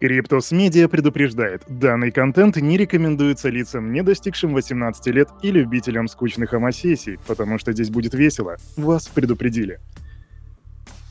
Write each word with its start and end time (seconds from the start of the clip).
Криптус 0.00 0.52
Медиа 0.52 0.86
предупреждает, 0.88 1.62
данный 1.66 2.12
контент 2.12 2.56
не 2.56 2.76
рекомендуется 2.76 3.48
лицам, 3.48 3.92
не 3.92 4.02
достигшим 4.02 4.54
18 4.54 5.06
лет 5.08 5.28
и 5.42 5.50
любителям 5.50 6.06
скучных 6.06 6.54
AMA-сессий, 6.54 7.18
потому 7.26 7.58
что 7.58 7.72
здесь 7.72 7.90
будет 7.90 8.14
весело. 8.14 8.58
Вас 8.76 9.08
предупредили. 9.08 9.80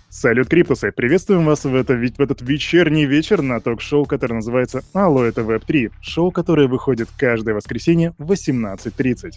Салют, 0.09 0.47
Криптусы! 0.47 0.93
Приветствуем 0.93 1.45
вас 1.45 1.65
в, 1.65 1.75
это, 1.75 1.95
в 1.95 2.19
этот 2.21 2.41
вечерний 2.41 3.05
вечер 3.05 3.41
на 3.41 3.59
ток-шоу, 3.59 4.05
которое 4.05 4.35
называется 4.35 4.81
«Алло, 4.93 5.23
это 5.25 5.43
Web3», 5.43 5.91
шоу, 6.01 6.31
которое 6.31 6.67
выходит 6.67 7.09
каждое 7.17 7.53
воскресенье 7.53 8.15
в 8.17 8.31
18.30. 8.31 9.33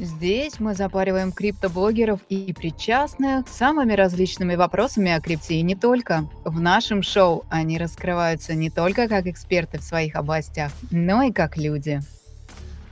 Здесь 0.00 0.58
мы 0.58 0.74
запариваем 0.74 1.30
криптоблогеров 1.30 2.20
и 2.28 2.52
причастных 2.52 3.46
самыми 3.46 3.92
различными 3.92 4.56
вопросами 4.56 5.12
о 5.12 5.20
крипте 5.20 5.54
и 5.54 5.62
не 5.62 5.76
только. 5.76 6.28
В 6.44 6.60
нашем 6.60 7.02
шоу 7.02 7.44
они 7.48 7.78
раскрываются 7.78 8.54
не 8.54 8.70
только 8.70 9.06
как 9.06 9.26
эксперты 9.28 9.78
в 9.78 9.82
своих 9.82 10.16
областях, 10.16 10.72
но 10.90 11.22
и 11.22 11.30
как 11.30 11.56
люди. 11.56 12.00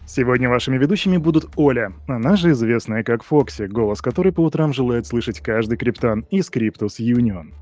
Сегодня 0.07 0.49
вашими 0.49 0.79
ведущими 0.79 1.17
будут 1.17 1.51
Оля, 1.57 1.93
она 2.07 2.37
же 2.37 2.53
известная 2.53 3.03
как 3.03 3.25
Фокси, 3.25 3.65
голос 3.67 4.01
которой 4.01 4.33
по 4.33 4.41
утрам 4.41 4.73
желает 4.73 5.07
слышать 5.07 5.41
каждый 5.41 5.79
криптан 5.79 6.27
из 6.31 6.51
Криптус 6.51 7.01
Юнион. 7.01 7.53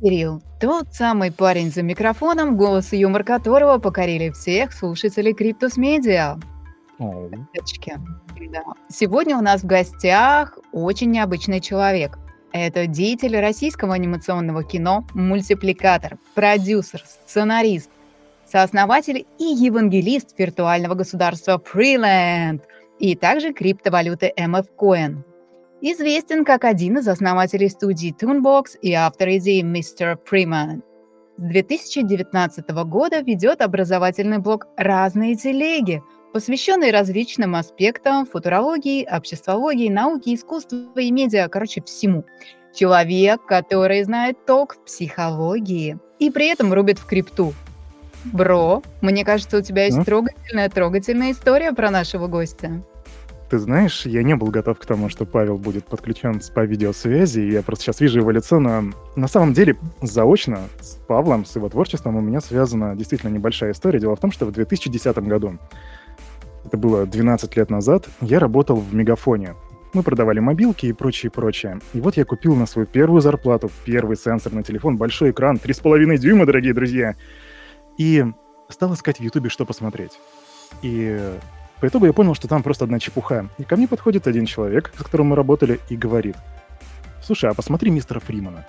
Кирилл, 0.00 0.40
тот 0.60 0.94
самый 0.94 1.32
парень 1.32 1.72
за 1.72 1.82
микрофоном, 1.82 2.56
голос 2.56 2.92
и 2.92 2.98
юмор 2.98 3.24
которого 3.24 3.78
покорили 3.78 4.30
всех 4.30 4.72
слушателей 4.72 5.34
Криптус 5.34 5.76
Медиа. 5.76 6.38
Да. 6.98 8.62
Сегодня 8.88 9.36
у 9.36 9.40
нас 9.40 9.62
в 9.62 9.66
гостях 9.66 10.58
очень 10.72 11.10
необычный 11.10 11.60
человек. 11.60 12.18
Это 12.52 12.86
деятель 12.86 13.38
российского 13.38 13.94
анимационного 13.94 14.64
кино, 14.64 15.06
мультипликатор, 15.14 16.18
продюсер, 16.34 17.04
сценарист, 17.04 17.90
сооснователь 18.46 19.26
и 19.38 19.44
евангелист 19.44 20.38
виртуального 20.38 20.94
государства 20.94 21.62
Freeland 21.62 22.62
и 22.98 23.14
также 23.14 23.52
криптовалюты 23.52 24.32
MF 24.36 24.66
Coin. 24.76 25.22
Известен 25.80 26.44
как 26.44 26.64
один 26.64 26.98
из 26.98 27.06
основателей 27.06 27.68
студии 27.68 28.14
Toonbox 28.18 28.78
и 28.82 28.92
автор 28.94 29.28
идеи 29.36 29.62
Mr. 29.62 30.18
Freeman. 30.28 30.82
С 31.36 31.42
2019 31.42 32.68
года 32.86 33.20
ведет 33.20 33.60
образовательный 33.60 34.38
блог 34.38 34.66
«Разные 34.76 35.36
телеги», 35.36 36.02
посвященный 36.32 36.90
различным 36.90 37.54
аспектам 37.54 38.26
футурологии, 38.26 39.04
обществологии, 39.04 39.88
науки, 39.88 40.34
искусства 40.34 41.00
и 41.00 41.10
медиа, 41.10 41.48
короче, 41.48 41.82
всему. 41.82 42.24
Человек, 42.74 43.44
который 43.46 44.02
знает 44.04 44.44
толк 44.46 44.74
в 44.74 44.84
психологии 44.84 45.98
и 46.18 46.30
при 46.30 46.48
этом 46.48 46.72
рубит 46.72 46.98
в 46.98 47.06
крипту. 47.06 47.54
Бро, 48.24 48.82
мне 49.00 49.24
кажется, 49.24 49.58
у 49.58 49.62
тебя 49.62 49.86
есть 49.86 50.04
трогательная-трогательная 50.04 51.32
история 51.32 51.72
про 51.72 51.90
нашего 51.90 52.26
гостя. 52.26 52.82
Ты 53.48 53.58
знаешь, 53.58 54.04
я 54.04 54.22
не 54.22 54.36
был 54.36 54.48
готов 54.48 54.78
к 54.78 54.84
тому, 54.84 55.08
что 55.08 55.24
Павел 55.24 55.56
будет 55.56 55.86
подключен 55.86 56.38
по 56.54 56.66
видеосвязи, 56.66 57.40
я 57.40 57.62
просто 57.62 57.84
сейчас 57.84 58.00
вижу 58.00 58.18
его 58.18 58.30
лицо, 58.30 58.60
но 58.60 58.92
на 59.16 59.26
самом 59.26 59.54
деле 59.54 59.76
заочно 60.02 60.60
с 60.82 60.96
Павлом, 61.06 61.46
с 61.46 61.56
его 61.56 61.70
творчеством 61.70 62.16
у 62.16 62.20
меня 62.20 62.42
связана 62.42 62.94
действительно 62.94 63.30
небольшая 63.30 63.72
история. 63.72 64.00
Дело 64.00 64.16
в 64.16 64.20
том, 64.20 64.32
что 64.32 64.44
в 64.44 64.52
2010 64.52 65.16
году 65.20 65.58
это 66.68 66.76
было 66.76 67.06
12 67.06 67.56
лет 67.56 67.70
назад, 67.70 68.08
я 68.20 68.38
работал 68.38 68.76
в 68.76 68.94
Мегафоне. 68.94 69.54
Мы 69.94 70.02
продавали 70.02 70.38
мобилки 70.38 70.84
и 70.84 70.92
прочее, 70.92 71.30
прочее. 71.30 71.80
И 71.94 72.00
вот 72.00 72.18
я 72.18 72.26
купил 72.26 72.54
на 72.54 72.66
свою 72.66 72.86
первую 72.86 73.22
зарплату 73.22 73.70
первый 73.86 74.16
сенсорный 74.18 74.62
телефон, 74.62 74.98
большой 74.98 75.30
экран, 75.30 75.56
3,5 75.56 76.18
дюйма, 76.18 76.44
дорогие 76.44 76.74
друзья. 76.74 77.16
И 77.96 78.22
стал 78.68 78.92
искать 78.92 79.18
в 79.18 79.22
Ютубе, 79.22 79.48
что 79.48 79.64
посмотреть. 79.64 80.20
И 80.82 81.18
по 81.80 81.88
итогу 81.88 82.04
я 82.04 82.12
понял, 82.12 82.34
что 82.34 82.48
там 82.48 82.62
просто 82.62 82.84
одна 82.84 82.98
чепуха. 82.98 83.48
И 83.56 83.64
ко 83.64 83.76
мне 83.76 83.88
подходит 83.88 84.26
один 84.26 84.44
человек, 84.44 84.92
с 84.94 85.02
которым 85.02 85.28
мы 85.28 85.36
работали, 85.36 85.80
и 85.88 85.96
говорит, 85.96 86.36
слушай, 87.22 87.48
а 87.50 87.54
посмотри 87.54 87.90
мистера 87.90 88.20
Фримана. 88.20 88.66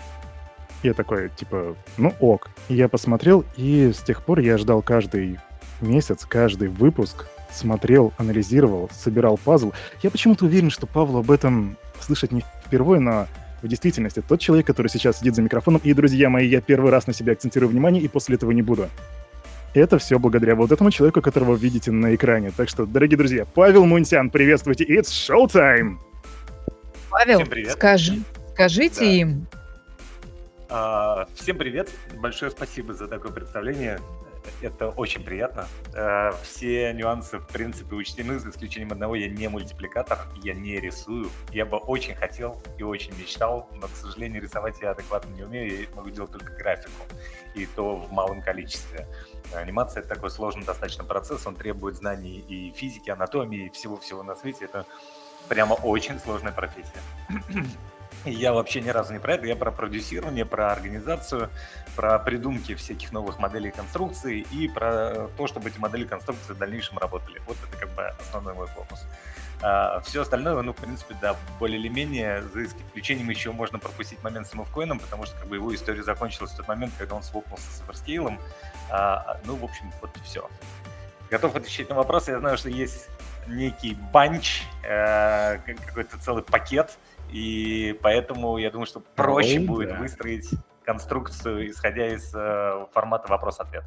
Я 0.84 0.94
такой, 0.94 1.30
типа, 1.36 1.76
ну 1.98 2.14
ок. 2.22 2.50
И 2.70 2.76
я 2.76 2.88
посмотрел, 2.88 3.44
и 3.58 3.92
с 3.94 4.02
тех 4.04 4.24
пор 4.24 4.40
я 4.40 4.58
ждал 4.58 4.82
каждый 4.82 5.38
месяц, 5.82 6.26
каждый 6.26 6.70
выпуск, 6.70 7.28
смотрел, 7.52 8.14
анализировал, 8.18 8.90
собирал 8.94 9.38
пазл. 9.38 9.72
Я 10.02 10.12
почему-то 10.12 10.46
уверен, 10.46 10.70
что 10.70 10.88
Павлу 10.88 11.20
об 11.20 11.32
этом 11.32 11.78
слышать 12.00 12.32
не 12.32 12.44
впервые, 12.66 13.00
но 13.00 13.28
в 13.62 13.68
действительности 13.68 14.24
тот 14.26 14.40
человек, 14.40 14.68
который 14.68 14.88
сейчас 14.88 15.20
сидит 15.20 15.36
за 15.36 15.42
микрофоном, 15.42 15.82
и, 15.84 15.94
друзья 15.94 16.30
мои, 16.30 16.48
я 16.48 16.62
первый 16.62 16.92
раз 16.92 17.08
на 17.08 17.14
себя 17.14 17.34
акцентирую 17.34 17.70
внимание, 17.70 18.02
и 18.02 18.08
после 18.08 18.36
этого 18.36 18.52
не 18.52 18.62
буду. 18.62 18.90
Это 19.74 20.00
все 20.00 20.18
благодаря 20.18 20.56
вот 20.56 20.72
этому 20.72 20.90
человеку, 20.90 21.22
которого 21.22 21.52
вы 21.52 21.60
видите 21.60 21.92
на 21.92 22.16
экране. 22.16 22.52
Так 22.56 22.70
что, 22.70 22.86
дорогие 22.86 23.18
друзья, 23.18 23.46
Павел 23.46 23.86
Мунтян, 23.86 24.30
приветствуйте, 24.30 24.86
it's 24.86 25.10
showtime! 25.10 25.98
Павел, 27.12 27.42
скажи, 27.72 28.20
скажите 28.54 29.00
да. 29.00 29.06
им. 29.06 29.48
А, 30.70 31.28
всем 31.36 31.58
привет, 31.58 31.90
большое 32.22 32.52
спасибо 32.52 32.94
за 32.94 33.08
такое 33.08 33.32
представление 33.32 34.00
это 34.62 34.90
очень 34.90 35.24
приятно. 35.24 35.68
Э, 35.94 36.32
все 36.44 36.94
нюансы, 36.94 37.40
в 37.40 37.48
принципе, 37.48 37.96
учтены, 37.96 38.40
за 38.40 38.50
исключением 38.50 38.92
одного, 38.92 39.16
я 39.16 39.30
не 39.30 39.48
мультипликатор, 39.48 40.20
я 40.44 40.54
не 40.54 40.80
рисую. 40.80 41.30
Я 41.52 41.66
бы 41.66 41.78
очень 41.78 42.16
хотел 42.16 42.62
и 42.78 42.84
очень 42.84 43.18
мечтал, 43.18 43.70
но, 43.74 43.88
к 43.88 43.96
сожалению, 43.96 44.42
рисовать 44.42 44.82
я 44.82 44.92
адекватно 44.92 45.34
не 45.34 45.44
умею, 45.44 45.82
я 45.82 45.96
могу 45.96 46.10
делать 46.10 46.32
только 46.32 46.54
графику, 46.54 47.06
и 47.56 47.66
то 47.66 47.96
в 47.96 48.12
малом 48.12 48.42
количестве. 48.42 49.08
Анимация— 49.54 50.02
это 50.04 50.16
такой 50.16 50.30
сложный 50.30 50.66
достаточно 50.66 51.04
процесс, 51.04 51.46
он 51.48 51.56
требует 51.56 51.96
знаний 51.96 52.44
и 52.48 52.72
физики, 52.72 53.10
анатомии, 53.10 53.66
и 53.66 53.70
всего-всего 53.70 54.24
на 54.24 54.36
свете. 54.36 54.66
Это 54.66 54.86
прямо 55.48 55.74
очень 55.74 56.20
сложная 56.20 56.52
профессия. 56.52 57.02
Я 58.26 58.54
вообще 58.54 58.82
ни 58.82 58.90
разу 58.90 59.14
не 59.14 59.20
про 59.20 59.36
это, 59.36 59.48
я 59.48 59.56
про 59.56 59.72
продюсирование, 59.72 60.46
про 60.46 60.72
организацию, 60.72 61.50
про 61.96 62.20
придумки 62.20 62.76
всяких 62.76 63.12
новых 63.14 63.40
моделей 63.40 63.72
конструкции 63.72 64.46
и 64.52 64.68
про 64.68 65.30
то, 65.38 65.48
чтобы 65.48 65.70
эти 65.70 65.78
модели 65.78 66.06
конструкции 66.06 66.54
в 66.54 66.58
дальнейшем 66.58 66.98
работали. 66.98 67.42
Вот 67.48 67.58
это 67.68 67.78
как 67.78 67.90
бы 67.96 68.04
основной 68.20 68.54
мой 68.56 68.68
фокус. 68.68 69.06
А, 69.62 70.02
все 70.02 70.22
остальное, 70.22 70.62
ну, 70.62 70.74
в 70.74 70.76
принципе, 70.76 71.16
да, 71.22 71.36
более 71.60 71.80
или 71.80 71.88
менее, 71.88 72.42
за 72.42 72.66
исключением 72.66 73.30
еще 73.30 73.52
можно 73.52 73.80
пропустить 73.80 74.22
момент 74.22 74.48
с 74.48 74.54
мувкоином, 74.54 75.00
потому 75.00 75.26
что 75.26 75.38
как 75.38 75.48
бы 75.48 75.56
его 75.56 75.74
история 75.74 76.04
закончилась 76.04 76.52
в 76.52 76.58
тот 76.58 76.68
момент, 76.68 76.94
когда 76.98 77.16
он 77.16 77.24
свопнулся 77.24 77.72
с 77.72 77.82
оверскейлом. 77.82 78.40
А, 78.90 79.40
ну, 79.46 79.56
в 79.56 79.64
общем, 79.64 79.92
вот 80.02 80.16
и 80.18 80.20
все. 80.22 80.50
Готов 81.30 81.56
отвечать 81.56 81.90
на 81.90 81.96
вопросы. 81.96 82.32
Я 82.32 82.40
знаю, 82.40 82.58
что 82.58 82.70
есть 82.70 83.08
некий 83.48 83.96
банч, 84.14 84.64
э, 84.84 85.58
какой-то 85.58 86.20
целый 86.20 86.44
пакет 86.44 86.98
и 87.32 87.98
поэтому 88.02 88.58
я 88.58 88.72
думаю, 88.72 88.86
что 88.86 89.02
проще 89.16 89.60
Ой, 89.60 89.66
будет 89.66 89.90
да. 89.90 90.00
выстроить 90.00 90.50
конструкцию, 90.84 91.70
исходя 91.70 92.08
из 92.08 92.34
э, 92.34 92.86
формата 92.92 93.30
вопрос-ответ. 93.30 93.84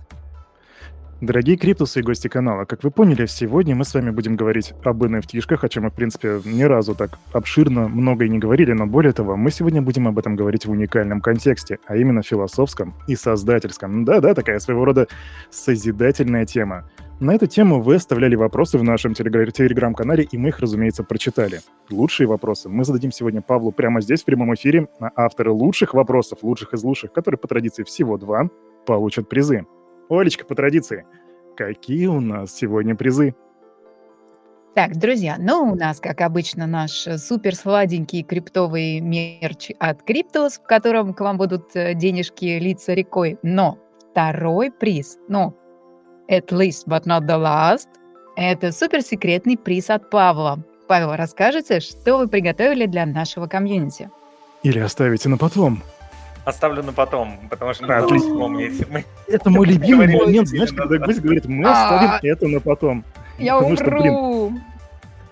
Дорогие 1.23 1.57
криптусы 1.57 2.01
и 2.01 2.03
гости 2.03 2.27
канала, 2.27 2.65
как 2.65 2.83
вы 2.83 2.91
поняли, 2.91 3.27
сегодня 3.27 3.77
мы 3.77 3.85
с 3.85 3.95
вами 3.95 4.11
будем 4.11 4.35
говорить 4.35 4.75
об 4.83 5.05
nft 5.05 5.57
о 5.65 5.69
чем 5.69 5.85
мы, 5.85 5.91
в 5.91 5.95
принципе, 5.95 6.41
ни 6.45 6.65
разу 6.65 6.97
так 6.97 7.17
обширно 7.33 7.87
много 7.87 8.25
и 8.25 8.29
не 8.29 8.41
говорили, 8.41 8.73
но 8.73 8.89
более 8.89 9.13
того, 9.13 9.37
мы 9.37 9.53
сегодня 9.53 9.81
будем 9.81 10.09
об 10.09 10.19
этом 10.19 10.35
говорить 10.35 10.67
в 10.67 10.73
уникальном 10.73 11.21
контексте, 11.21 11.79
а 11.87 11.97
именно 11.97 12.25
философском 12.25 12.97
и 13.07 13.15
создательском. 13.15 14.05
Да-да, 14.05 14.35
такая 14.35 14.59
своего 14.59 14.85
рода 14.85 15.07
созидательная 15.49 16.45
тема. 16.45 16.91
На 17.21 17.37
эту 17.37 17.47
тему 17.47 17.81
вы 17.81 17.95
оставляли 17.95 18.35
вопросы 18.35 18.77
в 18.77 18.83
нашем 18.83 19.15
телеграм-канале, 19.15 20.25
и 20.25 20.37
мы 20.37 20.49
их, 20.49 20.59
разумеется, 20.59 21.05
прочитали. 21.05 21.61
Лучшие 21.89 22.27
вопросы 22.27 22.69
мы 22.69 22.85
зададим 22.85 23.13
сегодня 23.13 23.43
Павлу 23.43 23.71
прямо 23.71 24.01
здесь, 24.01 24.23
в 24.23 24.25
прямом 24.25 24.55
эфире. 24.55 24.89
А 24.99 25.13
авторы 25.15 25.53
лучших 25.53 25.95
вопросов, 25.95 26.41
лучших 26.43 26.75
из 26.75 26.83
лучших, 26.83 27.13
которые 27.13 27.39
по 27.39 27.47
традиции 27.47 27.85
всего 27.85 28.19
два, 28.19 28.51
получат 28.87 29.29
призы. 29.29 29.65
Олечка, 30.09 30.45
по 30.45 30.55
традиции, 30.55 31.07
какие 31.57 32.07
у 32.07 32.21
нас 32.21 32.55
сегодня 32.55 32.95
призы? 32.95 33.35
Так, 34.75 34.97
друзья, 34.97 35.37
ну 35.39 35.73
у 35.73 35.75
нас, 35.75 36.01
как 36.01 36.23
обычно, 36.23 36.67
наш 36.67 37.07
супер 37.19 37.55
сладенький 37.55 38.23
криптовый 38.23 39.01
мерч 39.01 39.71
от 39.79 40.03
Криптус, 40.03 40.55
в 40.55 40.63
котором 40.63 41.13
к 41.13 41.21
вам 41.21 41.37
будут 41.37 41.77
э, 41.77 41.93
денежки 41.93 42.59
литься 42.59 42.95
рекой. 42.95 43.39
Но 43.43 43.79
второй 44.11 44.71
приз, 44.71 45.19
ну, 45.29 45.55
at 46.31 46.49
least 46.49 46.87
but 46.89 47.05
not 47.05 47.27
the 47.27 47.39
last, 47.39 47.89
это 48.35 48.73
суперсекретный 48.73 49.59
приз 49.59 49.91
от 49.91 50.09
Павла. 50.09 50.65
Павел, 50.89 51.15
расскажите, 51.17 51.81
что 51.81 52.17
вы 52.17 52.29
приготовили 52.29 52.87
для 52.87 53.05
нашего 53.05 53.47
комьюнити? 53.47 54.11
Или 54.63 54.79
оставите 54.79 55.29
на 55.29 55.37
потом? 55.37 55.83
Оставлю 56.45 56.83
на 56.83 56.93
потом, 56.93 57.39
потому 57.51 57.73
что 57.73 57.87
надо 57.87 58.15
вспомнить. 58.17 58.89
Мы... 58.91 59.05
Это 59.29 59.49
мой 59.51 59.67
любимый 59.67 60.09
момент, 60.09 60.49
знаешь, 60.49 60.73
когда 60.73 60.99
гость 60.99 61.21
говорит, 61.21 61.47
мы 61.47 61.69
оставим 61.69 62.11
а. 62.11 62.21
это 62.23 62.49
на 62.49 62.61
потом. 62.61 63.05
Я 63.39 63.59
умру. 63.59 64.53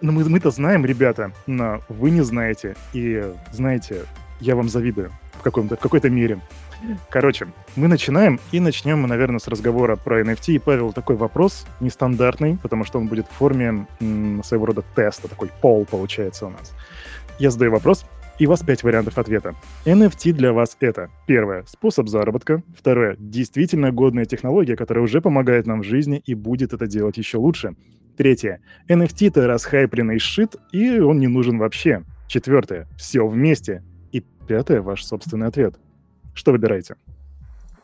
Ну 0.00 0.12
мы, 0.12 0.26
мы-то 0.28 0.50
знаем, 0.50 0.86
ребята, 0.86 1.32
но 1.46 1.82
вы 1.88 2.10
не 2.10 2.22
знаете. 2.22 2.76
И 2.92 3.22
знаете, 3.52 4.04
я 4.40 4.56
вам 4.56 4.68
завидую 4.68 5.10
в, 5.38 5.42
каком-то, 5.42 5.76
в 5.76 5.80
какой-то 5.80 6.08
мере. 6.08 6.40
Короче, 7.10 7.48
мы 7.76 7.88
начинаем, 7.88 8.40
и 8.52 8.60
начнем 8.60 9.00
мы, 9.00 9.08
наверное, 9.08 9.38
с 9.38 9.48
разговора 9.48 9.96
про 9.96 10.22
NFT. 10.22 10.54
И, 10.54 10.58
Павел, 10.58 10.92
такой 10.92 11.16
вопрос 11.16 11.66
нестандартный, 11.80 12.56
потому 12.56 12.84
что 12.84 12.98
он 12.98 13.08
будет 13.08 13.26
в 13.26 13.32
форме 13.32 13.86
м, 14.00 14.42
своего 14.44 14.66
рода 14.66 14.82
теста, 14.94 15.28
такой 15.28 15.50
пол 15.60 15.84
получается 15.84 16.46
у 16.46 16.50
нас. 16.50 16.72
Я 17.38 17.50
задаю 17.50 17.72
вопрос, 17.72 18.06
и 18.40 18.46
у 18.46 18.48
вас 18.48 18.62
пять 18.62 18.82
вариантов 18.82 19.18
ответа. 19.18 19.54
NFT 19.84 20.32
для 20.32 20.54
вас 20.54 20.76
это 20.80 21.10
первое– 21.26 21.62
способ 21.68 22.08
заработка, 22.08 22.62
второе– 22.74 23.14
действительно 23.18 23.92
годная 23.92 24.24
технология, 24.24 24.76
которая 24.76 25.04
уже 25.04 25.20
помогает 25.20 25.66
нам 25.66 25.82
в 25.82 25.84
жизни 25.84 26.22
и 26.24 26.34
будет 26.34 26.72
это 26.72 26.86
делать 26.86 27.18
еще 27.18 27.36
лучше. 27.36 27.76
Третье– 28.16 28.62
NFT 28.88 29.28
это 29.28 29.46
расхайпленный 29.46 30.18
шит, 30.18 30.56
и 30.72 31.00
он 31.00 31.18
не 31.18 31.26
нужен 31.26 31.58
вообще. 31.58 32.02
Четвертое– 32.28 32.88
все 32.96 33.28
вместе. 33.28 33.84
И 34.10 34.24
пятое– 34.48 34.80
ваш 34.82 35.04
собственный 35.04 35.46
ответ. 35.46 35.74
Что 36.32 36.52
выбираете? 36.52 36.96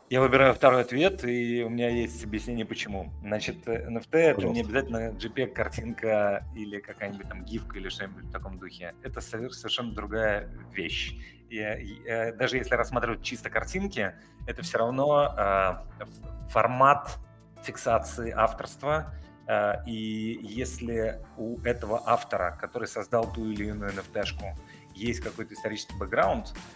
Я 0.09 0.21
выбираю 0.21 0.55
второй 0.55 0.83
ответ, 0.83 1.25
и 1.25 1.65
у 1.65 1.69
меня 1.69 1.89
есть 1.89 2.23
объяснение 2.23 2.65
почему. 2.65 3.13
Значит, 3.23 3.67
NFT 3.67 4.17
это 4.17 4.47
не 4.47 4.61
обязательно 4.61 5.11
JPEG, 5.11 5.49
картинка 5.49 6.47
или 6.55 6.79
какая-нибудь 6.79 7.29
там 7.29 7.45
гифка 7.45 7.77
или 7.79 7.89
что-нибудь 7.89 8.27
в 8.27 8.31
таком 8.31 8.61
духе. 8.61 8.95
Это 9.03 9.21
совершенно 9.21 9.93
другая 9.93 10.49
вещь. 10.73 11.17
И, 11.51 11.57
и, 11.57 12.03
э, 12.07 12.33
даже 12.35 12.57
если 12.57 12.77
рассматривать 12.77 13.23
чисто 13.23 13.51
картинки, 13.51 14.15
это 14.47 14.63
все 14.63 14.79
равно 14.79 15.35
э, 15.37 16.07
формат 16.51 17.19
фиксации 17.65 18.31
авторства. 18.31 19.13
Э, 19.49 19.85
и 19.87 20.39
если 20.41 21.21
у 21.37 21.61
этого 21.63 22.01
автора, 22.07 22.57
который 22.61 22.87
создал 22.87 23.33
ту 23.33 23.51
или 23.51 23.67
иную 23.67 23.91
NFT-шку, 23.91 24.57
есть 24.95 25.19
какой-то 25.19 25.55
исторический 25.55 25.99
бэкграунд, 25.99 26.55
Э, 26.55 26.76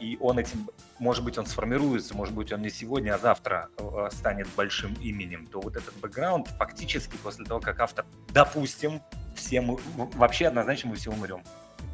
и 0.00 0.18
он 0.20 0.38
этим, 0.38 0.68
может 0.98 1.24
быть, 1.24 1.38
он 1.38 1.46
сформируется, 1.46 2.16
может 2.16 2.34
быть, 2.34 2.52
он 2.52 2.62
не 2.62 2.70
сегодня, 2.70 3.14
а 3.14 3.18
завтра 3.18 3.68
э, 3.78 4.08
станет 4.12 4.48
большим 4.56 4.94
именем, 4.94 5.46
то 5.46 5.60
вот 5.60 5.76
этот 5.76 5.94
бэкграунд 5.98 6.48
фактически 6.58 7.16
после 7.16 7.44
того, 7.44 7.60
как 7.60 7.80
автор, 7.80 8.04
допустим, 8.28 9.00
все 9.36 9.60
мы, 9.60 9.78
вообще 9.94 10.48
однозначно 10.48 10.90
мы 10.90 10.96
все 10.96 11.10
умрем. 11.10 11.42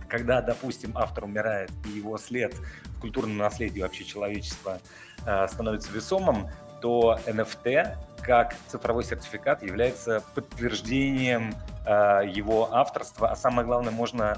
Когда, 0.08 0.40
допустим, 0.40 0.96
автор 0.96 1.24
умирает, 1.24 1.70
и 1.86 1.90
его 1.90 2.16
след 2.16 2.54
в 2.96 3.00
культурном 3.00 3.36
наследии 3.36 3.80
вообще 3.80 4.04
человечества 4.04 4.80
э, 5.26 5.46
становится 5.48 5.92
весомым, 5.92 6.48
то 6.80 7.18
NFT 7.26 7.96
как 8.22 8.54
цифровой 8.68 9.04
сертификат 9.04 9.62
является 9.62 10.22
подтверждением 10.34 11.54
его 11.86 12.72
авторства, 12.74 13.30
а 13.30 13.36
самое 13.36 13.66
главное, 13.66 13.90
можно 13.90 14.36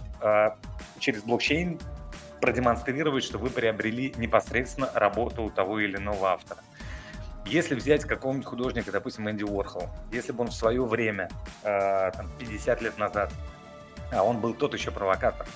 через 1.00 1.24
блокчейн 1.24 1.80
продемонстрировать, 2.40 3.24
что 3.24 3.38
вы 3.38 3.50
приобрели 3.50 4.12
непосредственно 4.16 4.90
работу 4.94 5.50
того 5.50 5.80
или 5.80 5.96
иного 5.96 6.30
автора. 6.30 6.60
Если 7.46 7.74
взять 7.74 8.04
какого-нибудь 8.04 8.46
художника, 8.46 8.92
допустим, 8.92 9.28
Энди 9.28 9.44
Уорхол, 9.44 9.88
если 10.12 10.32
бы 10.32 10.42
он 10.42 10.48
в 10.48 10.54
свое 10.54 10.84
время, 10.84 11.30
э, 11.62 12.10
там, 12.14 12.30
50 12.38 12.82
лет 12.82 12.98
назад, 12.98 13.32
а 14.12 14.22
он 14.22 14.40
был 14.40 14.54
тот 14.54 14.74
еще 14.74 14.90
провокатор, 14.90 15.46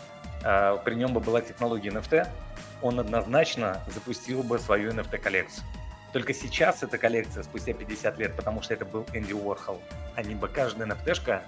э, 0.43 0.79
при 0.85 0.95
нем 0.95 1.13
бы 1.13 1.21
была 1.21 1.41
технология 1.41 1.91
NFT, 1.91 2.27
он 2.83 3.01
однозначно 3.01 3.81
запустил 3.89 4.43
бы 4.43 4.59
свою 4.59 4.93
NFT-коллекцию. 4.93 5.65
Только 6.13 6.33
сейчас 6.33 6.83
эта 6.83 6.97
коллекция, 6.97 7.43
спустя 7.43 7.73
50 7.73 8.19
лет, 8.19 8.37
потому 8.37 8.63
что 8.63 8.75
это 8.75 8.85
был 8.85 9.07
Энди 9.13 9.33
Уорхол, 9.33 9.81
они 10.17 10.35
бы 10.35 10.49
каждая 10.49 10.89
NFT-шка 10.89 11.43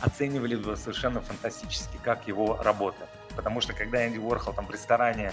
оценивали 0.00 0.56
бы 0.56 0.76
совершенно 0.76 1.20
фантастически, 1.20 1.98
как 2.02 2.28
его 2.28 2.58
работа 2.62 3.08
потому 3.36 3.60
что 3.60 3.72
когда 3.72 4.06
Энди 4.06 4.18
Уорхол 4.18 4.52
там 4.54 4.66
в 4.66 4.70
ресторане, 4.70 5.32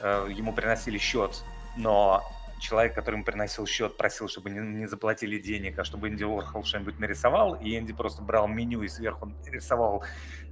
э, 0.00 0.28
ему 0.30 0.52
приносили 0.52 0.98
счет, 0.98 1.42
но 1.76 2.22
человек, 2.58 2.94
который 2.94 3.16
ему 3.16 3.24
приносил 3.24 3.66
счет, 3.66 3.96
просил, 3.96 4.28
чтобы 4.28 4.50
не, 4.50 4.60
не 4.60 4.86
заплатили 4.86 5.38
денег, 5.38 5.78
а 5.78 5.84
чтобы 5.84 6.08
Энди 6.08 6.24
Уорхол 6.24 6.64
что-нибудь 6.64 6.98
нарисовал, 6.98 7.54
и 7.54 7.76
Энди 7.76 7.92
просто 7.92 8.22
брал 8.22 8.48
меню 8.48 8.82
и 8.82 8.88
сверху 8.88 9.32
рисовал 9.46 10.04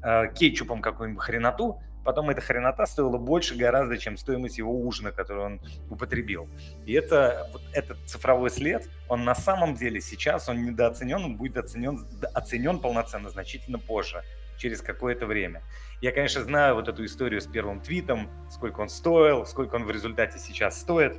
э, 0.02 0.28
кетчупом 0.34 0.82
какую-нибудь 0.82 1.22
хреноту, 1.22 1.80
потом 2.04 2.30
эта 2.30 2.40
хренота 2.40 2.86
стоила 2.86 3.18
больше 3.18 3.56
гораздо, 3.56 3.98
чем 3.98 4.16
стоимость 4.16 4.58
его 4.58 4.78
ужина, 4.78 5.10
который 5.10 5.44
он 5.44 5.60
употребил. 5.90 6.48
И 6.86 6.92
это, 6.92 7.48
вот 7.52 7.62
этот 7.72 7.98
цифровой 8.06 8.50
след, 8.50 8.88
он 9.08 9.24
на 9.24 9.34
самом 9.34 9.74
деле 9.74 10.00
сейчас, 10.00 10.48
он 10.48 10.64
недооценен, 10.64 11.24
он 11.24 11.36
будет 11.36 11.56
оценен, 11.56 12.06
оценен 12.34 12.78
полноценно 12.78 13.30
значительно 13.30 13.78
позже 13.78 14.22
через 14.58 14.80
какое-то 14.82 15.26
время. 15.26 15.62
Я, 16.04 16.12
конечно, 16.12 16.42
знаю 16.42 16.74
вот 16.74 16.86
эту 16.86 17.02
историю 17.06 17.40
с 17.40 17.46
первым 17.46 17.80
твитом, 17.80 18.28
сколько 18.50 18.82
он 18.82 18.90
стоил, 18.90 19.46
сколько 19.46 19.76
он 19.76 19.84
в 19.84 19.90
результате 19.90 20.38
сейчас 20.38 20.78
стоит. 20.78 21.16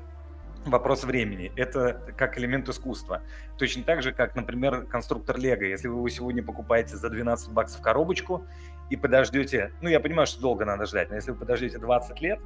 Вопрос 0.63 1.05
времени. 1.05 1.51
Это 1.55 2.13
как 2.15 2.37
элемент 2.37 2.69
искусства. 2.69 3.23
Точно 3.57 3.81
так 3.81 4.03
же, 4.03 4.13
как, 4.13 4.35
например, 4.35 4.85
конструктор 4.85 5.39
Лего. 5.39 5.63
Если 5.63 5.87
вы 5.87 5.95
его 5.95 6.09
сегодня 6.09 6.43
покупаете 6.43 6.97
за 6.97 7.09
12 7.09 7.49
баксов 7.49 7.81
коробочку 7.81 8.45
и 8.91 8.95
подождете, 8.95 9.71
ну, 9.81 9.89
я 9.89 9.99
понимаю, 9.99 10.27
что 10.27 10.39
долго 10.39 10.65
надо 10.65 10.85
ждать, 10.85 11.09
но 11.09 11.15
если 11.15 11.31
вы 11.31 11.37
подождете 11.37 11.79
20 11.79 12.21
лет, 12.21 12.39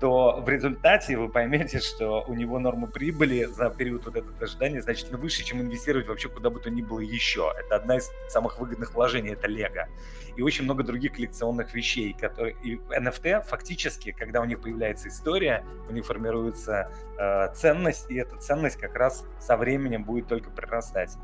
то 0.00 0.42
в 0.44 0.48
результате 0.48 1.16
вы 1.16 1.28
поймете, 1.28 1.80
что 1.80 2.24
у 2.26 2.34
него 2.34 2.58
норма 2.58 2.86
прибыли 2.86 3.44
за 3.44 3.70
период 3.70 4.04
вот 4.04 4.16
этого 4.16 4.32
ожидания 4.40 4.82
значительно 4.82 5.18
выше, 5.18 5.44
чем 5.44 5.60
инвестировать 5.60 6.06
вообще 6.08 6.28
куда 6.28 6.50
бы 6.50 6.60
то 6.60 6.70
ни 6.70 6.82
было 6.82 7.00
еще. 7.00 7.52
Это 7.58 7.76
одна 7.76 7.96
из 7.96 8.10
самых 8.28 8.58
выгодных 8.58 8.94
вложений, 8.94 9.30
это 9.30 9.48
Лего. 9.48 9.88
И 10.36 10.42
очень 10.42 10.64
много 10.64 10.82
других 10.82 11.14
коллекционных 11.14 11.72
вещей, 11.74 12.12
которые... 12.12 12.56
И 12.62 12.76
NFT 12.76 13.44
фактически, 13.46 14.12
когда 14.12 14.42
у 14.42 14.44
них 14.44 14.60
появляется 14.60 15.08
история, 15.08 15.64
у 15.88 15.92
них 15.92 16.04
формируется 16.04 16.90
э, 17.18 17.54
ценность, 17.54 18.10
и 18.10 18.16
эта 18.16 18.36
ценность 18.36 18.76
как 18.76 18.94
раз 18.96 19.24
со 19.40 19.56
временем 19.56 20.04
будет 20.04 20.28
только 20.28 20.50
прирастать. 20.50 21.16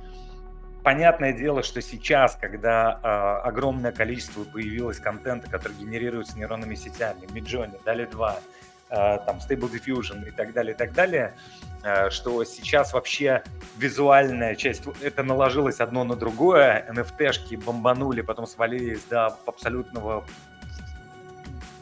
Понятное 0.83 1.33
дело, 1.33 1.63
что 1.63 1.81
сейчас, 1.81 2.35
когда 2.35 2.99
э, 3.03 3.47
огромное 3.47 3.93
количество 3.93 4.43
появилось 4.43 4.99
контента, 4.99 5.49
который 5.49 5.75
генерируется 5.75 6.37
нейронными 6.37 6.75
сетями, 6.75 7.21
Midjourney, 7.27 7.81
DALI 7.85 8.11
2, 8.11 8.33
э, 8.33 8.62
там, 8.93 9.39
Stable 9.39 9.71
Diffusion 9.71 10.29
и 10.29 10.31
так 10.31 10.53
далее, 10.53 10.75
и 10.75 10.77
так 10.77 10.93
далее, 10.93 11.35
э, 11.83 12.11
что 12.11 12.45
сейчас 12.45 12.93
вообще 12.93 13.43
визуальная 13.79 14.55
часть, 14.55 14.83
это 15.03 15.23
наложилось 15.23 15.81
одно 15.81 16.05
на 16.05 16.15
другое, 16.15 16.87
NFT-шки 16.91 17.57
бомбанули, 17.57 18.21
потом 18.21 18.47
свалились 18.47 19.03
до 19.05 19.29
абсолютного 19.47 20.25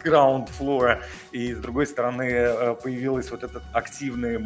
ground 0.05 0.49
floor, 0.59 1.03
и 1.33 1.53
с 1.53 1.59
другой 1.59 1.87
стороны 1.87 2.23
э, 2.23 2.75
появилась 2.75 3.31
вот 3.31 3.43
эта 3.43 3.63
активная 3.73 4.41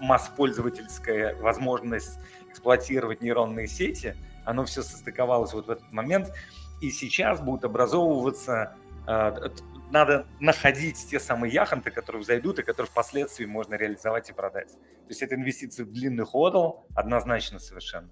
масс-пользовательская 0.00 1.34
возможность 1.36 2.18
эксплуатировать 2.50 3.22
нейронные 3.22 3.66
сети, 3.66 4.14
оно 4.44 4.64
все 4.64 4.82
состыковалось 4.82 5.52
вот 5.52 5.66
в 5.66 5.70
этот 5.70 5.90
момент, 5.90 6.32
и 6.80 6.90
сейчас 6.90 7.40
будут 7.40 7.64
образовываться, 7.64 8.74
э, 9.06 9.50
надо 9.90 10.26
находить 10.38 11.06
те 11.08 11.20
самые 11.20 11.52
яхонты, 11.52 11.90
которые 11.90 12.22
взойдут 12.22 12.58
и 12.58 12.62
которые 12.62 12.90
впоследствии 12.90 13.44
можно 13.44 13.74
реализовать 13.74 14.30
и 14.30 14.32
продать. 14.32 14.68
То 14.72 15.08
есть 15.08 15.22
это 15.22 15.34
инвестиции 15.34 15.82
в 15.82 15.92
длинный 15.92 16.24
ходл, 16.24 16.84
однозначно 16.94 17.58
совершенно. 17.58 18.10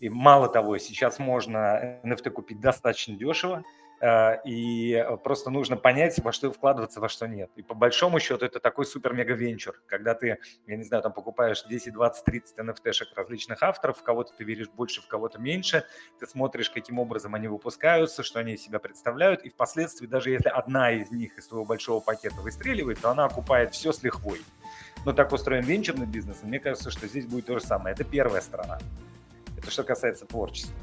И 0.00 0.08
мало 0.08 0.48
того, 0.48 0.78
сейчас 0.78 1.18
можно 1.18 2.00
NFT 2.04 2.30
купить 2.30 2.60
достаточно 2.60 3.16
дешево, 3.16 3.64
и 4.02 5.06
просто 5.22 5.50
нужно 5.50 5.76
понять, 5.76 6.18
во 6.20 6.32
что 6.32 6.50
вкладываться, 6.50 7.00
во 7.00 7.08
что 7.10 7.26
нет. 7.26 7.50
И 7.56 7.62
по 7.62 7.74
большому 7.74 8.18
счету 8.18 8.46
это 8.46 8.58
такой 8.58 8.86
супер-мега-венчур, 8.86 9.82
когда 9.86 10.14
ты, 10.14 10.38
я 10.66 10.76
не 10.76 10.84
знаю, 10.84 11.02
там 11.02 11.12
покупаешь 11.12 11.62
10, 11.64 11.92
20, 11.92 12.24
30 12.24 12.58
NFT-шек 12.58 13.08
различных 13.14 13.62
авторов, 13.62 13.98
в 13.98 14.02
кого-то 14.02 14.32
ты 14.32 14.44
веришь 14.44 14.70
больше, 14.70 15.02
в 15.02 15.06
кого-то 15.06 15.38
меньше, 15.38 15.84
ты 16.18 16.26
смотришь, 16.26 16.70
каким 16.70 16.98
образом 16.98 17.34
они 17.34 17.48
выпускаются, 17.48 18.22
что 18.22 18.38
они 18.38 18.54
из 18.54 18.62
себя 18.62 18.78
представляют, 18.78 19.42
и 19.42 19.50
впоследствии, 19.50 20.06
даже 20.06 20.30
если 20.30 20.48
одна 20.48 20.92
из 20.92 21.10
них 21.10 21.36
из 21.36 21.46
твоего 21.48 21.66
большого 21.66 22.00
пакета 22.00 22.36
выстреливает, 22.36 23.00
то 23.00 23.10
она 23.10 23.26
окупает 23.26 23.74
все 23.74 23.92
с 23.92 24.02
лихвой. 24.02 24.40
Но 25.04 25.12
так 25.12 25.32
устроен 25.32 25.64
венчурный 25.64 26.06
бизнес, 26.06 26.38
и 26.42 26.46
мне 26.46 26.58
кажется, 26.58 26.90
что 26.90 27.06
здесь 27.06 27.26
будет 27.26 27.46
то 27.46 27.58
же 27.58 27.64
самое. 27.64 27.94
Это 27.94 28.04
первая 28.04 28.40
сторона. 28.40 28.78
Это 29.58 29.70
что 29.70 29.82
касается 29.82 30.24
творчества. 30.24 30.74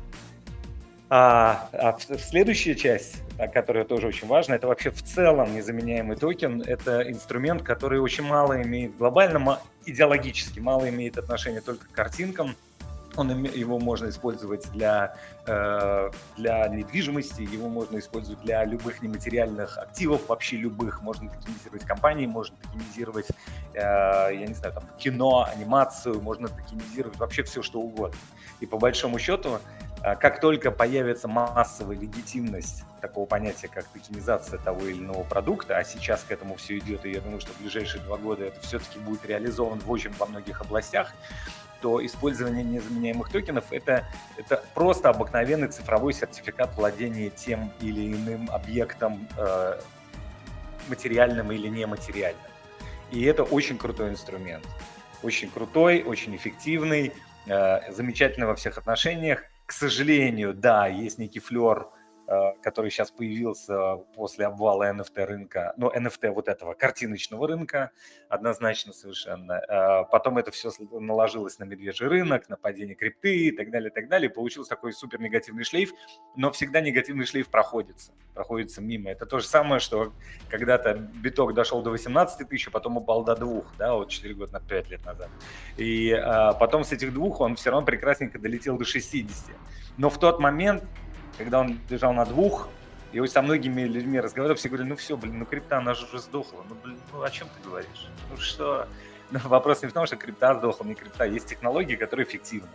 А, 1.10 1.70
а 1.72 1.98
следующая 2.18 2.76
часть, 2.76 3.24
которая 3.54 3.86
тоже 3.86 4.08
очень 4.08 4.28
важна, 4.28 4.56
это 4.56 4.68
вообще 4.68 4.92
в 4.92 5.02
целом 5.02 5.56
незаменяемый 5.56 6.18
токен. 6.18 6.62
Это 6.62 7.10
инструмент, 7.10 7.64
который 7.64 8.00
очень 8.00 8.26
мало 8.26 8.62
имеет 8.62 8.98
глобально, 8.98 9.60
идеологически 9.86 10.60
мало 10.60 10.90
имеет 10.90 11.18
отношение 11.18 11.62
только 11.62 11.88
к 11.88 11.92
картинкам. 11.92 12.56
Он, 13.16 13.46
его 13.46 13.80
можно 13.80 14.10
использовать 14.10 14.70
для, 14.74 15.16
э, 15.48 16.12
для 16.36 16.68
недвижимости, 16.68 17.42
его 17.42 17.68
можно 17.68 17.98
использовать 17.98 18.40
для 18.44 18.64
любых 18.64 19.02
нематериальных 19.02 19.80
активов, 19.80 20.30
вообще 20.30 20.58
любых. 20.58 21.02
Можно 21.02 21.32
токенизировать 21.32 21.84
компании, 21.84 22.28
можно 22.28 22.56
токенизировать, 22.58 23.28
э, 23.74 23.80
я 23.80 24.46
не 24.46 24.54
знаю, 24.54 24.76
там, 24.76 24.84
кино, 25.00 25.48
анимацию, 25.52 26.22
можно 26.22 26.48
токенизировать 26.48 27.18
вообще 27.18 27.42
все, 27.42 27.64
что 27.64 27.80
угодно. 27.80 28.20
И 28.60 28.68
по 28.68 28.78
большому 28.78 29.18
счету 29.18 29.60
как 30.02 30.40
только 30.40 30.72
появится 30.72 31.28
массовая 31.28 31.98
легитимность 31.98 32.84
такого 33.02 33.26
понятия, 33.26 33.68
как 33.68 33.86
токенизация 33.86 34.60
того 34.60 34.86
или 34.86 35.00
иного 35.00 35.24
продукта, 35.24 35.78
а 35.78 35.84
сейчас 35.84 36.24
к 36.24 36.32
этому 36.32 36.56
все 36.56 36.78
идет, 36.78 37.06
и 37.06 37.12
я 37.12 37.22
думаю, 37.22 37.40
что 37.42 37.52
в 37.54 37.60
ближайшие 37.60 38.02
два 38.04 38.18
года 38.18 38.46
это 38.46 38.60
все-таки 38.62 39.00
будет 39.00 39.26
реализован 39.26 39.80
в 39.80 39.90
очень 39.90 40.12
во 40.14 40.26
многих 40.26 40.62
областях, 40.62 41.14
то 41.82 42.04
использование 42.04 42.64
незаменяемых 42.64 43.30
токенов 43.30 43.72
это, 43.72 44.06
это 44.38 44.64
просто 44.74 45.10
обыкновенный 45.10 45.68
цифровой 45.68 46.14
сертификат 46.14 46.76
владения 46.76 47.30
тем 47.30 47.72
или 47.82 48.14
иным 48.14 48.50
объектом 48.52 49.28
э, 49.38 49.80
материальным 50.88 51.52
или 51.52 51.68
нематериальным. 51.68 52.42
И 53.12 53.24
это 53.24 53.44
очень 53.44 53.78
крутой 53.78 54.10
инструмент. 54.10 54.66
Очень 55.24 55.50
крутой, 55.50 56.04
очень 56.04 56.36
эффективный, 56.36 57.14
э, 57.48 57.92
замечательный 57.92 58.48
во 58.48 58.56
всех 58.56 58.78
отношениях. 58.78 59.44
К 59.68 59.74
сожалению, 59.74 60.54
да, 60.54 60.88
есть 60.88 61.20
некий 61.20 61.40
флер 61.40 61.90
который 62.62 62.92
сейчас 62.92 63.10
появился 63.12 63.98
после 64.16 64.46
обвала 64.46 64.92
NFT 64.92 65.26
рынка, 65.26 65.74
ну, 65.78 65.90
NFT 65.90 66.32
вот 66.32 66.50
этого 66.50 66.74
картиночного 66.74 67.48
рынка, 67.48 67.92
однозначно 68.28 68.92
совершенно. 68.92 69.54
Э, 69.54 70.06
потом 70.12 70.38
это 70.38 70.52
все 70.52 70.72
наложилось 70.92 71.58
на 71.60 71.64
медвежий 71.64 72.08
рынок, 72.08 72.50
на 72.50 72.58
падение 72.58 72.96
крипты 72.96 73.48
и 73.48 73.52
так 73.52 73.72
далее, 73.72 73.90
и 73.90 73.94
так 73.94 74.10
далее. 74.10 74.30
Получился 74.30 74.70
такой 74.70 74.92
супер 74.94 75.22
негативный 75.22 75.64
шлейф, 75.64 75.92
но 76.36 76.52
всегда 76.52 76.82
негативный 76.82 77.26
шлейф 77.26 77.48
проходится, 77.48 78.12
проходится 78.34 78.82
мимо. 78.82 79.10
Это 79.10 79.26
то 79.26 79.40
же 79.40 79.48
самое, 79.48 79.80
что 79.80 80.12
когда-то 80.50 80.96
биток 80.96 81.54
дошел 81.54 81.82
до 81.82 81.92
18 81.92 82.48
тысяч, 82.48 82.68
а 82.68 82.72
потом 82.72 82.98
упал 82.98 83.24
до 83.24 83.36
двух, 83.36 83.66
да, 83.78 83.96
вот 83.96 84.10
4 84.10 84.34
года, 84.34 84.54
на 84.54 84.60
5 84.60 84.90
лет 84.90 85.06
назад. 85.06 85.30
И 85.78 86.12
а, 86.12 86.54
потом 86.54 86.84
с 86.84 86.92
этих 86.92 87.14
двух 87.14 87.40
он 87.40 87.56
все 87.56 87.70
равно 87.70 87.86
прекрасненько 87.86 88.40
долетел 88.40 88.78
до 88.78 88.86
60. 88.86 89.56
Но 89.98 90.10
в 90.10 90.20
тот 90.20 90.40
момент 90.40 90.84
когда 91.38 91.60
он 91.60 91.80
лежал 91.90 92.14
на 92.14 92.26
двух, 92.26 92.70
и 93.12 93.20
вот 93.20 93.30
со 93.32 93.42
многими 93.42 93.82
людьми 93.82 94.20
разговаривал, 94.20 94.58
все 94.58 94.70
говорили, 94.70 94.90
ну 94.90 94.96
все, 94.96 95.16
блин, 95.16 95.40
ну 95.40 95.46
крипта, 95.46 95.78
она 95.78 95.94
же 95.94 96.06
уже 96.06 96.20
сдохла. 96.20 96.66
Ну, 96.68 96.76
блин, 96.84 97.00
ну 97.14 97.22
о 97.22 97.30
чем 97.30 97.48
ты 97.48 97.68
говоришь? 97.68 98.08
Ну 98.30 98.38
что? 98.38 98.88
Но 99.32 99.40
вопрос 99.46 99.82
не 99.82 99.90
в 99.90 99.94
том, 99.94 100.06
что 100.06 100.16
крипта 100.16 100.56
сдохла, 100.56 100.86
не 100.86 100.96
крипта. 100.96 101.26
Есть 101.26 101.48
технологии, 101.48 101.96
которые 101.96 102.28
эффективны. 102.28 102.70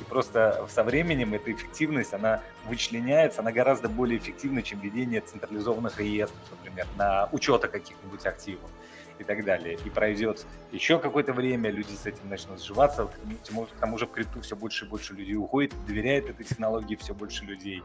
И 0.00 0.04
просто 0.04 0.66
со 0.68 0.84
временем 0.84 1.32
эта 1.34 1.50
эффективность, 1.50 2.12
она 2.12 2.42
вычленяется, 2.66 3.40
она 3.40 3.50
гораздо 3.50 3.88
более 3.88 4.18
эффективна, 4.18 4.62
чем 4.62 4.80
ведение 4.80 5.20
централизованных 5.20 5.98
реестров, 5.98 6.42
например, 6.50 6.86
на 6.96 7.28
учета 7.32 7.68
каких-нибудь 7.68 8.26
активов 8.26 8.70
и 9.18 9.24
так 9.24 9.44
далее. 9.44 9.78
И 9.84 9.90
пройдет 9.90 10.46
еще 10.72 10.98
какое-то 10.98 11.32
время, 11.32 11.70
люди 11.70 11.92
с 11.92 12.06
этим 12.06 12.28
начнут 12.28 12.62
сживаться, 12.62 13.06
к 13.06 13.80
тому 13.80 13.98
же 13.98 14.06
в 14.06 14.10
крипту 14.10 14.40
все 14.40 14.56
больше 14.56 14.84
и 14.84 14.88
больше 14.88 15.14
людей 15.14 15.36
уходит, 15.36 15.74
доверяет 15.86 16.28
этой 16.28 16.44
технологии 16.44 16.96
все 16.96 17.14
больше 17.14 17.44
людей. 17.44 17.82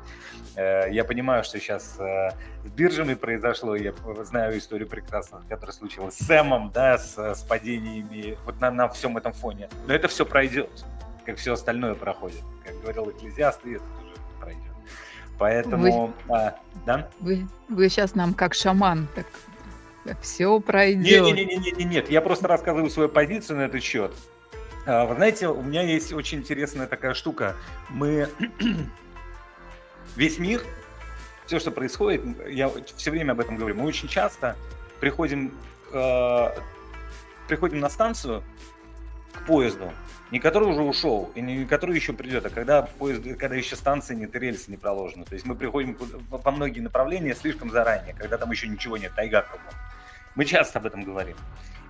Э, 0.55 0.91
я 0.91 1.03
понимаю, 1.03 1.43
что 1.43 1.59
сейчас 1.59 1.99
э, 1.99 2.31
с 2.65 2.71
биржами 2.71 3.13
произошло, 3.13 3.75
я 3.75 3.93
знаю 4.23 4.57
историю 4.57 4.87
прекрасно, 4.87 5.41
которая 5.49 5.73
случилась 5.73 6.15
с 6.15 6.25
Сэмом, 6.25 6.71
да, 6.71 6.97
с, 6.97 7.17
с 7.17 7.43
падениями, 7.43 8.37
вот 8.45 8.59
на, 8.59 8.71
на 8.71 8.87
всем 8.89 9.17
этом 9.17 9.33
фоне. 9.33 9.69
Но 9.87 9.93
это 9.93 10.07
все 10.07 10.25
пройдет, 10.25 10.69
как 11.25 11.37
все 11.37 11.53
остальное 11.53 11.95
проходит. 11.95 12.41
Как 12.65 12.79
говорил 12.81 13.09
Экклезиаст, 13.11 13.65
и 13.65 13.73
это 13.73 13.83
тоже 13.99 14.15
пройдет. 14.39 14.61
Поэтому, 15.37 16.13
вы, 16.27 16.35
а, 16.35 16.59
да? 16.85 17.09
Вы, 17.19 17.47
вы 17.67 17.89
сейчас 17.89 18.15
нам 18.15 18.33
как 18.33 18.53
шаман 18.53 19.07
так 19.15 19.25
все 20.21 20.59
пройдет. 20.59 21.23
Нет, 21.23 21.35
нет, 21.35 21.47
нет, 21.47 21.77
нет, 21.77 21.89
нет, 21.89 22.09
я 22.09 22.21
просто 22.21 22.47
рассказываю 22.47 22.89
свою 22.89 23.09
позицию 23.09 23.57
на 23.57 23.61
этот 23.63 23.83
счет. 23.83 24.13
А, 24.85 25.05
вы 25.05 25.15
знаете, 25.15 25.47
у 25.47 25.61
меня 25.61 25.83
есть 25.83 26.11
очень 26.13 26.39
интересная 26.39 26.87
такая 26.87 27.13
штука. 27.13 27.55
Мы 27.89 28.29
весь 30.15 30.39
мир, 30.39 30.61
все, 31.45 31.59
что 31.59 31.71
происходит, 31.71 32.23
я 32.49 32.71
все 32.95 33.11
время 33.11 33.33
об 33.33 33.39
этом 33.39 33.57
говорю, 33.57 33.75
мы 33.75 33.85
очень 33.85 34.07
часто 34.07 34.55
приходим, 34.99 35.51
э, 35.91 36.47
приходим 37.47 37.79
на 37.79 37.89
станцию 37.89 38.43
к 39.33 39.45
поезду, 39.45 39.91
не 40.31 40.39
который 40.39 40.69
уже 40.69 40.81
ушел, 40.81 41.29
и 41.35 41.41
не 41.41 41.65
который 41.65 41.95
еще 41.95 42.13
придет, 42.13 42.45
а 42.45 42.49
когда 42.49 42.81
поезд, 42.83 43.23
когда 43.37 43.55
еще 43.55 43.75
станции 43.75 44.15
нет 44.15 44.33
рельсы 44.35 44.71
не 44.71 44.77
проложены. 44.77 45.25
То 45.25 45.33
есть 45.33 45.45
мы 45.45 45.55
приходим 45.55 45.97
во 46.29 46.51
многие 46.51 46.79
направления 46.79 47.35
слишком 47.35 47.69
заранее, 47.69 48.15
когда 48.17 48.37
там 48.37 48.49
еще 48.51 48.67
ничего 48.67 48.97
нет, 48.97 49.13
тайга 49.13 49.41
кругом. 49.41 49.73
Мы 50.35 50.45
часто 50.45 50.79
об 50.79 50.85
этом 50.85 51.03
говорим. 51.03 51.35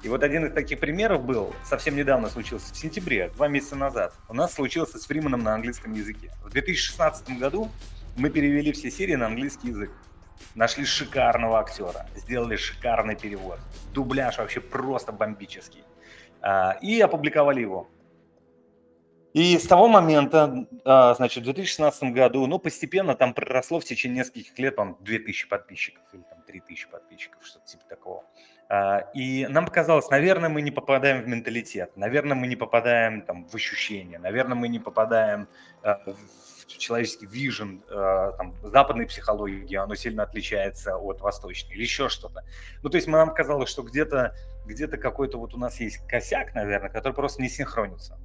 И 0.02 0.10
вот 0.10 0.24
один 0.24 0.48
из 0.48 0.54
таких 0.54 0.80
примеров 0.80 1.24
был, 1.24 1.54
совсем 1.64 1.96
недавно 1.96 2.30
случился, 2.30 2.74
в 2.74 2.78
сентябре, 2.78 3.30
два 3.36 3.48
месяца 3.48 3.76
назад. 3.76 4.16
У 4.28 4.34
нас 4.34 4.54
случился 4.54 4.98
с 4.98 5.06
Фриманом 5.06 5.44
на 5.44 5.54
английском 5.54 5.94
языке. 5.94 6.32
В 6.44 6.50
2016 6.50 7.38
году 7.38 7.70
мы 8.18 8.32
перевели 8.32 8.72
все 8.72 8.90
серии 8.90 9.14
на 9.14 9.28
английский 9.28 9.68
язык. 9.68 9.92
Нашли 10.56 10.86
шикарного 10.86 11.60
актера, 11.60 12.08
сделали 12.16 12.56
шикарный 12.56 13.16
перевод. 13.16 13.60
Дубляж 13.94 14.40
вообще 14.40 14.60
просто 14.60 15.12
бомбический. 15.12 15.84
А, 16.42 16.80
и 16.82 17.00
опубликовали 17.00 17.62
его. 17.62 17.88
И 19.34 19.58
с 19.58 19.64
того 19.64 19.88
момента, 19.88 20.68
а, 20.84 21.14
значит, 21.14 21.44
в 21.44 21.46
2016 21.46 22.12
году, 22.12 22.46
ну, 22.48 22.60
постепенно 22.60 23.16
там 23.16 23.34
проросло 23.34 23.80
в 23.80 23.86
течение 23.86 24.20
нескольких 24.20 24.58
лет, 24.60 24.76
там, 24.76 24.98
2000 25.00 25.48
подписчиков 25.48 26.04
или 26.12 26.22
там 26.24 26.42
3000 26.46 26.90
подписчиков, 26.90 27.46
что-то 27.46 27.66
типа 27.66 27.84
такого. 27.88 28.24
А, 28.68 29.00
и 29.14 29.48
нам 29.48 29.66
показалось, 29.66 30.10
наверное, 30.10 30.50
мы 30.50 30.62
не 30.62 30.72
попадаем 30.72 31.22
в 31.24 31.28
менталитет, 31.28 31.96
наверное, 31.96 32.36
мы 32.36 32.48
не 32.48 32.58
попадаем 32.58 33.22
там, 33.22 33.48
в 33.48 33.56
ощущения, 33.56 34.20
наверное, 34.20 34.56
мы 34.56 34.68
не 34.68 34.80
попадаем 34.80 35.48
а, 35.82 36.02
в 36.06 36.68
человеческий 36.68 37.26
вижен, 37.26 37.84
там, 37.90 38.56
западной 38.64 39.06
психологии, 39.06 39.76
оно 39.76 39.94
сильно 39.96 40.24
отличается 40.24 40.96
от 40.96 41.20
восточной 41.20 41.74
или 41.74 41.82
еще 41.82 42.08
что-то. 42.08 42.46
Ну, 42.82 42.90
то 42.90 42.96
есть 42.96 43.08
нам 43.08 43.34
казалось, 43.34 43.70
что 43.70 43.84
где-то 43.84 44.34
где 44.66 44.88
какой-то 44.88 45.38
вот 45.38 45.54
у 45.54 45.58
нас 45.58 45.80
есть 45.80 45.98
косяк, 46.08 46.56
наверное, 46.56 46.90
который 46.90 47.14
просто 47.14 47.42
не 47.42 47.50
синхронится. 47.50 48.18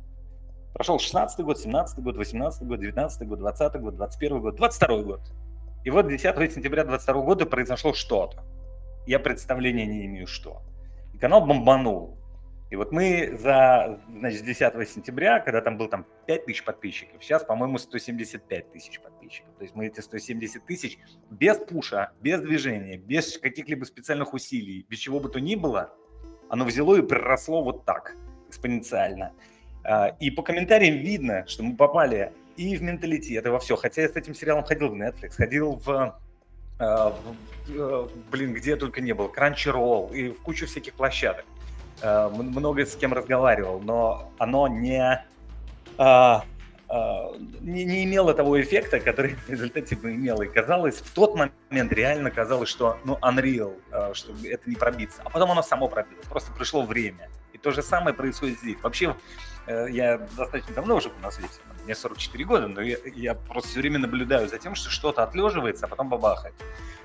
Прошел 0.76 0.98
16 0.98 1.40
год, 1.40 1.58
17 1.58 2.00
год, 2.00 2.18
18 2.18 2.62
год, 2.68 2.80
19 2.80 3.26
год, 3.26 3.38
20 3.38 3.80
год, 3.80 3.96
21 3.96 4.40
год, 4.40 4.56
22 4.56 5.02
год. 5.04 5.20
И 5.84 5.90
вот 5.90 6.06
10 6.06 6.52
сентября 6.52 6.84
22 6.84 7.22
года 7.22 7.46
произошло 7.46 7.94
что-то. 7.94 8.44
Я 9.06 9.18
представления 9.18 9.86
не 9.86 10.04
имею, 10.04 10.26
что. 10.26 10.60
И 11.14 11.18
канал 11.18 11.46
бомбанул. 11.46 12.18
И 12.70 12.76
вот 12.76 12.92
мы 12.92 13.38
за, 13.38 14.00
значит, 14.18 14.44
10 14.44 14.86
сентября, 14.86 15.40
когда 15.40 15.62
там 15.62 15.78
был 15.78 15.88
там 15.88 16.04
5 16.26 16.44
тысяч 16.44 16.62
подписчиков, 16.62 17.24
сейчас, 17.24 17.42
по-моему, 17.42 17.78
175 17.78 18.72
тысяч 18.72 19.00
подписчиков. 19.00 19.54
То 19.56 19.62
есть 19.62 19.74
мы 19.74 19.86
эти 19.86 20.00
170 20.00 20.66
тысяч 20.66 20.98
без 21.30 21.56
пуша, 21.56 22.12
без 22.20 22.42
движения, 22.42 22.98
без 22.98 23.38
каких-либо 23.38 23.84
специальных 23.84 24.34
усилий, 24.34 24.84
без 24.90 24.98
чего 24.98 25.20
бы 25.20 25.30
то 25.30 25.40
ни 25.40 25.54
было, 25.54 25.94
оно 26.50 26.66
взяло 26.66 26.96
и 26.96 27.00
приросло 27.00 27.64
вот 27.64 27.86
так, 27.86 28.14
экспоненциально. 28.48 29.32
А, 29.86 30.16
и 30.18 30.30
по 30.30 30.42
комментариям 30.42 30.96
видно, 30.96 31.44
что 31.46 31.62
мы 31.62 31.76
попали 31.76 32.32
и 32.56 32.76
в 32.76 32.82
менталитет, 32.82 33.46
и 33.46 33.48
во 33.48 33.60
все. 33.60 33.76
Хотя 33.76 34.02
я 34.02 34.08
с 34.08 34.16
этим 34.16 34.34
сериалом 34.34 34.64
ходил 34.64 34.88
в 34.88 34.94
Netflix, 34.94 35.36
ходил 35.36 35.80
в, 35.84 36.18
а, 36.80 37.16
э, 37.68 38.08
блин, 38.32 38.52
где 38.52 38.74
только 38.74 39.00
не 39.00 39.12
был, 39.12 39.32
Crunchyroll 39.34 40.12
и 40.12 40.30
в 40.30 40.42
кучу 40.42 40.66
всяких 40.66 40.94
площадок. 40.94 41.44
А, 42.02 42.28
много 42.30 42.84
с 42.84 42.96
кем 42.96 43.12
разговаривал, 43.12 43.78
но 43.80 44.32
оно 44.38 44.66
не, 44.66 45.22
не, 47.60 47.84
не 47.84 48.04
имело 48.04 48.34
того 48.34 48.60
эффекта, 48.60 48.98
который 48.98 49.36
в 49.46 49.48
результате 49.48 49.94
бы 49.94 50.12
имело. 50.12 50.42
И 50.42 50.48
казалось, 50.48 50.96
в 50.96 51.14
тот 51.14 51.36
момент 51.36 51.92
реально 51.92 52.32
казалось, 52.32 52.68
что 52.68 52.98
ну, 53.04 53.18
unreal, 53.22 53.76
что 54.14 54.32
это 54.44 54.68
не 54.68 54.74
пробиться. 54.74 55.22
А 55.24 55.30
потом 55.30 55.52
оно 55.52 55.62
само 55.62 55.88
пробилось, 55.88 56.26
просто 56.26 56.50
пришло 56.52 56.82
время. 56.82 57.30
И 57.52 57.58
то 57.58 57.70
же 57.70 57.82
самое 57.82 58.14
происходит 58.14 58.58
здесь. 58.58 58.76
Вообще, 58.82 59.16
я 59.66 60.18
достаточно 60.36 60.74
давно 60.74 60.96
уже 60.96 61.10
на 61.22 61.30
свете, 61.30 61.60
мне 61.84 61.94
44 61.94 62.44
года, 62.44 62.68
но 62.68 62.80
я, 62.80 62.96
я 63.14 63.34
просто 63.34 63.70
все 63.70 63.80
время 63.80 63.98
наблюдаю 63.98 64.48
за 64.48 64.58
тем, 64.58 64.74
что 64.74 64.90
что-то 64.90 65.22
отлеживается, 65.22 65.86
а 65.86 65.88
потом 65.88 66.08
бабахает. 66.08 66.54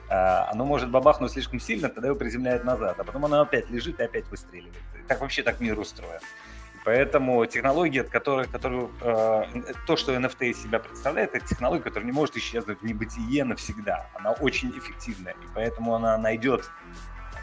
А, 0.09 0.49
оно 0.51 0.65
может 0.65 0.89
бабахнуть 0.89 1.31
слишком 1.31 1.59
сильно, 1.59 1.87
тогда 1.87 2.07
его 2.07 2.17
приземляет 2.17 2.65
назад, 2.65 2.99
а 2.99 3.03
потом 3.03 3.25
оно 3.25 3.41
опять 3.41 3.69
лежит 3.69 3.99
и 3.99 4.03
опять 4.03 4.27
выстреливает. 4.29 4.75
Так 5.07 5.21
вообще 5.21 5.43
так 5.43 5.59
мир 5.61 5.79
устроен. 5.79 6.19
Поэтому 6.83 7.45
технология, 7.45 8.03
которая, 8.03 8.47
которую, 8.47 8.89
э, 9.01 9.45
то, 9.85 9.95
что 9.95 10.15
NFT 10.15 10.49
из 10.49 10.63
себя 10.63 10.79
представляет, 10.79 11.35
это 11.35 11.45
технология, 11.45 11.83
которая 11.83 12.07
не 12.07 12.11
может 12.11 12.35
исчезнуть 12.37 12.81
в 12.81 12.83
небытие 12.83 13.43
навсегда. 13.43 14.09
Она 14.15 14.31
очень 14.31 14.71
эффективная, 14.71 15.33
и 15.33 15.47
поэтому 15.53 15.93
она 15.93 16.17
найдет 16.17 16.69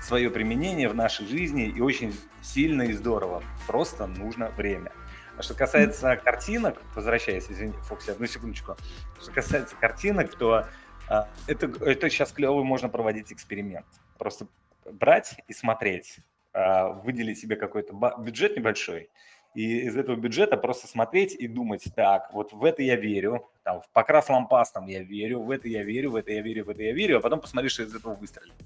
свое 0.02 0.28
применение 0.28 0.88
в 0.88 0.94
нашей 0.94 1.26
жизни 1.26 1.66
и 1.68 1.80
очень 1.80 2.18
сильно 2.42 2.82
и 2.82 2.92
здорово. 2.92 3.42
Просто 3.68 4.06
нужно 4.06 4.50
время. 4.50 4.90
А 5.38 5.42
что 5.42 5.54
касается 5.54 6.16
картинок, 6.16 6.82
возвращаясь, 6.96 7.46
извините, 7.48 7.78
Фокси, 7.82 8.10
одну 8.10 8.26
секундочку. 8.26 8.76
Что 9.22 9.30
касается 9.30 9.76
картинок, 9.76 10.36
то 10.36 10.66
а, 11.08 11.28
это, 11.46 11.66
это 11.80 12.10
сейчас 12.10 12.32
клево 12.32 12.64
можно 12.64 12.88
проводить 12.88 13.32
эксперимент. 13.32 13.86
Просто 14.18 14.48
брать 14.90 15.36
и 15.46 15.52
смотреть, 15.52 16.16
а, 16.52 16.88
выделить 16.88 17.38
себе 17.38 17.54
какой-то 17.54 17.94
бюджет 18.18 18.56
небольшой 18.56 19.10
И 19.54 19.82
из 19.86 19.96
этого 19.96 20.16
бюджета 20.16 20.56
просто 20.56 20.88
смотреть 20.88 21.36
и 21.36 21.46
думать, 21.46 21.84
так, 21.94 22.32
вот 22.32 22.52
в 22.52 22.64
это 22.64 22.82
я 22.82 22.96
верю, 22.96 23.48
там, 23.62 23.80
в 23.80 23.88
покрас 23.90 24.28
лампастом 24.28 24.86
я 24.86 25.04
верю, 25.04 25.42
в 25.42 25.52
это 25.52 25.68
я 25.68 25.84
верю, 25.84 26.10
в 26.10 26.16
это 26.16 26.32
я 26.32 26.42
верю, 26.42 26.64
в 26.64 26.70
это 26.70 26.82
я 26.82 26.92
верю, 26.92 27.18
а 27.18 27.20
потом 27.20 27.40
посмотри, 27.40 27.68
что 27.68 27.84
из 27.84 27.94
этого 27.94 28.16
выстрелит. 28.16 28.56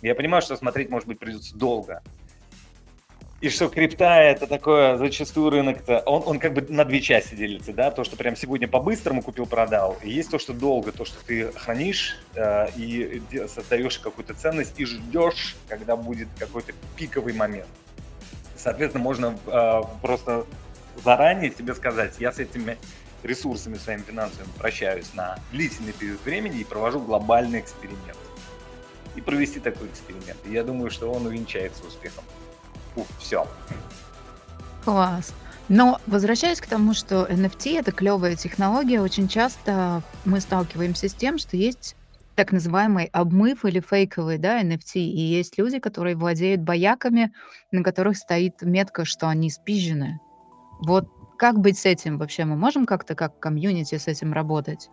Я 0.00 0.14
понимаю, 0.14 0.42
что 0.42 0.54
смотреть, 0.54 0.90
может 0.90 1.08
быть, 1.08 1.18
придется 1.18 1.58
долго, 1.58 2.04
и 3.40 3.48
что 3.48 3.68
крипта 3.68 4.20
это 4.20 4.46
такое, 4.46 4.98
зачастую 4.98 5.48
рынок-то, 5.50 6.00
он, 6.00 6.22
он 6.26 6.38
как 6.38 6.52
бы 6.52 6.66
на 6.68 6.84
две 6.84 7.00
части 7.00 7.34
делится, 7.34 7.72
да, 7.72 7.90
то, 7.90 8.04
что 8.04 8.16
прям 8.16 8.36
сегодня 8.36 8.68
по-быстрому 8.68 9.22
купил-продал, 9.22 9.96
и 10.02 10.10
есть 10.10 10.30
то, 10.30 10.38
что 10.38 10.52
долго, 10.52 10.92
то, 10.92 11.06
что 11.06 11.24
ты 11.24 11.50
хранишь 11.52 12.18
э, 12.34 12.68
и 12.76 13.22
создаешь 13.48 13.98
какую-то 13.98 14.34
ценность 14.34 14.78
и 14.78 14.84
ждешь, 14.84 15.56
когда 15.68 15.96
будет 15.96 16.28
какой-то 16.38 16.72
пиковый 16.96 17.32
момент. 17.32 17.68
Соответственно, 18.56 19.02
можно 19.02 19.38
э, 19.46 19.80
просто 20.02 20.44
заранее 21.02 21.48
тебе 21.48 21.74
сказать, 21.74 22.16
я 22.18 22.32
с 22.32 22.38
этими 22.38 22.76
ресурсами 23.22 23.76
своими 23.76 24.02
финансовыми 24.02 24.50
прощаюсь 24.58 25.14
на 25.14 25.38
длительный 25.50 25.94
период 25.94 26.22
времени 26.26 26.60
и 26.60 26.64
провожу 26.64 27.00
глобальный 27.00 27.60
эксперимент. 27.60 28.18
И 29.16 29.22
провести 29.22 29.60
такой 29.60 29.88
эксперимент. 29.88 30.38
И 30.44 30.52
я 30.52 30.62
думаю, 30.62 30.90
что 30.90 31.10
он 31.10 31.26
увенчается 31.26 31.86
успехом. 31.86 32.22
Все. 33.18 33.46
Класс. 34.84 35.34
Но 35.68 36.00
возвращаясь 36.06 36.60
к 36.60 36.66
тому, 36.66 36.94
что 36.94 37.26
NFT 37.26 37.78
это 37.78 37.92
клевая 37.92 38.34
технология, 38.34 39.00
очень 39.00 39.28
часто 39.28 40.02
мы 40.24 40.40
сталкиваемся 40.40 41.08
с 41.08 41.14
тем, 41.14 41.38
что 41.38 41.56
есть 41.56 41.94
так 42.34 42.52
называемый 42.52 43.04
обмыв 43.12 43.64
или 43.64 43.80
фейковый, 43.80 44.38
да, 44.38 44.62
NFT, 44.62 44.94
и 44.94 45.20
есть 45.20 45.58
люди, 45.58 45.78
которые 45.78 46.16
владеют 46.16 46.62
бояками, 46.62 47.32
на 47.70 47.82
которых 47.84 48.16
стоит 48.16 48.62
метка, 48.62 49.04
что 49.04 49.28
они 49.28 49.50
спизжены. 49.50 50.20
Вот 50.80 51.06
как 51.36 51.58
быть 51.58 51.78
с 51.78 51.86
этим 51.86 52.18
вообще? 52.18 52.44
Мы 52.44 52.56
можем 52.56 52.86
как-то 52.86 53.14
как 53.14 53.38
комьюнити 53.38 53.96
с 53.96 54.08
этим 54.08 54.32
работать? 54.32 54.90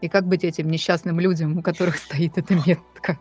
И 0.00 0.08
как 0.08 0.26
быть 0.26 0.44
этим 0.44 0.68
несчастным 0.68 1.20
людям, 1.20 1.58
у 1.58 1.62
которых 1.62 1.96
стоит 1.96 2.36
эта 2.36 2.54
метка? 2.66 3.18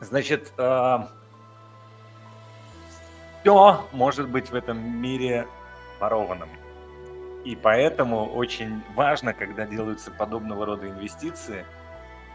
Значит, 0.00 0.52
а, 0.56 1.10
все 3.44 3.86
может 3.92 4.30
быть 4.30 4.48
в 4.48 4.54
этом 4.54 4.78
мире 4.78 5.46
ворованным. 6.00 6.48
И 7.44 7.54
поэтому 7.54 8.24
очень 8.24 8.82
важно, 8.94 9.34
когда 9.34 9.66
делаются 9.66 10.10
подобного 10.10 10.64
рода 10.64 10.88
инвестиции, 10.88 11.66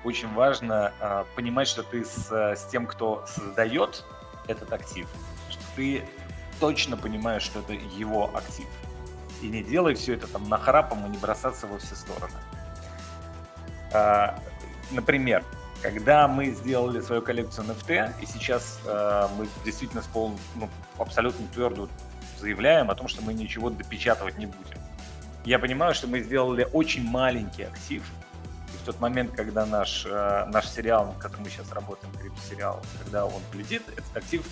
очень 0.04 0.32
важно 0.36 0.94
э, 1.00 1.24
понимать, 1.36 1.68
что 1.68 1.82
ты 1.82 2.06
с, 2.06 2.32
с 2.32 2.68
тем, 2.72 2.86
кто 2.86 3.26
создает 3.26 4.06
этот 4.48 4.72
актив, 4.72 5.08
что 5.50 5.64
ты 5.76 6.04
точно 6.60 6.96
понимаешь, 6.96 7.42
что 7.42 7.62
это 7.62 7.74
его 7.74 8.30
актив. 8.36 8.68
И 9.42 9.48
не 9.48 9.64
делай 9.64 9.96
все 9.96 10.14
это 10.14 10.28
там 10.28 10.48
нахрапом 10.48 11.08
и 11.08 11.10
не 11.10 11.18
бросаться 11.18 11.66
во 11.66 11.80
все 11.80 11.96
стороны. 11.96 12.38
Э, 13.94 14.38
например, 14.92 15.44
когда 15.82 16.28
мы 16.28 16.52
сделали 16.52 17.02
свою 17.02 17.22
коллекцию 17.22 17.68
NFT, 17.68 18.22
и 18.22 18.26
сейчас 18.26 18.80
э, 18.86 19.28
мы 19.38 19.48
действительно 19.64 20.02
с 20.02 20.08
пол, 20.08 20.34
ну, 20.56 20.70
абсолютно 20.98 21.48
твердо 21.48 21.88
заявляем 22.38 22.90
о 22.90 22.96
том, 22.96 23.08
что 23.08 23.22
мы 23.22 23.34
ничего 23.34 23.70
допечатывать 23.70 24.38
не 24.38 24.46
будем. 24.46 24.78
Я 25.46 25.60
понимаю, 25.60 25.94
что 25.94 26.08
мы 26.08 26.20
сделали 26.20 26.68
очень 26.74 27.04
маленький 27.04 27.64
актив, 27.64 28.04
и 28.74 28.78
в 28.78 28.86
тот 28.86 29.00
момент, 29.00 29.32
когда 29.32 29.66
наш, 29.66 30.06
э, 30.06 30.46
наш 30.48 30.68
сериал, 30.68 31.08
над 31.08 31.18
которым 31.18 31.44
мы 31.44 31.50
сейчас 31.50 31.72
работаем, 31.72 32.14
крипто-сериал, 32.14 32.82
когда 33.04 33.26
он 33.26 33.42
полетит, 33.52 33.84
этот 33.90 34.18
актив 34.18 34.46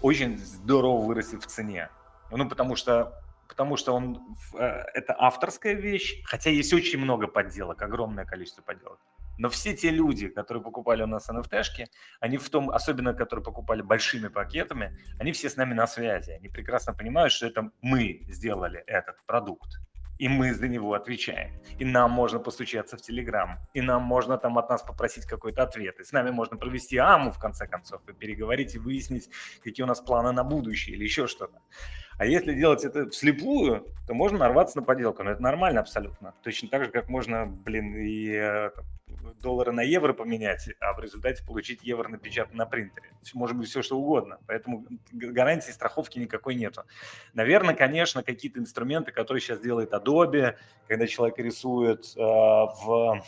очень 0.00 0.38
здорово 0.38 1.04
вырастет 1.04 1.42
в 1.42 1.46
цене. 1.46 1.88
Ну, 2.30 2.48
потому 2.48 2.74
что 2.76 3.12
потому 3.48 3.76
что 3.76 3.92
он, 3.92 4.18
э, 4.54 4.64
это 4.94 5.14
авторская 5.18 5.74
вещь, 5.74 6.22
хотя 6.24 6.50
есть 6.50 6.72
очень 6.72 6.98
много 6.98 7.26
подделок, 7.26 7.80
огромное 7.82 8.24
количество 8.24 8.62
подделок. 8.62 8.98
Но 9.38 9.48
все 9.48 9.74
те 9.74 9.90
люди, 9.90 10.28
которые 10.28 10.62
покупали 10.62 11.02
у 11.02 11.06
нас 11.06 11.28
NFT-шки, 11.28 11.86
они 12.20 12.38
в 12.38 12.48
том, 12.50 12.70
особенно 12.70 13.14
которые 13.14 13.44
покупали 13.44 13.82
большими 13.82 14.28
пакетами, 14.28 14.96
они 15.18 15.32
все 15.32 15.48
с 15.48 15.56
нами 15.56 15.74
на 15.74 15.86
связи. 15.86 16.32
Они 16.32 16.48
прекрасно 16.48 16.94
понимают, 16.94 17.32
что 17.32 17.46
это 17.46 17.70
мы 17.82 18.24
сделали 18.28 18.82
этот 18.86 19.16
продукт. 19.26 19.80
И 20.18 20.28
мы 20.28 20.54
за 20.54 20.68
него 20.68 20.94
отвечаем. 20.94 21.60
И 21.78 21.84
нам 21.84 22.12
можно 22.12 22.38
постучаться 22.38 22.96
в 22.96 23.02
Телеграм. 23.02 23.58
И 23.74 23.80
нам 23.80 24.02
можно 24.02 24.38
там 24.38 24.58
от 24.58 24.70
нас 24.70 24.82
попросить 24.82 25.26
какой-то 25.26 25.64
ответ. 25.64 25.98
И 25.98 26.04
с 26.04 26.12
нами 26.12 26.30
можно 26.30 26.56
провести 26.56 26.96
АМУ, 26.98 27.32
в 27.32 27.38
конце 27.38 27.66
концов, 27.66 28.00
и 28.08 28.12
переговорить, 28.12 28.76
и 28.76 28.78
выяснить, 28.78 29.28
какие 29.64 29.82
у 29.82 29.88
нас 29.88 30.00
планы 30.00 30.30
на 30.30 30.44
будущее 30.44 30.94
или 30.94 31.02
еще 31.02 31.26
что-то. 31.26 31.60
А 32.16 32.26
если 32.26 32.54
делать 32.54 32.84
это 32.84 33.10
вслепую, 33.10 33.86
то 34.06 34.14
можно 34.14 34.38
нарваться 34.38 34.78
на 34.78 34.84
подделку. 34.84 35.24
Но 35.24 35.32
это 35.32 35.42
нормально 35.42 35.80
абсолютно. 35.80 36.32
Точно 36.44 36.68
так 36.68 36.84
же, 36.84 36.90
как 36.92 37.08
можно, 37.08 37.46
блин, 37.46 37.96
и 37.96 38.28
э, 38.30 38.70
доллары 39.42 39.72
на 39.72 39.82
евро 39.82 40.12
поменять, 40.12 40.68
а 40.80 40.92
в 40.94 41.00
результате 41.00 41.44
получить 41.44 41.82
евро 41.82 42.08
напечатанный 42.08 42.58
на 42.58 42.66
принтере. 42.66 43.10
Может 43.34 43.56
быть 43.56 43.68
все 43.68 43.82
что 43.82 43.98
угодно. 43.98 44.38
Поэтому 44.46 44.86
гарантии 45.12 45.70
страховки 45.70 46.18
никакой 46.18 46.54
нету. 46.54 46.84
Наверное, 47.32 47.74
конечно, 47.74 48.22
какие-то 48.22 48.60
инструменты, 48.60 49.12
которые 49.12 49.40
сейчас 49.40 49.60
делает 49.60 49.92
Adobe, 49.92 50.56
когда 50.88 51.06
человек 51.06 51.38
рисует 51.38 52.04
э, 52.16 52.20
в 52.20 53.22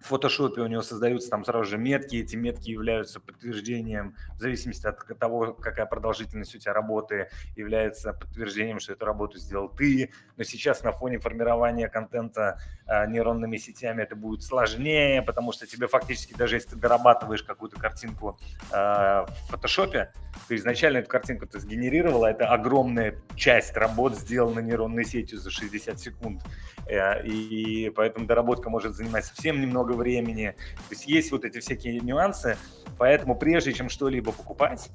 в 0.00 0.06
фотошопе 0.06 0.62
у 0.62 0.66
него 0.66 0.82
создаются 0.82 1.28
там 1.28 1.44
сразу 1.44 1.64
же 1.64 1.78
метки, 1.78 2.16
эти 2.16 2.34
метки 2.34 2.70
являются 2.70 3.20
подтверждением, 3.20 4.16
в 4.34 4.40
зависимости 4.40 4.86
от 4.86 5.06
того, 5.18 5.52
какая 5.52 5.86
продолжительность 5.86 6.54
у 6.54 6.58
тебя 6.58 6.72
работы, 6.72 7.28
является 7.54 8.14
подтверждением, 8.14 8.80
что 8.80 8.94
эту 8.94 9.04
работу 9.04 9.38
сделал 9.38 9.68
ты. 9.68 10.10
Но 10.36 10.44
сейчас 10.44 10.82
на 10.82 10.92
фоне 10.92 11.18
формирования 11.18 11.88
контента 11.88 12.58
э, 12.86 13.06
нейронными 13.08 13.58
сетями 13.58 14.02
это 14.02 14.16
будет 14.16 14.42
сложнее, 14.42 15.22
потому 15.22 15.52
что 15.52 15.66
тебе 15.66 15.86
фактически, 15.86 16.34
даже 16.34 16.56
если 16.56 16.70
ты 16.70 16.76
дорабатываешь 16.76 17.42
какую-то 17.42 17.78
картинку 17.78 18.38
э, 18.72 18.74
в 18.74 19.30
фотошопе, 19.50 20.12
то 20.48 20.56
изначально 20.56 20.98
эту 20.98 21.08
картинку 21.08 21.46
ты 21.46 21.60
сгенерировала, 21.60 22.26
это 22.26 22.48
огромная 22.48 23.16
часть 23.36 23.76
работ 23.76 24.16
сделана 24.16 24.60
нейронной 24.60 25.04
сетью 25.04 25.38
за 25.38 25.50
60 25.50 26.00
секунд. 26.00 26.42
Э, 26.86 27.22
и 27.24 27.90
поэтому 27.90 28.26
доработка 28.26 28.70
может 28.70 28.94
занимать 28.94 29.26
совсем 29.26 29.60
немного 29.60 29.89
времени. 29.94 30.54
То 30.76 30.94
есть 30.94 31.06
есть 31.06 31.32
вот 31.32 31.44
эти 31.44 31.60
всякие 31.60 32.00
нюансы, 32.00 32.56
поэтому 32.98 33.34
прежде 33.34 33.72
чем 33.72 33.88
что-либо 33.88 34.32
покупать, 34.32 34.90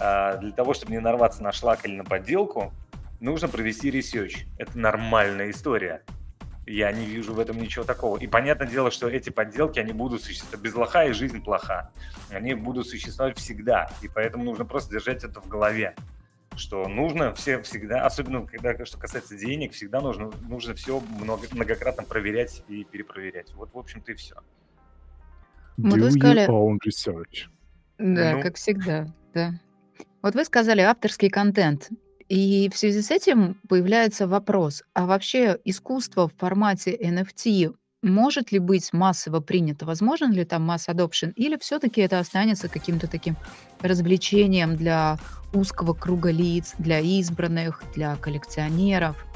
э, 0.00 0.38
для 0.40 0.52
того, 0.52 0.74
чтобы 0.74 0.92
не 0.92 1.00
нарваться 1.00 1.42
на 1.42 1.52
шлак 1.52 1.84
или 1.84 1.96
на 1.96 2.04
подделку, 2.04 2.72
нужно 3.20 3.48
провести 3.48 3.90
research. 3.90 4.46
Это 4.58 4.78
нормальная 4.78 5.50
история. 5.50 6.02
Я 6.66 6.92
не 6.92 7.06
вижу 7.06 7.32
в 7.32 7.40
этом 7.40 7.58
ничего 7.58 7.84
такого. 7.84 8.18
И 8.18 8.26
понятное 8.26 8.68
дело, 8.68 8.90
что 8.90 9.08
эти 9.08 9.30
подделки, 9.30 9.78
они 9.78 9.92
будут 9.92 10.22
существовать. 10.22 10.60
Без 10.60 10.74
лоха 10.74 11.04
и 11.04 11.12
жизнь 11.12 11.42
плоха. 11.42 11.90
Они 12.30 12.52
будут 12.52 12.86
существовать 12.86 13.38
всегда. 13.38 13.90
И 14.02 14.08
поэтому 14.08 14.44
нужно 14.44 14.66
просто 14.66 14.92
держать 14.92 15.24
это 15.24 15.40
в 15.40 15.48
голове 15.48 15.94
что 16.58 16.86
нужно 16.88 17.32
все 17.34 17.62
всегда, 17.62 18.04
особенно 18.04 18.46
когда 18.46 18.84
что 18.84 18.98
касается 18.98 19.36
денег, 19.36 19.72
всегда 19.72 20.00
нужно, 20.00 20.30
нужно 20.48 20.74
все 20.74 21.00
много, 21.00 21.46
многократно 21.52 22.04
проверять 22.04 22.62
и 22.68 22.84
перепроверять. 22.84 23.52
Вот, 23.54 23.72
в 23.72 23.78
общем-то, 23.78 24.12
и 24.12 24.14
все. 24.14 24.36
Вот 25.76 25.98
Do 25.98 26.02
вы 26.02 26.10
сказали... 26.10 26.46
your 26.46 26.48
own 26.48 26.78
research. 26.86 27.48
Да, 27.98 28.34
Ну. 28.34 28.42
как 28.42 28.56
всегда, 28.56 29.06
да. 29.32 29.60
Вот 30.22 30.34
вы 30.34 30.44
сказали 30.44 30.80
авторский 30.80 31.30
контент. 31.30 31.90
И 32.28 32.68
в 32.68 32.76
связи 32.76 33.00
с 33.00 33.10
этим 33.10 33.54
появляется 33.68 34.26
вопрос, 34.26 34.82
а 34.92 35.06
вообще 35.06 35.58
искусство 35.64 36.28
в 36.28 36.34
формате 36.34 36.96
NFT 36.96 37.74
может 38.02 38.52
ли 38.52 38.58
быть 38.58 38.92
массово 38.92 39.40
принято? 39.40 39.86
Возможен 39.86 40.32
ли 40.32 40.44
там 40.44 40.62
масс 40.62 40.88
adoption? 40.88 41.32
Или 41.34 41.56
все-таки 41.58 42.00
это 42.00 42.18
останется 42.18 42.68
каким-то 42.68 43.08
таким 43.08 43.36
развлечением 43.80 44.76
для 44.76 45.18
узкого 45.52 45.94
круга 45.94 46.30
лиц, 46.30 46.74
для 46.78 47.00
избранных, 47.00 47.82
для 47.94 48.16
коллекционеров? 48.16 49.26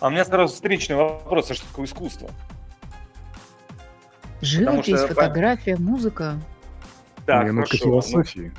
А 0.00 0.08
у 0.08 0.10
меня 0.10 0.24
сразу 0.24 0.54
встречный 0.54 0.96
вопрос, 0.96 1.50
а 1.50 1.54
что 1.54 1.66
такое 1.68 1.86
искусство? 1.86 2.30
Живопись, 4.40 4.98
что, 4.98 5.08
фотография, 5.08 5.76
музыка. 5.76 6.40
Так, 7.24 7.46
Минутка 7.46 7.78
хорошо. 7.78 7.84
Философии. 7.84 8.52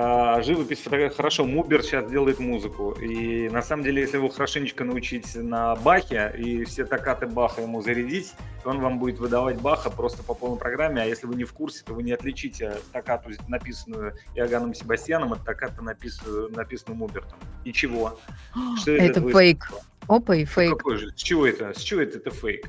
А, 0.00 0.40
живопись, 0.42 0.84
хорошо, 1.16 1.44
Мубер 1.44 1.82
сейчас 1.82 2.08
делает 2.08 2.38
музыку. 2.38 2.92
И 2.92 3.48
на 3.48 3.62
самом 3.62 3.82
деле, 3.82 4.02
если 4.02 4.18
его 4.18 4.28
хорошенечко 4.28 4.84
научить 4.84 5.34
на 5.34 5.74
Бахе 5.74 6.32
и 6.38 6.64
все 6.66 6.84
токаты 6.84 7.26
Баха 7.26 7.62
ему 7.62 7.82
зарядить, 7.82 8.32
то 8.62 8.70
он 8.70 8.78
вам 8.78 9.00
будет 9.00 9.18
выдавать 9.18 9.60
Баха 9.60 9.90
просто 9.90 10.22
по 10.22 10.34
полной 10.34 10.56
программе. 10.56 11.02
А 11.02 11.04
если 11.04 11.26
вы 11.26 11.34
не 11.34 11.42
в 11.42 11.52
курсе, 11.52 11.82
то 11.84 11.94
вы 11.94 12.04
не 12.04 12.12
отличите 12.12 12.76
токату, 12.92 13.30
написанную 13.48 14.14
Иоганном 14.36 14.72
Себастьяном, 14.72 15.32
от 15.32 15.44
токата, 15.44 15.82
написанную, 15.82 16.48
написанную 16.52 16.96
Мубертом. 16.96 17.40
И 17.64 17.72
чего? 17.72 18.20
Что 18.80 18.92
Это 18.92 19.04
этого 19.04 19.32
фейк. 19.32 19.68
Опа 20.06 20.36
и 20.36 20.44
фейк. 20.44 20.76
Какой 20.76 20.98
же? 20.98 21.10
С 21.10 21.20
чего 21.20 21.44
это? 21.44 21.76
С 21.76 21.82
чего 21.82 22.02
это, 22.02 22.18
это 22.18 22.30
фейк? 22.30 22.68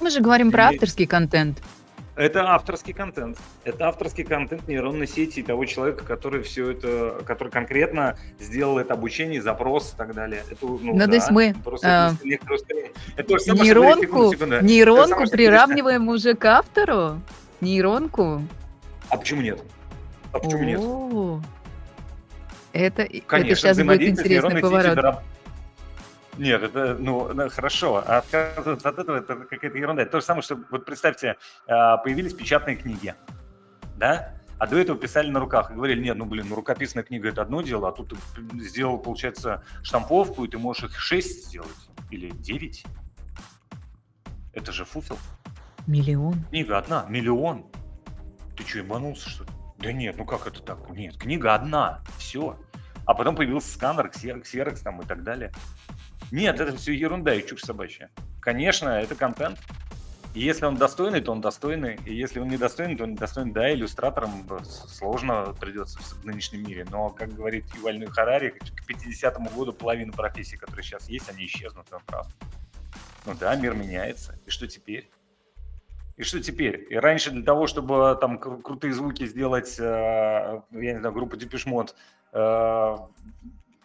Мы 0.00 0.08
же 0.08 0.22
говорим 0.22 0.50
про 0.50 0.68
Или- 0.68 0.76
авторский 0.76 1.06
контент. 1.06 1.58
Это 2.14 2.50
авторский 2.50 2.92
контент. 2.92 3.38
Это 3.64 3.88
авторский 3.88 4.24
контент 4.24 4.68
нейронной 4.68 5.06
сети 5.06 5.42
того 5.42 5.64
человека, 5.64 6.04
который 6.04 6.42
все 6.42 6.72
это, 6.72 7.22
который 7.26 7.48
конкретно 7.48 8.18
сделал 8.38 8.78
это 8.78 8.92
обучение, 8.92 9.40
запрос 9.40 9.94
и 9.94 9.96
так 9.96 10.14
далее. 10.14 10.44
Это, 10.50 10.66
ну, 10.66 10.78
ну 10.82 10.98
да, 10.98 11.06
то 11.06 11.14
есть 11.14 11.30
мы 11.30 11.54
просто 11.64 12.14
э, 12.24 12.38
это 13.16 13.38
самое, 13.38 13.64
нейронку, 13.64 14.30
секунду, 14.30 14.60
нейронку 14.60 15.08
самое, 15.08 15.30
приравниваем 15.30 16.08
уже 16.08 16.34
к 16.34 16.44
автору? 16.44 17.20
Нейронку? 17.62 18.42
А 19.08 19.16
почему 19.16 19.40
нет? 19.40 19.60
А 20.32 20.38
почему 20.38 20.64
О-о-о. 20.64 21.36
нет? 21.36 21.46
Это, 22.74 23.06
Конечно, 23.26 23.52
это 23.52 23.56
сейчас 23.56 23.78
будет 23.78 24.02
интересный 24.02 24.60
поворот. 24.60 25.22
Нет, 26.38 26.62
это, 26.62 26.96
ну, 26.98 27.30
хорошо, 27.50 28.02
а 28.06 28.18
отказываться 28.18 28.88
от 28.88 28.98
этого, 28.98 29.18
это 29.18 29.36
какая-то 29.36 29.76
ерунда. 29.76 30.02
Это 30.02 30.12
то 30.12 30.20
же 30.20 30.26
самое, 30.26 30.42
что, 30.42 30.58
вот 30.70 30.84
представьте, 30.86 31.36
а, 31.66 31.98
появились 31.98 32.32
печатные 32.32 32.76
книги, 32.76 33.14
да? 33.96 34.34
А 34.58 34.66
до 34.66 34.78
этого 34.78 34.98
писали 34.98 35.28
на 35.28 35.40
руках 35.40 35.70
и 35.70 35.74
говорили, 35.74 36.02
нет, 36.02 36.16
ну, 36.16 36.24
блин, 36.24 36.46
ну, 36.48 36.54
рукописная 36.54 37.02
книга– 37.02 37.28
это 37.30 37.42
одно 37.42 37.62
дело, 37.62 37.88
а 37.88 37.92
тут 37.92 38.10
ты 38.10 38.60
сделал, 38.60 38.98
получается, 38.98 39.62
штамповку, 39.82 40.44
и 40.44 40.48
ты 40.48 40.56
можешь 40.56 40.84
их 40.84 40.98
шесть 40.98 41.48
сделать 41.48 41.90
или 42.10 42.30
девять. 42.30 42.84
Это 44.52 44.72
же 44.72 44.84
фуфел. 44.84 45.18
Миллион. 45.86 46.44
Книга 46.50 46.78
одна, 46.78 47.06
миллион. 47.08 47.66
Ты 48.56 48.64
что, 48.64 48.78
ебанулся, 48.78 49.28
что 49.28 49.44
ли? 49.44 49.50
Да 49.78 49.92
нет, 49.92 50.16
ну 50.16 50.24
как 50.24 50.46
это 50.46 50.62
так? 50.62 50.90
Нет, 50.90 51.16
книга 51.16 51.54
одна, 51.54 52.00
все. 52.18 52.56
А 53.04 53.14
потом 53.14 53.34
появился 53.34 53.72
сканер, 53.72 54.08
ксерокс 54.10 54.80
там 54.80 55.00
и 55.00 55.04
так 55.04 55.24
далее. 55.24 55.52
Нет, 56.32 56.60
это 56.60 56.74
все 56.78 56.94
ерунда 56.94 57.34
и 57.34 57.46
чушь 57.46 57.60
собачья. 57.60 58.10
Конечно, 58.40 58.88
это 58.88 59.14
контент. 59.14 59.58
И 60.34 60.40
если 60.40 60.64
он 60.64 60.76
достойный, 60.76 61.20
то 61.20 61.30
он 61.30 61.42
достойный. 61.42 62.00
И 62.06 62.14
если 62.14 62.40
он 62.40 62.48
недостойный, 62.48 62.96
то 62.96 63.04
он 63.04 63.10
недостойный. 63.10 63.52
Да, 63.52 63.70
иллюстраторам 63.70 64.30
сложно 64.64 65.54
придется 65.60 65.98
в 66.00 66.24
нынешнем 66.24 66.66
мире. 66.66 66.86
Но, 66.90 67.10
как 67.10 67.34
говорит 67.34 67.66
Юваль 67.76 68.06
Харари, 68.06 68.48
к 68.48 68.90
50-му 68.90 69.50
году 69.50 69.74
половина 69.74 70.10
профессий, 70.10 70.56
которые 70.56 70.82
сейчас 70.82 71.06
есть, 71.10 71.28
они 71.28 71.44
исчезнут, 71.44 71.86
он 71.92 72.00
прав. 72.06 72.26
Ну 73.26 73.34
да, 73.38 73.54
мир 73.54 73.74
меняется. 73.74 74.38
И 74.46 74.50
что 74.50 74.66
теперь? 74.66 75.10
И 76.16 76.22
что 76.22 76.40
теперь? 76.40 76.86
И 76.88 76.96
раньше 76.96 77.30
для 77.30 77.42
того, 77.42 77.66
чтобы 77.66 78.16
там 78.18 78.38
крутые 78.38 78.94
звуки 78.94 79.26
сделать, 79.26 79.78
э, 79.78 79.82
я 80.70 80.92
не 80.92 80.98
знаю, 80.98 81.14
группа 81.14 81.36
Депешмот 81.36 81.94
э, 82.32 82.96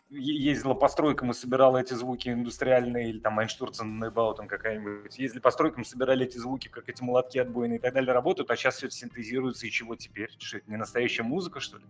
ездила 0.09 0.73
по 0.73 0.87
стройкам 0.87 1.31
и 1.31 1.33
собирала 1.33 1.77
эти 1.77 1.93
звуки 1.93 2.29
индустриальные, 2.29 3.09
или 3.09 3.19
там 3.19 3.39
Айнштурцен, 3.39 3.99
Нейбаутен 3.99 4.47
какая-нибудь, 4.47 5.17
ездили 5.17 5.41
по 5.41 5.51
стройкам, 5.51 5.83
собирали 5.83 6.25
эти 6.25 6.37
звуки, 6.37 6.67
как 6.67 6.87
эти 6.89 7.03
молотки 7.03 7.37
отбойные 7.37 7.79
и 7.79 7.81
так 7.81 7.93
далее 7.93 8.13
работают, 8.13 8.49
а 8.51 8.55
сейчас 8.55 8.77
все 8.77 8.87
это 8.87 8.95
синтезируется, 8.95 9.67
и 9.67 9.71
чего 9.71 9.95
теперь? 9.95 10.29
Что 10.37 10.57
это 10.57 10.69
не 10.69 10.77
настоящая 10.77 11.23
музыка, 11.23 11.59
что 11.59 11.77
ли? 11.77 11.83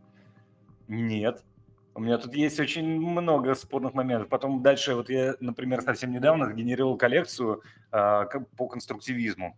Нет. 0.88 1.44
У 1.94 2.00
меня 2.00 2.18
тут 2.18 2.34
есть 2.36 2.60
очень 2.60 3.00
много 3.00 3.56
спорных 3.56 3.94
моментов. 3.94 4.30
Потом 4.30 4.62
дальше, 4.62 4.94
вот 4.94 5.10
я, 5.10 5.36
например, 5.40 5.82
совсем 5.82 6.12
недавно 6.12 6.46
сгенерировал 6.46 6.96
коллекцию 6.96 7.64
э, 7.92 8.26
по 8.56 8.68
конструктивизму. 8.68 9.58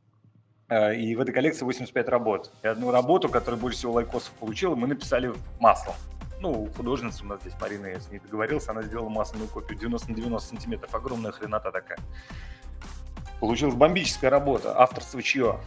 Э, 0.70 0.96
и 0.96 1.18
в 1.18 1.20
этой 1.20 1.34
коллекции 1.34 1.66
85 1.66 2.08
работ. 2.08 2.54
И 2.64 2.68
одну 2.68 2.92
работу, 2.92 3.28
которая 3.28 3.60
больше 3.60 3.80
всего 3.80 3.94
лайкосов 3.94 4.32
получила, 4.36 4.76
мы 4.76 4.88
написали 4.88 5.34
маслом 5.60 5.96
ну, 6.40 6.70
художница 6.76 7.24
у 7.24 7.28
нас 7.28 7.42
здесь, 7.42 7.54
Марина, 7.60 7.88
я 7.88 8.00
с 8.00 8.10
ней 8.10 8.20
договорился, 8.20 8.72
она 8.72 8.82
сделала 8.84 9.10
масляную 9.10 9.50
копию 9.50 9.78
90 9.78 10.10
на 10.10 10.16
90 10.16 10.50
сантиметров, 10.50 10.94
огромная 10.94 11.32
хренота 11.32 11.72
такая. 11.72 12.00
Получилась 13.40 13.76
бомбическая 13.76 14.30
работа. 14.30 14.78
Авторство 14.78 15.22
чье? 15.22 15.60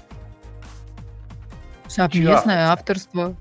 Совместное 1.86 2.68
авторство. 2.70 3.34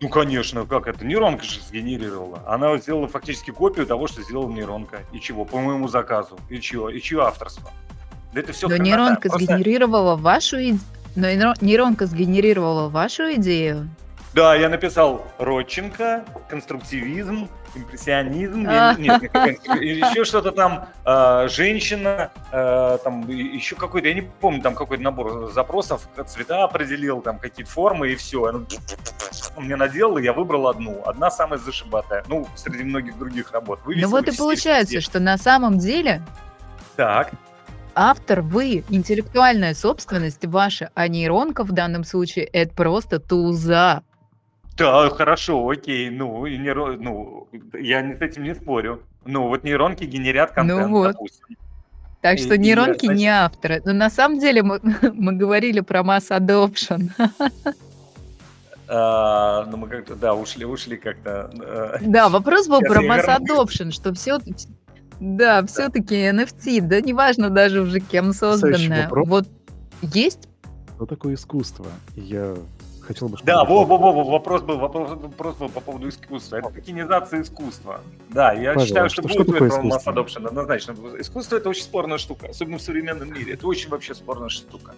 Ну, 0.00 0.08
конечно, 0.08 0.64
как 0.64 0.86
это? 0.86 1.04
Нейронка 1.04 1.42
же 1.44 1.60
сгенерировала. 1.60 2.42
Она 2.46 2.76
сделала 2.78 3.08
фактически 3.08 3.50
копию 3.50 3.86
того, 3.86 4.06
что 4.06 4.22
сделала 4.22 4.50
нейронка. 4.50 5.00
И 5.12 5.20
чего? 5.20 5.44
По 5.44 5.58
моему 5.58 5.88
заказу. 5.88 6.38
И 6.48 6.60
чего? 6.60 6.88
И 6.88 7.00
чье 7.00 7.22
авторство? 7.22 7.70
Да 8.32 8.40
это 8.40 8.52
все 8.52 8.68
Но 8.68 8.74
хренота. 8.74 8.90
нейронка 8.90 9.28
Просто... 9.28 9.46
сгенерировала 9.46 10.16
вашу 10.16 10.56
идею. 10.58 10.80
Но 11.16 11.54
нейронка 11.60 12.06
сгенерировала 12.06 12.88
вашу 12.88 13.34
идею. 13.34 13.88
Да, 14.34 14.54
я 14.54 14.68
написал 14.68 15.26
Родченко, 15.38 16.24
конструктивизм, 16.48 17.48
импрессионизм, 17.74 18.66
а. 18.68 18.94
нет, 18.98 19.22
еще 19.22 20.24
что-то 20.24 20.52
там, 20.52 20.88
э, 21.04 21.48
женщина, 21.48 22.30
э, 22.52 22.98
там 23.02 23.26
еще 23.28 23.74
какой-то, 23.74 24.08
я 24.08 24.14
не 24.14 24.22
помню, 24.22 24.60
там 24.60 24.74
какой-то 24.74 25.02
набор 25.02 25.50
запросов, 25.52 26.08
цвета 26.26 26.64
определил, 26.64 27.20
там 27.22 27.38
какие-то 27.38 27.70
формы 27.70 28.10
и 28.10 28.16
все. 28.16 28.42
Он 28.42 28.66
мне 29.56 29.76
наделал, 29.76 30.18
и 30.18 30.22
я 30.22 30.32
выбрал 30.32 30.68
одну. 30.68 31.02
Одна 31.04 31.30
самая 31.30 31.58
зашибатая, 31.58 32.22
ну, 32.28 32.46
среди 32.54 32.84
многих 32.84 33.18
других 33.18 33.52
работ. 33.52 33.80
ну 33.86 34.08
вот 34.08 34.28
и 34.28 34.36
получается, 34.36 35.00
что 35.00 35.20
на 35.20 35.38
самом 35.38 35.78
деле... 35.78 36.22
Так 36.96 37.32
автор 38.00 38.42
вы, 38.42 38.84
интеллектуальная 38.90 39.74
собственность 39.74 40.46
ваша, 40.46 40.90
а 40.94 41.08
нейронка 41.08 41.64
в 41.64 41.72
данном 41.72 42.04
случае 42.04 42.44
это 42.44 42.72
просто 42.72 43.18
туза. 43.18 44.04
Да, 44.78 45.10
хорошо, 45.10 45.68
окей, 45.68 46.08
ну, 46.08 46.46
и 46.46 46.56
нейро... 46.56 46.92
ну, 46.92 47.48
я 47.74 48.00
с 48.16 48.22
этим 48.22 48.44
не 48.44 48.54
спорю. 48.54 49.02
Ну, 49.24 49.48
вот 49.48 49.64
нейронки 49.64 50.04
генерят 50.04 50.50
ну 50.50 50.54
контент, 50.54 50.80
ну 50.80 50.88
вот. 50.88 51.12
допустим. 51.12 51.56
Так 52.20 52.38
что 52.38 52.54
и, 52.54 52.58
нейронки 52.58 53.04
и, 53.04 53.06
значит... 53.06 53.20
не 53.20 53.28
авторы. 53.28 53.82
Но 53.84 53.92
на 53.92 54.10
самом 54.10 54.38
деле 54.38 54.62
мы, 54.62 54.80
мы 55.14 55.32
говорили 55.32 55.80
про 55.80 56.00
mass 56.00 56.30
adoption. 56.30 57.10
А, 58.90 59.66
ну, 59.66 59.76
мы 59.76 59.88
как-то, 59.88 60.14
да, 60.14 60.34
ушли, 60.34 60.64
ушли 60.64 60.96
как-то. 60.96 61.50
Э, 61.60 61.98
да, 62.00 62.28
вопрос 62.28 62.68
был 62.68 62.80
про 62.80 63.02
mass 63.02 63.26
adoption, 63.26 63.90
что 63.90 64.14
все, 64.14 64.38
да, 65.20 65.64
все-таки 65.66 66.14
NFT, 66.14 66.80
да, 66.80 67.00
неважно 67.00 67.50
даже 67.50 67.82
уже 67.82 68.00
кем 68.00 68.32
созданное. 68.32 69.08
Вот 69.10 69.46
есть... 70.00 70.48
Что 70.96 71.06
такое 71.06 71.34
искусство? 71.34 71.86
Я 72.16 72.56
хотел 73.08 73.28
бы... 73.28 73.38
Да, 73.42 73.64
во, 73.64 73.84
во, 73.84 73.96
во, 73.96 74.24
вопрос 74.24 74.62
был, 74.62 74.78
вопрос, 74.78 75.10
вопрос 75.10 75.56
был 75.56 75.68
по 75.68 75.80
поводу 75.80 76.08
искусства. 76.08 76.56
Это 76.56 76.68
токенизация 76.68 77.42
искусства. 77.42 78.00
Да, 78.28 78.52
я 78.52 78.74
Пожалуйста, 78.74 78.86
считаю, 78.86 79.10
что, 79.10 79.28
что 79.28 79.44
будет 79.44 79.52
такое 79.52 79.82
mass 79.82 80.04
adoption, 80.04 80.46
однозначно. 80.46 80.94
Искусство 81.18 81.56
это 81.56 81.70
очень 81.70 81.82
спорная 81.82 82.18
штука, 82.18 82.48
особенно 82.48 82.78
в 82.78 82.82
современном 82.82 83.32
мире. 83.32 83.54
Это 83.54 83.66
очень 83.66 83.88
вообще 83.88 84.14
спорная 84.14 84.50
штука. 84.50 84.94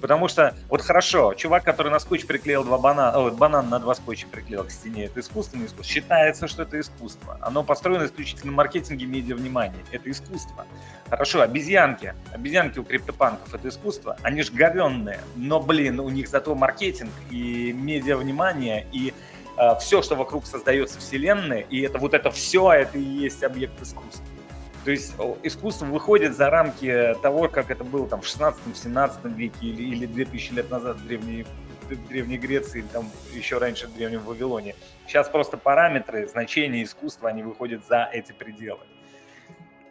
Потому 0.00 0.28
что, 0.28 0.54
вот 0.68 0.82
хорошо, 0.82 1.34
чувак, 1.34 1.64
который 1.64 1.90
на 1.90 1.98
скотч 1.98 2.26
приклеил 2.26 2.64
два 2.64 2.78
банана, 2.78 3.18
о, 3.18 3.30
банан 3.30 3.68
на 3.68 3.80
два 3.80 3.94
скотча 3.94 4.26
приклеил 4.30 4.64
к 4.64 4.70
стене, 4.70 5.06
это 5.06 5.20
искусство, 5.20 5.56
не 5.56 5.64
искусство? 5.64 5.84
Считается, 5.84 6.46
что 6.46 6.62
это 6.62 6.78
искусство. 6.78 7.38
Оно 7.40 7.64
построено 7.64 8.06
исключительно 8.06 8.52
на 8.52 8.56
маркетинге, 8.56 9.06
медиа, 9.06 9.34
внимания. 9.34 9.84
Это 9.90 10.10
искусство. 10.10 10.64
Хорошо, 11.10 11.40
обезьянки. 11.40 12.14
Обезьянки 12.32 12.78
у 12.78 12.84
криптопанков 12.84 13.52
это 13.52 13.68
искусство. 13.68 14.16
Они 14.22 14.42
же 14.42 14.52
говенные, 14.52 15.20
но, 15.34 15.60
блин, 15.60 15.98
у 16.00 16.08
них 16.08 16.28
зато 16.28 16.54
маркетинг 16.54 17.10
и 17.30 17.47
медиа 17.72 18.16
внимание, 18.16 18.86
и 18.92 19.12
э, 19.56 19.78
все, 19.80 20.02
что 20.02 20.14
вокруг 20.16 20.46
создается 20.46 20.98
вселенной, 20.98 21.66
и 21.68 21.80
это 21.80 21.98
вот 21.98 22.14
это 22.14 22.30
все, 22.30 22.72
это 22.72 22.98
и 22.98 23.02
есть 23.02 23.42
объект 23.42 23.80
искусства. 23.82 24.24
То 24.84 24.92
есть 24.92 25.14
искусство 25.42 25.84
выходит 25.86 26.36
за 26.36 26.48
рамки 26.48 27.14
того, 27.20 27.48
как 27.48 27.70
это 27.70 27.84
было 27.84 28.08
там 28.08 28.22
в 28.22 28.24
16-17 28.24 29.34
веке 29.34 29.66
или, 29.66 29.82
или 29.82 30.06
2000 30.06 30.52
лет 30.52 30.70
назад 30.70 30.96
в 30.96 31.06
Древней, 31.06 31.44
в 31.82 32.08
Древней 32.08 32.38
Греции, 32.38 32.78
или 32.78 32.86
там 32.86 33.10
еще 33.34 33.58
раньше 33.58 33.86
в 33.88 33.94
Древнем 33.94 34.20
Вавилоне. 34.20 34.74
Сейчас 35.06 35.28
просто 35.28 35.56
параметры, 35.58 36.26
значения 36.28 36.82
искусства, 36.82 37.28
они 37.28 37.42
выходят 37.42 37.86
за 37.86 38.08
эти 38.12 38.32
пределы. 38.32 38.80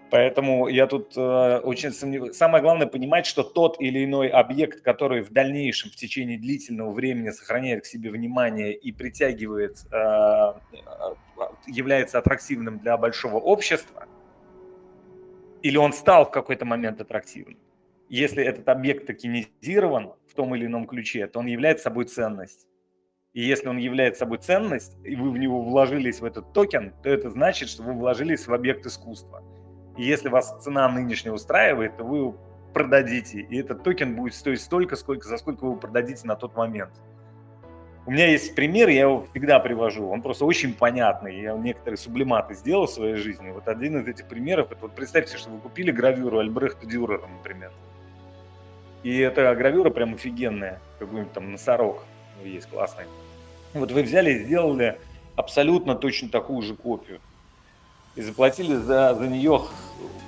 Поэтому 0.09 0.67
я 0.69 0.87
тут 0.87 1.17
э, 1.17 1.59
очень 1.59 1.91
сомневаюсь. 1.91 2.37
Самое 2.37 2.61
главное 2.61 2.87
понимать, 2.87 3.25
что 3.25 3.43
тот 3.43 3.79
или 3.81 4.05
иной 4.05 4.29
объект, 4.29 4.81
который 4.81 5.21
в 5.21 5.31
дальнейшем, 5.31 5.91
в 5.91 5.95
течение 5.95 6.37
длительного 6.37 6.91
времени 6.91 7.29
сохраняет 7.31 7.83
к 7.83 7.85
себе 7.85 8.09
внимание 8.09 8.73
и 8.73 8.91
притягивает, 8.91 9.77
э, 9.91 9.95
э 9.97 10.53
является 11.67 12.17
аттрактивным 12.17 12.79
для 12.79 12.97
большого 12.97 13.37
общества, 13.37 14.07
или 15.61 15.77
он 15.77 15.93
стал 15.93 16.25
в 16.25 16.31
какой-то 16.31 16.65
момент 16.65 17.01
аттрактивным. 17.01 17.59
Если 18.09 18.43
этот 18.43 18.67
объект 18.69 19.05
токенизирован 19.05 20.13
в 20.27 20.33
том 20.33 20.55
или 20.55 20.65
ином 20.65 20.87
ключе, 20.87 21.27
то 21.27 21.39
он 21.39 21.47
является 21.47 21.83
собой 21.83 22.05
ценность. 22.05 22.67
И 23.33 23.41
если 23.41 23.67
он 23.67 23.77
является 23.77 24.19
собой 24.19 24.37
ценность, 24.39 24.97
и 25.03 25.15
вы 25.15 25.29
в 25.29 25.37
него 25.37 25.61
вложились 25.61 26.21
в 26.21 26.25
этот 26.25 26.53
токен, 26.53 26.93
то 27.03 27.09
это 27.09 27.29
значит, 27.29 27.69
что 27.69 27.83
вы 27.83 27.93
вложились 27.93 28.47
в 28.47 28.53
объект 28.53 28.85
искусства. 28.85 29.43
И 29.97 30.03
если 30.03 30.29
вас 30.29 30.55
цена 30.61 30.87
нынешняя 30.87 31.33
устраивает, 31.33 31.97
то 31.97 32.03
вы 32.03 32.35
продадите. 32.73 33.39
И 33.39 33.57
этот 33.57 33.83
токен 33.83 34.15
будет 34.15 34.35
стоить 34.35 34.61
столько, 34.61 34.95
сколько, 34.95 35.27
за 35.27 35.37
сколько 35.37 35.63
вы 35.63 35.71
его 35.71 35.79
продадите 35.79 36.27
на 36.27 36.35
тот 36.35 36.55
момент. 36.55 36.91
У 38.05 38.11
меня 38.11 38.27
есть 38.27 38.55
пример, 38.55 38.87
я 38.87 39.01
его 39.01 39.25
всегда 39.31 39.59
привожу. 39.59 40.07
Он 40.07 40.21
просто 40.21 40.45
очень 40.45 40.73
понятный. 40.73 41.41
Я 41.41 41.53
некоторые 41.57 41.97
сублиматы 41.97 42.53
сделал 42.53 42.85
в 42.85 42.91
своей 42.91 43.15
жизни. 43.15 43.49
Вот 43.49 43.67
один 43.67 43.99
из 43.99 44.07
этих 44.07 44.27
примеров, 44.27 44.71
это 44.71 44.79
вот 44.81 44.93
представьте, 44.93 45.37
что 45.37 45.49
вы 45.49 45.59
купили 45.59 45.91
гравюру 45.91 46.39
Альбрехта 46.39 46.85
Дюрера, 46.85 47.27
например. 47.27 47.71
И 49.03 49.17
эта 49.17 49.53
гравюра 49.55 49.89
прям 49.89 50.13
офигенная, 50.13 50.79
какой-нибудь 50.99 51.33
там 51.33 51.51
носорог 51.51 52.03
есть 52.43 52.69
классный. 52.69 53.05
Вот 53.73 53.91
вы 53.91 54.03
взяли 54.03 54.31
и 54.31 54.43
сделали 54.43 54.99
абсолютно 55.35 55.95
точно 55.95 56.29
такую 56.29 56.61
же 56.61 56.75
копию. 56.75 57.19
И 58.17 58.21
заплатили 58.21 58.75
за, 58.75 59.15
за 59.15 59.27
нее 59.27 59.61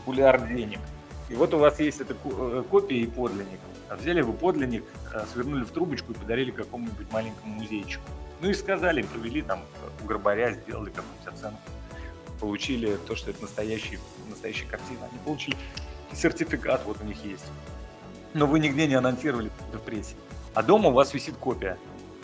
пуляр 0.05 0.47
денег. 0.47 0.79
И 1.27 1.33
вот 1.33 1.53
у 1.53 1.57
вас 1.57 1.79
есть 1.79 1.99
эта 1.99 2.15
э, 2.23 2.63
копия 2.69 2.99
и 2.99 3.07
подлинник. 3.07 3.59
А 3.89 3.95
взяли 3.95 4.21
вы 4.21 4.31
подлинник, 4.33 4.85
э, 5.13 5.25
свернули 5.33 5.63
в 5.63 5.71
трубочку 5.71 6.11
и 6.11 6.15
подарили 6.15 6.51
какому-нибудь 6.51 7.11
маленькому 7.11 7.55
музейчику. 7.55 8.03
Ну 8.41 8.49
и 8.49 8.53
сказали, 8.53 9.01
провели 9.01 9.41
там 9.41 9.61
у 10.01 10.05
грабаря, 10.05 10.53
сделали 10.53 10.91
какую-нибудь 10.91 11.27
оценку. 11.27 11.59
Получили 12.39 12.97
то, 13.07 13.15
что 13.15 13.31
это 13.31 13.41
настоящий, 13.41 13.99
настоящая 14.29 14.67
картина. 14.67 15.07
Они 15.11 15.19
получили 15.25 15.57
сертификат, 16.13 16.85
вот 16.85 16.97
у 17.01 17.03
них 17.03 17.23
есть. 17.25 17.45
Но 18.33 18.45
вы 18.45 18.59
нигде 18.59 18.87
не 18.87 18.95
анонсировали 18.95 19.51
в 19.73 19.79
прессе. 19.79 20.15
А 20.53 20.63
дома 20.63 20.89
у 20.89 20.93
вас 20.93 21.13
висит 21.13 21.35
копия. 21.37 21.77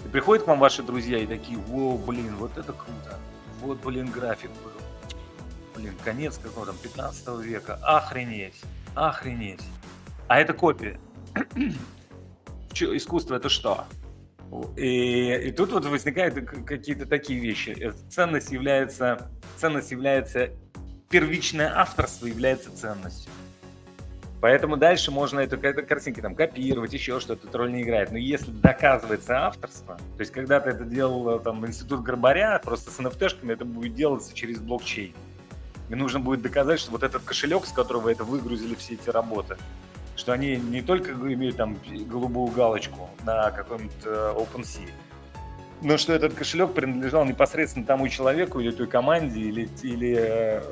И 0.06 0.08
приходят 0.08 0.46
к 0.46 0.48
вам 0.48 0.60
ваши 0.60 0.84
друзья 0.84 1.18
и 1.18 1.26
такие, 1.26 1.58
о, 1.72 1.98
блин, 1.98 2.36
вот 2.38 2.58
это 2.58 2.72
круто. 2.72 3.20
Вот, 3.62 3.80
блин, 3.84 4.12
график 4.12 4.52
был. 4.64 4.75
Блин, 5.76 5.94
конец 6.04 6.38
какого 6.38 6.66
там 6.66 6.78
15 6.78 7.40
века. 7.40 7.80
Охренеть. 7.82 8.62
Охренеть. 8.96 9.62
А 10.28 10.40
это 10.40 10.54
копия. 10.54 11.00
Искусство 12.74 13.36
это 13.36 13.50
что? 13.50 13.86
И, 14.78 15.48
и 15.48 15.52
тут 15.52 15.72
вот 15.72 15.86
возникают 15.86 16.36
какие-то 16.66 17.06
такие 17.06 17.40
вещи. 17.40 17.76
Э, 17.80 17.92
ценность 18.10 18.52
является, 18.52 19.30
ценность 19.58 19.92
является, 19.92 20.50
первичное 21.10 21.72
авторство 21.76 22.28
является 22.28 22.76
ценностью. 22.76 23.32
Поэтому 24.42 24.78
дальше 24.78 25.12
можно 25.12 25.40
эту, 25.40 25.58
эту 25.58 25.86
картинки 25.86 26.22
там 26.22 26.36
копировать, 26.36 26.94
еще 26.94 27.20
что-то, 27.20 27.58
роль 27.58 27.72
не 27.72 27.82
играет. 27.82 28.12
Но 28.12 28.18
если 28.18 28.52
доказывается 28.52 29.48
авторство, 29.48 29.96
то 29.96 30.20
есть 30.20 30.32
когда-то 30.32 30.70
это 30.70 30.84
делал 30.84 31.40
там 31.40 31.66
институт 31.66 32.04
Горбаря, 32.04 32.60
просто 32.64 32.92
с 32.92 33.00
NFT-шками 33.00 33.54
это 33.54 33.66
будет 33.66 33.96
делаться 33.96 34.36
через 34.36 34.60
блокчейн. 34.60 35.14
И 35.90 35.96
нужно 35.96 36.20
будет 36.20 36.42
доказать, 36.42 36.80
что 36.80 36.92
вот 36.92 37.04
этот 37.04 37.24
кошелек, 37.24 37.66
с 37.66 37.72
которого 37.72 38.10
это 38.10 38.24
выгрузили 38.24 38.76
все 38.76 38.96
эти 38.96 39.10
работы, 39.10 39.58
что 40.16 40.34
они 40.34 40.56
не 40.56 40.82
только 40.82 41.12
имеют 41.12 41.58
там 41.58 41.78
голубую 42.08 42.52
галочку 42.52 43.10
на 43.24 43.52
каком-нибудь 43.52 44.06
э, 44.06 44.34
OpenSea, 44.36 44.90
но 45.82 45.98
что 45.98 46.14
этот 46.14 46.34
кошелек 46.34 46.74
принадлежал 46.74 47.26
непосредственно 47.26 47.86
тому 47.86 48.08
человеку 48.08 48.60
или 48.60 48.72
той 48.72 48.88
команде, 48.88 49.42
или, 49.42 49.70
или 49.84 50.16
э, 50.18 50.64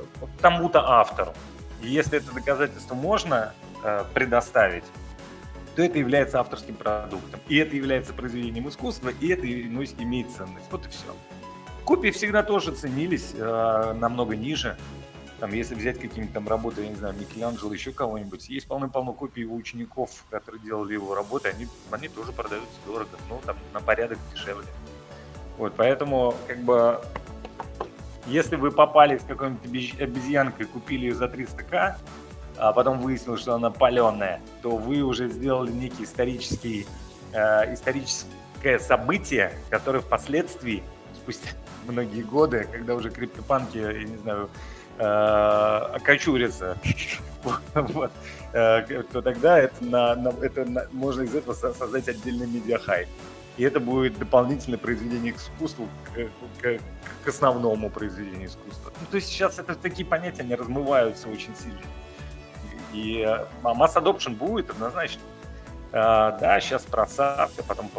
тому-то 0.41 0.79
автору. 0.79 1.33
И 1.81 1.89
если 1.89 2.17
это 2.17 2.33
доказательство 2.33 2.95
можно 2.95 3.53
Э, 3.85 4.05
предоставить, 4.13 4.85
то 5.75 5.81
это 5.81 5.99
является 5.99 6.39
авторским 6.39 6.75
продуктом. 6.75 7.41
И 7.49 7.57
это 7.57 7.75
является 7.75 8.13
произведением 8.13 8.69
искусства, 8.69 9.11
и 9.19 9.27
это 9.27 9.43
ну, 9.45 9.83
имеет 9.83 10.31
ценность. 10.31 10.67
Вот 10.71 10.85
и 10.85 10.89
все. 10.89 11.13
Копии 11.83 12.09
всегда 12.11 12.43
тоже 12.43 12.71
ценились 12.71 13.33
э, 13.35 13.93
намного 13.99 14.37
ниже. 14.37 14.77
Там, 15.43 15.51
если 15.51 15.75
взять 15.75 15.99
какие-нибудь 15.99 16.33
там 16.33 16.47
работы, 16.47 16.83
я 16.83 16.87
не 16.87 16.95
знаю, 16.95 17.15
Микеланджело, 17.19 17.73
еще 17.73 17.91
кого-нибудь, 17.91 18.47
есть 18.47 18.65
полно-полно 18.65 19.11
копий 19.11 19.41
его 19.41 19.57
учеников, 19.57 20.23
которые 20.29 20.61
делали 20.61 20.93
его 20.93 21.15
работы, 21.15 21.49
они, 21.49 21.67
они 21.91 22.07
тоже 22.07 22.31
продаются 22.31 22.77
дорого, 22.85 23.09
ну, 23.29 23.41
там, 23.45 23.57
на 23.73 23.81
порядок 23.81 24.17
дешевле. 24.31 24.65
Вот, 25.57 25.73
поэтому, 25.75 26.33
как 26.47 26.59
бы, 26.59 27.01
если 28.25 28.55
вы 28.55 28.71
попали 28.71 29.17
с 29.17 29.23
какой-нибудь 29.23 29.99
обезьянкой, 29.99 30.65
купили 30.65 31.07
ее 31.07 31.13
за 31.13 31.25
300к, 31.25 31.97
а 32.55 32.71
потом 32.71 33.01
выяснилось, 33.01 33.41
что 33.41 33.55
она 33.55 33.69
паленая, 33.69 34.39
то 34.61 34.77
вы 34.77 35.01
уже 35.01 35.27
сделали 35.27 35.73
некий 35.73 36.05
исторический, 36.05 36.87
э, 37.33 37.73
историческое 37.73 38.79
событие, 38.79 39.51
которое 39.69 39.99
впоследствии, 39.99 40.83
спустя 41.15 41.49
многие 41.85 42.21
годы, 42.21 42.65
когда 42.71 42.95
уже 42.95 43.09
криптопанки, 43.09 43.77
я 43.77 44.05
не 44.05 44.15
знаю, 44.15 44.49
э, 44.97 45.03
окочурятся, 45.95 46.77
вот, 47.75 48.11
э, 48.53 49.03
то 49.11 49.21
тогда 49.21 49.59
это, 49.59 50.87
можно 50.91 51.23
из 51.23 51.35
этого 51.35 51.53
создать 51.53 52.07
отдельный 52.07 52.47
медиахайп. 52.47 53.07
И 53.55 53.63
это 53.63 53.79
будет 53.79 54.17
дополнительное 54.17 54.79
произведение 54.79 55.35
искусства 55.35 55.87
к, 56.15 56.79
к, 57.23 57.27
основному 57.27 57.91
произведению 57.91 58.47
искусства. 58.47 58.91
Ну, 58.99 59.05
то 59.09 59.15
есть 59.17 59.27
сейчас 59.27 59.59
это 59.59 59.75
такие 59.75 60.07
понятия, 60.07 60.41
они 60.41 60.55
размываются 60.55 61.29
очень 61.29 61.55
сильно. 61.55 61.79
И 62.93 63.23
э, 63.27 63.45
масс 63.61 63.95
adoption 63.95 64.35
будет 64.35 64.71
однозначно. 64.71 65.21
А, 65.91 66.31
да, 66.39 66.59
сейчас 66.59 66.83
просадка, 66.83 67.63
потом 67.63 67.91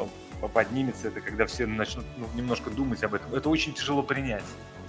поднимется 0.52 1.08
это, 1.08 1.20
когда 1.20 1.46
все 1.46 1.66
начнут 1.66 2.04
ну, 2.16 2.26
немножко 2.34 2.70
думать 2.70 3.02
об 3.04 3.14
этом. 3.14 3.32
Это 3.32 3.48
очень 3.48 3.72
тяжело 3.72 4.02
принять. 4.02 4.42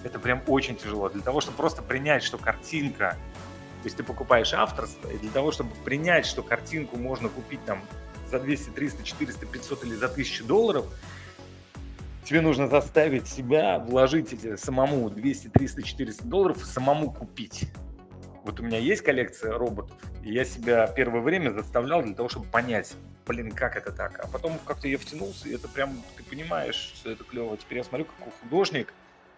Это 0.05 0.19
прям 0.19 0.41
очень 0.47 0.77
тяжело. 0.77 1.09
Для 1.09 1.21
того, 1.21 1.41
чтобы 1.41 1.57
просто 1.57 1.81
принять, 1.81 2.23
что 2.23 2.37
картинка, 2.37 3.17
то 3.81 3.85
есть 3.85 3.97
ты 3.97 4.03
покупаешь 4.03 4.53
авторство, 4.53 5.09
и 5.09 5.17
для 5.17 5.31
того, 5.31 5.51
чтобы 5.51 5.71
принять, 5.83 6.25
что 6.25 6.43
картинку 6.43 6.95
можно 6.95 7.27
купить 7.27 7.63
там 7.65 7.81
за 8.29 8.39
200, 8.39 8.69
300, 8.69 9.03
400, 9.03 9.45
500 9.45 9.83
или 9.83 9.95
за 9.95 10.05
1000 10.05 10.43
долларов, 10.45 10.85
тебе 12.23 12.39
нужно 12.41 12.67
заставить 12.67 13.27
себя 13.27 13.79
вложить 13.79 14.31
эти 14.31 14.55
самому 14.55 15.09
200, 15.09 15.49
300, 15.49 15.81
400 15.83 16.23
долларов 16.23 16.61
и 16.61 16.65
самому 16.65 17.11
купить 17.11 17.67
вот 18.45 18.59
у 18.59 18.63
меня 18.63 18.77
есть 18.77 19.01
коллекция 19.01 19.53
роботов, 19.53 19.97
и 20.23 20.31
я 20.31 20.45
себя 20.45 20.85
первое 20.85 21.21
время 21.21 21.49
заставлял 21.49 22.03
для 22.03 22.13
того, 22.13 22.29
чтобы 22.29 22.45
понять, 22.45 22.93
блин, 23.25 23.51
как 23.51 23.75
это 23.75 23.91
так. 23.91 24.19
А 24.23 24.27
потом 24.27 24.59
как-то 24.65 24.87
я 24.87 24.99
втянулся, 24.99 25.49
и 25.49 25.55
это 25.55 25.67
прям, 25.67 25.99
ты 26.15 26.23
понимаешь, 26.23 26.93
что 26.95 27.09
это 27.09 27.23
клево. 27.23 27.57
Теперь 27.57 27.79
я 27.79 27.83
смотрю, 27.83 28.05
как 28.05 28.31
художник, 28.41 28.93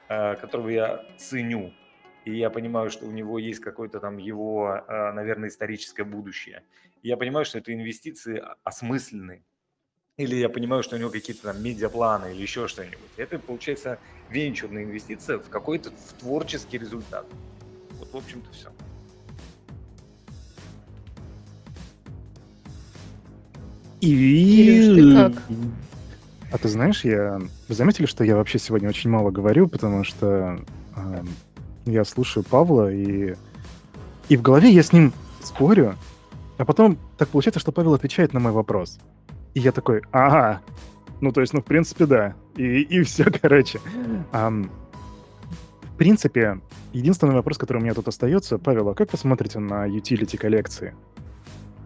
которого 0.07 0.69
я 0.69 1.05
ценю, 1.17 1.73
и 2.27 2.35
я 2.37 2.49
понимаю, 2.49 2.89
что 2.89 3.05
у 3.05 3.11
него 3.11 3.39
есть 3.39 3.61
какое-то 3.61 4.01
там 4.01 4.17
его, 4.17 4.83
э, 4.85 5.11
наверное, 5.13 5.47
историческое 5.47 6.03
будущее. 6.03 6.63
И 7.01 7.07
я 7.07 7.15
понимаю, 7.15 7.45
что 7.45 7.57
это 7.57 7.73
инвестиции 7.73 8.43
осмысленные. 8.65 9.43
Или 10.17 10.35
я 10.35 10.49
понимаю, 10.49 10.83
что 10.83 10.97
у 10.97 10.99
него 10.99 11.09
какие-то 11.09 11.43
там 11.43 11.63
медиапланы 11.63 12.33
или 12.33 12.41
еще 12.41 12.67
что-нибудь. 12.67 12.99
Это, 13.15 13.39
получается, 13.39 13.97
венчурная 14.29 14.83
инвестиция 14.83 15.37
в 15.37 15.47
какой-то 15.47 15.91
в 15.91 16.13
творческий 16.19 16.77
результат. 16.77 17.25
Вот, 17.91 18.11
в 18.11 18.17
общем-то, 18.17 18.51
все. 18.51 18.69
И... 24.01 24.93
ты 24.95 25.13
как? 25.13 25.86
А 26.51 26.57
ты 26.57 26.67
знаешь, 26.69 27.03
я... 27.03 27.41
Вы 27.67 27.75
заметили, 27.75 28.05
что 28.05 28.23
я 28.23 28.35
вообще 28.35 28.57
сегодня 28.57 28.89
очень 28.89 29.09
мало 29.09 29.31
говорю, 29.31 29.67
потому 29.67 30.03
что 30.03 30.59
э, 30.95 31.23
я 31.85 32.05
слушаю 32.05 32.43
Павла, 32.43 32.91
и... 32.91 33.35
И 34.29 34.37
в 34.37 34.41
голове 34.41 34.69
я 34.69 34.83
с 34.83 34.93
ним 34.93 35.13
спорю, 35.41 35.95
а 36.57 36.65
потом 36.65 36.97
так 37.17 37.29
получается, 37.29 37.59
что 37.59 37.71
Павел 37.71 37.93
отвечает 37.93 38.33
на 38.33 38.39
мой 38.39 38.51
вопрос. 38.51 38.99
И 39.53 39.59
я 39.59 39.71
такой, 39.71 40.01
ага, 40.11 40.61
ну 41.21 41.31
то 41.31 41.41
есть, 41.41 41.53
ну 41.53 41.61
в 41.61 41.65
принципе, 41.65 42.05
да. 42.05 42.35
И, 42.55 42.81
и 42.81 43.01
все, 43.03 43.25
короче. 43.25 43.79
А, 44.31 44.49
в 44.49 45.97
принципе, 45.97 46.59
единственный 46.93 47.33
вопрос, 47.33 47.57
который 47.57 47.77
у 47.77 47.81
меня 47.81 47.93
тут 47.93 48.07
остается, 48.07 48.57
Павел, 48.57 48.89
а 48.89 48.95
как 48.95 49.11
вы 49.11 49.17
смотрите 49.17 49.59
на 49.59 49.87
utility 49.87 50.37
коллекции? 50.37 50.93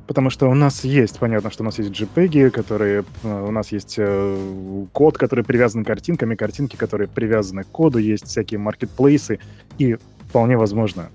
Потому 0.07 0.29
что 0.29 0.49
у 0.49 0.53
нас 0.53 0.83
есть, 0.83 1.19
понятно, 1.19 1.51
что 1.51 1.63
у 1.63 1.65
нас 1.65 1.77
есть 1.79 1.91
JPEG, 1.91 2.49
которые, 2.49 3.05
э, 3.23 3.45
у 3.47 3.51
нас 3.51 3.71
есть 3.71 3.95
э, 3.97 4.85
код, 4.91 5.17
который 5.17 5.43
привязан 5.43 5.83
к 5.83 5.87
картинкам, 5.87 6.31
и 6.31 6.35
картинки, 6.35 6.75
которые 6.75 7.07
привязаны 7.07 7.63
к 7.63 7.67
коду, 7.67 7.99
есть 7.99 8.25
всякие 8.27 8.59
маркетплейсы, 8.59 9.39
и 9.77 9.97
вполне 10.27 10.57
возможно, 10.57 11.09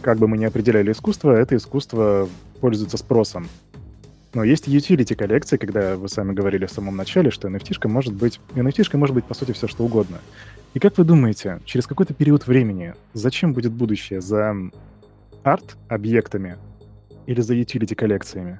как 0.00 0.18
бы 0.18 0.26
мы 0.26 0.38
ни 0.38 0.44
определяли 0.44 0.92
искусство, 0.92 1.32
это 1.32 1.56
искусство 1.56 2.28
пользуется 2.60 2.96
спросом. 2.96 3.48
Но 4.32 4.44
есть 4.44 4.68
utility 4.68 5.16
коллекции, 5.16 5.56
когда 5.56 5.96
вы 5.96 6.08
сами 6.08 6.32
говорили 6.32 6.66
в 6.66 6.70
самом 6.70 6.96
начале, 6.96 7.30
что 7.30 7.48
NFT 7.48 7.88
может 7.88 8.14
быть, 8.14 8.40
NFT 8.54 8.96
может 8.96 9.14
быть 9.14 9.24
по 9.24 9.34
сути 9.34 9.52
все 9.52 9.66
что 9.66 9.84
угодно. 9.84 10.18
И 10.72 10.78
как 10.78 10.96
вы 10.98 11.04
думаете, 11.04 11.60
через 11.64 11.86
какой-то 11.86 12.14
период 12.14 12.46
времени, 12.46 12.94
зачем 13.12 13.52
будет 13.52 13.72
будущее 13.72 14.20
за 14.20 14.54
арт-объектами, 15.42 16.58
или 17.26 17.40
за 17.40 17.54
utility 17.54 17.94
коллекциями? 17.94 18.58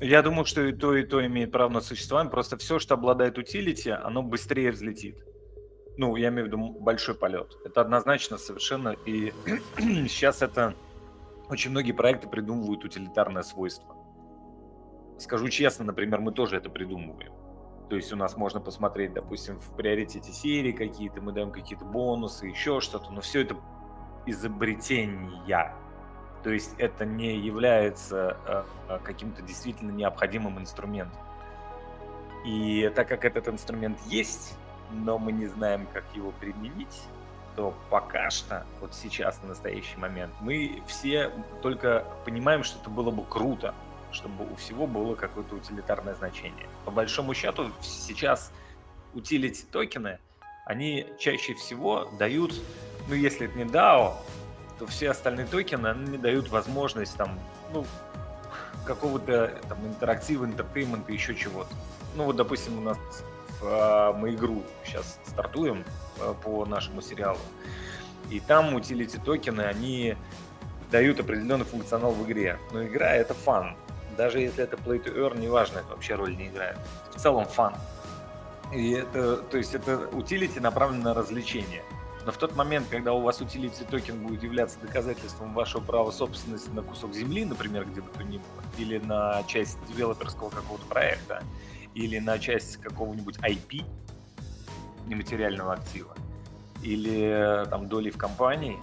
Я 0.00 0.22
думаю, 0.22 0.44
что 0.44 0.62
и 0.62 0.72
то, 0.72 0.94
и 0.96 1.04
то 1.04 1.24
имеет 1.24 1.52
право 1.52 1.70
на 1.70 1.80
существование. 1.80 2.30
Просто 2.30 2.56
все, 2.56 2.78
что 2.78 2.94
обладает 2.94 3.38
utility, 3.38 3.90
оно 3.90 4.22
быстрее 4.22 4.70
взлетит. 4.70 5.16
Ну, 5.96 6.16
я 6.16 6.28
имею 6.28 6.44
в 6.44 6.46
виду 6.48 6.80
большой 6.80 7.14
полет. 7.14 7.52
Это 7.64 7.80
однозначно 7.80 8.36
совершенно. 8.36 8.96
И 9.06 9.32
сейчас 10.08 10.42
это 10.42 10.74
очень 11.48 11.70
многие 11.70 11.92
проекты 11.92 12.28
придумывают 12.28 12.84
утилитарное 12.84 13.42
свойство. 13.42 13.96
Скажу 15.18 15.48
честно, 15.48 15.84
например, 15.84 16.20
мы 16.20 16.32
тоже 16.32 16.56
это 16.56 16.68
придумываем. 16.68 17.32
То 17.88 17.96
есть 17.96 18.12
у 18.12 18.16
нас 18.16 18.36
можно 18.36 18.60
посмотреть, 18.60 19.12
допустим, 19.12 19.58
в 19.58 19.76
приоритете 19.76 20.32
серии 20.32 20.72
какие-то, 20.72 21.20
мы 21.20 21.32
даем 21.32 21.52
какие-то 21.52 21.84
бонусы, 21.84 22.46
еще 22.46 22.80
что-то, 22.80 23.10
но 23.10 23.20
все 23.20 23.42
это 23.42 23.56
изобретения. 24.26 25.74
То 26.44 26.50
есть 26.50 26.74
это 26.76 27.06
не 27.06 27.36
является 27.38 28.36
э, 28.46 28.98
каким-то 29.02 29.40
действительно 29.40 29.90
необходимым 29.90 30.58
инструментом. 30.58 31.18
И 32.44 32.92
так 32.94 33.08
как 33.08 33.24
этот 33.24 33.48
инструмент 33.48 33.98
есть, 34.06 34.54
но 34.92 35.18
мы 35.18 35.32
не 35.32 35.46
знаем, 35.46 35.88
как 35.92 36.04
его 36.14 36.32
применить, 36.32 37.02
то 37.56 37.74
пока 37.88 38.28
что, 38.28 38.66
вот 38.80 38.94
сейчас, 38.94 39.40
на 39.42 39.48
настоящий 39.48 39.96
момент, 39.96 40.34
мы 40.40 40.82
все 40.86 41.30
только 41.62 42.04
понимаем, 42.26 42.62
что 42.62 42.78
это 42.78 42.90
было 42.90 43.10
бы 43.10 43.24
круто, 43.24 43.74
чтобы 44.12 44.44
у 44.50 44.54
всего 44.56 44.86
было 44.86 45.14
какое-то 45.14 45.54
утилитарное 45.54 46.14
значение. 46.14 46.68
По 46.84 46.90
большому 46.90 47.32
счету, 47.32 47.70
сейчас 47.80 48.52
утилити 49.14 49.64
токены, 49.64 50.18
они 50.66 51.06
чаще 51.18 51.54
всего 51.54 52.10
дают, 52.18 52.52
ну 53.08 53.14
если 53.14 53.46
это 53.46 53.56
не 53.56 53.64
DAO, 53.64 54.14
то 54.78 54.86
все 54.86 55.10
остальные 55.10 55.46
токены, 55.46 55.88
они 55.88 56.18
дают 56.18 56.48
возможность 56.50 57.16
там, 57.16 57.38
ну, 57.72 57.84
какого-то 58.84 59.58
там 59.68 59.86
интерактива, 59.86 60.44
entertainment 60.44 61.03
а, 61.03 61.12
еще 61.12 61.34
чего-то. 61.34 61.70
Ну 62.16 62.24
вот, 62.24 62.36
допустим, 62.36 62.78
у 62.78 62.80
нас 62.80 62.98
в, 63.60 63.64
а, 63.64 64.12
мы 64.12 64.34
игру 64.34 64.62
сейчас 64.84 65.18
стартуем 65.26 65.84
а, 66.20 66.34
по 66.34 66.64
нашему 66.66 67.00
сериалу, 67.00 67.38
и 68.30 68.40
там 68.40 68.74
utility 68.74 69.18
токены, 69.18 69.62
они 69.62 70.16
дают 70.90 71.20
определенный 71.20 71.64
функционал 71.64 72.12
в 72.12 72.24
игре. 72.24 72.58
Но 72.72 72.84
игра 72.84 73.12
это 73.12 73.34
fun. 73.34 73.76
Даже 74.16 74.40
если 74.40 74.62
это 74.62 74.76
play 74.76 75.02
to 75.02 75.14
earn, 75.16 75.40
неважно, 75.40 75.78
это 75.78 75.88
вообще 75.88 76.14
роль 76.14 76.36
не 76.36 76.46
играет. 76.46 76.78
В 77.14 77.20
целом 77.20 77.46
fun. 77.46 77.74
И 78.72 78.92
это, 78.92 79.38
то 79.38 79.58
есть 79.58 79.74
это 79.74 80.08
utility 80.12 80.60
направлено 80.60 81.02
на 81.02 81.14
развлечение. 81.14 81.82
Но 82.24 82.32
в 82.32 82.38
тот 82.38 82.56
момент, 82.56 82.86
когда 82.90 83.12
у 83.12 83.20
вас 83.20 83.40
utility 83.40 83.84
токен 83.84 84.26
будет 84.26 84.42
являться 84.42 84.80
доказательством 84.80 85.52
вашего 85.52 85.82
права 85.82 86.10
собственности 86.10 86.70
на 86.70 86.82
кусок 86.82 87.12
земли, 87.14 87.44
например, 87.44 87.84
где 87.84 88.00
бы 88.00 88.08
то 88.10 88.22
ни 88.22 88.38
было, 88.38 88.62
или 88.78 88.98
на 88.98 89.42
часть 89.44 89.78
девелоперского 89.86 90.48
какого-то 90.48 90.86
проекта, 90.86 91.42
или 91.94 92.18
на 92.18 92.38
часть 92.38 92.78
какого-нибудь 92.78 93.38
IP, 93.38 93.84
нематериального 95.06 95.74
актива, 95.74 96.14
или 96.82 97.66
там 97.68 97.88
доли 97.88 98.08
в 98.08 98.16
компании, 98.16 98.78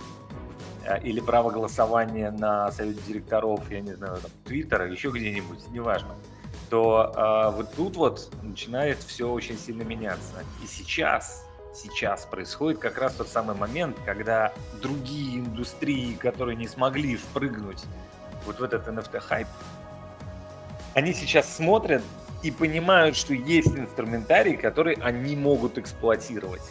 э, 0.86 1.02
или 1.02 1.20
право 1.20 1.50
голосования 1.50 2.30
на 2.30 2.72
совете 2.72 3.02
директоров, 3.08 3.72
я 3.72 3.82
не 3.82 3.94
знаю, 3.94 4.20
там, 4.22 4.32
Твиттера, 4.46 4.88
еще 4.88 5.10
где-нибудь, 5.10 5.68
неважно, 5.70 6.14
то 6.70 7.12
а, 7.16 7.52
вот 7.52 7.74
тут 7.76 7.98
вот 7.98 8.32
начинает 8.44 9.00
все 9.00 9.30
очень 9.30 9.58
сильно 9.58 9.82
меняться. 9.82 10.46
И 10.64 10.68
сейчас 10.68 11.46
сейчас 11.74 12.26
происходит 12.26 12.80
как 12.80 12.98
раз 12.98 13.14
тот 13.14 13.28
самый 13.28 13.56
момент, 13.56 13.98
когда 14.06 14.54
другие 14.82 15.40
индустрии, 15.40 16.14
которые 16.14 16.56
не 16.56 16.68
смогли 16.68 17.16
впрыгнуть 17.16 17.84
вот 18.46 18.60
в 18.60 18.64
этот 18.64 18.88
NFT-хайп, 18.88 19.48
они 20.94 21.14
сейчас 21.14 21.54
смотрят 21.56 22.04
и 22.44 22.52
понимают, 22.52 23.16
что 23.16 23.34
есть 23.34 23.76
инструментарий, 23.76 24.58
который 24.58 24.96
они 24.96 25.36
могут 25.36 25.78
эксплуатировать. 25.78 26.64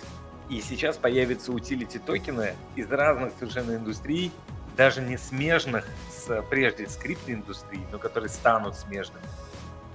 И 0.49 0.61
сейчас 0.61 0.97
появятся 0.97 1.53
утилити 1.53 1.99
токены 1.99 2.55
из 2.75 2.91
разных 2.91 3.33
совершенно 3.39 3.77
индустрий, 3.77 4.33
даже 4.77 5.01
не 5.01 5.17
смежных 5.17 5.87
с 6.11 6.43
прежде 6.51 6.89
с 6.89 6.97
криптоиндустрией, 6.97 7.87
но 7.93 7.99
которые 7.99 8.31
станут 8.31 8.77
смежными. 8.77 9.25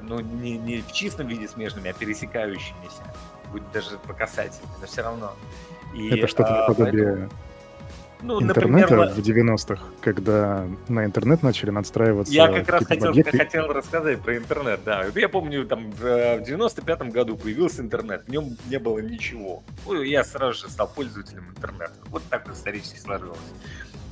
Ну, 0.02 0.20
не, 0.20 0.58
не 0.58 0.82
в 0.82 0.92
чистом 0.92 1.28
виде 1.28 1.48
смежными, 1.48 1.90
а 1.90 1.94
пересекающимися 1.94 3.04
будет 3.56 3.72
даже 3.72 3.98
по 3.98 4.14
касательной, 4.14 4.70
но 4.82 4.88
все 4.88 5.02
равно. 5.02 5.34
И, 5.94 6.10
Это 6.10 6.28
что-то 6.28 6.66
а, 6.66 6.68
наподобие 6.68 7.06
поэтому... 7.06 7.30
ну, 8.22 8.42
интернета 8.42 8.96
например, 8.96 9.14
в 9.14 9.20
90-х, 9.20 9.84
когда 10.02 10.68
на 10.90 11.06
интернет 11.06 11.42
начали 11.42 11.70
надстраиваться. 11.70 12.34
Я 12.34 12.50
как 12.50 12.68
раз 12.68 12.86
хотел, 12.86 13.14
хотел 13.14 13.68
рассказать 13.68 14.20
про 14.20 14.36
интернет, 14.36 14.82
да. 14.84 15.06
Я 15.16 15.30
помню, 15.30 15.66
там 15.66 15.90
в 15.92 16.04
95-м 16.04 17.12
году 17.12 17.38
появился 17.38 17.82
интернет, 17.82 18.26
в 18.26 18.30
нем 18.30 18.58
не 18.68 18.78
было 18.78 19.00
ничего. 19.00 19.64
Ну, 19.86 20.02
я 20.02 20.26
сразу 20.26 20.60
же 20.60 20.70
стал 20.70 20.90
пользователем 20.94 21.46
интернета. 21.56 21.94
Вот 22.08 22.24
так 22.30 22.50
исторически 22.50 23.00
сложилось. 23.00 23.40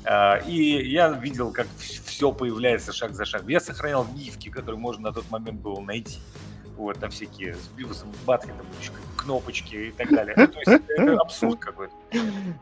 А, 0.05 0.37
и 0.37 0.89
я 0.89 1.09
видел, 1.09 1.51
как 1.51 1.67
все 1.77 2.31
появляется 2.31 2.93
шаг 2.93 3.13
за 3.13 3.25
шагом. 3.25 3.49
Я 3.49 3.59
сохранял 3.59 4.07
гифки, 4.15 4.49
которые 4.49 4.79
можно 4.79 5.09
на 5.09 5.13
тот 5.13 5.29
момент 5.31 5.59
было 5.59 5.81
найти 5.81 6.19
вот, 6.77 6.99
там 6.99 7.09
всякие 7.09 7.55
с 7.55 7.67
Бивусом, 7.69 8.11
Батхедом, 8.25 8.65
кнопочки 9.17 9.75
и 9.75 9.91
так 9.91 10.09
далее. 10.09 10.35
Ну, 10.37 10.47
то 10.47 10.59
есть 10.59 10.83
это 10.87 11.17
абсурд 11.17 11.59
какой-то. 11.59 11.93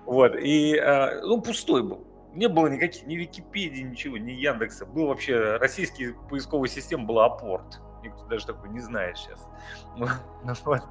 Вот, 0.05 0.35
и, 0.35 0.77
а, 0.77 1.21
ну, 1.21 1.41
пустой 1.41 1.83
был. 1.83 2.05
Не 2.33 2.47
было 2.47 2.67
никаких, 2.67 3.05
ни 3.07 3.15
Википедии, 3.15 3.81
ничего, 3.81 4.17
ни 4.17 4.31
Яндекса. 4.31 4.85
Был 4.85 5.07
вообще, 5.07 5.57
российский 5.57 6.13
поисковая 6.29 6.69
система 6.69 7.05
была 7.05 7.25
Апорт. 7.25 7.81
Никто 8.03 8.25
даже 8.25 8.47
такой 8.47 8.69
не 8.69 8.79
знает 8.79 9.17
сейчас. 9.17 9.47
Вот. 9.95 10.81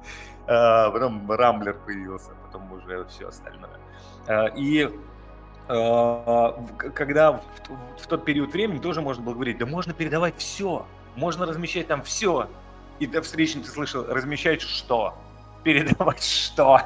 А, 0.47 0.91
потом 0.91 1.31
Рамблер 1.31 1.77
появился, 1.85 2.31
потом 2.45 2.71
уже 2.73 3.05
все 3.05 3.27
остальное. 3.27 3.79
А, 4.27 4.45
и 4.55 4.89
когда 5.67 7.31
в, 7.33 7.41
в 7.97 8.07
тот 8.07 8.25
период 8.25 8.51
времени 8.51 8.79
тоже 8.79 9.01
можно 9.01 9.23
было 9.23 9.33
говорить, 9.33 9.57
да 9.57 9.65
можно 9.65 9.93
передавать 9.93 10.35
все, 10.37 10.85
можно 11.15 11.45
размещать 11.45 11.87
там 11.87 12.01
все, 12.03 12.49
и 13.01 13.07
ты 13.07 13.19
встречный 13.21 13.63
ты 13.63 13.69
слышал, 13.69 14.05
размещать 14.07 14.61
что? 14.61 15.15
передавать 15.63 16.23
что? 16.23 16.81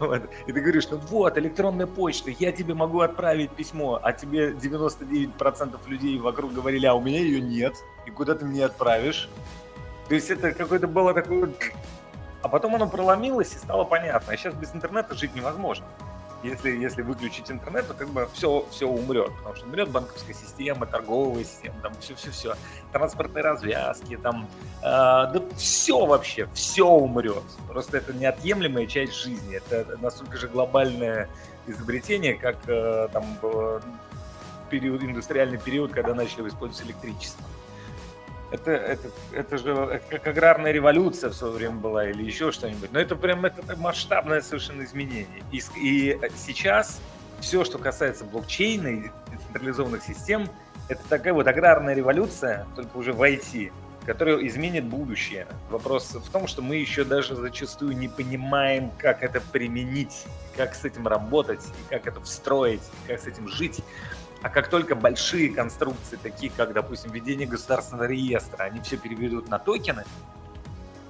Вот. 0.00 0.22
И 0.46 0.52
ты 0.52 0.60
говоришь, 0.60 0.88
ну 0.90 0.98
вот, 0.98 1.38
электронная 1.38 1.86
почта, 1.86 2.30
я 2.30 2.52
тебе 2.52 2.74
могу 2.74 3.00
отправить 3.00 3.50
письмо, 3.50 3.98
а 4.02 4.12
тебе 4.12 4.50
99% 4.50 5.78
людей 5.86 6.18
вокруг 6.18 6.52
говорили, 6.52 6.86
а 6.86 6.94
у 6.94 7.00
меня 7.00 7.20
ее 7.20 7.40
нет, 7.40 7.74
и 8.06 8.10
куда 8.10 8.34
ты 8.34 8.44
мне 8.44 8.64
отправишь? 8.64 9.28
То 10.08 10.14
есть 10.14 10.30
это 10.30 10.52
какое-то 10.52 10.88
было 10.88 11.14
такое... 11.14 11.50
А 12.40 12.48
потом 12.48 12.74
оно 12.74 12.88
проломилось 12.88 13.54
и 13.54 13.58
стало 13.58 13.84
понятно. 13.84 14.32
А 14.32 14.36
сейчас 14.36 14.54
без 14.54 14.74
интернета 14.74 15.14
жить 15.14 15.34
невозможно 15.34 15.86
если, 16.42 16.70
если 16.70 17.02
выключить 17.02 17.50
интернет, 17.50 17.88
то 17.88 17.94
как 17.94 18.08
бы 18.08 18.28
все, 18.32 18.66
все 18.70 18.86
умрет, 18.86 19.30
потому 19.38 19.56
что 19.56 19.66
умрет 19.66 19.90
банковская 19.90 20.34
система, 20.34 20.86
торговая 20.86 21.44
система, 21.44 21.80
там 21.82 21.92
все-все-все, 22.00 22.54
транспортные 22.92 23.42
развязки, 23.42 24.16
там, 24.16 24.48
э, 24.80 24.82
да 24.82 25.42
все 25.56 26.06
вообще, 26.06 26.48
все 26.54 26.86
умрет. 26.86 27.42
Просто 27.68 27.98
это 27.98 28.12
неотъемлемая 28.12 28.86
часть 28.86 29.14
жизни, 29.14 29.56
это 29.56 29.98
настолько 30.00 30.36
же 30.36 30.48
глобальное 30.48 31.28
изобретение, 31.66 32.34
как 32.34 32.56
э, 32.68 33.08
там 33.12 33.24
период, 34.70 35.02
индустриальный 35.02 35.58
период, 35.58 35.92
когда 35.92 36.14
начали 36.14 36.48
использовать 36.48 36.86
электричество 36.86 37.44
это, 38.50 38.70
это, 38.70 39.08
это 39.32 39.58
же 39.58 39.70
это 39.70 40.18
как 40.18 40.26
аграрная 40.26 40.72
революция 40.72 41.30
в 41.30 41.34
свое 41.34 41.54
время 41.54 41.76
была 41.76 42.08
или 42.08 42.22
еще 42.22 42.50
что-нибудь. 42.52 42.92
Но 42.92 42.98
это 42.98 43.16
прям 43.16 43.44
это 43.44 43.76
масштабное 43.76 44.40
совершенно 44.40 44.82
изменение. 44.84 45.42
И, 45.52 45.62
и 45.76 46.18
сейчас 46.36 47.00
все, 47.40 47.64
что 47.64 47.78
касается 47.78 48.24
блокчейна 48.24 48.88
и 48.88 49.10
децентрализованных 49.30 50.02
систем, 50.02 50.48
это 50.88 51.00
такая 51.08 51.34
вот 51.34 51.46
аграрная 51.46 51.94
революция, 51.94 52.66
только 52.74 52.96
уже 52.96 53.12
в 53.12 53.22
IT, 53.22 53.70
которая 54.06 54.38
изменит 54.46 54.84
будущее. 54.84 55.46
Вопрос 55.68 56.14
в 56.14 56.30
том, 56.30 56.46
что 56.46 56.62
мы 56.62 56.76
еще 56.76 57.04
даже 57.04 57.36
зачастую 57.36 57.96
не 57.96 58.08
понимаем, 58.08 58.90
как 58.98 59.22
это 59.22 59.42
применить, 59.52 60.24
как 60.56 60.74
с 60.74 60.84
этим 60.84 61.06
работать, 61.06 61.60
и 61.60 61.90
как 61.90 62.06
это 62.06 62.20
встроить, 62.22 62.80
как 63.06 63.20
с 63.20 63.26
этим 63.26 63.48
жить. 63.48 63.80
А 64.42 64.48
как 64.50 64.68
только 64.68 64.94
большие 64.94 65.50
конструкции, 65.50 66.16
такие 66.22 66.52
как, 66.56 66.72
допустим, 66.72 67.10
введение 67.10 67.46
государственного 67.46 68.06
реестра, 68.06 68.64
они 68.64 68.80
все 68.80 68.96
переведут 68.96 69.48
на 69.48 69.58
токены, 69.58 70.04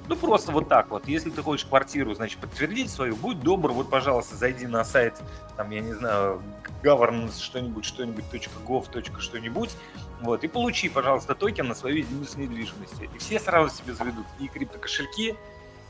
ну, 0.08 0.16
просто 0.16 0.52
вот 0.52 0.68
так 0.68 0.88
вот. 0.88 1.06
Если 1.06 1.28
ты 1.28 1.42
хочешь 1.42 1.66
квартиру, 1.66 2.14
значит, 2.14 2.38
подтвердить 2.38 2.90
свою, 2.90 3.14
будь 3.14 3.40
добр, 3.40 3.72
вот, 3.72 3.90
пожалуйста, 3.90 4.36
зайди 4.36 4.66
на 4.66 4.82
сайт, 4.82 5.14
там, 5.56 5.70
я 5.70 5.80
не 5.80 5.92
знаю, 5.92 6.42
governance 6.82 7.40
что-нибудь, 7.40 7.84
что-нибудь, 7.84 8.24
.gov, 8.66 9.20
что-нибудь, 9.20 9.70
вот, 10.22 10.44
и 10.44 10.48
получи, 10.48 10.88
пожалуйста, 10.88 11.34
токен 11.34 11.68
на 11.68 11.74
свою 11.74 11.98
единицу 11.98 12.40
недвижимости. 12.40 13.10
И 13.14 13.18
все 13.18 13.38
сразу 13.38 13.74
себе 13.74 13.92
заведут 13.92 14.26
и 14.40 14.48
криптокошельки, 14.48 15.36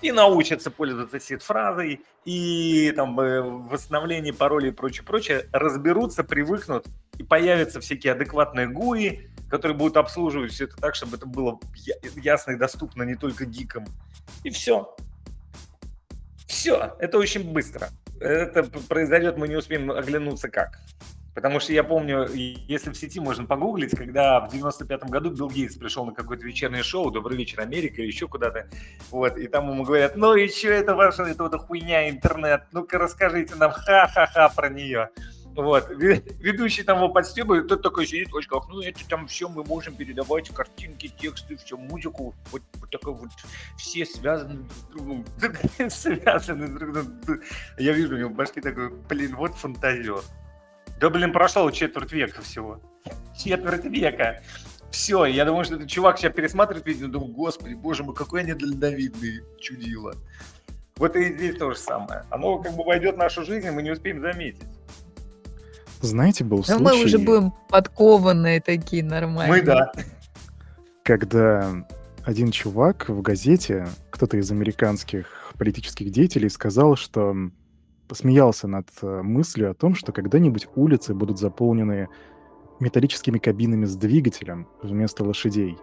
и 0.03 0.13
научатся 0.13 0.71
пользоваться 0.71 1.21
сид-фразой, 1.21 2.01
и 2.25 2.93
там 2.95 3.19
э, 3.21 3.41
восстановление 3.41 4.33
паролей 4.33 4.71
и 4.71 4.75
прочее, 4.75 5.05
прочее, 5.05 5.49
разберутся, 5.53 6.25
привыкнут, 6.25 6.87
и 7.19 7.23
появятся 7.23 7.81
всякие 7.81 8.13
адекватные 8.13 8.69
ГУИ, 8.69 9.31
которые 9.51 9.77
будут 9.77 9.97
обслуживать 9.97 10.53
все 10.53 10.65
это 10.65 10.77
так, 10.77 10.95
чтобы 10.95 11.17
это 11.17 11.27
было 11.27 11.59
ясно 12.17 12.53
и 12.53 12.57
доступно 12.57 13.03
не 13.03 13.15
только 13.15 13.45
гикам. 13.45 13.87
И 14.45 14.51
все. 14.51 14.95
Все, 16.47 16.97
это 16.99 17.19
очень 17.19 17.53
быстро. 17.53 17.89
Это 18.21 18.65
произойдет, 18.65 19.37
мы 19.37 19.49
не 19.49 19.57
успеем 19.57 19.91
оглянуться 19.91 20.49
как. 20.49 20.81
Потому 21.39 21.61
что 21.61 21.73
я 21.73 21.85
помню, 21.85 22.27
если 22.35 22.91
в 22.91 22.97
сети 22.97 23.21
можно 23.21 23.47
погуглить, 23.47 23.97
когда 23.97 24.41
в 24.41 24.53
95-м 24.53 25.09
году 25.09 25.31
Билл 25.31 25.49
Гейтс 25.49 25.77
пришел 25.77 26.05
на 26.05 26.13
какое-то 26.13 26.45
вечернее 26.45 26.83
шоу 26.83 27.13
«Добрый 27.13 27.37
вечер, 27.37 27.61
Америка» 27.61 28.03
или 28.03 28.09
еще 28.09 28.27
куда-то, 28.27 28.69
вот, 29.13 29.39
и 29.39 29.47
там 29.47 29.71
ему 29.71 29.85
говорят, 29.85 30.17
ну 30.17 30.35
и 30.35 30.49
что 30.49 30.71
это 30.71 30.97
ваша, 30.97 31.23
это 31.23 31.45
вот 31.45 31.55
хуйня, 31.55 32.11
интернет, 32.11 32.65
ну-ка 32.73 32.99
расскажите 32.99 33.55
нам 33.55 33.71
ха-ха-ха 33.71 34.49
про 34.49 34.69
нее. 34.69 35.11
Вот. 35.55 35.89
Ведущий 35.91 36.83
там 36.83 36.97
его 36.97 37.09
подстебывает, 37.09 37.69
тот 37.69 37.83
такой 37.83 38.09
сидит, 38.09 38.35
очень 38.35 38.49
как, 38.49 38.67
ну 38.67 38.81
это 38.81 39.09
там 39.09 39.29
все 39.29 39.49
мы 39.49 39.63
можем 39.63 39.95
передавать, 39.95 40.49
картинки, 40.49 41.07
тексты, 41.07 41.57
все, 41.57 41.77
музыку, 41.77 42.35
вот, 42.51 42.63
вот 42.81 42.91
такой 42.91 43.15
вот, 43.15 43.31
все 43.77 44.05
связаны 44.05 44.65
друг 44.91 45.25
с 45.29 45.41
другом, 45.41 45.91
связаны 45.91 46.67
друг 46.67 46.91
с 46.91 46.95
другом. 46.95 47.43
Я 47.79 47.93
вижу 47.93 48.17
у 48.17 48.19
него 48.19 48.31
в 48.31 48.35
башке 48.35 48.61
такой, 48.61 48.91
блин, 48.91 49.37
вот 49.37 49.55
фантазер. 49.55 50.23
Да, 51.01 51.11
блин, 51.11 51.33
прошло 51.33 51.71
четверть 51.71 52.13
века 52.13 52.43
всего. 52.43 52.81
Четверть 53.37 53.85
века. 53.85 54.43
Все, 54.91 55.27
я 55.27 55.45
думаю, 55.45 55.65
что 55.65 55.77
этот 55.77 55.89
чувак 55.89 56.19
сейчас 56.19 56.33
пересматривает 56.33 56.87
видео, 56.87 57.09
думаю, 57.09 57.33
господи, 57.33 57.75
боже 57.75 58.03
мой, 58.05 58.15
какой 58.15 58.41
они 58.41 58.55
дальновидный 58.55 59.43
чудило. 59.61 60.15
Вот 60.97 61.15
и 61.15 61.33
здесь 61.37 61.57
то 61.57 61.71
же 61.71 61.79
самое. 61.79 62.25
Оно 62.31 62.59
как 62.59 62.75
бы 62.75 62.85
войдет 62.85 63.15
в 63.15 63.19
нашу 63.19 63.45
жизнь, 63.45 63.67
и 63.67 63.71
мы 63.71 63.83
не 63.83 63.91
успеем 63.91 64.21
заметить. 64.21 64.67
Знаете, 66.01 66.45
был 66.45 66.65
случай... 66.65 66.83
мы 66.83 67.05
уже 67.05 67.19
будем 67.19 67.53
подкованные 67.69 68.61
такие 68.61 69.05
нормальные. 69.05 69.61
Мы 69.61 69.63
да. 69.63 69.93
Когда 71.05 71.73
один 72.25 72.51
чувак 72.51 73.09
в 73.09 73.21
газете, 73.23 73.89
кто-то 74.11 74.37
из 74.37 74.51
американских 74.51 75.53
политических 75.59 76.11
деятелей, 76.11 76.49
сказал, 76.49 76.97
что 76.97 77.35
посмеялся 78.09 78.67
над 78.67 78.89
э, 79.03 79.23
мыслью 79.23 79.71
о 79.71 79.75
том, 79.75 79.95
что 79.95 80.13
когда-нибудь 80.13 80.69
улицы 80.75 81.15
будут 81.15 81.39
заполнены 81.39 82.09
металлическими 82.81 83.39
кабинами 83.39 83.85
с 83.85 83.95
двигателем 83.97 84.67
вместо 84.83 85.25
лошадей. 85.25 85.79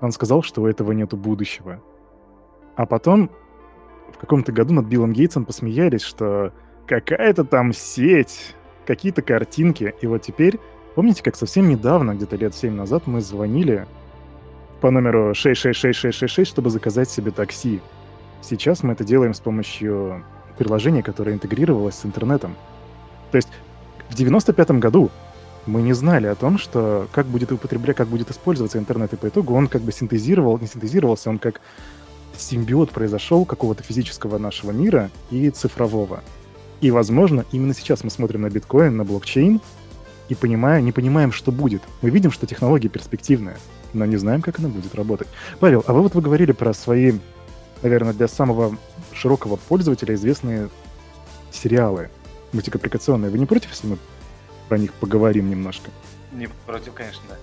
Он 0.00 0.12
сказал, 0.12 0.42
что 0.42 0.62
у 0.62 0.66
этого 0.66 0.92
нету 0.92 1.16
будущего. 1.16 1.82
А 2.76 2.86
потом 2.86 3.30
в 4.12 4.18
каком-то 4.18 4.52
году 4.52 4.74
над 4.74 4.86
Биллом 4.86 5.12
Гейтсом 5.12 5.44
посмеялись, 5.44 6.02
что 6.02 6.52
какая-то 6.86 7.44
там 7.44 7.72
сеть 7.72 8.54
какие-то 8.86 9.22
картинки. 9.22 9.94
И 10.00 10.06
вот 10.06 10.22
теперь, 10.22 10.58
помните, 10.94 11.22
как 11.22 11.36
совсем 11.36 11.68
недавно, 11.68 12.14
где-то 12.14 12.36
лет 12.36 12.54
7 12.54 12.74
назад, 12.74 13.06
мы 13.06 13.20
звонили 13.20 13.86
по 14.80 14.90
номеру 14.90 15.34
666666, 15.34 16.50
чтобы 16.50 16.70
заказать 16.70 17.10
себе 17.10 17.30
такси. 17.30 17.80
Сейчас 18.40 18.82
мы 18.82 18.94
это 18.94 19.04
делаем 19.04 19.34
с 19.34 19.40
помощью 19.40 20.24
приложения, 20.60 21.02
которое 21.02 21.32
интегрировалось 21.32 21.94
с 21.94 22.04
интернетом. 22.04 22.54
То 23.30 23.36
есть 23.36 23.48
в 24.10 24.14
95 24.14 24.72
году 24.72 25.10
мы 25.64 25.80
не 25.80 25.94
знали 25.94 26.26
о 26.26 26.34
том, 26.34 26.58
что 26.58 27.08
как 27.12 27.24
будет 27.24 27.50
употреблять, 27.50 27.96
как 27.96 28.08
будет 28.08 28.30
использоваться 28.30 28.78
интернет, 28.78 29.10
и 29.14 29.16
по 29.16 29.28
итогу 29.28 29.54
он 29.54 29.68
как 29.68 29.80
бы 29.80 29.90
синтезировал, 29.90 30.58
не 30.58 30.66
синтезировался, 30.66 31.30
он 31.30 31.38
как 31.38 31.62
симбиот 32.36 32.90
произошел 32.90 33.46
какого-то 33.46 33.82
физического 33.82 34.36
нашего 34.36 34.70
мира 34.72 35.10
и 35.30 35.48
цифрового. 35.48 36.22
И, 36.82 36.90
возможно, 36.90 37.46
именно 37.52 37.72
сейчас 37.72 38.04
мы 38.04 38.10
смотрим 38.10 38.42
на 38.42 38.50
биткоин, 38.50 38.94
на 38.94 39.04
блокчейн, 39.04 39.62
и 40.28 40.34
понимая, 40.34 40.82
не 40.82 40.92
понимаем, 40.92 41.32
что 41.32 41.52
будет. 41.52 41.82
Мы 42.02 42.10
видим, 42.10 42.30
что 42.30 42.46
технология 42.46 42.90
перспективная, 42.90 43.56
но 43.94 44.04
не 44.04 44.18
знаем, 44.18 44.42
как 44.42 44.58
она 44.58 44.68
будет 44.68 44.94
работать. 44.94 45.28
Павел, 45.58 45.82
а 45.86 45.94
вы 45.94 46.02
вот 46.02 46.14
вы 46.14 46.20
говорили 46.20 46.52
про 46.52 46.74
свои, 46.74 47.14
наверное, 47.82 48.12
для 48.12 48.28
самого 48.28 48.76
широкого 49.20 49.56
пользователя 49.56 50.14
известные 50.14 50.70
сериалы 51.52 52.10
мультипликационные. 52.52 53.30
Вы 53.30 53.38
не 53.38 53.46
против, 53.46 53.70
если 53.70 53.88
мы 53.88 53.98
про 54.68 54.78
них 54.78 54.92
поговорим 54.94 55.50
немножко? 55.50 55.90
Не 56.32 56.48
против, 56.66 56.94
конечно, 56.94 57.22
да. 57.28 57.36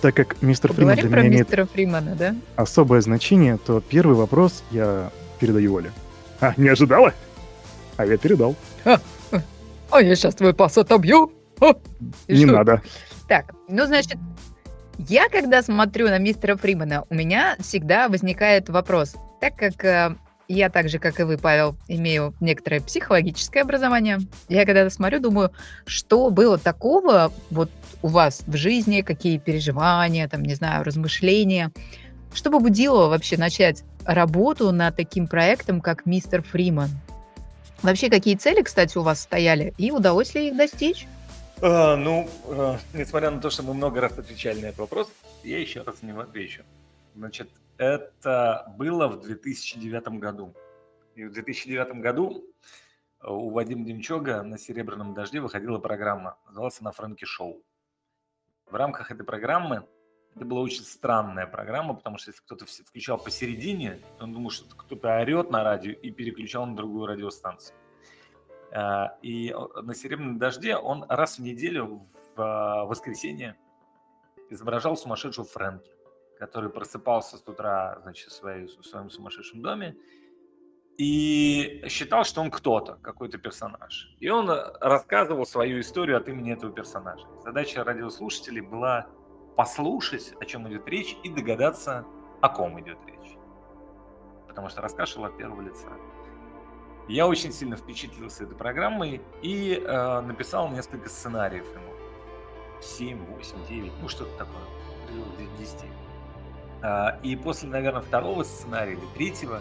Так 0.00 0.14
как 0.14 0.42
мистер 0.42 0.72
Фриман 0.72 0.96
для 0.96 1.08
меня 1.08 1.26
имеет 1.26 1.70
Фримана, 1.70 2.14
да? 2.14 2.36
особое 2.54 3.00
значение, 3.00 3.58
то 3.58 3.80
первый 3.80 4.14
вопрос 4.14 4.62
я 4.70 5.10
передаю 5.40 5.74
Оле. 5.74 5.90
А, 6.40 6.52
не 6.56 6.68
ожидала? 6.68 7.14
А 7.96 8.04
я 8.04 8.16
передал. 8.18 8.54
А, 8.84 9.00
а 9.90 10.02
я 10.02 10.14
сейчас 10.14 10.34
твой 10.34 10.54
пас 10.54 10.76
отобью. 10.76 11.32
А, 11.60 11.74
не 12.28 12.44
что? 12.44 12.56
надо. 12.56 12.82
Так, 13.26 13.54
ну, 13.68 13.86
значит, 13.86 14.18
я, 14.98 15.28
когда 15.30 15.62
смотрю 15.62 16.08
на 16.08 16.18
мистера 16.18 16.56
Фримана, 16.56 17.04
у 17.08 17.14
меня 17.14 17.56
всегда 17.58 18.08
возникает 18.08 18.68
вопрос. 18.68 19.16
Так 19.40 19.56
как 19.56 19.84
э, 19.84 20.16
я 20.48 20.70
так 20.70 20.88
же, 20.88 20.98
как 20.98 21.20
и 21.20 21.24
вы, 21.24 21.38
Павел, 21.38 21.76
имею 21.88 22.34
некоторое 22.40 22.80
психологическое 22.80 23.62
образование, 23.62 24.18
я 24.48 24.64
когда-то 24.64 24.90
смотрю, 24.90 25.20
думаю, 25.20 25.52
что 25.86 26.30
было 26.30 26.58
такого 26.58 27.32
вот 27.50 27.70
у 28.02 28.08
вас 28.08 28.42
в 28.46 28.56
жизни, 28.56 29.00
какие 29.02 29.38
переживания, 29.38 30.28
там, 30.28 30.42
не 30.42 30.54
знаю, 30.54 30.84
размышления, 30.84 31.72
что 32.34 32.50
побудило 32.50 33.08
вообще 33.08 33.36
начать 33.36 33.82
работу 34.04 34.70
над 34.70 34.96
таким 34.96 35.26
проектом, 35.26 35.80
как 35.80 36.06
мистер 36.06 36.42
Фриман? 36.42 36.90
Вообще, 37.82 38.08
какие 38.08 38.36
цели, 38.36 38.62
кстати, 38.62 38.96
у 38.96 39.02
вас 39.02 39.20
стояли, 39.20 39.74
и 39.78 39.90
удалось 39.90 40.34
ли 40.34 40.48
их 40.48 40.56
достичь? 40.56 41.06
А, 41.60 41.96
ну, 41.96 42.28
а, 42.44 42.78
несмотря 42.92 43.30
на 43.30 43.40
то, 43.40 43.50
что 43.50 43.62
мы 43.62 43.74
много 43.74 44.00
раз 44.00 44.18
отвечали 44.18 44.60
на 44.60 44.66
этот 44.66 44.80
вопрос, 44.80 45.08
я 45.42 45.58
еще 45.58 45.82
раз 45.82 45.96
не 46.02 46.12
отвечу. 46.12 46.62
Значит, 47.14 47.48
это 47.78 48.72
было 48.76 49.08
в 49.08 49.20
2009 49.20 50.08
году. 50.18 50.54
И 51.14 51.24
в 51.24 51.32
2009 51.32 52.00
году 52.00 52.44
у 53.22 53.50
Вадима 53.50 53.84
Демчога 53.84 54.42
на 54.42 54.58
«Серебряном 54.58 55.14
дожде» 55.14 55.40
выходила 55.40 55.78
программа, 55.78 56.38
называлась 56.46 56.80
она 56.80 56.92
«Фрэнки 56.92 57.24
Шоу». 57.24 57.62
В 58.70 58.74
рамках 58.74 59.10
этой 59.10 59.24
программы 59.24 59.86
это 60.34 60.44
была 60.44 60.60
очень 60.60 60.82
странная 60.82 61.46
программа, 61.46 61.94
потому 61.94 62.18
что 62.18 62.30
если 62.30 62.42
кто-то 62.42 62.66
включал 62.66 63.16
посередине, 63.16 64.02
он 64.20 64.34
думал, 64.34 64.50
что 64.50 64.76
кто-то 64.76 65.18
орет 65.18 65.50
на 65.50 65.64
радио 65.64 65.92
и 65.92 66.10
переключал 66.10 66.66
на 66.66 66.76
другую 66.76 67.06
радиостанцию. 67.06 67.74
А, 68.72 69.16
и 69.22 69.54
на 69.82 69.94
«Серебряном 69.94 70.38
дожде» 70.38 70.76
он 70.76 71.06
раз 71.08 71.38
в 71.38 71.42
неделю 71.42 72.06
в 72.36 72.42
а, 72.42 72.84
воскресенье 72.84 73.56
изображал 74.50 74.96
сумасшедшего 74.96 75.46
Фрэнки, 75.46 75.90
который 76.38 76.70
просыпался 76.70 77.36
с 77.36 77.48
утра 77.48 77.98
значит, 78.02 78.28
в, 78.28 78.32
своей, 78.32 78.66
в 78.66 78.84
своем 78.84 79.10
сумасшедшем 79.10 79.62
доме 79.62 79.96
и 80.98 81.84
считал, 81.88 82.24
что 82.24 82.40
он 82.40 82.50
кто-то, 82.50 82.98
какой-то 83.02 83.38
персонаж. 83.38 84.14
И 84.18 84.28
он 84.30 84.50
рассказывал 84.80 85.44
свою 85.44 85.80
историю 85.80 86.16
от 86.16 86.28
имени 86.28 86.52
этого 86.52 86.72
персонажа. 86.72 87.26
Задача 87.44 87.84
радиослушателей 87.84 88.62
была 88.62 89.06
послушать, 89.56 90.34
о 90.40 90.44
чем 90.44 90.68
идет 90.68 90.86
речь, 90.88 91.16
и 91.22 91.28
догадаться, 91.28 92.04
о 92.40 92.48
ком 92.48 92.80
идет 92.80 92.98
речь. 93.06 93.36
Потому 94.48 94.68
что 94.68 94.80
рассказ 94.80 95.10
шел 95.10 95.24
от 95.24 95.36
первого 95.36 95.60
лица. 95.60 95.88
Я 97.08 97.26
очень 97.26 97.52
сильно 97.52 97.76
впечатлился 97.76 98.44
этой 98.44 98.56
программой 98.56 99.20
и 99.42 99.74
э, 99.74 100.20
написал 100.22 100.70
несколько 100.70 101.08
сценариев 101.08 101.66
ему. 101.72 101.92
7, 102.80 103.24
8, 103.26 103.66
9, 103.68 103.92
ну 104.02 104.08
что-то 104.08 104.36
такое, 104.36 104.62
10. 105.58 105.84
Э, 106.82 107.18
и 107.22 107.36
после, 107.36 107.68
наверное, 107.68 108.02
второго 108.02 108.42
сценария 108.44 108.92
или 108.92 109.06
третьего 109.14 109.60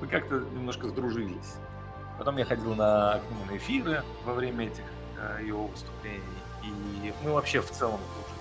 мы 0.00 0.06
как-то 0.06 0.36
немножко 0.36 0.88
сдружились. 0.88 1.56
Потом 2.18 2.36
я 2.36 2.44
ходил 2.44 2.74
на, 2.74 3.20
к 3.20 3.30
нему 3.30 3.56
эфиры 3.56 4.02
во 4.24 4.34
время 4.34 4.66
этих 4.66 4.84
э, 5.18 5.44
его 5.44 5.66
выступлений. 5.66 6.22
И 6.62 7.12
мы 7.24 7.32
вообще 7.32 7.60
в 7.60 7.70
целом 7.70 8.00
сдружились 8.12 8.32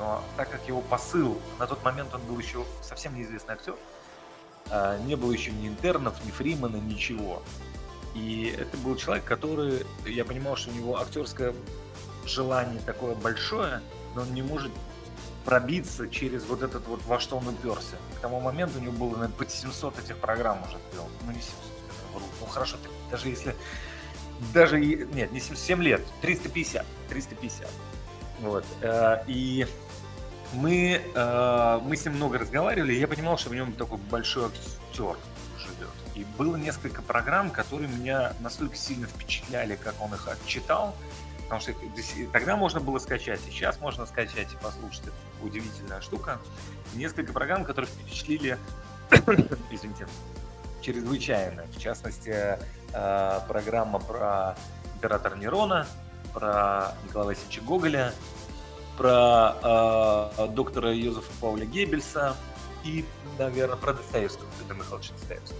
но 0.00 0.24
так 0.36 0.50
как 0.50 0.66
его 0.66 0.80
посыл, 0.80 1.38
на 1.58 1.66
тот 1.66 1.84
момент 1.84 2.12
он 2.14 2.22
был 2.22 2.38
еще 2.38 2.64
совсем 2.82 3.14
неизвестный 3.14 3.54
актер, 3.54 3.76
а, 4.70 4.98
не 4.98 5.14
было 5.14 5.30
еще 5.30 5.52
ни 5.52 5.68
интернов, 5.68 6.24
ни 6.24 6.30
Фримана, 6.30 6.76
ничего. 6.76 7.42
И 8.14 8.56
это 8.58 8.76
был 8.78 8.96
человек, 8.96 9.24
который, 9.24 9.86
я 10.06 10.24
понимал, 10.24 10.56
что 10.56 10.70
у 10.70 10.74
него 10.74 10.98
актерское 10.98 11.54
желание 12.24 12.80
такое 12.80 13.14
большое, 13.14 13.82
но 14.14 14.22
он 14.22 14.32
не 14.32 14.42
может 14.42 14.72
пробиться 15.44 16.08
через 16.08 16.44
вот 16.44 16.62
этот 16.62 16.86
вот, 16.86 17.00
во 17.06 17.18
что 17.18 17.36
он 17.38 17.48
уперся. 17.48 17.96
К 18.16 18.20
тому 18.20 18.40
моменту 18.40 18.78
у 18.78 18.82
него 18.82 18.92
было, 18.92 19.10
наверное, 19.12 19.36
под 19.36 19.50
700 19.50 19.98
этих 19.98 20.16
программ 20.18 20.62
уже 20.62 20.76
сделано. 20.90 21.10
Ну, 21.24 21.32
не 21.32 21.40
700, 21.40 21.56
вру. 22.14 22.24
Ну, 22.40 22.46
хорошо, 22.46 22.76
даже 23.10 23.28
если... 23.28 23.54
Даже, 24.54 24.80
нет, 24.80 25.32
не 25.32 25.40
7, 25.40 25.54
7 25.54 25.82
лет, 25.82 26.02
350, 26.22 26.86
350. 27.10 27.68
Вот. 28.40 28.64
Э, 28.80 29.22
и 29.26 29.66
мы, 30.54 31.02
э, 31.14 31.80
мы 31.82 31.96
с 31.96 32.04
ним 32.04 32.14
много 32.14 32.38
разговаривали, 32.38 32.94
и 32.94 32.98
я 32.98 33.06
понимал, 33.06 33.36
что 33.36 33.50
в 33.50 33.54
нем 33.54 33.72
такой 33.72 33.98
большой 33.98 34.46
актер 34.46 35.16
живет. 35.58 35.90
И 36.14 36.24
было 36.38 36.56
несколько 36.56 37.02
программ, 37.02 37.50
которые 37.50 37.88
меня 37.88 38.32
настолько 38.40 38.76
сильно 38.76 39.06
впечатляли, 39.06 39.76
как 39.76 39.94
он 40.00 40.14
их 40.14 40.26
отчитал, 40.26 40.96
потому 41.50 41.62
что 41.62 41.74
тогда 42.32 42.56
можно 42.56 42.78
было 42.78 43.00
скачать, 43.00 43.40
сейчас 43.44 43.80
можно 43.80 44.06
скачать 44.06 44.46
и 44.52 44.56
послушать. 44.62 45.02
Это 45.02 45.12
удивительная 45.42 46.00
штука. 46.00 46.38
Несколько 46.94 47.32
программ, 47.32 47.64
которые 47.64 47.90
впечатлили, 47.90 48.56
извините, 49.70 50.06
чрезвычайно. 50.80 51.64
В 51.74 51.78
частности, 51.80 52.56
э, 52.92 53.40
программа 53.48 53.98
про 53.98 54.54
императора 54.94 55.34
Нерона, 55.34 55.88
про 56.32 56.94
Николая 57.08 57.34
Васильевича 57.34 57.62
Гоголя, 57.62 58.12
про 58.96 60.30
э, 60.38 60.48
доктора 60.50 60.94
Йозефа 60.94 61.32
Пауля 61.40 61.66
Геббельса 61.66 62.36
и, 62.84 63.04
наверное, 63.40 63.76
про 63.76 63.94
Достоевского, 63.94 64.46
Федора 64.60 64.78
Михайловича 64.78 65.14
Достоевского. 65.14 65.58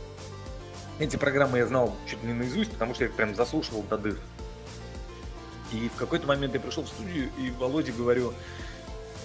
Эти 1.01 1.16
программы 1.16 1.59
я 1.59 1.66
знал 1.66 1.97
чуть 2.07 2.22
ли 2.22 2.28
не 2.28 2.34
наизусть, 2.34 2.70
потому 2.70 2.95
что 2.95 3.03
я 3.03 3.11
их 3.11 3.16
прям 3.16 3.34
заслушивал 3.34 3.82
до 3.82 3.99
дыр. 3.99 4.20
И 5.72 5.88
в 5.88 5.96
какой-то 5.96 6.26
момент 6.26 6.54
я 6.54 6.60
пришел 6.60 6.84
в 6.84 6.88
студию 6.88 7.30
и 7.38 7.50
Володе 7.50 7.92
говорю, 7.92 8.32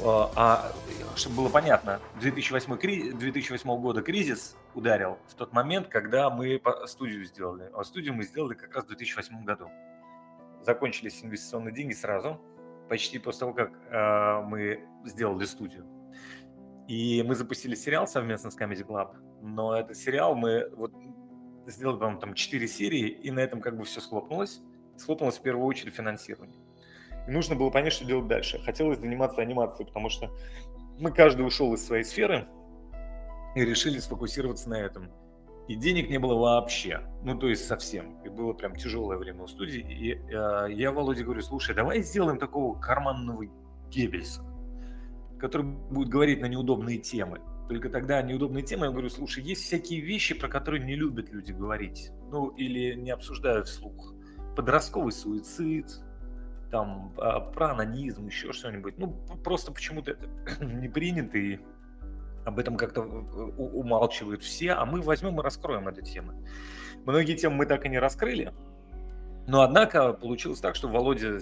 а, 0.03 0.31
а 0.35 0.71
чтобы 1.15 1.37
было 1.37 1.49
понятно, 1.49 1.99
2008, 2.19 3.17
2008 3.17 3.81
года 3.81 4.01
кризис 4.01 4.55
ударил 4.73 5.17
в 5.27 5.35
тот 5.35 5.53
момент, 5.53 5.87
когда 5.87 6.29
мы 6.29 6.61
студию 6.85 7.23
сделали. 7.25 7.69
А 7.73 7.83
студию 7.83 8.13
мы 8.13 8.23
сделали 8.23 8.53
как 8.53 8.75
раз 8.75 8.85
в 8.85 8.87
2008 8.87 9.43
году. 9.45 9.69
Закончились 10.61 11.23
инвестиционные 11.23 11.73
деньги 11.73 11.93
сразу, 11.93 12.41
почти 12.89 13.19
после 13.19 13.39
того, 13.39 13.53
как 13.53 13.71
э, 13.89 14.41
мы 14.45 14.87
сделали 15.05 15.45
студию. 15.45 15.85
И 16.87 17.23
мы 17.23 17.35
запустили 17.35 17.75
сериал 17.75 18.07
совместно 18.07 18.51
с 18.51 18.57
Comedy 18.57 18.85
Club, 18.85 19.15
но 19.41 19.75
этот 19.75 19.97
сериал 19.97 20.35
мы 20.35 20.69
вот 20.75 20.93
сделали, 21.67 21.97
по-моему, 21.97 22.19
там 22.19 22.33
4 22.33 22.67
серии, 22.67 23.07
и 23.07 23.31
на 23.31 23.39
этом 23.39 23.61
как 23.61 23.77
бы 23.77 23.85
все 23.85 24.01
схлопнулось. 24.01 24.61
Схлопнулось 24.97 25.37
в 25.37 25.41
первую 25.41 25.65
очередь 25.65 25.93
финансирование. 25.93 26.59
И 27.27 27.31
нужно 27.31 27.55
было 27.55 27.69
понять, 27.69 27.93
что 27.93 28.05
делать 28.05 28.27
дальше. 28.27 28.59
Хотелось 28.63 28.99
заниматься 28.99 29.41
анимацией, 29.41 29.87
потому 29.87 30.09
что 30.09 30.31
мы 30.99 31.11
каждый 31.11 31.45
ушел 31.45 31.73
из 31.73 31.85
своей 31.85 32.03
сферы 32.03 32.47
и 33.55 33.61
решили 33.65 33.99
сфокусироваться 33.99 34.69
на 34.69 34.79
этом. 34.79 35.11
И 35.67 35.75
денег 35.75 36.09
не 36.09 36.19
было 36.19 36.35
вообще, 36.35 37.01
ну 37.23 37.37
то 37.37 37.47
есть 37.47 37.65
совсем. 37.65 38.21
И 38.23 38.29
было 38.29 38.53
прям 38.53 38.75
тяжелое 38.75 39.17
время 39.17 39.43
у 39.43 39.47
студии. 39.47 39.79
И 39.79 40.13
э, 40.13 40.67
я 40.71 40.91
Володе 40.91 41.23
говорю, 41.23 41.41
слушай, 41.41 41.73
давай 41.73 42.03
сделаем 42.03 42.37
такого 42.37 42.79
карманного 42.79 43.45
Геббельса, 43.89 44.43
который 45.39 45.65
будет 45.65 46.09
говорить 46.09 46.39
на 46.39 46.45
неудобные 46.45 46.99
темы. 46.99 47.41
Только 47.67 47.89
тогда 47.89 48.21
неудобные 48.21 48.63
темы, 48.63 48.85
я 48.85 48.91
говорю, 48.91 49.09
слушай, 49.09 49.43
есть 49.43 49.63
всякие 49.63 50.01
вещи, 50.01 50.35
про 50.35 50.47
которые 50.47 50.85
не 50.85 50.95
любят 50.95 51.31
люди 51.31 51.51
говорить. 51.51 52.11
Ну 52.29 52.49
или 52.49 52.93
не 52.93 53.09
обсуждают 53.09 53.67
вслух. 53.67 54.14
Подростковый 54.55 55.11
суицид, 55.11 55.99
там, 56.71 57.13
а, 57.17 57.39
про 57.39 57.71
анонизм, 57.71 58.27
еще 58.27 58.51
что-нибудь. 58.53 58.97
Ну, 58.97 59.15
просто 59.43 59.71
почему-то 59.71 60.11
это 60.11 60.27
не 60.63 60.89
принято, 60.89 61.37
и 61.37 61.59
об 62.45 62.59
этом 62.59 62.77
как-то 62.77 63.01
умалчивают 63.01 64.41
все, 64.41 64.73
а 64.73 64.85
мы 64.85 65.01
возьмем 65.01 65.39
и 65.39 65.43
раскроем 65.43 65.87
эту 65.87 66.01
тему. 66.01 66.33
Многие 67.05 67.35
темы 67.35 67.57
мы 67.57 67.65
так 67.65 67.85
и 67.85 67.89
не 67.89 67.99
раскрыли, 67.99 68.53
но 69.47 69.61
однако 69.61 70.13
получилось 70.13 70.59
так, 70.59 70.75
что 70.75 70.87
Володя 70.87 71.39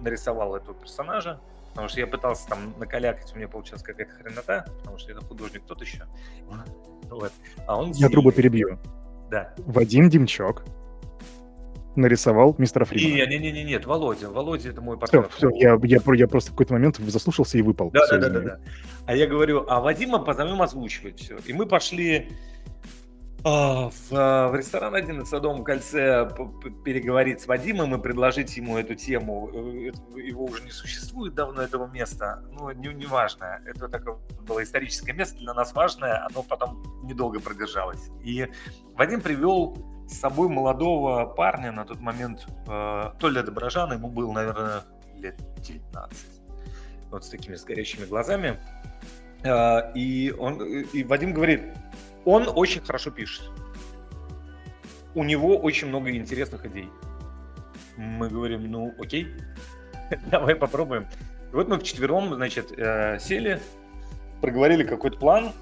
нарисовал 0.00 0.56
этого 0.56 0.74
персонажа, 0.74 1.40
потому 1.70 1.88
что 1.88 2.00
я 2.00 2.06
пытался 2.06 2.48
там 2.48 2.74
накалякать, 2.78 3.32
у 3.34 3.36
меня 3.36 3.48
получилась 3.48 3.82
какая-то 3.82 4.12
хренота, 4.12 4.66
потому 4.78 4.98
что 4.98 5.12
это 5.12 5.24
художник 5.24 5.62
тот 5.66 5.80
еще. 5.80 6.04
Вот. 7.10 7.32
А 7.66 7.76
он 7.76 7.92
я 7.92 8.08
грубо 8.08 8.32
перебью. 8.32 8.78
Да. 9.30 9.54
Вадим 9.58 10.08
Демчок 10.08 10.64
нарисовал 11.96 12.54
мистера 12.58 12.84
Фримана. 12.84 13.14
Не, 13.14 13.26
не, 13.26 13.38
не, 13.38 13.52
не, 13.52 13.64
нет, 13.64 13.86
Володя, 13.86 14.30
Володя 14.30 14.70
это 14.70 14.80
мой 14.80 14.98
партнер. 14.98 15.28
Все, 15.28 15.50
все, 15.50 15.56
я, 15.56 15.78
я, 15.82 16.00
я 16.14 16.28
просто 16.28 16.50
в 16.50 16.54
какой-то 16.54 16.74
момент 16.74 16.96
заслушался 16.98 17.58
и 17.58 17.62
выпал. 17.62 17.90
Да, 17.90 18.06
да, 18.10 18.18
да, 18.18 18.28
да, 18.28 18.40
да. 18.40 18.60
А 19.06 19.14
я 19.14 19.26
говорю, 19.26 19.64
а 19.68 19.80
Вадима 19.80 20.18
позовем 20.18 20.60
озвучивать 20.62 21.20
все. 21.20 21.38
И 21.46 21.52
мы 21.52 21.66
пошли 21.66 22.28
а, 23.48 23.90
в, 23.90 24.12
а, 24.12 24.48
в 24.48 24.56
ресторан 24.56 24.96
один 24.96 25.18
на 25.18 25.24
Садовом 25.24 25.62
кольце 25.62 26.28
переговорить 26.84 27.40
с 27.40 27.46
Вадимом 27.46 27.94
и 27.94 28.02
предложить 28.02 28.56
ему 28.56 28.76
эту 28.76 28.96
тему. 28.96 29.50
Э, 29.54 30.18
его 30.18 30.46
уже 30.46 30.64
не 30.64 30.70
существует 30.70 31.34
давно, 31.34 31.62
этого 31.62 31.86
места. 31.86 32.42
Ну, 32.50 32.72
не, 32.72 32.88
не 32.88 33.06
важно. 33.06 33.60
Это 33.64 33.88
такое 33.88 34.16
было 34.48 34.64
историческое 34.64 35.12
место 35.12 35.38
для 35.38 35.54
нас 35.54 35.72
важное. 35.74 36.26
Оно 36.26 36.42
потом 36.42 36.82
недолго 37.04 37.38
продержалось. 37.38 38.10
И 38.24 38.48
Вадим 38.96 39.20
привел 39.20 39.76
с 40.06 40.18
собой 40.18 40.48
молодого 40.48 41.26
парня 41.26 41.72
на 41.72 41.84
тот 41.84 42.00
момент, 42.00 42.46
э, 42.68 43.10
Толя 43.18 43.42
Доброжан, 43.42 43.92
ему 43.92 44.08
был, 44.08 44.32
наверное, 44.32 44.82
лет 45.16 45.36
19, 45.60 46.26
вот 47.10 47.24
с 47.24 47.28
такими 47.28 47.56
с 47.56 47.64
горящими 47.64 48.04
глазами. 48.04 48.58
Э, 49.42 49.92
и, 49.94 50.34
он, 50.38 50.62
и 50.62 51.04
Вадим 51.04 51.32
говорит, 51.32 51.62
он 52.24 52.48
очень 52.54 52.80
хорошо 52.80 53.10
пишет. 53.10 53.50
У 55.14 55.24
него 55.24 55.56
очень 55.56 55.88
много 55.88 56.10
интересных 56.10 56.66
идей. 56.66 56.90
Мы 57.96 58.28
говорим, 58.28 58.70
ну 58.70 58.94
окей, 58.98 59.28
давай 60.30 60.54
попробуем. 60.54 61.06
И 61.52 61.54
вот 61.54 61.68
мы 61.68 61.78
вчетвером, 61.78 62.34
значит, 62.34 62.72
э, 62.76 63.18
сели, 63.18 63.60
проговорили 64.40 64.84
какой-то 64.84 65.18
план 65.18 65.52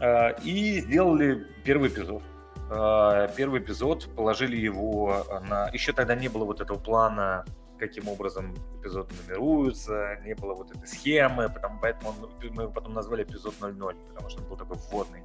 э, 0.00 0.40
и 0.42 0.80
сделали 0.80 1.46
первый 1.64 1.88
эпизод. 1.88 2.22
А, 2.70 3.28
первый 3.28 3.60
эпизод, 3.60 4.08
положили 4.14 4.56
его 4.56 5.24
на... 5.48 5.68
Еще 5.72 5.92
тогда 5.92 6.14
не 6.14 6.28
было 6.28 6.44
вот 6.44 6.60
этого 6.60 6.78
плана, 6.78 7.44
каким 7.78 8.08
образом 8.08 8.54
эпизод 8.80 9.10
нумеруется, 9.22 10.18
не 10.24 10.34
было 10.34 10.54
вот 10.54 10.70
этой 10.74 10.86
схемы, 10.86 11.48
потому, 11.48 11.78
поэтому 11.80 12.10
он, 12.10 12.30
мы 12.54 12.64
его 12.64 12.72
потом 12.72 12.94
назвали 12.94 13.22
эпизод 13.22 13.54
00, 13.60 13.94
потому 14.08 14.30
что 14.30 14.42
он 14.42 14.48
был 14.48 14.56
такой 14.56 14.76
вводный. 14.90 15.22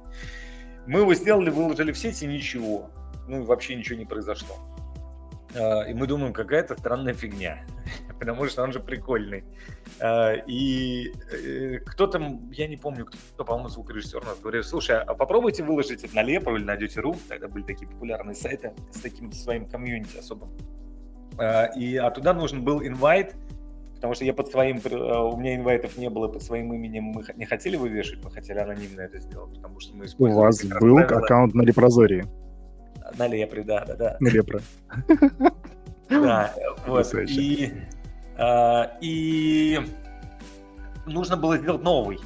Мы 0.86 1.00
его 1.00 1.14
сделали, 1.14 1.50
выложили 1.50 1.92
в 1.92 1.98
сети, 1.98 2.26
ничего. 2.26 2.90
Ну, 3.28 3.44
вообще 3.44 3.76
ничего 3.76 3.98
не 3.98 4.04
произошло. 4.04 4.56
А, 5.54 5.82
и 5.82 5.94
мы 5.94 6.06
думаем, 6.06 6.32
какая-то 6.32 6.76
странная 6.76 7.14
фигня, 7.14 7.64
потому 8.18 8.46
что 8.46 8.62
он 8.62 8.72
же 8.72 8.80
прикольный. 8.80 9.44
А, 10.00 10.34
и 10.46 11.12
э, 11.32 11.78
кто-то, 11.86 12.40
я 12.52 12.68
не 12.68 12.76
помню, 12.76 13.06
кто, 13.06 13.44
по-моему, 13.44 13.68
звукорежиссер 13.68 14.24
нас 14.24 14.40
говорил, 14.40 14.62
слушай, 14.62 14.98
а 14.98 15.14
попробуйте 15.14 15.62
выложить 15.62 16.04
это 16.04 16.14
на 16.14 16.22
Лепро 16.22 16.56
или 16.56 16.64
на 16.64 16.76
Дете.ру, 16.76 17.16
тогда 17.28 17.48
были 17.48 17.64
такие 17.64 17.88
популярные 17.88 18.34
сайты 18.34 18.72
с 18.90 19.00
таким 19.00 19.32
своим 19.32 19.66
комьюнити 19.66 20.16
особым. 20.16 20.50
А, 21.38 21.66
и 21.76 21.96
а 21.96 22.10
туда 22.10 22.32
нужен 22.32 22.64
был 22.64 22.82
инвайт, 22.82 23.34
потому 23.96 24.14
что 24.14 24.24
я 24.24 24.32
под 24.32 24.48
своим, 24.48 24.80
э, 24.82 24.96
у 24.96 25.36
меня 25.36 25.56
инвайтов 25.56 25.98
не 25.98 26.08
было 26.08 26.28
под 26.28 26.42
своим 26.42 26.72
именем, 26.72 27.04
мы 27.04 27.24
не 27.36 27.44
хотели 27.44 27.76
вывешивать, 27.76 28.24
мы 28.24 28.30
хотели 28.30 28.58
анонимно 28.58 29.02
это 29.02 29.18
сделать, 29.18 29.54
потому 29.54 29.80
что 29.80 29.96
мы 29.96 30.06
использовали... 30.06 30.40
У 30.40 30.46
вас 30.46 30.64
был 30.80 30.98
аккаунт 30.98 31.54
на 31.54 31.62
Репрозории. 31.62 32.24
На 33.16 33.26
Лепре, 33.26 33.62
да, 33.62 33.84
да, 33.84 33.94
да. 33.94 34.16
На 34.20 34.28
Лепре. 34.28 34.60
Да, 36.08 36.54
вот. 36.86 37.14
И, 37.14 37.72
а, 38.36 38.96
и 39.00 39.80
нужно 41.06 41.36
было 41.36 41.58
сделать 41.58 41.82
новый 41.82 42.18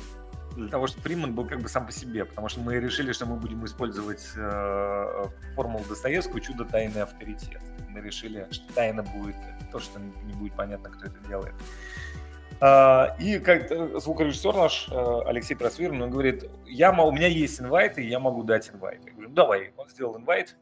для 0.56 0.68
того, 0.68 0.86
чтобы 0.86 1.02
Фриман 1.02 1.34
был 1.34 1.46
как 1.46 1.60
бы 1.60 1.68
сам 1.68 1.86
по 1.86 1.92
себе, 1.92 2.24
потому 2.24 2.48
что 2.48 2.60
мы 2.60 2.76
решили, 2.76 3.12
что 3.12 3.26
мы 3.26 3.36
будем 3.36 3.64
использовать 3.64 4.26
э, 4.36 5.24
формулу 5.54 5.84
Достоевского 5.86 6.40
«Чудо, 6.40 6.64
тайный 6.64 7.02
авторитет». 7.02 7.60
Мы 7.90 8.00
решили, 8.00 8.46
что 8.50 8.72
тайна 8.72 9.02
будет 9.02 9.36
то, 9.70 9.78
что 9.78 10.00
не 10.00 10.32
будет 10.32 10.54
понятно, 10.54 10.90
кто 10.90 11.06
это 11.06 11.18
делает. 11.28 11.54
Uh, 12.58 13.10
и 13.20 13.38
как 13.38 13.68
звукорежиссер 14.00 14.54
наш 14.54 14.88
uh, 14.88 15.24
Алексей 15.26 15.54
Просвирин, 15.54 16.00
он 16.00 16.10
говорит, 16.10 16.48
я, 16.64 16.90
у 16.90 17.12
меня 17.12 17.26
есть 17.26 17.60
инвайт, 17.60 17.98
и 17.98 18.06
я 18.06 18.18
могу 18.18 18.44
дать 18.44 18.70
инвайт. 18.70 19.04
Я 19.04 19.12
говорю, 19.12 19.28
давай. 19.28 19.74
Он 19.76 19.86
сделал 19.90 20.16
инвайт, 20.16 20.56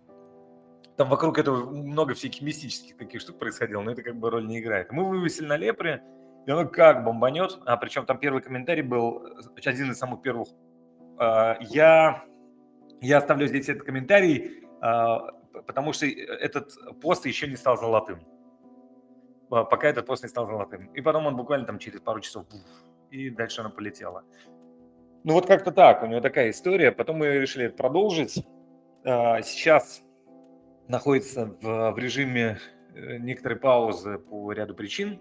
там 0.96 1.08
вокруг 1.08 1.38
этого 1.38 1.70
много 1.70 2.14
всяких 2.14 2.42
мистических 2.42 2.96
таких 2.96 3.20
штук 3.20 3.38
происходило, 3.38 3.82
но 3.82 3.90
это 3.90 4.02
как 4.02 4.16
бы 4.16 4.30
роль 4.30 4.46
не 4.46 4.60
играет. 4.60 4.92
Мы 4.92 5.04
вывесили 5.04 5.46
на 5.46 5.56
Лепре, 5.56 6.02
и 6.46 6.50
оно 6.50 6.68
как 6.68 7.04
бомбанет. 7.04 7.58
А 7.66 7.76
причем 7.76 8.06
там 8.06 8.18
первый 8.18 8.42
комментарий 8.42 8.82
был, 8.82 9.26
э, 9.26 9.40
один 9.64 9.90
из 9.90 9.98
самых 9.98 10.22
первых. 10.22 10.48
А, 11.18 11.56
я, 11.60 12.24
я 13.00 13.18
оставлю 13.18 13.46
здесь 13.48 13.68
этот 13.68 13.82
комментарий, 13.82 14.64
а, 14.80 15.32
потому 15.66 15.92
что 15.92 16.06
этот 16.06 16.72
пост 17.00 17.26
еще 17.26 17.48
не 17.48 17.56
стал 17.56 17.76
золотым. 17.76 18.20
А, 19.50 19.64
пока 19.64 19.88
этот 19.88 20.06
пост 20.06 20.22
не 20.22 20.28
стал 20.28 20.46
золотым. 20.46 20.86
И 20.94 21.00
потом 21.00 21.26
он 21.26 21.36
буквально 21.36 21.66
там 21.66 21.80
через 21.80 22.00
пару 22.00 22.20
часов, 22.20 22.46
и 23.10 23.30
дальше 23.30 23.62
оно 23.62 23.70
полетело. 23.70 24.22
Ну 25.24 25.32
вот 25.32 25.46
как-то 25.46 25.72
так, 25.72 26.02
у 26.04 26.06
него 26.06 26.20
такая 26.20 26.50
история. 26.50 26.92
Потом 26.92 27.16
мы 27.16 27.28
решили 27.28 27.68
продолжить. 27.68 28.44
Сейчас 29.04 30.03
находится 30.88 31.46
в, 31.60 31.92
в 31.92 31.98
режиме 31.98 32.58
э, 32.94 33.18
некоторой 33.18 33.58
паузы 33.58 34.18
по 34.18 34.52
ряду 34.52 34.74
причин, 34.74 35.20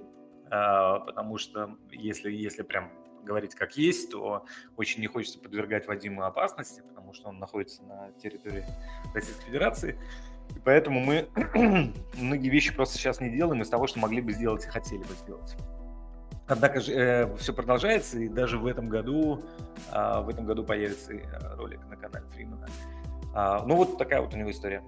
а, 0.49 0.99
потому 0.99 1.37
что 1.37 1.77
если, 1.91 2.31
если 2.31 2.61
прям 2.61 2.91
говорить 3.23 3.55
как 3.55 3.77
есть, 3.77 4.11
то 4.11 4.45
очень 4.77 5.01
не 5.01 5.07
хочется 5.07 5.39
подвергать 5.39 5.87
Вадиму 5.87 6.23
опасности, 6.23 6.81
потому 6.81 7.13
что 7.13 7.29
он 7.29 7.39
находится 7.39 7.83
на 7.83 8.11
территории 8.21 8.63
Российской 9.13 9.45
Федерации. 9.45 9.99
И 10.55 10.59
поэтому 10.59 10.99
мы 10.99 11.27
многие 12.17 12.49
вещи 12.49 12.75
просто 12.75 12.97
сейчас 12.97 13.21
не 13.21 13.29
делаем 13.29 13.61
из 13.61 13.69
того, 13.69 13.87
что 13.87 13.99
могли 13.99 14.21
бы 14.21 14.31
сделать 14.33 14.65
и 14.65 14.67
хотели 14.67 15.01
бы 15.01 15.13
сделать. 15.21 15.55
Однако 16.47 16.81
же 16.81 16.93
э, 16.93 17.37
все 17.37 17.53
продолжается, 17.53 18.19
и 18.19 18.27
даже 18.27 18.57
в 18.57 18.67
этом 18.67 18.89
году, 18.89 19.41
э, 19.91 20.21
в 20.21 20.29
этом 20.29 20.45
году 20.45 20.63
появится 20.65 21.13
э, 21.13 21.55
ролик 21.55 21.79
на 21.89 21.95
канале 21.95 22.27
Фримана. 22.27 22.67
Э, 23.33 23.59
ну 23.65 23.77
вот 23.77 23.97
такая 23.97 24.21
вот 24.21 24.33
у 24.33 24.37
него 24.37 24.51
история. 24.51 24.83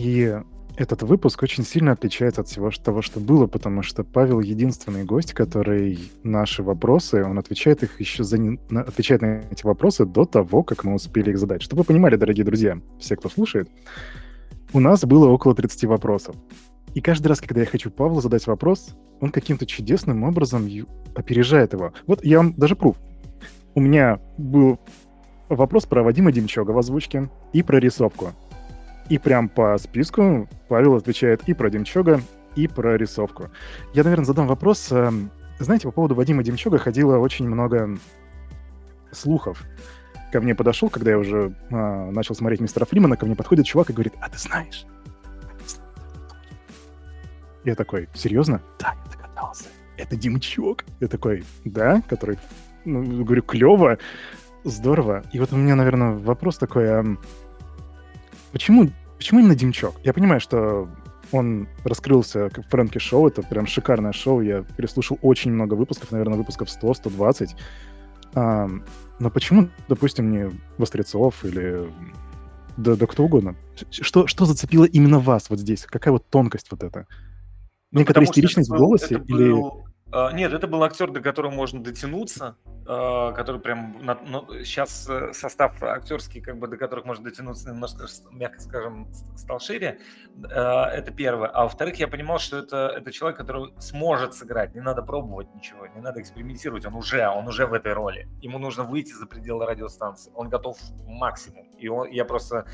И 0.00 0.34
этот 0.76 1.02
выпуск 1.02 1.42
очень 1.42 1.62
сильно 1.62 1.92
отличается 1.92 2.40
от 2.40 2.48
всего 2.48 2.70
того, 2.70 3.02
что 3.02 3.20
было, 3.20 3.46
потому 3.46 3.82
что 3.82 4.02
Павел 4.02 4.40
единственный 4.40 5.04
гость, 5.04 5.34
который 5.34 5.98
наши 6.22 6.62
вопросы, 6.62 7.22
он 7.22 7.38
отвечает 7.38 7.82
их 7.82 8.00
еще 8.00 8.24
за 8.24 8.38
отвечает 8.74 9.20
на 9.20 9.42
эти 9.50 9.66
вопросы 9.66 10.06
до 10.06 10.24
того, 10.24 10.62
как 10.62 10.84
мы 10.84 10.94
успели 10.94 11.28
их 11.30 11.38
задать. 11.38 11.60
Чтобы 11.60 11.80
вы 11.80 11.84
понимали, 11.84 12.16
дорогие 12.16 12.46
друзья, 12.46 12.80
все, 12.98 13.14
кто 13.14 13.28
слушает, 13.28 13.68
у 14.72 14.80
нас 14.80 15.04
было 15.04 15.28
около 15.28 15.54
30 15.54 15.84
вопросов. 15.84 16.34
И 16.94 17.02
каждый 17.02 17.26
раз, 17.26 17.42
когда 17.42 17.60
я 17.60 17.66
хочу 17.66 17.90
Павлу 17.90 18.22
задать 18.22 18.46
вопрос, 18.46 18.96
он 19.20 19.32
каким-то 19.32 19.66
чудесным 19.66 20.24
образом 20.24 20.66
опережает 21.14 21.74
его. 21.74 21.92
Вот 22.06 22.24
я 22.24 22.38
вам 22.38 22.54
даже 22.54 22.74
пруф. 22.74 22.96
У 23.74 23.80
меня 23.80 24.18
был 24.38 24.80
вопрос 25.50 25.84
про 25.84 26.02
Вадима 26.02 26.32
Демчога 26.32 26.70
в 26.70 26.78
озвучке 26.78 27.28
и 27.52 27.62
про 27.62 27.78
рисовку. 27.78 28.32
И 29.10 29.18
прям 29.18 29.48
по 29.48 29.76
списку 29.76 30.48
Павел 30.68 30.94
отвечает 30.94 31.42
и 31.48 31.52
про 31.52 31.68
Демчога, 31.68 32.22
и 32.54 32.68
про 32.68 32.96
рисовку. 32.96 33.50
Я, 33.92 34.04
наверное, 34.04 34.24
задам 34.24 34.46
вопрос. 34.46 34.90
Эм, 34.92 35.32
знаете, 35.58 35.88
по 35.88 35.92
поводу 35.92 36.14
Вадима 36.14 36.44
Демчога 36.44 36.78
ходило 36.78 37.18
очень 37.18 37.48
много 37.48 37.98
слухов. 39.10 39.64
Ко 40.32 40.40
мне 40.40 40.54
подошел, 40.54 40.88
когда 40.88 41.10
я 41.10 41.18
уже 41.18 41.52
а, 41.70 42.10
начал 42.12 42.36
смотреть 42.36 42.60
мистера 42.60 42.84
Фримана, 42.84 43.16
ко 43.16 43.26
мне 43.26 43.34
подходит 43.34 43.66
чувак 43.66 43.90
и 43.90 43.92
говорит, 43.92 44.14
а 44.20 44.30
ты 44.30 44.38
знаешь? 44.38 44.86
Я 47.64 47.74
такой, 47.74 48.08
серьезно? 48.14 48.62
Да, 48.78 48.94
я 48.94 49.12
догадался. 49.12 49.64
Это 49.96 50.16
Демчок. 50.16 50.84
Я 51.00 51.08
такой, 51.08 51.44
да? 51.64 52.00
Который, 52.08 52.38
ну, 52.84 53.24
говорю, 53.24 53.42
клево, 53.42 53.98
здорово. 54.62 55.24
И 55.32 55.40
вот 55.40 55.52
у 55.52 55.56
меня, 55.56 55.74
наверное, 55.74 56.12
вопрос 56.12 56.58
такой, 56.58 56.88
а 56.88 57.04
почему, 58.52 58.90
почему 59.20 59.40
именно 59.40 59.54
Демчок? 59.54 59.96
Я 60.02 60.14
понимаю, 60.14 60.40
что 60.40 60.88
он 61.30 61.68
раскрылся 61.84 62.48
как 62.48 62.66
Фрэнки 62.70 62.96
Шоу, 62.96 63.28
это 63.28 63.42
прям 63.42 63.66
шикарное 63.66 64.12
шоу, 64.12 64.40
я 64.40 64.62
переслушал 64.62 65.18
очень 65.20 65.52
много 65.52 65.74
выпусков, 65.74 66.10
наверное, 66.10 66.38
выпусков 66.38 66.70
100, 66.70 66.94
120. 66.94 67.54
А, 68.32 68.66
но 69.18 69.30
почему, 69.30 69.68
допустим, 69.88 70.30
не 70.32 70.50
Вострецов 70.78 71.44
или 71.44 71.86
да, 72.78 72.96
да 72.96 73.06
кто 73.06 73.24
угодно? 73.24 73.56
Что, 73.90 74.26
что 74.26 74.46
зацепило 74.46 74.86
именно 74.86 75.18
вас 75.18 75.50
вот 75.50 75.58
здесь? 75.58 75.84
Какая 75.84 76.12
вот 76.12 76.26
тонкость 76.30 76.68
вот 76.70 76.82
эта? 76.82 77.06
Ну, 77.92 78.00
Некоторая 78.00 78.26
истеричность 78.26 78.70
в 78.70 78.74
голосе? 78.76 79.16
Это 79.16 79.24
или... 79.24 79.50
был 79.50 79.84
а, 79.86 79.89
нет, 80.32 80.52
это 80.52 80.66
был 80.66 80.82
актер, 80.82 81.10
до 81.10 81.20
которого 81.20 81.52
можно 81.52 81.82
дотянуться, 81.82 82.56
а, 82.92 83.30
который 83.32 83.60
прям 83.60 83.96
ну, 84.26 84.46
сейчас 84.64 85.08
э, 85.08 85.32
состав 85.32 85.80
актерский, 85.80 86.40
как 86.40 86.58
бы 86.58 86.66
до 86.66 86.76
которых 86.76 87.04
можно 87.04 87.22
дотянуться 87.22 87.70
немножко, 87.70 88.06
мягко 88.32 88.58
скажем, 88.60 89.12
стал 89.36 89.60
шире. 89.60 90.00
А, 90.52 90.88
это 90.88 91.12
первое. 91.12 91.48
А 91.50 91.62
во-вторых, 91.62 92.00
я 92.00 92.08
понимал, 92.08 92.40
что 92.40 92.58
это, 92.58 92.92
это 92.96 93.12
человек, 93.12 93.38
который 93.38 93.72
сможет 93.78 94.34
сыграть. 94.34 94.74
Не 94.74 94.80
надо 94.80 95.02
пробовать 95.02 95.54
ничего, 95.54 95.86
не 95.86 96.00
надо 96.00 96.20
экспериментировать. 96.20 96.84
Он 96.84 96.96
уже, 96.96 97.28
он 97.28 97.46
уже 97.46 97.66
в 97.66 97.74
этой 97.74 97.92
роли. 97.92 98.28
Ему 98.40 98.58
нужно 98.58 98.82
выйти 98.82 99.12
за 99.12 99.26
пределы 99.26 99.66
радиостанции. 99.66 100.32
Он 100.34 100.48
готов 100.48 100.76
максимум. 101.06 101.66
И 101.78 101.86
он, 101.86 102.08
я 102.10 102.24
просто 102.24 102.66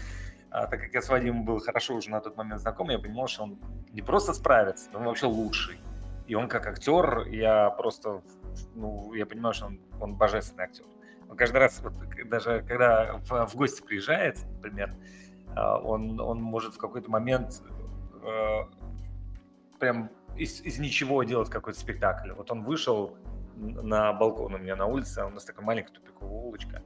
так 0.49 0.81
как 0.81 0.95
я 0.95 1.03
с 1.03 1.11
Вадимом 1.11 1.45
был 1.45 1.59
хорошо 1.59 1.95
уже 1.95 2.09
на 2.09 2.21
тот 2.21 2.39
момент 2.39 2.63
знаком, 2.63 2.89
я 2.89 2.99
понимал, 2.99 3.27
что 3.27 3.43
он 3.43 3.59
не 3.93 4.01
просто 4.01 4.33
справится, 4.33 4.89
он 4.95 5.05
вообще 5.05 5.27
лучший. 5.27 5.79
И 6.27 6.35
он 6.35 6.49
как 6.49 6.67
актер, 6.67 7.27
я 7.29 7.71
просто, 7.71 8.23
ну, 8.75 9.13
я 9.15 9.27
понимаю, 9.27 9.55
что 9.55 9.67
он, 9.67 9.81
он 10.01 10.15
божественный 10.15 10.65
актер. 10.65 10.85
Он 11.29 11.37
каждый 11.37 11.59
раз, 11.59 11.81
вот, 11.83 11.93
даже 12.29 12.65
когда 12.67 13.19
в, 13.19 13.47
в 13.47 13.57
гости 13.57 13.83
приезжает, 13.83 14.39
например, 14.55 14.95
а, 15.55 15.79
он, 15.79 16.21
он 16.21 16.41
может 16.41 16.75
в 16.75 16.79
какой-то 16.79 17.11
момент 17.11 17.63
э, 18.23 18.61
прям 19.79 20.11
из, 20.37 20.61
из 20.63 20.79
ничего 20.79 21.23
делать 21.25 21.49
какой-то 21.49 21.79
спектакль. 21.79 22.33
Вот 22.33 22.51
он 22.51 22.63
вышел 22.65 23.17
на 23.57 24.13
балкон 24.13 24.55
у 24.55 24.59
меня 24.59 24.77
на 24.77 24.87
улице, 24.87 25.25
у 25.25 25.31
нас 25.31 25.45
такая 25.45 25.65
маленькая 25.65 25.95
тупиковая 25.95 26.43
улочка. 26.43 26.83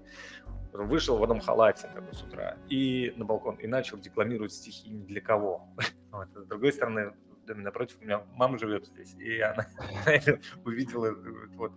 Он 0.73 0.87
вышел 0.87 1.19
в 1.19 1.23
одном 1.23 1.41
халате 1.41 1.89
такой 1.93 2.15
с 2.15 2.23
утра 2.23 2.57
и 2.69 3.13
на 3.17 3.25
балкон 3.25 3.57
и 3.57 3.67
начал 3.67 3.99
декламировать 3.99 4.53
стихи 4.53 4.89
ни 4.91 5.05
для 5.05 5.21
кого. 5.21 5.69
Вот. 6.13 6.29
С 6.35 6.47
другой 6.47 6.73
стороны, 6.73 7.13
доме 7.51 7.65
напротив, 7.65 7.97
у 8.01 8.05
меня 8.05 8.23
мама 8.35 8.59
живет 8.59 8.87
здесь, 8.87 9.15
и 9.19 9.41
она 9.41 9.67
увидела, 10.65 11.15
вот, 11.57 11.73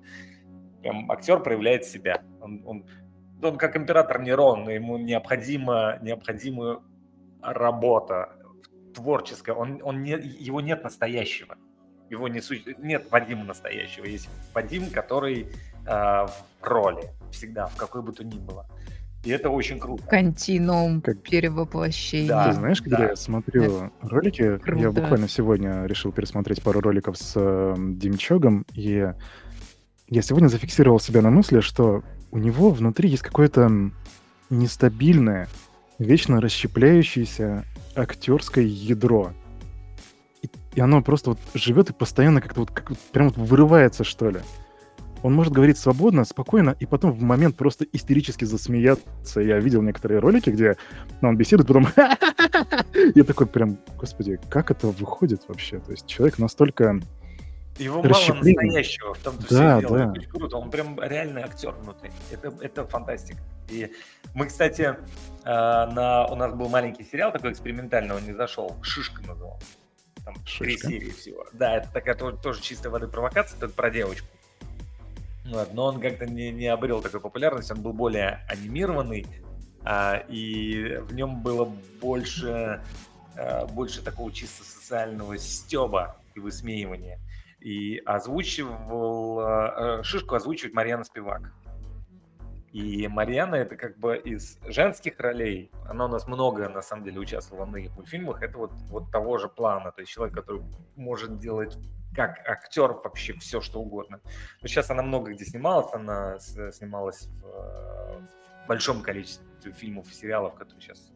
прям 0.82 1.12
актер 1.12 1.40
проявляет 1.40 1.86
себя. 1.86 2.24
Он, 2.42 2.62
он, 2.66 2.86
он 3.42 3.58
как 3.58 3.76
император 3.76 4.22
Нерон, 4.22 4.70
ему 4.70 4.98
необходима, 4.98 6.00
необходима 6.02 6.84
работа 7.42 8.38
творческая, 8.94 9.54
он, 9.54 9.82
он 9.84 10.04
не, 10.04 10.12
его 10.12 10.62
нет 10.62 10.84
настоящего. 10.84 11.58
Его 12.10 12.28
не, 12.28 12.42
нет 12.78 13.10
Вадима 13.10 13.44
настоящего, 13.44 14.06
есть 14.06 14.30
Вадим, 14.54 14.92
который 14.92 15.48
э, 15.48 15.48
в 15.88 16.34
роли 16.62 17.10
всегда, 17.32 17.66
в 17.68 17.76
какой 17.76 18.04
бы 18.04 18.14
то 18.14 18.24
ни 18.24 18.38
было. 18.38 18.68
И 19.24 19.30
это 19.30 19.50
очень 19.50 19.80
круто. 19.80 20.04
Континуум 20.06 21.02
как... 21.02 21.22
перевоплощения. 21.22 22.28
Да, 22.28 22.50
Ты 22.50 22.54
знаешь, 22.56 22.82
когда 22.82 22.98
да. 22.98 23.10
я 23.10 23.16
смотрю 23.16 23.64
это 23.64 23.92
ролики, 24.02 24.58
круто. 24.58 24.82
я 24.82 24.92
буквально 24.92 25.30
сегодня 25.30 25.86
решил 25.86 26.12
пересмотреть 26.12 26.62
пару 26.62 26.82
роликов 26.82 27.18
с 27.18 27.34
э, 27.36 27.76
Димчогом, 27.78 28.66
и 28.74 29.14
я 30.10 30.22
сегодня 30.22 30.50
зафиксировал 30.50 31.00
себя 31.00 31.22
на 31.22 31.30
мысли, 31.30 31.62
что 31.62 32.04
у 32.32 32.38
него 32.38 32.72
внутри 32.72 33.10
есть 33.10 33.24
какое-то 33.24 33.92
нестабильное, 34.50 35.48
вечно 36.00 36.42
расщепляющееся 36.42 37.64
актерское 37.96 38.66
ядро. 38.66 39.32
И, 40.42 40.50
и 40.76 40.82
оно 40.82 41.02
просто 41.02 41.32
вот 41.32 41.40
живет 41.54 41.90
и 41.92 41.94
постоянно 41.94 42.42
как-то 42.42 42.62
вот, 42.62 42.72
как, 42.72 42.92
прям 43.14 43.30
вот 43.30 43.38
вырывается, 43.38 44.04
что 44.04 44.30
ли 44.30 44.42
он 45.24 45.34
может 45.34 45.54
говорить 45.54 45.78
свободно, 45.78 46.26
спокойно, 46.26 46.76
и 46.80 46.86
потом 46.86 47.12
в 47.12 47.22
момент 47.24 47.56
просто 47.56 47.86
истерически 47.92 48.46
засмеяться. 48.46 49.40
Я 49.40 49.60
видел 49.60 49.82
некоторые 49.82 50.20
ролики, 50.20 50.50
где 50.50 50.76
он 51.22 51.38
беседует, 51.38 51.68
потом 51.68 51.88
я 53.16 53.24
такой 53.24 53.48
прям, 53.48 53.78
господи, 53.98 54.40
как 54.50 54.70
это 54.70 54.88
выходит 54.88 55.44
вообще? 55.48 55.80
То 55.80 55.92
есть 55.92 56.06
человек 56.06 56.38
настолько 56.38 57.00
его 57.80 58.04
мало 58.04 58.34
настоящего, 58.34 59.14
в 59.14 59.20
том-то 59.20 59.48
да, 59.50 59.78
все 59.80 59.88
дело. 59.88 59.98
Да. 59.98 60.12
Очень 60.12 60.30
круто, 60.30 60.58
он 60.58 60.70
прям 60.70 61.00
реальный 61.02 61.42
актер 61.42 61.72
внутри. 61.72 62.12
Это, 62.32 62.54
это 62.62 62.86
фантастика. 62.86 63.40
И 63.70 63.92
мы, 64.36 64.46
кстати, 64.48 64.82
э, 64.82 64.96
на, 65.46 66.28
у 66.28 66.36
нас 66.36 66.54
был 66.54 66.70
маленький 66.70 67.04
сериал 67.04 67.32
такой 67.32 67.52
экспериментальный, 67.52 68.16
он 68.16 68.24
не 68.26 68.34
зашел, 68.34 68.76
«Шишка» 68.82 69.22
назывался. 69.26 69.66
Там 70.24 70.36
Шишка. 70.46 70.64
три 70.64 70.78
серии 70.78 71.10
всего. 71.10 71.46
Да, 71.54 71.78
это 71.78 71.90
такая 71.92 72.16
тоже, 72.16 72.38
тоже 72.38 72.62
чистая 72.62 72.92
воды 72.92 73.08
провокация, 73.08 73.58
это 73.58 73.70
про 73.70 73.90
девочку. 73.90 74.28
Но 75.46 75.86
он 75.86 76.00
как-то 76.00 76.26
не, 76.26 76.52
не 76.52 76.68
обрел 76.68 77.02
такой 77.02 77.20
популярности, 77.20 77.74
он 77.74 77.82
был 77.82 77.94
более 77.94 78.46
анимированный, 78.48 79.26
а, 79.84 80.24
и 80.30 80.98
в 81.02 81.14
нем 81.14 81.42
было 81.42 81.66
больше, 82.02 82.82
а, 83.36 83.66
больше 83.68 84.02
такого 84.02 84.32
чисто 84.32 84.64
социального 84.64 85.38
стеба 85.38 86.18
и 86.36 86.40
высмеивания. 86.40 87.20
И 87.60 87.98
озвучивал, 88.06 89.40
а, 89.42 90.04
Шишку 90.04 90.36
озвучивает 90.36 90.74
Марьяна 90.74 91.04
Спивак. 91.04 91.52
И 92.72 93.08
Марьяна 93.08 93.56
это 93.56 93.76
как 93.76 94.00
бы 94.00 94.18
из 94.18 94.58
женских 94.68 95.20
ролей, 95.20 95.70
она 95.88 96.06
у 96.06 96.08
нас 96.08 96.26
много, 96.26 96.70
на 96.70 96.82
самом 96.82 97.04
деле, 97.04 97.20
участвовала 97.20 97.66
во 97.66 97.70
многих 97.70 97.96
мультфильмах, 97.96 98.42
это 98.42 98.58
вот, 98.58 98.72
вот 98.90 99.12
того 99.12 99.38
же 99.38 99.48
плана, 99.48 99.92
то 99.92 100.02
есть 100.02 100.12
человек, 100.12 100.34
который 100.34 100.64
может 100.96 101.38
делать 101.38 101.78
как 102.16 102.48
актер 102.48 102.94
вообще 102.94 103.34
все, 103.34 103.62
что 103.62 103.80
угодно. 103.80 104.22
Но 104.62 104.68
сейчас 104.68 104.90
она 104.90 105.02
много 105.04 105.32
где 105.32 105.46
снималась, 105.46 105.94
она 105.94 106.40
снималась 106.40 107.28
в, 107.28 107.42
в 107.44 108.68
большом 108.68 109.02
количестве 109.02 109.72
фильмов 109.72 110.10
и 110.10 110.14
сериалов, 110.14 110.56
которые 110.56 110.82
сейчас 110.82 111.12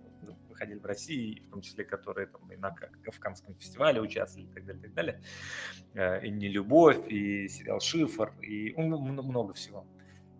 выходили 0.57 0.79
в 0.79 0.85
России, 0.85 1.43
в 1.47 1.51
том 1.51 1.61
числе 1.61 1.85
которые 1.85 2.27
там 2.27 2.51
и 2.51 2.55
на 2.55 2.71
Кавказском 3.03 3.55
фестивале 3.55 4.01
участвовали 4.01 4.47
и 4.47 4.53
так 4.53 4.65
далее, 4.65 4.79
и 4.79 4.83
так 4.83 4.93
далее. 4.93 5.21
Э, 5.93 6.25
и 6.25 6.31
«Не 6.31 6.47
любовь», 6.47 6.97
и 7.07 7.47
сериал 7.47 7.79
«Шифр», 7.79 8.33
и 8.41 8.73
ну, 8.75 8.97
много 8.97 9.53
всего. 9.53 9.85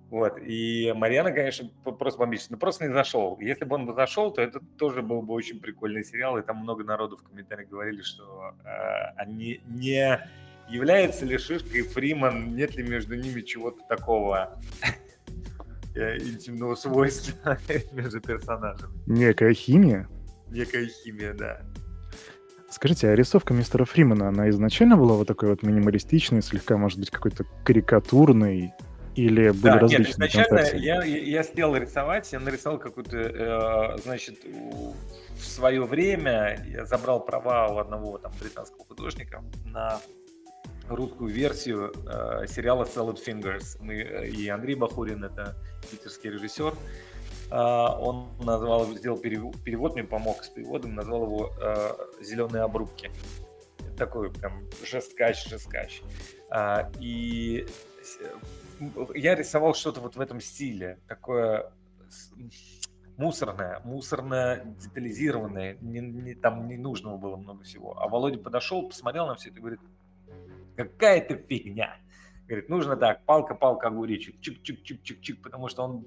Вот. 0.09 0.37
И 0.39 0.93
Марьяна, 0.95 1.31
конечно, 1.33 1.69
просто 1.83 2.19
бомбический. 2.19 2.53
Но 2.53 2.59
просто 2.59 2.87
не 2.87 2.93
зашел. 2.93 3.37
Если 3.39 3.65
бы 3.65 3.75
он 3.75 3.85
бы 3.85 3.93
зашел, 3.93 4.31
то 4.31 4.41
это 4.41 4.61
тоже 4.77 5.01
был 5.01 5.21
бы 5.21 5.33
очень 5.33 5.59
прикольный 5.59 6.03
сериал. 6.03 6.37
И 6.37 6.41
там 6.41 6.57
много 6.57 6.83
народу 6.83 7.17
в 7.17 7.23
комментариях 7.23 7.69
говорили, 7.69 8.01
что 8.01 8.55
э, 8.63 9.13
они 9.17 9.61
не 9.65 10.19
Является 10.69 11.25
ли 11.25 11.37
Шишка 11.37 11.77
и 11.77 11.81
Фриман, 11.81 12.55
нет 12.55 12.75
ли 12.75 12.83
между 12.83 13.15
ними 13.15 13.41
чего-то 13.41 13.83
такого 13.87 14.59
э, 15.95 16.17
интимного 16.17 16.75
свойства 16.75 17.57
между 17.91 18.19
персонажами? 18.19 18.93
Некая 19.05 19.53
химия? 19.53 20.09
Некая 20.49 20.87
химия, 20.87 21.33
да. 21.33 21.61
Скажите, 22.69 23.07
а 23.07 23.15
рисовка 23.15 23.53
мистера 23.53 23.85
Фримана, 23.85 24.27
она 24.27 24.49
изначально 24.49 24.97
была 24.97 25.13
вот 25.13 25.27
такой 25.27 25.49
вот 25.49 25.63
минималистичной, 25.63 26.41
слегка, 26.41 26.77
может 26.77 26.99
быть, 26.99 27.09
какой-то 27.09 27.45
карикатурной, 27.63 28.73
или 29.17 29.49
были 29.49 29.73
да, 29.73 29.79
различные 29.79 30.29
нет, 30.29 30.35
изначально 30.35 30.77
я, 30.77 31.03
я 31.03 31.43
стал 31.43 31.75
рисовать, 31.75 32.31
я 32.31 32.39
нарисовал 32.39 32.77
какую-то, 32.77 33.17
э, 33.17 33.97
значит, 34.03 34.43
в 34.43 35.43
свое 35.43 35.83
время 35.85 36.63
я 36.67 36.85
забрал 36.85 37.25
права 37.25 37.67
у 37.69 37.79
одного 37.79 38.19
там 38.19 38.31
британского 38.39 38.85
художника 38.85 39.43
на 39.65 39.99
русскую 40.89 41.31
версию 41.33 41.93
э, 42.05 42.47
сериала 42.47 42.85
Salad 42.85 43.17
Fingers. 43.25 43.77
Мы, 43.79 43.95
э, 43.95 44.27
и 44.29 44.47
Андрей 44.49 44.75
Бахурин, 44.75 45.23
это 45.23 45.55
питерский 45.89 46.29
режиссер, 46.29 46.73
э, 47.51 47.55
он 47.55 48.27
назвал, 48.39 48.85
сделал 48.95 49.17
перевод, 49.17 49.55
перевод, 49.63 49.93
мне 49.93 50.03
помог 50.03 50.43
с 50.43 50.49
переводом, 50.49 50.95
назвал 50.95 51.23
его 51.23 51.51
э, 51.61 52.23
«Зеленые 52.23 52.63
обрубки». 52.63 53.11
такой 53.97 54.31
прям 54.31 54.69
жесткач, 54.83 55.49
жесткач. 55.49 56.03
А, 56.51 56.91
и 56.99 57.65
я 59.15 59.35
рисовал 59.35 59.73
что-то 59.73 60.01
вот 60.01 60.15
в 60.15 60.21
этом 60.21 60.39
стиле, 60.39 60.99
такое 61.07 61.71
мусорное, 63.17 63.81
мусорное, 63.83 64.63
детализированное, 64.79 65.77
не, 65.81 65.99
не, 65.99 66.35
там 66.35 66.67
не 66.67 66.77
нужно 66.77 67.17
было 67.17 67.35
много 67.35 67.63
всего. 67.63 67.99
А 67.99 68.07
Володя 68.07 68.37
подошел, 68.37 68.87
посмотрел 68.87 69.27
на 69.27 69.35
все 69.35 69.49
это 69.49 69.57
и 69.57 69.61
говорит, 69.61 69.79
какая 70.77 71.17
это 71.17 71.35
фигня. 71.35 71.97
Говорит, 72.47 72.69
нужно 72.69 72.95
так, 72.95 73.25
палка-палка 73.25 73.87
огуречек, 73.87 74.35
чик-чик-чик-чик-чик, 74.39 75.41
потому 75.41 75.67
что 75.67 75.83
он 75.83 76.05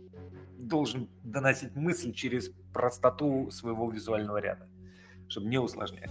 должен 0.57 1.11
доносить 1.23 1.77
мысль 1.77 2.12
через 2.14 2.51
простоту 2.73 3.51
своего 3.51 3.91
визуального 3.91 4.39
ряда, 4.39 4.66
чтобы 5.29 5.49
не 5.49 5.59
усложнять. 5.59 6.11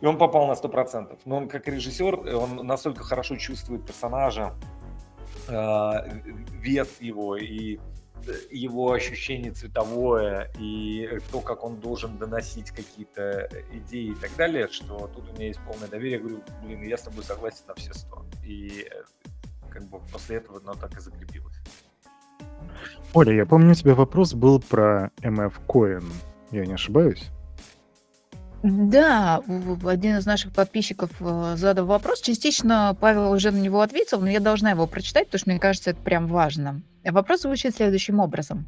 И 0.00 0.06
он 0.06 0.16
попал 0.16 0.46
на 0.46 0.52
100%. 0.52 1.18
Но 1.24 1.36
он 1.36 1.48
как 1.48 1.68
режиссер, 1.68 2.34
он 2.36 2.66
настолько 2.66 3.04
хорошо 3.04 3.36
чувствует 3.36 3.86
персонажа, 3.86 4.54
э, 5.48 5.92
вес 6.60 7.00
его 7.00 7.36
и 7.36 7.78
его 8.50 8.92
ощущение 8.92 9.52
цветовое 9.52 10.50
и 10.58 11.18
то, 11.30 11.40
как 11.40 11.64
он 11.64 11.80
должен 11.80 12.18
доносить 12.18 12.70
какие-то 12.70 13.48
идеи 13.72 14.12
и 14.12 14.14
так 14.14 14.30
далее, 14.36 14.68
что 14.68 15.10
тут 15.14 15.30
у 15.30 15.32
меня 15.34 15.46
есть 15.46 15.60
полное 15.60 15.88
доверие. 15.88 16.12
Я 16.14 16.18
говорю, 16.20 16.42
блин, 16.62 16.82
я 16.82 16.96
с 16.96 17.02
тобой 17.02 17.24
согласен 17.24 17.64
на 17.68 17.74
все 17.74 17.92
сто. 17.94 18.24
И 18.44 18.86
э, 18.90 19.02
как 19.70 19.84
бы 19.88 20.00
после 20.12 20.36
этого 20.36 20.60
оно 20.60 20.74
так 20.74 20.96
и 20.96 21.00
закрепилось. 21.00 21.56
Оля, 23.12 23.32
я 23.32 23.46
помню, 23.46 23.72
у 23.72 23.74
тебя 23.74 23.94
вопрос 23.94 24.34
был 24.34 24.60
про 24.60 25.10
MF 25.22 25.54
Coin. 25.66 26.04
Я 26.50 26.66
не 26.66 26.74
ошибаюсь? 26.74 27.30
Да, 28.66 29.42
один 29.84 30.16
из 30.16 30.24
наших 30.24 30.50
подписчиков 30.54 31.10
э, 31.20 31.54
задал 31.56 31.84
вопрос. 31.84 32.22
Частично 32.22 32.96
Павел 32.98 33.30
уже 33.30 33.50
на 33.50 33.58
него 33.58 33.82
ответил, 33.82 34.20
но 34.20 34.30
я 34.30 34.40
должна 34.40 34.70
его 34.70 34.86
прочитать, 34.86 35.26
потому 35.26 35.38
что 35.40 35.50
мне 35.50 35.60
кажется, 35.60 35.90
это 35.90 36.00
прям 36.00 36.26
важно. 36.28 36.80
Вопрос 37.04 37.42
звучит 37.42 37.76
следующим 37.76 38.20
образом. 38.20 38.64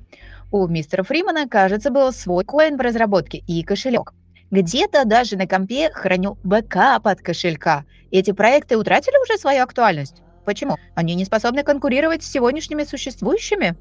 У 0.53 0.67
мистера 0.67 1.03
Фримана, 1.03 1.49
кажется, 1.49 1.91
был 1.91 2.13
свой 2.13 2.45
coin 2.45 2.77
в 2.77 2.81
разработке 2.83 3.39
и 3.39 3.63
кошелек. 3.63 4.13
Где-то 4.51 5.07
даже 5.07 5.39
на 5.39 5.47
компе 5.47 5.91
храню 5.91 6.37
бэкап 6.45 7.07
от 7.07 7.23
кошелька. 7.23 7.87
Эти 8.11 8.33
проекты 8.33 8.77
утратили 8.77 9.15
уже 9.23 9.39
свою 9.39 9.63
актуальность. 9.63 10.21
Почему? 10.45 10.77
Они 10.95 11.15
не 11.15 11.25
способны 11.25 11.63
конкурировать 11.63 12.23
с 12.23 12.31
сегодняшними 12.31 12.85
существующими? 12.85 13.75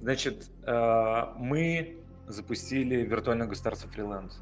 Значит, 0.00 0.44
э, 0.64 1.24
мы 1.36 1.96
запустили 2.28 3.02
виртуальное 3.02 3.48
государство 3.48 3.90
фриланс. 3.90 4.38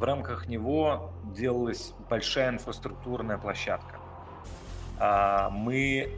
В 0.00 0.02
рамках 0.02 0.48
него 0.48 1.12
делалась 1.36 1.92
большая 2.08 2.48
инфраструктурная 2.48 3.36
площадка. 3.36 4.00
А, 4.98 5.50
мы 5.50 6.08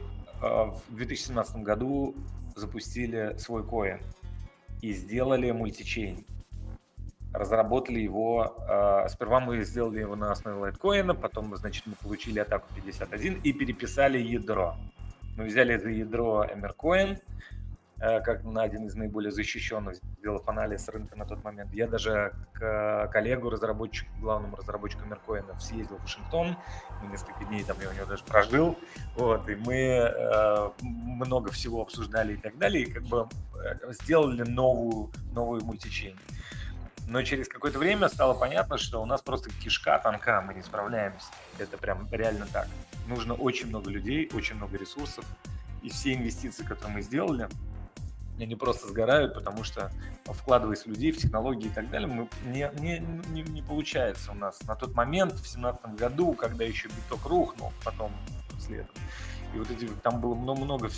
а, 0.41 0.67
в 0.67 0.95
2017 0.95 1.57
году 1.57 2.15
запустили 2.55 3.35
свой 3.37 3.67
коин 3.67 3.99
и 4.81 4.93
сделали 4.93 5.51
мультичейн. 5.51 6.25
Разработали 7.33 7.99
его, 7.99 8.55
а, 8.69 9.09
сперва 9.09 9.41
мы 9.41 9.61
сделали 9.65 9.99
его 9.99 10.15
на 10.15 10.31
основе 10.31 10.59
лайткоина, 10.59 11.13
потом, 11.13 11.53
значит, 11.57 11.85
мы 11.85 11.95
получили 12.01 12.39
атаку 12.39 12.69
51 12.75 13.41
и 13.43 13.51
переписали 13.51 14.17
ядро. 14.17 14.77
Мы 15.35 15.43
взяли 15.43 15.75
это 15.75 15.89
ядро 15.89 16.45
Emercoin, 16.45 17.17
Э, 17.17 17.32
как 18.03 18.43
на 18.43 18.63
один 18.63 18.85
из 18.85 18.95
наиболее 18.95 19.31
защищенных, 19.31 19.95
сделав 20.19 20.47
анализ 20.49 20.89
рынка 20.89 21.15
на 21.15 21.25
тот 21.25 21.41
момент. 21.43 21.73
Я 21.73 21.87
даже 21.87 22.33
к 22.51 23.09
коллегу, 23.13 23.49
разработчику, 23.49 24.11
главному 24.19 24.57
разработчику 24.57 25.05
Меркоинов 25.05 25.63
съездил 25.63 25.97
в 25.97 26.01
Вашингтон, 26.01 26.57
несколько 27.09 27.45
дней 27.45 27.63
там 27.63 27.77
я 27.81 27.89
у 27.89 27.93
него 27.93 28.05
даже 28.05 28.23
прожил, 28.25 28.77
вот, 29.15 29.47
и 29.47 29.55
мы 29.55 29.75
э, 29.75 30.69
много 30.81 31.51
всего 31.51 31.81
обсуждали 31.81 32.33
и 32.33 32.37
так 32.37 32.57
далее, 32.57 32.83
и 32.83 32.91
как 32.91 33.03
бы 33.03 33.29
э, 33.63 33.93
сделали 33.93 34.43
новую, 34.43 35.09
новую 35.31 35.63
мультичейн. 35.63 36.17
Но 37.07 37.21
через 37.23 37.47
какое-то 37.47 37.79
время 37.79 38.09
стало 38.09 38.33
понятно, 38.33 38.77
что 38.77 39.01
у 39.01 39.05
нас 39.05 39.21
просто 39.21 39.49
кишка 39.49 39.99
тонка, 39.99 40.41
мы 40.41 40.53
не 40.53 40.61
справляемся. 40.61 41.27
Это 41.57 41.77
прям 41.77 42.07
реально 42.11 42.47
так. 42.51 42.67
Нужно 43.07 43.33
очень 43.33 43.67
много 43.67 43.89
людей, 43.89 44.29
очень 44.33 44.55
много 44.55 44.77
ресурсов, 44.77 45.25
и 45.81 45.89
все 45.89 46.13
инвестиции, 46.13 46.63
которые 46.63 46.95
мы 46.95 47.01
сделали, 47.01 47.49
они 48.39 48.55
просто 48.55 48.87
сгорают, 48.87 49.33
потому 49.33 49.63
что 49.63 49.91
вкладываясь 50.25 50.85
в 50.85 50.87
людей, 50.87 51.11
в 51.11 51.17
технологии 51.17 51.67
и 51.67 51.73
так 51.73 51.89
далее, 51.89 52.07
мы, 52.07 52.27
не, 52.45 52.69
не, 52.79 52.99
не, 53.29 53.41
не 53.41 53.61
получается 53.61 54.31
у 54.31 54.35
нас. 54.35 54.61
На 54.63 54.75
тот 54.75 54.95
момент, 54.95 55.33
в 55.33 55.35
2017 55.35 55.95
году, 55.95 56.33
когда 56.33 56.63
еще 56.63 56.89
биток 56.89 57.25
рухнул, 57.25 57.71
потом 57.83 58.11
следом, 58.59 58.93
и 59.53 59.57
вот 59.57 59.69
эти, 59.69 59.87
там 60.01 60.19
было 60.19 60.33
много, 60.33 60.63
много, 60.63 60.89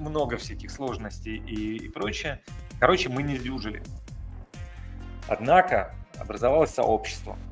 много 0.00 0.36
всяких 0.36 0.70
сложностей 0.70 1.36
и, 1.36 1.76
и 1.76 1.88
прочее. 1.88 2.42
Короче, 2.80 3.08
мы 3.08 3.22
не 3.22 3.36
сдюжили. 3.36 3.82
Однако 5.28 5.94
образовалось 6.18 6.70
сообщество– 6.70 7.38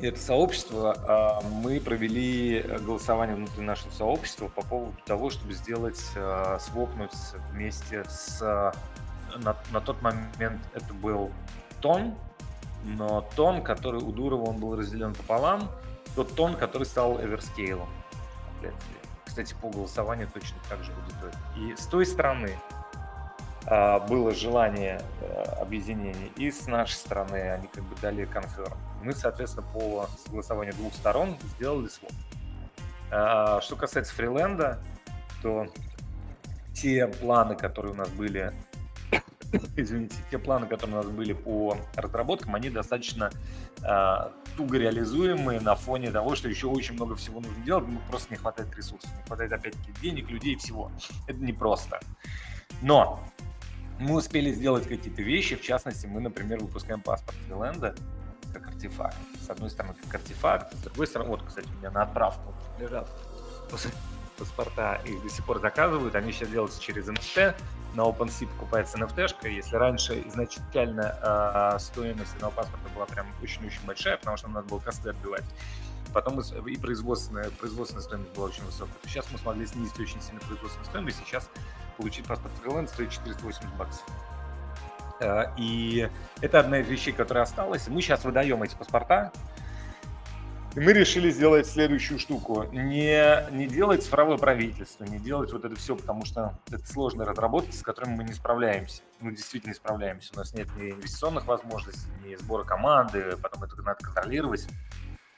это 0.00 0.20
сообщество, 0.20 0.96
а, 1.06 1.40
мы 1.42 1.80
провели 1.80 2.60
голосование 2.80 3.36
внутри 3.36 3.62
нашего 3.62 3.90
сообщества 3.90 4.48
по 4.48 4.62
поводу 4.62 4.94
того, 5.04 5.30
чтобы 5.30 5.52
сделать, 5.54 6.00
а, 6.16 6.58
свопнуть 6.60 7.12
вместе 7.50 8.04
с... 8.04 8.40
На, 9.36 9.56
на 9.72 9.80
тот 9.80 10.00
момент 10.00 10.60
это 10.72 10.94
был 10.94 11.30
тон, 11.80 12.14
но 12.84 13.20
тон, 13.36 13.62
который 13.62 14.00
у 14.00 14.10
Дурова, 14.10 14.48
он 14.48 14.56
был 14.56 14.74
разделен 14.74 15.14
пополам, 15.14 15.70
тот 16.16 16.34
тон, 16.34 16.56
который 16.56 16.84
стал 16.84 17.20
Эверскейлом. 17.20 17.88
Кстати, 19.26 19.54
по 19.60 19.68
голосованию 19.68 20.28
точно 20.32 20.56
так 20.68 20.82
же 20.82 20.92
будет. 20.92 21.34
И 21.58 21.76
с 21.76 21.86
той 21.86 22.06
стороны 22.06 22.58
а, 22.70 22.77
было 24.08 24.34
желание 24.34 25.02
э, 25.20 25.42
объединения, 25.60 26.28
и 26.36 26.50
с 26.50 26.66
нашей 26.66 26.94
стороны 26.94 27.36
они 27.52 27.66
как 27.68 27.84
бы 27.84 27.94
дали 28.00 28.24
конферм. 28.24 28.78
Мы, 29.02 29.12
соответственно, 29.12 29.66
по 29.74 30.08
согласованию 30.24 30.74
двух 30.74 30.94
сторон 30.94 31.36
сделали 31.54 31.88
своп. 31.88 32.12
А, 33.10 33.60
что 33.60 33.76
касается 33.76 34.14
фриленда, 34.14 34.78
то 35.42 35.66
те 36.72 37.06
планы, 37.08 37.56
которые 37.56 37.92
у 37.92 37.96
нас 37.96 38.08
были, 38.08 38.52
извините, 39.76 40.16
те 40.30 40.38
планы, 40.38 40.66
которые 40.66 41.00
у 41.00 41.02
нас 41.02 41.10
были 41.10 41.32
по 41.32 41.76
разработкам, 41.94 42.54
они 42.54 42.70
достаточно 42.70 43.30
э, 43.82 44.30
туго 44.56 44.78
реализуемые 44.78 45.60
на 45.60 45.74
фоне 45.74 46.10
того, 46.10 46.36
что 46.36 46.48
еще 46.48 46.68
очень 46.68 46.94
много 46.94 47.16
всего 47.16 47.40
нужно 47.40 47.62
делать, 47.64 47.86
ну, 47.86 48.00
просто 48.08 48.30
не 48.30 48.36
хватает 48.36 48.74
ресурсов, 48.74 49.10
не 49.16 49.22
хватает, 49.24 49.52
опять-таки, 49.52 49.92
денег, 50.00 50.30
людей, 50.30 50.56
всего. 50.56 50.90
Это 51.26 51.38
непросто. 51.38 52.00
Но 52.82 53.20
мы 53.98 54.16
успели 54.16 54.52
сделать 54.52 54.86
какие-то 54.86 55.22
вещи, 55.22 55.56
в 55.56 55.62
частности, 55.62 56.06
мы, 56.06 56.20
например, 56.20 56.60
выпускаем 56.60 57.00
паспорт 57.00 57.36
Фриленда 57.46 57.94
как 58.52 58.68
артефакт. 58.68 59.16
С 59.44 59.50
одной 59.50 59.70
стороны, 59.70 59.94
как 60.04 60.16
артефакт, 60.16 60.74
с 60.74 60.78
другой 60.78 61.06
стороны, 61.06 61.30
вот, 61.30 61.42
кстати, 61.42 61.68
у 61.68 61.78
меня 61.78 61.90
на 61.90 62.02
отправку 62.02 62.54
лежат 62.78 63.08
паспорта, 64.38 65.00
их 65.04 65.22
до 65.22 65.28
сих 65.28 65.44
пор 65.44 65.60
заказывают, 65.60 66.14
они 66.14 66.32
сейчас 66.32 66.48
делаются 66.48 66.80
через 66.80 67.08
NFT, 67.08 67.54
на 67.94 68.02
OpenSea 68.02 68.46
покупается 68.46 68.96
NFT-шка, 68.98 69.48
если 69.48 69.76
раньше 69.76 70.22
изначально 70.28 71.74
э, 71.74 71.78
стоимость 71.80 72.34
одного 72.34 72.52
паспорта 72.52 72.88
была 72.94 73.06
прям 73.06 73.26
очень-очень 73.42 73.84
большая, 73.84 74.16
потому 74.16 74.36
что 74.36 74.46
нам 74.46 74.54
надо 74.54 74.68
было 74.68 74.78
косты 74.78 75.10
отбивать, 75.10 75.44
потом 76.12 76.40
и 76.40 76.76
производственная, 76.76 77.50
производственная 77.50 78.04
стоимость 78.04 78.32
была 78.34 78.46
очень 78.46 78.64
высокая. 78.64 78.94
Сейчас 79.06 79.26
мы 79.32 79.38
смогли 79.38 79.66
снизить 79.66 79.98
очень 79.98 80.20
сильно 80.22 80.40
производственную 80.40 80.86
стоимость, 80.86 81.18
сейчас 81.24 81.50
получить 81.98 82.24
паспорт 82.24 82.54
Freelance 82.64 82.88
стоит 82.88 83.10
480 83.10 83.76
баксов. 83.76 84.06
Э, 85.20 85.46
и 85.56 86.08
это 86.40 86.60
одна 86.60 86.78
из 86.78 86.88
вещей, 86.88 87.12
которая 87.12 87.44
осталась. 87.44 87.88
Мы 87.88 88.00
сейчас 88.00 88.24
выдаем 88.24 88.62
эти 88.62 88.74
паспорта, 88.76 89.32
и 90.76 90.80
мы 90.80 90.92
решили 90.92 91.30
сделать 91.30 91.66
следующую 91.66 92.20
штуку. 92.20 92.64
Не, 92.72 93.50
не 93.50 93.66
делать 93.66 94.04
цифровое 94.04 94.38
правительство, 94.38 95.04
не 95.04 95.18
делать 95.18 95.52
вот 95.52 95.64
это 95.64 95.74
все, 95.74 95.96
потому 95.96 96.24
что 96.24 96.58
это 96.70 96.86
сложные 96.86 97.26
разработки, 97.26 97.74
с 97.74 97.82
которыми 97.82 98.16
мы 98.16 98.24
не 98.24 98.32
справляемся. 98.32 99.02
Мы 99.20 99.32
действительно 99.32 99.70
не 99.70 99.76
справляемся. 99.76 100.30
У 100.34 100.38
нас 100.38 100.54
нет 100.54 100.68
ни 100.76 100.92
инвестиционных 100.92 101.46
возможностей, 101.46 102.08
ни 102.24 102.36
сбора 102.36 102.64
команды, 102.64 103.36
потом 103.42 103.64
это 103.64 103.76
надо 103.82 104.04
контролировать. 104.04 104.68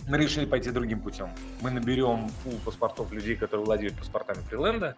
Мы 0.07 0.19
решили 0.19 0.45
пойти 0.45 0.71
другим 0.71 1.01
путем. 1.01 1.31
Мы 1.61 1.71
наберем 1.71 2.29
фул 2.43 2.55
паспортов 2.65 3.13
людей, 3.13 3.37
которые 3.37 3.65
владеют 3.65 3.97
паспортами 3.97 4.43
Фриленда, 4.43 4.97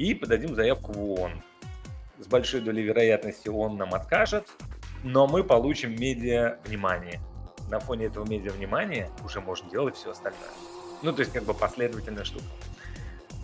и 0.00 0.14
подадим 0.14 0.54
заявку 0.54 0.92
в 0.92 0.98
ООН. 0.98 1.42
С 2.20 2.26
большой 2.26 2.62
долей 2.62 2.82
вероятности 2.82 3.50
он 3.50 3.76
нам 3.76 3.92
откажет, 3.92 4.48
но 5.04 5.26
мы 5.26 5.44
получим 5.44 5.94
медиа 5.94 6.56
внимание. 6.64 7.20
На 7.70 7.80
фоне 7.80 8.06
этого 8.06 8.26
медиа 8.26 8.52
внимания 8.52 9.10
уже 9.22 9.42
можно 9.42 9.68
делать 9.68 9.96
все 9.96 10.12
остальное. 10.12 10.40
Ну, 11.02 11.12
то 11.12 11.20
есть 11.20 11.34
как 11.34 11.44
бы 11.44 11.52
последовательная 11.52 12.24
штука. 12.24 12.46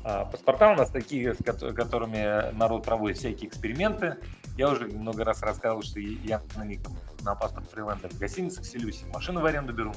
А 0.03 0.25
паспорта 0.25 0.73
у 0.73 0.77
нас 0.77 0.89
такие, 0.89 1.35
с 1.35 1.45
которыми 1.75 2.51
народ 2.57 2.85
проводит 2.85 3.19
всякие 3.19 3.51
эксперименты. 3.51 4.17
Я 4.57 4.71
уже 4.71 4.87
много 4.87 5.25
раз 5.25 5.43
рассказывал, 5.43 5.83
что 5.83 6.01
я 6.01 6.41
на 6.57 6.65
них 6.65 6.81
на 7.23 7.35
паспорт 7.35 7.71
фриленда 7.71 8.09
в 8.09 8.19
гостиницах 8.19 8.65
селюсь, 8.65 9.05
машину 9.13 9.41
в 9.43 9.45
аренду 9.45 9.75
беру. 9.75 9.93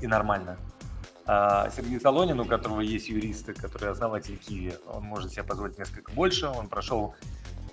и 0.00 0.06
нормально. 0.06 0.56
А 1.32 1.70
Сергею 1.70 2.00
Солонину, 2.00 2.42
у 2.42 2.44
которого 2.44 2.80
есть 2.80 3.08
юристы, 3.08 3.54
который 3.54 3.90
основатель 3.90 4.36
Киви, 4.36 4.74
он 4.88 5.04
может 5.04 5.30
себе 5.30 5.44
позволить 5.44 5.78
несколько 5.78 6.10
больше. 6.10 6.48
Он 6.48 6.66
прошел 6.66 7.14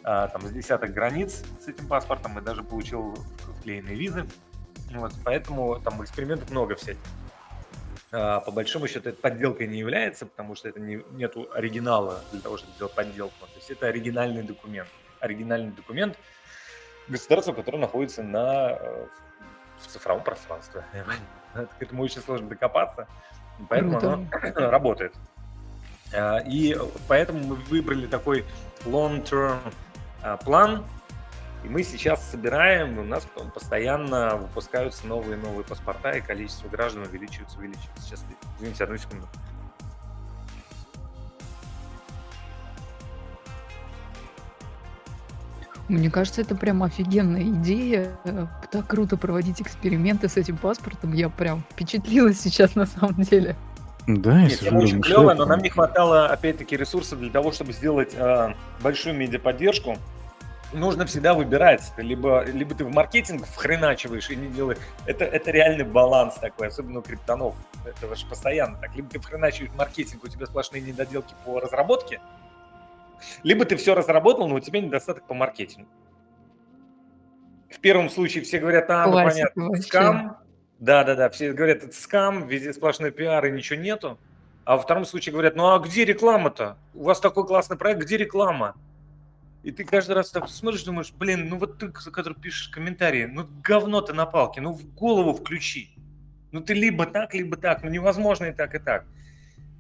а, 0.04 0.28
там 0.28 0.46
с 0.46 0.52
десяток 0.52 0.94
границ 0.94 1.44
с 1.60 1.68
этим 1.68 1.88
паспортом 1.88 2.38
и 2.38 2.44
даже 2.44 2.62
получил 2.62 3.18
вклеенные 3.58 3.96
визы. 3.96 4.28
Вот, 4.94 5.12
поэтому 5.26 5.80
там 5.80 6.04
экспериментов 6.04 6.52
много 6.52 6.76
всяких. 6.76 7.02
А, 8.12 8.42
по 8.42 8.52
большому 8.52 8.88
счету 8.88 9.10
это 9.10 9.20
подделкой 9.20 9.66
не 9.66 9.80
является, 9.80 10.28
потому 10.28 10.54
что 10.54 10.70
это 10.70 10.80
не, 10.80 11.04
нету 11.14 11.50
оригинала 11.52 12.22
для 12.32 12.42
того, 12.42 12.58
чтобы 12.58 12.74
сделать 12.76 12.94
подделку. 12.94 13.40
То 13.40 13.56
есть 13.56 13.72
это 13.72 13.88
оригинальный 13.88 14.44
документ. 14.44 14.90
Оригинальный 15.20 15.72
документ 15.72 16.16
государства, 17.08 17.54
которое 17.54 17.80
находится 17.80 18.22
на, 18.22 18.78
э, 18.80 19.08
в 19.80 19.88
цифровом 19.88 20.24
пространстве. 20.24 20.86
К 21.56 21.82
этому 21.82 22.04
очень 22.04 22.22
сложно 22.22 22.48
докопаться, 22.50 23.08
поэтому 23.70 24.00
Круто. 24.00 24.28
оно 24.58 24.70
работает. 24.72 25.14
А, 26.14 26.40
и 26.40 26.78
поэтому 27.08 27.40
мы 27.40 27.56
выбрали 27.56 28.08
такой 28.08 28.46
long-term 28.86 29.60
а, 30.22 30.38
план, 30.38 30.84
и 31.64 31.70
мы 31.70 31.84
сейчас 31.84 32.30
собираем, 32.30 32.98
у 33.00 33.04
нас 33.04 33.28
постоянно 33.54 34.38
выпускаются 34.38 35.08
новые 35.08 35.38
и 35.38 35.42
новые 35.42 35.64
паспорта, 35.64 36.12
и 36.12 36.22
количество 36.22 36.70
граждан 36.70 37.04
увеличивается, 37.04 37.58
увеличивается. 37.58 38.02
Сейчас, 38.04 38.26
извините, 38.58 38.84
одну 38.84 38.98
секунду. 38.98 39.28
Мне 45.90 46.10
кажется, 46.10 46.42
это 46.42 46.56
прям 46.56 46.84
офигенная 46.84 47.44
идея. 47.44 48.20
Так 48.72 48.88
круто 48.88 49.16
проводить 49.16 49.62
эксперименты 49.62 50.28
с 50.28 50.36
этим 50.36 50.58
паспортом. 50.58 51.14
Я 51.14 51.30
прям 51.30 51.64
впечатлилась 51.72 52.42
сейчас 52.42 52.76
на 52.76 52.86
самом 52.86 53.22
деле. 53.22 53.56
Да, 54.08 54.42
Нет, 54.42 54.60
тема 54.60 54.80
очень 54.80 55.02
клевая, 55.02 55.36
но 55.36 55.46
нам 55.46 55.60
не 55.60 55.70
хватало, 55.70 56.28
опять-таки, 56.28 56.78
ресурсов 56.78 57.20
для 57.20 57.30
того, 57.30 57.52
чтобы 57.52 57.74
сделать 57.74 58.14
э, 58.16 58.54
большую 58.82 59.16
медиаподдержку. 59.18 59.98
Нужно 60.72 61.06
всегда 61.06 61.34
выбирать. 61.34 61.92
Либо, 61.98 62.44
либо 62.46 62.74
ты 62.74 62.86
в 62.86 62.90
маркетинг 62.90 63.46
вхреначиваешь 63.46 64.30
и 64.30 64.36
не 64.38 64.48
делаешь. 64.48 64.80
Это, 65.06 65.26
это 65.26 65.52
реальный 65.52 65.84
баланс 65.84 66.36
такой, 66.36 66.68
особенно 66.68 67.00
у 67.00 67.02
криптонов. 67.02 67.56
Это 67.86 68.14
же 68.16 68.26
постоянно 68.26 68.78
так. 68.78 68.96
Либо 68.96 69.10
ты 69.10 69.20
вхреначиваешь 69.20 69.74
маркетинг, 69.76 70.24
у 70.24 70.28
тебя 70.28 70.46
сплошные 70.46 70.82
недоделки 70.82 71.36
по 71.46 71.60
разработке, 71.60 72.22
либо 73.44 73.66
ты 73.66 73.76
все 73.76 73.96
разработал, 73.96 74.48
но 74.48 74.56
у 74.56 74.60
тебя 74.60 74.82
недостаток 74.82 75.28
по 75.28 75.34
маркетингу. 75.34 75.90
В 77.70 77.80
первом 77.80 78.10
случае 78.10 78.44
все 78.44 78.60
говорят, 78.60 78.90
а, 78.90 79.06
ну 79.06 79.14
понятно, 79.14 79.76
скам, 79.82 80.38
да-да-да, 80.80 81.30
все 81.30 81.54
говорят, 81.54 81.84
это 81.84 81.96
скам, 81.96 82.48
везде 82.48 82.74
сплошной 82.74 83.12
пиар 83.12 83.46
и 83.46 83.52
ничего 83.52 83.80
нету. 83.80 84.18
А 84.64 84.76
во 84.76 84.82
втором 84.82 85.06
случае 85.06 85.34
говорят, 85.34 85.56
ну 85.56 85.74
а 85.74 85.80
где 85.80 86.06
реклама-то? 86.06 86.78
У 86.94 87.04
вас 87.04 87.20
такой 87.20 87.48
классный 87.48 87.78
проект, 87.78 88.02
где 88.02 88.18
реклама? 88.18 88.76
И 89.64 89.72
ты 89.72 89.84
каждый 89.84 90.14
раз 90.14 90.30
так 90.30 90.50
смотришь, 90.50 90.84
думаешь, 90.84 91.12
блин, 91.12 91.50
ну 91.50 91.58
вот 91.58 91.78
ты, 91.78 91.90
который 91.90 92.36
пишешь 92.36 92.70
комментарии, 92.70 93.26
ну 93.26 93.48
говно 93.64 94.02
ты 94.02 94.14
на 94.14 94.26
палке, 94.26 94.62
ну 94.62 94.74
в 94.74 94.94
голову 94.94 95.34
включи. 95.34 95.90
Ну 96.52 96.62
ты 96.62 96.74
либо 96.74 97.06
так, 97.06 97.34
либо 97.34 97.58
так, 97.58 97.84
ну 97.84 97.90
невозможно 97.90 98.46
и 98.46 98.54
так, 98.54 98.76
и 98.76 98.80
так. 98.80 99.06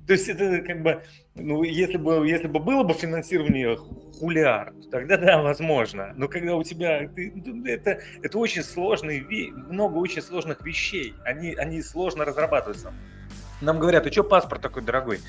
То 0.07 0.13
есть 0.13 0.29
это 0.29 0.61
как 0.61 0.81
бы, 0.81 1.03
ну, 1.35 1.63
если 1.63 1.97
бы, 1.97 2.25
если 2.25 2.47
бы 2.47 2.61
было 2.61 2.83
бы 2.83 2.93
финансирование 2.93 3.75
хулиар, 3.75 4.73
тогда 4.89 5.17
да, 5.17 5.41
возможно. 5.41 6.13
Но 6.15 6.29
когда 6.29 6.55
у 6.55 6.63
тебя, 6.63 7.09
ты, 7.09 7.33
ну, 7.35 7.65
это, 7.65 7.99
это 8.23 8.37
очень 8.37 8.63
сложные, 8.63 9.21
много 9.51 9.97
очень 9.97 10.21
сложных 10.21 10.65
вещей. 10.65 11.13
Они, 11.25 11.53
они 11.55 11.81
сложно 11.81 12.23
разрабатываются. 12.23 12.93
Нам 13.59 13.79
говорят, 13.79 14.07
а 14.07 14.11
что 14.11 14.23
паспорт 14.23 14.61
такой 14.61 14.81
дорогой? 14.81 15.19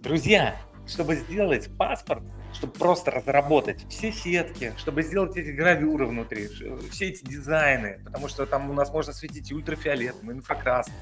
Друзья, 0.00 0.56
чтобы 0.90 1.14
сделать 1.14 1.70
паспорт, 1.76 2.22
чтобы 2.52 2.72
просто 2.72 3.12
разработать 3.12 3.86
все 3.88 4.10
сетки, 4.12 4.74
чтобы 4.76 5.02
сделать 5.02 5.36
эти 5.36 5.50
гравюры 5.50 6.06
внутри, 6.06 6.48
все 6.90 7.08
эти 7.08 7.24
дизайны, 7.24 8.00
потому 8.04 8.28
что 8.28 8.44
там 8.44 8.68
у 8.70 8.72
нас 8.72 8.92
можно 8.92 9.12
светить 9.12 9.50
и 9.50 9.54
ультрафиолетом, 9.54 10.32
инфракрасным, 10.32 10.96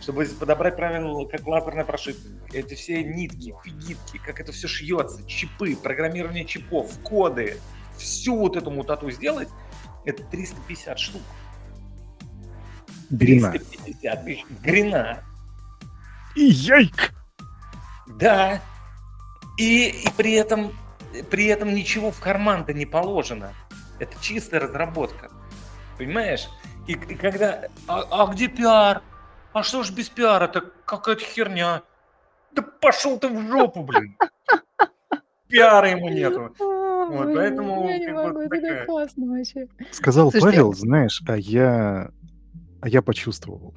чтобы 0.00 0.24
подобрать 0.24 0.76
правильно, 0.76 1.24
как 1.26 1.46
лазерная 1.46 1.84
прошивка, 1.84 2.28
эти 2.52 2.74
все 2.74 3.04
нитки, 3.04 3.54
фигитки, 3.64 4.18
как 4.18 4.40
это 4.40 4.50
все 4.50 4.66
шьется, 4.66 5.24
чипы, 5.26 5.76
программирование 5.76 6.44
чипов, 6.44 6.98
коды, 7.04 7.58
всю 7.96 8.36
вот 8.36 8.56
эту 8.56 8.70
мутату 8.72 9.08
сделать, 9.10 9.48
это 10.04 10.24
350 10.24 10.98
штук. 10.98 11.22
Грина. 13.10 13.52
350 13.52 14.24
тысяч. 14.24 14.44
Грина. 14.62 15.24
И 16.34 16.44
яйк. 16.44 17.14
Да. 18.06 18.60
И, 19.58 19.88
и 19.88 20.08
при 20.16 20.32
этом 20.32 20.72
при 21.30 21.46
этом 21.46 21.74
ничего 21.74 22.10
в 22.10 22.20
карман-то 22.20 22.72
не 22.72 22.86
положено. 22.86 23.52
Это 23.98 24.20
чистая 24.20 24.60
разработка. 24.60 25.30
Понимаешь? 25.96 26.48
И, 26.86 26.92
и 26.92 27.14
когда... 27.14 27.66
А, 27.86 28.04
а 28.10 28.26
где 28.32 28.48
пиар? 28.48 29.02
А 29.52 29.62
что 29.62 29.82
ж 29.82 29.90
без 29.90 30.08
пиара? 30.08 30.44
Это 30.44 30.62
какая-то 30.84 31.24
херня. 31.24 31.82
Да 32.52 32.62
пошел 32.62 33.18
ты 33.18 33.28
в 33.28 33.48
жопу, 33.48 33.82
блин. 33.82 34.16
Пиара 35.48 35.90
ему 35.90 36.08
нету. 36.08 36.54
Вот, 36.58 37.34
поэтому... 37.34 37.88
Я 37.88 37.98
не 37.98 38.12
могу, 38.12 38.40
это 38.40 38.50
такая... 38.50 38.86
классно 38.86 39.26
вообще. 39.26 39.66
Сказал 39.92 40.30
Слушайте, 40.30 40.58
Павел, 40.58 40.74
знаешь, 40.74 41.22
а 41.26 41.36
я... 41.36 42.10
А 42.80 42.88
я 42.88 43.02
почувствовал. 43.02 43.74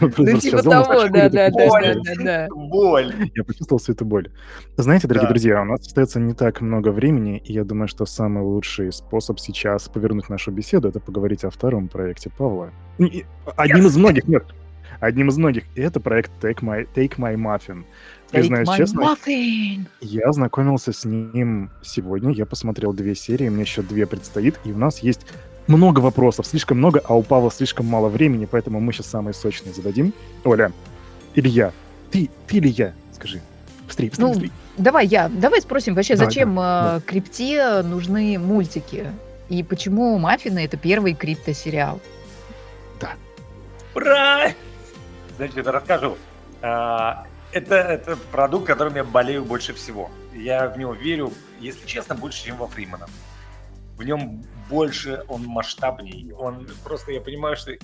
Ну, 0.00 0.38
типа 0.38 0.62
того, 0.62 1.08
да, 1.08 1.28
да, 1.28 1.50
да, 1.50 1.94
да, 2.18 2.48
Боль. 2.54 3.30
Я 3.34 3.44
почувствовал 3.44 3.80
всю 3.80 3.92
эту 3.92 4.04
боль. 4.04 4.30
Знаете, 4.76 5.06
дорогие 5.08 5.28
друзья, 5.28 5.62
у 5.62 5.64
нас 5.64 5.80
остается 5.80 6.20
не 6.20 6.34
так 6.34 6.60
много 6.60 6.90
времени, 6.90 7.42
и 7.44 7.52
я 7.52 7.64
думаю, 7.64 7.88
что 7.88 8.06
самый 8.06 8.42
лучший 8.42 8.92
способ 8.92 9.38
сейчас 9.38 9.88
повернуть 9.88 10.28
нашу 10.28 10.50
беседу— 10.50 10.88
это 10.90 11.00
поговорить 11.00 11.44
о 11.44 11.50
втором 11.50 11.88
проекте 11.88 12.30
Павла. 12.30 12.70
Одним 13.56 13.86
из 13.86 13.96
многих, 13.96 14.28
нет, 14.28 14.44
одним 15.00 15.28
из 15.28 15.36
многих. 15.38 15.64
И 15.74 15.80
это 15.80 16.00
проект 16.00 16.30
Take 16.42 16.60
My, 16.60 16.86
Take 16.94 17.16
My 17.16 17.34
Muffin. 17.34 17.84
Признаюсь 18.30 18.68
честно, 18.70 19.00
muffin. 19.02 19.86
я 20.00 20.28
ознакомился 20.28 20.92
с 20.92 21.04
ним 21.04 21.70
сегодня, 21.82 22.32
я 22.32 22.44
посмотрел 22.44 22.92
две 22.92 23.14
серии, 23.14 23.48
мне 23.48 23.62
еще 23.62 23.82
две 23.82 24.06
предстоит, 24.06 24.58
и 24.64 24.72
у 24.72 24.76
нас 24.76 24.98
есть 24.98 25.26
много 25.66 26.00
вопросов, 26.00 26.46
слишком 26.46 26.78
много, 26.78 27.02
а 27.04 27.14
у 27.14 27.22
Павла 27.22 27.50
слишком 27.50 27.86
мало 27.86 28.08
времени, 28.08 28.46
поэтому 28.50 28.80
мы 28.80 28.92
сейчас 28.92 29.06
самые 29.06 29.34
сочные 29.34 29.74
зададим. 29.74 30.12
Оля, 30.44 30.72
Илья, 31.34 31.72
ты, 32.10 32.30
ты 32.46 32.56
или 32.56 32.68
я? 32.68 32.94
Скажи. 33.12 33.40
Быстрее, 33.86 34.10
быстрее, 34.10 34.26
ну, 34.26 34.32
быстрее. 34.32 34.50
Давай 34.78 35.06
я. 35.06 35.28
Давай 35.28 35.60
спросим 35.60 35.94
вообще, 35.94 36.16
давай, 36.16 36.26
зачем 36.26 36.54
давай, 36.54 36.98
э, 36.98 37.00
крипте 37.02 37.82
нужны 37.82 38.38
мультики? 38.38 39.12
И 39.48 39.62
почему 39.62 40.18
«Маффины»— 40.18 40.64
это 40.66 40.76
первый 40.76 41.14
криптосериал? 41.14 42.00
Да. 43.00 43.12
Ура! 43.94 44.50
Значит, 45.36 45.66
расскажу. 45.66 46.16
А, 46.62 47.26
это, 47.52 47.76
это 47.76 48.16
продукт, 48.32 48.66
которым 48.66 48.96
я 48.96 49.04
болею 49.04 49.44
больше 49.44 49.72
всего. 49.72 50.10
Я 50.34 50.68
в 50.68 50.78
него 50.78 50.94
верю, 50.94 51.32
если 51.60 51.86
честно, 51.86 52.14
больше, 52.14 52.44
чем 52.44 52.56
во 52.56 52.66
Фримана. 52.66 53.06
В 53.96 54.02
нем 54.02 54.42
больше, 54.68 55.24
он 55.28 55.44
масштабней. 55.44 56.32
Он 56.32 56.68
просто, 56.84 57.12
я 57.12 57.20
понимаю, 57.20 57.56
что 57.56 57.72
э, 57.72 57.78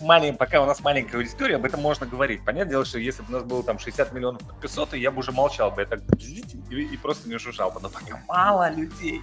маленький, 0.00 0.38
пока 0.38 0.62
у 0.62 0.66
нас 0.66 0.80
маленькая 0.80 1.18
аудитория, 1.18 1.56
об 1.56 1.64
этом 1.64 1.80
можно 1.80 2.06
говорить. 2.06 2.44
Понятное 2.44 2.70
дело, 2.70 2.84
что 2.84 2.98
если 2.98 3.22
бы 3.22 3.28
у 3.28 3.32
нас 3.32 3.44
было 3.44 3.62
там 3.62 3.78
60 3.78 4.12
миллионов 4.12 4.46
подписоты, 4.46 4.98
я 4.98 5.10
бы 5.10 5.18
уже 5.18 5.32
молчал 5.32 5.70
бы, 5.70 5.82
я 5.82 5.86
так 5.86 6.00
и, 6.18 6.42
и 6.70 6.96
просто 6.96 7.28
не 7.28 7.38
шушал 7.38 7.70
бы. 7.70 7.80
Но 7.80 7.90
пока 7.90 8.20
мало 8.28 8.70
людей, 8.70 9.20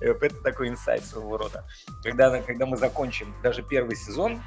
это 0.00 0.34
такой 0.42 0.68
инсайт 0.68 1.04
своего 1.04 1.36
рода. 1.36 1.64
Когда, 2.02 2.40
когда 2.42 2.66
мы 2.66 2.76
закончим 2.76 3.34
даже 3.42 3.62
первый 3.62 3.96
сезон, 3.96 4.40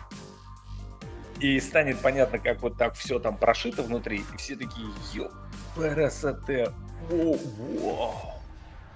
и 1.40 1.60
станет 1.60 2.00
понятно, 2.00 2.40
как 2.40 2.62
вот 2.62 2.78
так 2.78 2.96
все 2.96 3.20
там 3.20 3.38
прошито 3.38 3.84
внутри, 3.84 4.24
и 4.34 4.38
все 4.38 4.56
такие, 4.56 4.88
ё, 5.14 5.30
красота, 5.76 6.74
о, 7.12 7.38
вау. 7.82 8.35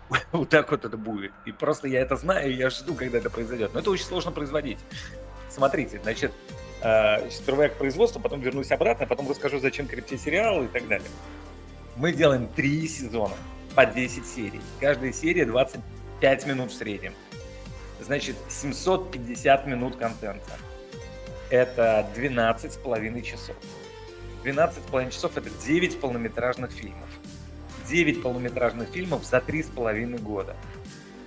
Вот 0.31 0.49
так 0.49 0.71
вот 0.71 0.85
это 0.85 0.97
будет. 0.97 1.31
И 1.45 1.51
просто 1.51 1.87
я 1.87 2.01
это 2.01 2.15
знаю, 2.15 2.55
я 2.55 2.69
жду, 2.69 2.95
когда 2.95 3.17
это 3.17 3.29
произойдет. 3.29 3.73
Но 3.73 3.79
это 3.79 3.91
очень 3.91 4.05
сложно 4.05 4.31
производить. 4.31 4.79
Смотрите, 5.49 5.99
значит, 6.01 6.31
э, 6.81 7.29
сперва 7.29 7.69
к 7.69 7.77
производству, 7.77 8.19
потом 8.21 8.41
вернусь 8.41 8.71
обратно, 8.71 9.05
потом 9.07 9.29
расскажу, 9.29 9.59
зачем 9.59 9.87
крипте 9.87 10.17
сериал 10.17 10.63
и 10.63 10.67
так 10.67 10.87
далее. 10.87 11.09
Мы 11.95 12.13
делаем 12.13 12.47
три 12.47 12.87
сезона 12.87 13.35
по 13.75 13.85
10 13.85 14.25
серий. 14.25 14.61
Каждая 14.79 15.11
серия 15.11 15.45
25 15.45 16.45
минут 16.47 16.71
в 16.71 16.75
среднем. 16.75 17.13
Значит, 17.99 18.35
750 18.47 19.67
минут 19.67 19.97
контента 19.97 20.53
это 21.49 22.07
12 22.15 22.73
с 22.73 22.77
половиной 22.77 23.21
часов. 23.21 23.55
12 24.43 24.83
с 24.83 24.89
половиной 24.89 25.11
часов 25.11 25.35
это 25.37 25.49
9 25.49 25.99
полнометражных 25.99 26.71
фильмов. 26.71 27.09
9 27.89 28.21
полнометражных 28.21 28.89
фильмов 28.89 29.25
за 29.25 29.37
3,5 29.37 30.21
года. 30.21 30.55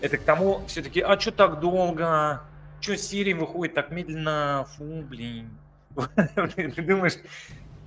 Это 0.01 0.17
к 0.17 0.23
тому 0.23 0.63
все-таки, 0.67 1.01
а 1.01 1.19
что 1.19 1.33
так 1.33 1.61
долго? 1.61 2.43
Что 2.81 2.97
серии 2.97 3.33
выходит 3.33 3.75
так 3.75 3.91
медленно? 3.91 4.67
Фу, 4.77 5.03
блин. 5.09 5.51
Ты 5.95 6.83
думаешь, 6.83 7.19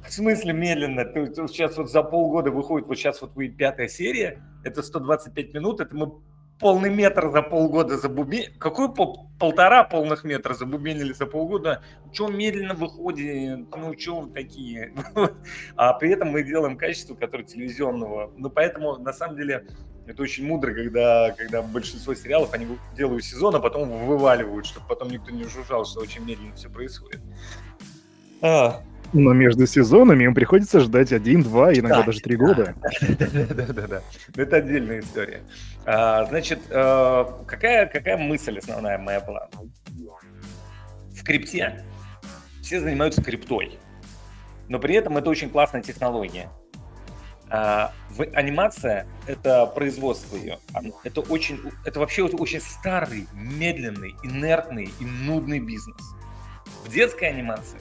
в 0.08 0.12
смысле 0.12 0.54
медленно? 0.54 1.06
Ты, 1.06 1.26
сейчас 1.48 1.78
вот 1.78 1.90
за 1.90 2.04
полгода 2.04 2.52
выходит, 2.52 2.88
вот 2.88 2.98
сейчас 2.98 3.22
вот 3.22 3.36
выйдет 3.36 3.58
пятая 3.58 3.88
серия, 3.88 4.42
это 4.64 4.84
125 4.84 5.54
минут, 5.54 5.82
это 5.82 5.96
мы 5.96 6.14
полный 6.60 6.90
метр 6.90 7.30
за 7.32 7.42
полгода 7.42 7.98
забубенили. 7.98 8.52
Какой 8.58 8.94
пол, 8.94 9.30
полтора 9.40 9.84
полных 9.84 10.24
метра 10.24 10.54
забубенили 10.54 11.14
за 11.14 11.26
полгода? 11.26 11.82
Чего 12.12 12.30
медленно 12.30 12.74
выходит? 12.74 13.66
Ну, 13.76 13.94
вы 13.94 14.30
такие? 14.34 14.94
а 15.76 15.94
при 15.94 16.12
этом 16.12 16.30
мы 16.30 16.44
делаем 16.44 16.78
качество, 16.78 17.16
которое 17.16 17.44
телевизионного. 17.44 18.32
Ну, 18.38 18.50
поэтому, 18.50 18.98
на 18.98 19.14
самом 19.14 19.36
деле, 19.36 19.68
это 20.08 20.22
очень 20.22 20.46
мудро, 20.46 20.74
когда, 20.74 21.32
когда 21.32 21.62
большинство 21.62 22.14
сериалов, 22.14 22.54
они 22.54 22.78
делают 22.96 23.24
сезон, 23.24 23.56
а 23.56 23.60
потом 23.60 23.90
вываливают, 24.06 24.66
чтобы 24.66 24.88
потом 24.88 25.10
никто 25.10 25.32
не 25.32 25.46
жужжал, 25.46 25.86
что 25.86 26.00
очень 26.00 26.24
медленно 26.24 26.56
все 26.56 26.70
происходит. 26.70 27.22
А, 28.42 28.82
но 29.14 29.34
между 29.34 29.66
сезонами 29.68 30.24
им 30.24 30.34
приходится 30.34 30.80
ждать 30.80 31.12
один, 31.12 31.44
два, 31.44 31.74
иногда 31.74 32.00
да, 32.00 32.04
даже 32.04 32.20
три 32.20 32.36
года. 32.36 32.76
Да-да-да. 33.02 34.02
Это 34.36 34.58
отдельная 34.58 35.00
история. 35.00 35.42
А, 35.86 36.26
значит, 36.26 36.60
э, 36.70 37.26
какая, 37.48 37.86
какая 37.88 38.18
мысль 38.18 38.58
основная 38.58 38.98
моя 38.98 39.20
была? 39.22 39.50
В 41.14 41.24
крипте 41.24 41.84
все 42.62 42.80
занимаются 42.80 43.24
криптой, 43.24 43.78
но 44.68 44.80
при 44.80 44.96
этом 44.96 45.18
это 45.18 45.30
очень 45.30 45.50
классная 45.50 45.82
технология. 45.82 46.50
А, 47.50 47.94
в, 48.10 48.24
анимация— 48.34 49.08
это 49.28 49.66
производство 49.68 50.36
ее. 50.36 50.58
Это, 51.04 51.22
очень, 51.22 51.60
это 51.86 52.00
вообще 52.00 52.24
очень 52.24 52.60
старый, 52.60 53.28
медленный, 53.34 54.16
инертный 54.24 54.90
и 55.00 55.06
нудный 55.06 55.60
бизнес. 55.60 56.02
В 56.84 56.92
детской 56.92 57.30
анимации 57.30 57.80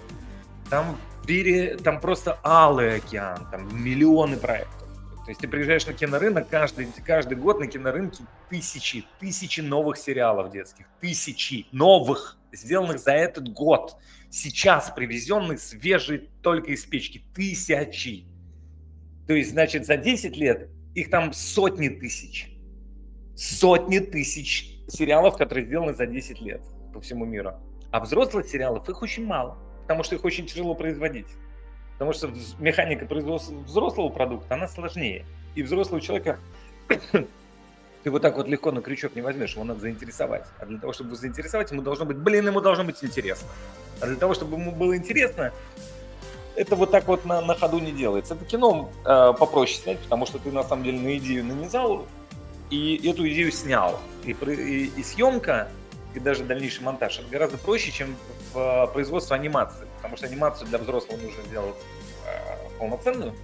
там 0.69 0.99
пере, 1.27 1.77
там 1.77 2.01
просто 2.01 2.39
алый 2.45 2.97
океан, 2.97 3.49
там 3.51 3.69
миллионы 3.83 4.37
проектов. 4.37 4.89
То 5.25 5.31
есть 5.31 5.41
ты 5.41 5.49
приезжаешь 5.49 5.87
на 5.87 5.95
кинорынок, 5.95 6.51
каждый, 6.51 6.87
каждый 7.05 7.39
год 7.39 7.59
на 7.59 7.67
кинорынке 7.67 8.25
тысячи, 8.51 9.07
тысячи 9.19 9.63
новых 9.63 9.97
сериалов 9.97 10.51
детских, 10.51 10.87
тысячи 11.01 11.67
новых, 11.73 12.37
сделанных 12.53 12.99
за 12.99 13.13
этот 13.13 13.49
год, 13.49 13.97
сейчас 14.31 14.93
привезенных 14.95 15.61
свежие 15.61 16.29
только 16.43 16.73
из 16.73 16.85
печки, 16.85 17.25
тысячи. 17.35 18.27
То 19.27 19.33
есть, 19.33 19.53
значит, 19.53 19.87
за 19.87 19.97
10 19.97 20.37
лет 20.37 20.69
их 20.95 21.09
там 21.09 21.33
сотни 21.33 21.89
тысяч. 21.89 22.51
Сотни 23.35 24.01
тысяч 24.01 24.79
сериалов, 24.89 25.39
которые 25.39 25.65
сделаны 25.65 25.95
за 25.95 26.07
10 26.07 26.43
лет 26.43 26.63
по 26.93 27.01
всему 27.01 27.25
миру. 27.25 27.55
А 27.91 28.01
взрослых 28.01 28.47
сериалов 28.47 28.87
их 28.91 29.01
очень 29.01 29.25
мало 29.25 29.64
потому 29.85 30.03
что 30.03 30.15
их 30.15 30.25
очень 30.25 30.47
тяжело 30.47 30.75
производить. 30.75 31.27
Потому 31.95 32.13
что 32.13 32.33
механика 32.59 33.07
производства 33.07 33.55
взрослого 33.55 34.09
продукта, 34.09 34.55
она 34.55 34.67
сложнее. 34.67 35.25
И 35.55 35.63
взрослого 35.63 36.01
человека 36.01 36.39
ты 38.03 38.11
вот 38.11 38.23
так 38.23 38.37
вот 38.37 38.49
легко 38.49 38.73
на 38.73 38.81
крючок 38.81 39.15
не 39.15 39.23
возьмешь, 39.23 39.53
его 39.55 39.65
надо 39.65 39.81
заинтересовать. 39.81 40.47
А 40.59 40.67
для 40.67 40.79
того, 40.79 40.93
чтобы 40.93 41.11
его 41.11 41.17
заинтересовать, 41.17 41.71
ему 41.71 41.83
должно 41.83 42.05
быть, 42.05 42.17
блин, 42.17 42.47
ему 42.47 42.61
должно 42.61 42.85
быть 42.85 43.03
интересно. 43.05 43.47
А 44.01 44.07
для 44.07 44.17
того, 44.17 44.35
чтобы 44.35 44.57
ему 44.57 44.73
было 44.73 44.97
интересно, 44.97 45.53
это 46.57 46.77
вот 46.77 46.91
так 46.91 47.07
вот 47.07 47.25
на, 47.25 47.41
на 47.41 47.55
ходу 47.55 47.79
не 47.79 47.93
делается. 47.93 48.35
Это 48.35 48.45
кино 48.45 48.91
э, 49.05 49.33
попроще 49.39 49.81
снять, 49.83 49.99
потому 50.01 50.27
что 50.27 50.39
ты 50.39 50.51
на 50.51 50.65
самом 50.65 50.85
деле 50.85 50.99
на 50.99 51.17
идею 51.19 51.45
нанизал 51.45 52.07
и 52.71 53.09
эту 53.09 53.29
идею 53.29 53.53
снял. 53.53 54.01
И, 54.25 54.33
и, 54.33 54.87
и 54.97 55.03
съемка 55.03 55.69
и 56.15 56.21
даже 56.21 56.45
дальнейший 56.45 56.83
монтаж. 56.85 57.19
Это 57.19 57.29
гораздо 57.29 57.59
проще, 57.59 57.91
чем 57.93 58.17
э, 58.57 58.87
производстве 58.93 59.37
анимации, 59.37 59.87
потому 59.97 60.17
что 60.17 60.27
анимацию 60.27 60.69
для 60.69 60.79
взрослого 60.79 61.17
нужно 61.19 61.43
сделать 61.45 61.77
э, 62.27 62.79
полноценную, 62.79 63.35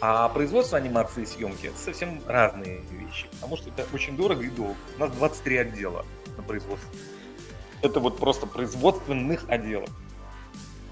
а 0.00 0.28
производство 0.28 0.76
анимации 0.76 1.22
и 1.22 1.26
съемки 1.26 1.66
это 1.66 1.78
совсем 1.78 2.20
разные 2.26 2.80
вещи, 2.90 3.26
потому 3.32 3.56
что 3.56 3.70
это 3.70 3.86
очень 3.94 4.16
дорого 4.16 4.42
и 4.42 4.50
долго. 4.50 4.76
У 4.96 5.00
нас 5.00 5.10
23 5.12 5.56
отдела 5.56 6.04
на 6.36 6.42
производстве. 6.42 6.90
Это 7.82 8.00
вот 8.00 8.18
просто 8.18 8.46
производственных 8.46 9.48
отделов. 9.48 9.90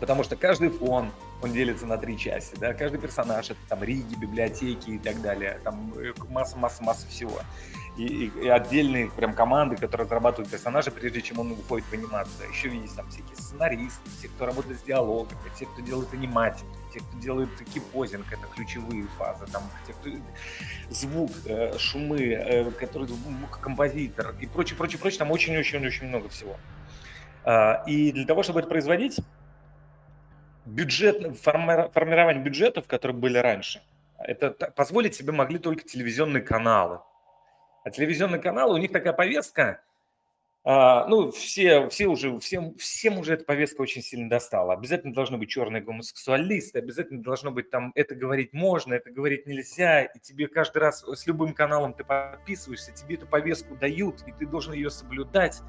Потому 0.00 0.24
что 0.24 0.34
каждый 0.34 0.68
фон, 0.68 1.11
он 1.42 1.53
делится 1.53 1.86
на 1.86 1.96
три 1.96 2.18
части, 2.18 2.57
да, 2.57 2.74
каждый 2.74 2.98
персонаж, 3.00 3.50
это 3.50 3.61
там 3.68 3.82
риги, 3.84 4.14
библиотеки 4.14 4.90
и 4.90 4.98
так 4.98 5.20
далее, 5.22 5.61
там 5.62 5.94
масса-масса-масса 6.28 7.07
всего 7.07 7.38
и, 7.97 8.05
и, 8.05 8.45
и 8.45 8.49
отдельные 8.49 9.11
прям 9.11 9.34
команды, 9.34 9.76
которые 9.76 10.07
разрабатывают 10.07 10.51
персонажа, 10.51 10.90
прежде 10.90 11.20
чем 11.20 11.40
он 11.40 11.55
выходит 11.55 11.86
в 11.86 11.93
анимацию. 11.93 12.49
Еще 12.51 12.74
есть 12.74 12.97
там 12.97 13.09
всякие 13.11 13.36
сценаристы, 13.36 14.11
те, 14.20 14.28
кто 14.28 14.47
работает 14.47 14.80
с 14.80 14.82
диалогами, 14.82 15.38
те, 15.59 15.66
кто 15.66 15.82
делает 15.82 16.12
аниматику, 16.14 16.66
те, 16.93 17.01
кто 17.01 17.18
делает 17.18 17.51
кипозинг, 17.72 18.32
это 18.32 18.47
ключевые 18.55 19.07
фазы, 19.18 19.47
там, 19.53 19.62
те, 19.86 19.93
кто 19.93 20.11
звук, 20.90 21.30
э, 21.47 21.76
шумы, 21.78 22.20
э, 22.20 22.70
который 22.72 23.09
композитор 23.61 24.34
и 24.40 24.47
прочее, 24.47 24.76
прочее, 24.76 24.99
прочее, 24.99 25.18
там 25.18 25.30
очень-очень-очень 25.30 26.07
много 26.09 26.28
всего. 26.30 26.57
Э, 27.45 27.84
и 27.86 28.11
для 28.12 28.24
того, 28.24 28.43
чтобы 28.43 28.61
это 28.61 28.68
производить, 28.68 29.20
бюджет, 30.64 31.38
форми, 31.40 31.90
формирование 31.93 32.43
бюджетов, 32.43 32.86
которые 32.86 33.16
были 33.16 33.36
раньше, 33.36 33.82
это 34.18 34.51
позволить 34.51 35.14
себе 35.14 35.32
могли 35.32 35.59
только 35.59 35.84
телевизионные 35.84 36.43
каналы. 36.43 37.01
А 37.85 37.91
телевизионные 37.91 38.41
каналы, 38.41 38.74
у 38.74 38.78
них 38.78 38.93
такая 38.93 39.12
повестка, 39.12 39.83
а, 40.64 41.07
ну, 41.09 41.33
все, 41.33 41.89
все 41.89 42.07
уже, 42.07 42.39
всем, 42.39 42.76
всем 42.76 43.18
уже 43.18 43.35
эта 43.35 43.45
повестка 43.45 43.80
очень 43.80 44.01
сильно 44.01 44.30
достала. 44.30 44.74
Обязательно 44.74 45.12
должны 45.12 45.37
быть 45.37 45.51
черные 45.51 45.83
гомосексуалисты, 45.83 46.78
обязательно 46.78 47.20
должно 47.20 47.51
быть 47.51 47.70
там, 47.70 47.91
это 47.97 48.14
говорить 48.14 48.53
можно, 48.53 48.95
это 48.95 49.11
говорить 49.11 49.47
нельзя, 49.47 50.03
и 50.03 50.20
тебе 50.20 50.47
каждый 50.47 50.78
раз 50.78 51.03
с 51.03 51.26
любым 51.26 51.53
каналом 51.53 51.95
ты 51.95 52.05
подписываешься, 52.05 52.93
тебе 52.93 53.16
эту 53.16 53.26
повестку 53.26 53.74
дают, 53.74 54.22
и 54.26 54.33
ты 54.33 54.47
должен 54.47 54.72
ее 54.72 54.91
соблюдать. 54.91 55.61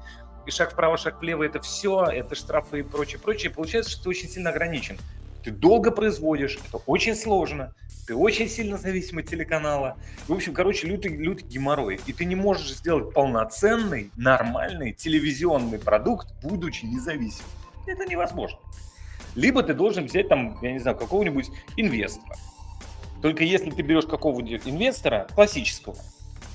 И 0.46 0.50
шаг 0.50 0.72
вправо, 0.72 0.96
шаг 0.96 1.20
влево, 1.20 1.42
это 1.42 1.60
все, 1.60 2.04
это 2.04 2.36
штрафы 2.36 2.80
и 2.80 2.82
прочее, 2.82 3.18
прочее. 3.18 3.50
Получается, 3.50 3.90
что 3.90 4.04
ты 4.04 4.08
очень 4.10 4.28
сильно 4.28 4.50
ограничен. 4.50 4.96
Ты 5.44 5.50
долго 5.50 5.90
производишь, 5.90 6.58
это 6.66 6.78
очень 6.86 7.14
сложно, 7.14 7.74
ты 8.06 8.14
очень 8.14 8.48
сильно 8.48 8.78
зависим 8.78 9.18
от 9.18 9.26
телеканала. 9.26 9.98
В 10.26 10.32
общем, 10.32 10.54
короче, 10.54 10.86
лютый, 10.86 11.14
лютый 11.16 11.46
геморрой. 11.46 12.00
И 12.06 12.14
ты 12.14 12.24
не 12.24 12.34
можешь 12.34 12.74
сделать 12.74 13.12
полноценный, 13.12 14.10
нормальный 14.16 14.92
телевизионный 14.92 15.78
продукт, 15.78 16.28
будучи 16.42 16.86
независимым. 16.86 17.50
Это 17.86 18.06
невозможно. 18.06 18.58
Либо 19.34 19.62
ты 19.62 19.74
должен 19.74 20.06
взять 20.06 20.28
там, 20.28 20.58
я 20.62 20.72
не 20.72 20.78
знаю, 20.78 20.96
какого-нибудь 20.96 21.50
инвестора. 21.76 22.36
Только 23.20 23.44
если 23.44 23.70
ты 23.70 23.82
берешь 23.82 24.06
какого-нибудь 24.06 24.62
инвестора 24.66 25.26
классического, 25.34 25.96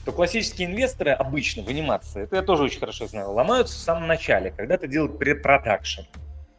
то 0.05 0.11
классические 0.11 0.67
инвесторы 0.67 1.11
обычно 1.11 1.61
в 1.61 1.67
анимации, 1.67 2.23
это 2.23 2.37
я 2.37 2.41
тоже 2.41 2.63
очень 2.63 2.79
хорошо 2.79 3.05
знаю, 3.07 3.31
ломаются 3.31 3.75
в 3.75 3.81
самом 3.81 4.07
начале, 4.07 4.51
когда 4.51 4.77
ты 4.77 4.87
делаешь 4.87 5.17
предпродакшн. 5.17 6.01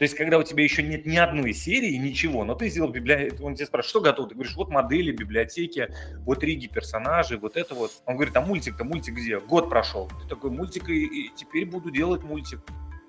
То 0.00 0.04
есть, 0.04 0.14
когда 0.14 0.38
у 0.38 0.42
тебя 0.42 0.64
еще 0.64 0.82
нет 0.82 1.04
ни 1.04 1.18
одной 1.18 1.52
серии, 1.52 1.94
ничего, 1.96 2.42
но 2.46 2.54
ты 2.54 2.70
сделал 2.70 2.88
библиотеку, 2.88 3.44
он 3.44 3.54
тебя 3.54 3.66
спрашивает, 3.66 3.90
что 3.90 4.00
готов? 4.00 4.28
Ты 4.30 4.34
говоришь, 4.34 4.56
вот 4.56 4.70
модели, 4.70 5.12
библиотеки, 5.12 5.94
вот 6.20 6.42
риги 6.42 6.68
персонажей, 6.68 7.36
вот 7.36 7.58
это 7.58 7.74
вот. 7.74 7.90
Он 8.06 8.16
говорит, 8.16 8.34
а 8.34 8.40
мультик-то, 8.40 8.82
мультик 8.82 9.16
где? 9.16 9.38
Год 9.40 9.68
прошел. 9.68 10.10
Ты 10.22 10.26
такой, 10.26 10.52
мультик, 10.52 10.88
и, 10.88 11.04
и 11.04 11.30
теперь 11.36 11.66
буду 11.66 11.90
делать 11.90 12.22
мультик. 12.22 12.60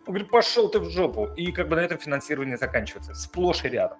Он 0.05 0.15
говорит, 0.15 0.29
пошел 0.29 0.67
ты 0.67 0.81
в 0.81 0.89
жопу. 0.89 1.27
И 1.37 1.53
как 1.53 1.69
бы 1.69 1.77
на 1.77 1.79
этом 1.79 1.97
финансирование 1.97 2.57
заканчивается. 2.57 3.13
Сплошь 3.13 3.63
и 3.63 3.69
рядом. 3.69 3.97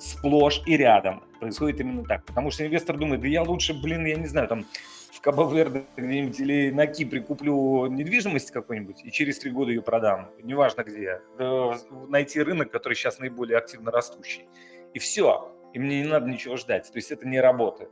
Сплошь 0.00 0.62
и 0.66 0.76
рядом 0.76 1.22
происходит 1.38 1.78
именно 1.78 2.02
так. 2.02 2.24
Потому 2.24 2.50
что 2.50 2.66
инвестор 2.66 2.96
думает, 2.96 3.20
да 3.20 3.28
я 3.28 3.44
лучше, 3.44 3.72
блин, 3.72 4.04
я 4.04 4.16
не 4.16 4.26
знаю, 4.26 4.48
там 4.48 4.64
в 5.12 5.20
Кабо-Верде 5.20 5.84
где-нибудь 5.96 6.40
или 6.40 6.70
на 6.70 6.86
Кипре 6.86 7.20
куплю 7.20 7.86
недвижимость 7.86 8.50
какую-нибудь 8.50 9.04
и 9.04 9.10
через 9.10 9.38
три 9.38 9.50
года 9.50 9.70
ее 9.70 9.82
продам, 9.82 10.30
неважно 10.42 10.82
где, 10.82 11.20
найти 12.08 12.40
рынок, 12.40 12.70
который 12.70 12.94
сейчас 12.94 13.18
наиболее 13.18 13.58
активно 13.58 13.90
растущий. 13.90 14.48
И 14.94 14.98
все, 14.98 15.52
и 15.72 15.78
мне 15.78 16.02
не 16.02 16.08
надо 16.08 16.26
ничего 16.28 16.56
ждать, 16.56 16.90
то 16.90 16.96
есть 16.96 17.10
это 17.10 17.26
не 17.26 17.40
работает. 17.40 17.90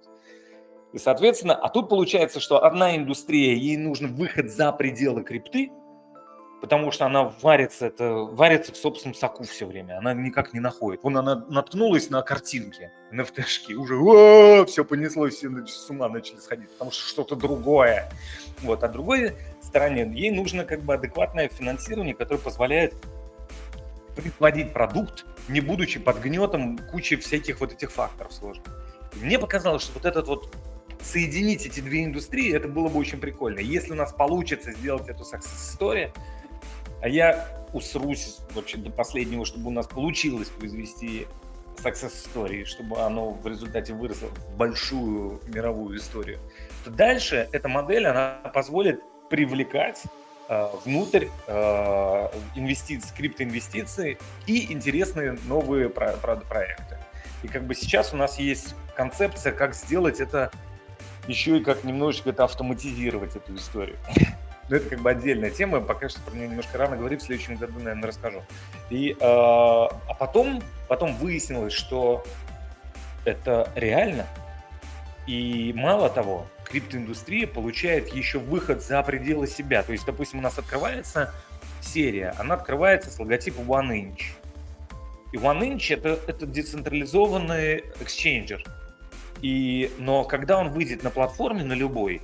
И, 0.93 0.99
соответственно, 0.99 1.55
а 1.55 1.69
тут 1.69 1.89
получается, 1.89 2.41
что 2.41 2.65
одна 2.65 2.97
индустрия, 2.97 3.55
ей 3.55 3.77
нужен 3.77 4.15
выход 4.15 4.51
за 4.51 4.73
пределы 4.73 5.23
крипты, 5.23 5.71
потому 6.61 6.91
что 6.91 7.07
она 7.07 7.33
варится, 7.43 7.87
это, 7.87 8.13
варится 8.13 8.73
в 8.73 8.77
собственном 8.77 9.15
соку 9.15 9.45
все 9.45 9.67
время, 9.67 9.99
она 9.99 10.13
никак 10.15 10.53
не 10.53 10.61
находит. 10.61 11.03
Вон 11.03 11.17
она 11.17 11.45
наткнулась 11.49 12.11
на 12.11 12.23
картинки, 12.23 12.91
на 13.11 13.25
ftшки, 13.25 13.75
уже 13.75 14.65
все 14.67 14.85
понеслось, 14.85 15.37
все 15.37 15.49
с 15.67 15.91
ума 15.91 16.09
начали 16.09 16.39
сходить, 16.39 16.71
потому 16.71 16.91
что 16.91 17.07
что-то 17.07 17.37
другое. 17.37 18.11
Вот. 18.61 18.83
А 18.83 18.89
другой 18.89 19.37
стороне, 19.63 20.11
ей 20.15 20.31
нужно 20.31 20.65
как 20.65 20.83
бы 20.83 20.95
адекватное 20.95 21.49
финансирование, 21.49 22.15
которое 22.15 22.41
позволяет 22.41 22.95
производить 24.17 24.73
продукт, 24.73 25.27
не 25.49 25.61
будучи 25.61 26.01
под 26.01 26.21
гнетом 26.21 26.79
кучи 26.91 27.17
всяких 27.17 27.61
вот 27.61 27.73
этих 27.73 27.93
факторов 27.93 28.33
сложных. 28.33 28.67
И 29.21 29.25
мне 29.25 29.39
показалось, 29.39 29.83
что 29.83 29.95
вот 29.95 30.05
этот 30.05 30.27
вот 30.27 30.55
соединить 31.01 31.65
эти 31.67 31.81
две 31.81 32.05
индустрии, 32.05 32.53
это 32.53 32.67
было 32.67 32.89
бы 32.89 32.99
очень 32.99 33.21
прикольно. 33.21 33.61
Если 33.61 33.93
у 33.93 33.95
нас 33.95 34.13
получится 34.13 34.73
сделать 34.73 35.09
эту 35.09 35.23
success 35.23 35.79
story, 35.79 36.13
А 37.01 37.09
я 37.09 37.47
усрусь 37.73 38.39
вообще 38.55 38.79
до 38.79 38.91
последнего, 38.91 39.45
чтобы 39.45 39.69
у 39.69 39.71
нас 39.71 39.87
получилось 39.87 40.49
произвести 40.49 41.27
success 41.77 42.13
story, 42.13 42.65
чтобы 42.65 43.01
оно 43.01 43.31
в 43.31 43.47
результате 43.47 43.93
выросло 43.93 44.29
в 44.29 44.57
большую 44.57 45.41
мировую 45.47 45.99
историю, 45.99 46.39
то 46.85 46.91
дальше 46.91 47.49
эта 47.53 47.69
модель, 47.69 48.07
она 48.07 48.41
позволит 48.53 49.01
привлекать 49.31 50.03
э, 50.49 50.69
внутрь 50.85 51.29
э, 51.47 52.29
инвестиций, 52.57 53.11
криптоинвестиции 53.17 54.19
и 54.47 54.73
интересные 54.73 55.39
новые 55.47 55.89
про, 55.89 56.13
про, 56.13 56.37
проекты. 56.37 56.99
И 57.43 57.49
как 57.49 57.65
бы 57.65 57.75
сейчас 57.75 58.13
у 58.13 58.17
нас 58.17 58.39
есть 58.39 58.75
концепция, 58.97 59.53
как 59.53 59.75
сделать 59.75 60.21
это 60.21 60.51
еще 61.29 61.59
и 61.59 61.63
как 61.63 61.85
немножечко 61.85 62.31
это 62.31 62.45
автоматизировать, 62.45 63.37
эту 63.37 63.55
историю. 63.55 63.99
Но 64.69 64.77
это 64.77 64.91
как 64.91 65.01
бы 65.01 65.11
отдельная 65.11 65.51
тема, 65.51 65.81
пока 65.81 66.09
что 66.09 66.21
про 66.21 66.35
нее 66.35 66.49
немножко 66.49 66.77
рано 66.77 66.97
говорить, 66.97 67.23
в 67.23 67.27
следующем 67.27 67.57
году, 67.57 67.79
наверное, 67.79 68.09
расскажу. 68.09 68.43
И, 68.91 69.13
э, 69.13 69.17
а 69.21 70.15
потом, 70.19 70.63
потом 70.89 71.17
выяснилось, 71.17 71.73
что 71.73 72.25
это 73.25 73.73
реально. 73.75 74.27
И 75.27 75.73
мало 75.77 76.09
того, 76.09 76.47
криптоиндустрия 76.65 77.47
получает 77.47 78.15
еще 78.15 78.39
выход 78.39 78.83
за 78.83 79.03
пределы 79.03 79.47
себя. 79.47 79.83
То 79.83 79.93
есть, 79.93 80.07
допустим, 80.07 80.39
у 80.39 80.43
нас 80.43 80.59
открывается 80.59 81.33
серия, 81.81 82.35
она 82.39 82.55
открывается 82.55 83.11
с 83.11 83.19
логотипом 83.19 83.71
OneInch. 83.71 84.23
И 85.33 85.37
OneInch 85.37 85.95
это, 85.95 86.19
это 86.27 86.47
децентрализованный 86.47 87.85
эксченджер. 88.01 88.65
И, 89.43 89.93
но 89.99 90.25
когда 90.25 90.59
он 90.59 90.71
выйдет 90.71 91.03
на 91.03 91.11
платформе, 91.11 91.63
на 91.63 91.75
любой, 91.75 92.23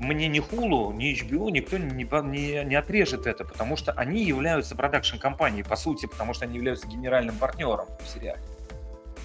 мне 0.00 0.28
ни 0.28 0.40
Hulu, 0.40 0.94
ни 0.94 1.12
HBO 1.12 1.50
никто 1.50 1.78
не, 1.78 2.04
не, 2.04 2.64
не 2.64 2.74
отрежет 2.74 3.26
это, 3.26 3.44
потому 3.44 3.76
что 3.76 3.92
они 3.92 4.24
являются 4.24 4.74
продакшн-компанией, 4.74 5.62
по 5.62 5.76
сути, 5.76 6.06
потому 6.06 6.32
что 6.34 6.46
они 6.46 6.56
являются 6.56 6.86
генеральным 6.88 7.36
партнером 7.36 7.86
в 8.02 8.08
сериале. 8.08 8.40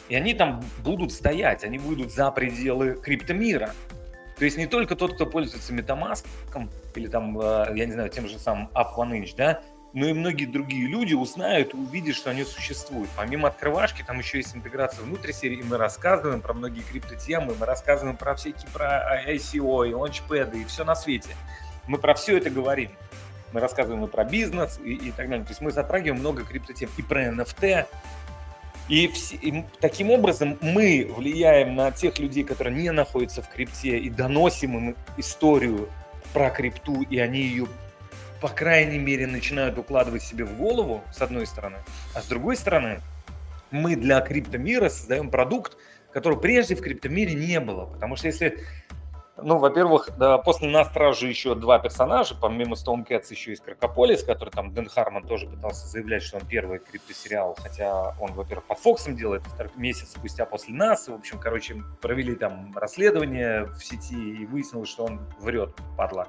И 0.10 0.16
они 0.16 0.34
там 0.34 0.64
будут 0.84 1.12
стоять, 1.12 1.64
они 1.64 1.78
выйдут 1.80 2.12
за 2.12 2.30
пределы 2.30 2.96
криптомира. 2.96 3.72
То 4.38 4.44
есть 4.44 4.58
не 4.58 4.68
только 4.68 4.96
тот, 4.96 5.16
кто 5.16 5.26
пользуется 5.26 5.74
MetaMask 5.74 6.26
или 6.96 7.08
там, 7.08 7.40
э, 7.40 7.72
я 7.74 7.86
не 7.86 7.94
знаю, 7.94 8.10
тем 8.10 8.28
же 8.28 8.38
самым 8.38 8.70
Up 8.74 8.96
One 8.98 9.12
Inch, 9.22 9.34
да, 9.38 9.62
но 9.96 10.10
и 10.10 10.14
многие 10.14 10.46
другие 10.46 10.88
люди 10.88 11.14
узнают 11.14 11.74
и 11.74 11.78
увидят, 11.78 12.18
что 12.18 12.30
они 12.30 12.44
существуют. 12.44 13.10
Помимо 13.16 13.48
открывашки, 13.48 14.04
там 14.06 14.20
еще 14.20 14.40
есть 14.40 14.54
интеграция 14.54 15.06
внутрь 15.06 15.32
серии, 15.32 15.64
мы 15.64 15.78
рассказываем 15.78 16.42
про 16.42 16.54
многие 16.54 16.82
криптотемы, 16.82 17.56
мы 17.58 17.66
рассказываем 17.66 18.18
про 18.18 18.36
всякие, 18.36 18.70
про 18.74 19.24
ICO, 19.26 19.90
и 19.90 19.94
лаунчпэды, 19.94 20.62
и 20.62 20.66
все 20.66 20.84
на 20.84 20.96
свете. 20.96 21.30
Мы 21.88 21.98
про 21.98 22.14
все 22.14 22.38
это 22.38 22.50
говорим. 22.50 22.92
Мы 23.54 23.62
рассказываем 23.62 24.04
и 24.04 24.08
про 24.10 24.26
бизнес, 24.26 24.82
и, 24.84 24.96
и 24.96 25.12
так 25.12 25.30
далее. 25.30 25.46
То 25.46 25.52
есть 25.52 25.62
мы 25.62 25.72
затрагиваем 25.72 26.20
много 26.20 26.44
криптотем, 26.44 26.90
и 26.98 27.02
про 27.02 27.28
NFT, 27.28 27.88
и, 28.90 29.08
все, 29.08 29.38
и 29.38 29.64
таким 29.80 30.12
образом 30.12 30.58
мы 30.60 31.10
влияем 31.10 31.74
на 31.74 31.92
тех 31.92 32.20
людей, 32.20 32.44
которые 32.44 32.76
не 32.76 32.92
находятся 32.92 33.42
в 33.42 33.48
крипте, 33.48 33.98
и 33.98 34.10
доносим 34.10 34.78
им 34.78 34.96
историю 35.16 35.88
про 36.34 36.50
крипту, 36.50 37.02
и 37.04 37.18
они 37.18 37.40
ее 37.40 37.68
по 38.46 38.52
крайней 38.52 39.00
мере, 39.00 39.26
начинают 39.26 39.80
укладывать 39.80 40.22
себе 40.22 40.46
в 40.46 40.56
голову, 40.56 41.04
с 41.12 41.20
одной 41.20 41.48
стороны, 41.48 41.78
а 42.14 42.22
с 42.22 42.28
другой 42.28 42.56
стороны, 42.56 43.00
мы 43.72 43.96
для 43.96 44.22
криптомира 44.22 44.88
создаем 44.90 45.32
продукт, 45.32 45.76
который 46.14 46.40
прежде 46.40 46.76
в 46.76 46.82
криптомире 46.82 47.34
не 47.34 47.60
было. 47.60 47.88
Потому 47.88 48.16
что 48.16 48.28
если 48.28 48.60
ну, 49.42 49.58
во-первых, 49.58 50.10
да, 50.18 50.38
после 50.38 50.70
нас 50.70 50.88
стражи 50.88 51.28
еще 51.28 51.56
два 51.56 51.78
персонажа, 51.78 52.36
помимо 52.40 52.76
Stormcats 52.76 53.26
еще 53.32 53.52
есть 53.52 53.64
Кракополис, 53.64 54.24
который 54.24 54.50
там 54.50 54.74
Дэн 54.74 54.88
Харман 54.88 55.24
тоже 55.28 55.48
пытался 55.48 55.88
заявлять, 55.88 56.24
что 56.24 56.38
он 56.38 56.46
первый 56.46 56.80
криптосериал, 56.80 57.58
хотя 57.62 58.16
он, 58.20 58.32
во-первых, 58.32 58.66
под 58.66 58.80
Фоксом 58.80 59.18
делает, 59.18 59.44
месяц 59.76 60.12
спустя 60.12 60.46
после 60.46 60.74
нас, 60.74 61.10
в 61.10 61.14
общем, 61.14 61.38
короче, 61.40 61.84
провели 62.02 62.36
там 62.36 62.72
расследование 62.78 63.66
в 63.66 63.84
сети 63.84 64.16
и 64.16 64.46
выяснилось, 64.46 64.88
что 64.90 65.06
он 65.06 65.20
врет, 65.40 65.72
падла. 65.98 66.28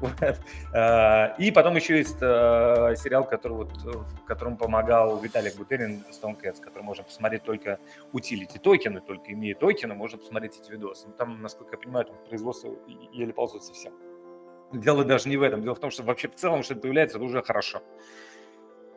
А, 0.74 1.34
и 1.38 1.50
потом 1.50 1.76
еще 1.76 1.98
есть 1.98 2.18
а, 2.20 2.94
сериал, 2.94 3.24
который 3.24 3.54
вот, 3.54 3.72
в 3.82 4.24
котором 4.24 4.56
помогал 4.56 5.18
Виталий 5.18 5.50
Бутерин, 5.56 6.04
Stormcats, 6.10 6.60
который 6.60 6.82
можно 6.82 7.04
посмотреть 7.04 7.42
только 7.42 7.78
утилити 8.12 8.58
токены, 8.58 9.00
только 9.00 9.32
имея 9.32 9.54
токены, 9.54 9.94
можно 9.94 10.18
посмотреть 10.18 10.58
эти 10.60 10.70
видосы. 10.70 11.08
Там, 11.16 11.42
насколько 11.42 11.76
я 11.76 11.78
понимаю, 11.78 12.06
там 12.06 12.16
производство 12.48 12.74
еле 13.12 13.32
ползут 13.32 13.64
совсем. 13.64 13.92
Дело 14.72 15.04
даже 15.04 15.28
не 15.28 15.36
в 15.36 15.42
этом. 15.42 15.62
Дело 15.62 15.74
в 15.74 15.80
том, 15.80 15.90
что 15.90 16.02
вообще 16.02 16.28
в 16.28 16.34
целом, 16.34 16.62
что 16.62 16.74
это 16.74 16.82
появляется, 16.82 17.16
это 17.16 17.24
уже 17.24 17.42
хорошо. 17.42 17.82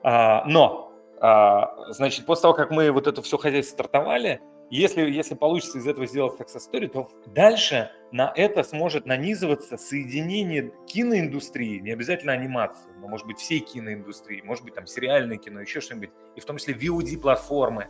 А, 0.04 0.44
но, 0.46 0.92
а, 1.20 1.92
значит, 1.94 2.26
после 2.26 2.44
того, 2.44 2.54
как 2.54 2.72
мы 2.72 2.92
вот 2.92 3.08
это 3.08 3.22
все 3.22 3.38
хозяйство 3.38 3.74
стартовали, 3.74 4.42
если, 4.70 5.10
если 5.10 5.36
получится 5.36 5.80
из 5.80 5.88
этого 5.88 6.08
сделать 6.08 6.40
success 6.40 6.62
story, 6.72 6.88
то 6.88 7.10
дальше 7.26 7.92
на 8.12 8.32
это 8.36 8.64
сможет 8.64 9.06
нанизываться 9.06 9.78
соединение 9.78 10.74
киноиндустрии, 10.88 11.80
не 11.80 11.92
обязательно 11.92 12.32
анимации, 12.32 12.90
но 13.02 13.10
может 13.10 13.28
быть 13.28 13.38
всей 13.38 13.60
киноиндустрии, 13.60 14.42
может 14.44 14.64
быть 14.64 14.74
там 14.74 14.88
сериальное 14.88 15.38
кино, 15.38 15.60
еще 15.60 15.82
что-нибудь, 15.82 16.12
и 16.38 16.40
в 16.40 16.46
том 16.46 16.58
числе 16.58 16.74
VOD-платформы, 16.74 17.90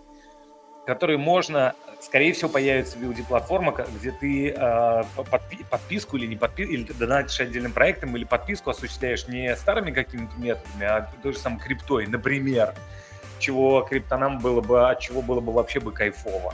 которые 0.86 1.18
можно, 1.18 1.74
скорее 2.00 2.34
всего, 2.34 2.50
появится 2.50 2.98
VOD-платформа, 2.98 3.76
где 3.96 4.12
ты 4.12 4.50
э, 4.50 4.54
подпи- 5.16 5.66
подписку 5.70 6.18
или 6.18 6.26
не 6.26 6.36
подписку, 6.36 6.74
или 6.74 6.84
ты 6.84 6.94
донатишь 6.94 7.40
отдельным 7.40 7.72
проектом, 7.72 8.16
или 8.16 8.24
подписку 8.24 8.72
осуществляешь 8.72 9.28
не 9.28 9.56
старыми 9.56 9.92
какими-то 9.92 10.34
методами, 10.38 10.86
а 10.86 11.10
той 11.22 11.34
же 11.34 11.40
самой 11.40 11.60
криптой, 11.60 12.08
например, 12.08 12.74
чего 13.40 13.82
криптонам 13.82 14.40
было 14.40 14.62
бы, 14.62 14.90
от 14.90 15.00
чего 15.00 15.22
было 15.22 15.40
бы 15.40 15.52
вообще 15.52 15.80
бы 15.80 15.92
кайфово. 15.92 16.54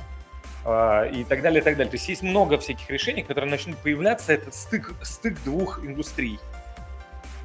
Uh, 0.65 1.09
и 1.09 1.23
так 1.23 1.41
далее, 1.41 1.61
и 1.61 1.63
так 1.63 1.77
далее. 1.77 1.89
То 1.89 1.95
есть 1.95 2.09
есть 2.09 2.23
много 2.23 2.57
всяких 2.57 2.89
решений, 2.89 3.23
которые 3.23 3.49
начнут 3.49 3.77
появляться. 3.77 4.33
Это 4.33 4.51
стык, 4.51 4.91
стык 5.01 5.41
двух 5.45 5.79
индустрий. 5.79 6.41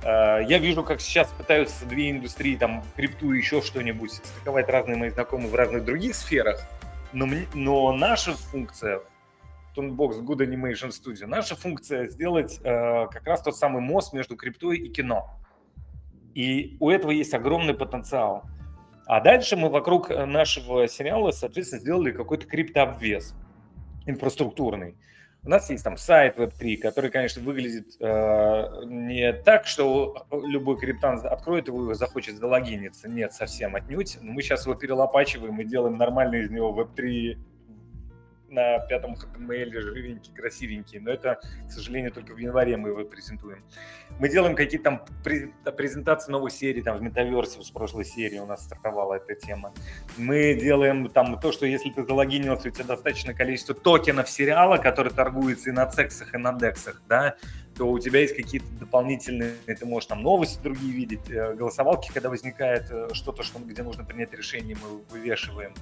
Uh, 0.02 0.44
я 0.48 0.58
вижу, 0.58 0.82
как 0.82 1.00
сейчас 1.00 1.28
пытаются 1.30 1.86
две 1.86 2.10
индустрии, 2.10 2.56
там, 2.56 2.82
крипту 2.96 3.32
и 3.32 3.38
еще 3.38 3.62
что-нибудь, 3.62 4.12
стыковать 4.12 4.68
разные 4.68 4.96
мои 4.96 5.10
знакомые 5.10 5.48
в 5.48 5.54
разных 5.54 5.84
других 5.84 6.16
сферах. 6.16 6.60
Но, 7.12 7.28
но 7.54 7.92
наша 7.92 8.32
функция, 8.32 9.00
Toonbox 9.76 10.22
Good 10.22 10.38
Animation 10.38 10.88
Studio, 10.88 11.26
наша 11.26 11.54
функция 11.54 12.06
сделать 12.06 12.58
э, 12.64 13.06
как 13.12 13.24
раз 13.26 13.42
тот 13.42 13.56
самый 13.56 13.80
мост 13.80 14.12
между 14.12 14.34
криптой 14.34 14.78
и 14.78 14.88
кино. 14.88 15.38
И 16.34 16.76
у 16.80 16.90
этого 16.90 17.12
есть 17.12 17.32
огромный 17.34 17.74
потенциал. 17.74 18.42
А 19.06 19.20
дальше 19.20 19.56
мы 19.56 19.68
вокруг 19.68 20.08
нашего 20.08 20.88
сериала, 20.88 21.30
соответственно, 21.30 21.80
сделали 21.80 22.10
какой-то 22.10 22.46
криптообвес 22.46 23.34
инфраструктурный. 24.06 24.96
У 25.44 25.48
нас 25.48 25.68
есть 25.70 25.82
там 25.82 25.96
сайт 25.96 26.38
Web3, 26.38 26.76
который, 26.76 27.10
конечно, 27.10 27.42
выглядит 27.42 27.96
э, 27.98 28.84
не 28.84 29.32
так, 29.32 29.66
что 29.66 30.26
любой 30.30 30.78
криптан 30.78 31.18
откроет 31.26 31.66
его 31.66 31.90
и 31.90 31.94
захочет 31.94 32.36
залогиниться. 32.36 33.08
Нет, 33.08 33.32
совсем 33.32 33.74
отнюдь. 33.74 34.18
Мы 34.20 34.40
сейчас 34.42 34.66
его 34.66 34.76
перелопачиваем 34.76 35.60
и 35.60 35.64
делаем 35.64 35.98
нормальный 35.98 36.42
из 36.42 36.50
него 36.50 36.80
Web3 36.80 37.38
на 38.52 38.78
пятом 38.80 39.14
HTML 39.14 39.80
живенький, 39.80 40.32
красивенький, 40.32 41.00
но 41.00 41.10
это, 41.10 41.40
к 41.68 41.72
сожалению, 41.72 42.12
только 42.12 42.34
в 42.34 42.38
январе 42.38 42.76
мы 42.76 42.90
его 42.90 43.04
презентуем. 43.04 43.64
Мы 44.18 44.28
делаем 44.28 44.54
какие-то 44.54 44.84
там 44.84 45.04
презентации 45.24 46.30
новой 46.30 46.50
серии, 46.50 46.82
там 46.82 46.98
в 46.98 47.02
Metaverse 47.02 47.62
с 47.62 47.70
прошлой 47.70 48.04
серии 48.04 48.38
у 48.38 48.46
нас 48.46 48.64
стартовала 48.64 49.14
эта 49.14 49.34
тема. 49.34 49.72
Мы 50.16 50.54
делаем 50.54 51.08
там 51.08 51.38
то, 51.40 51.52
что 51.52 51.66
если 51.66 51.90
ты 51.90 52.04
залогинился, 52.04 52.68
у 52.68 52.70
тебя 52.70 52.84
достаточное 52.84 53.34
количество 53.34 53.74
токенов 53.74 54.28
сериала, 54.28 54.76
который 54.76 55.12
торгуется 55.12 55.70
и 55.70 55.72
на 55.72 55.86
цексах, 55.86 56.34
и 56.34 56.38
на 56.38 56.52
дексах, 56.52 57.02
да, 57.08 57.36
то 57.76 57.90
у 57.90 57.98
тебя 57.98 58.20
есть 58.20 58.36
какие-то 58.36 58.66
дополнительные, 58.78 59.54
ты 59.66 59.86
можешь 59.86 60.06
там 60.06 60.22
новости 60.22 60.60
другие 60.62 60.92
видеть, 60.92 61.30
э, 61.30 61.54
голосовалки, 61.54 62.10
когда 62.12 62.28
возникает 62.28 62.90
э, 62.90 63.08
что-то, 63.12 63.42
что, 63.42 63.58
где 63.60 63.82
нужно 63.82 64.04
принять 64.04 64.32
решение, 64.34 64.76
мы 64.82 64.98
вывешиваем 65.10 65.72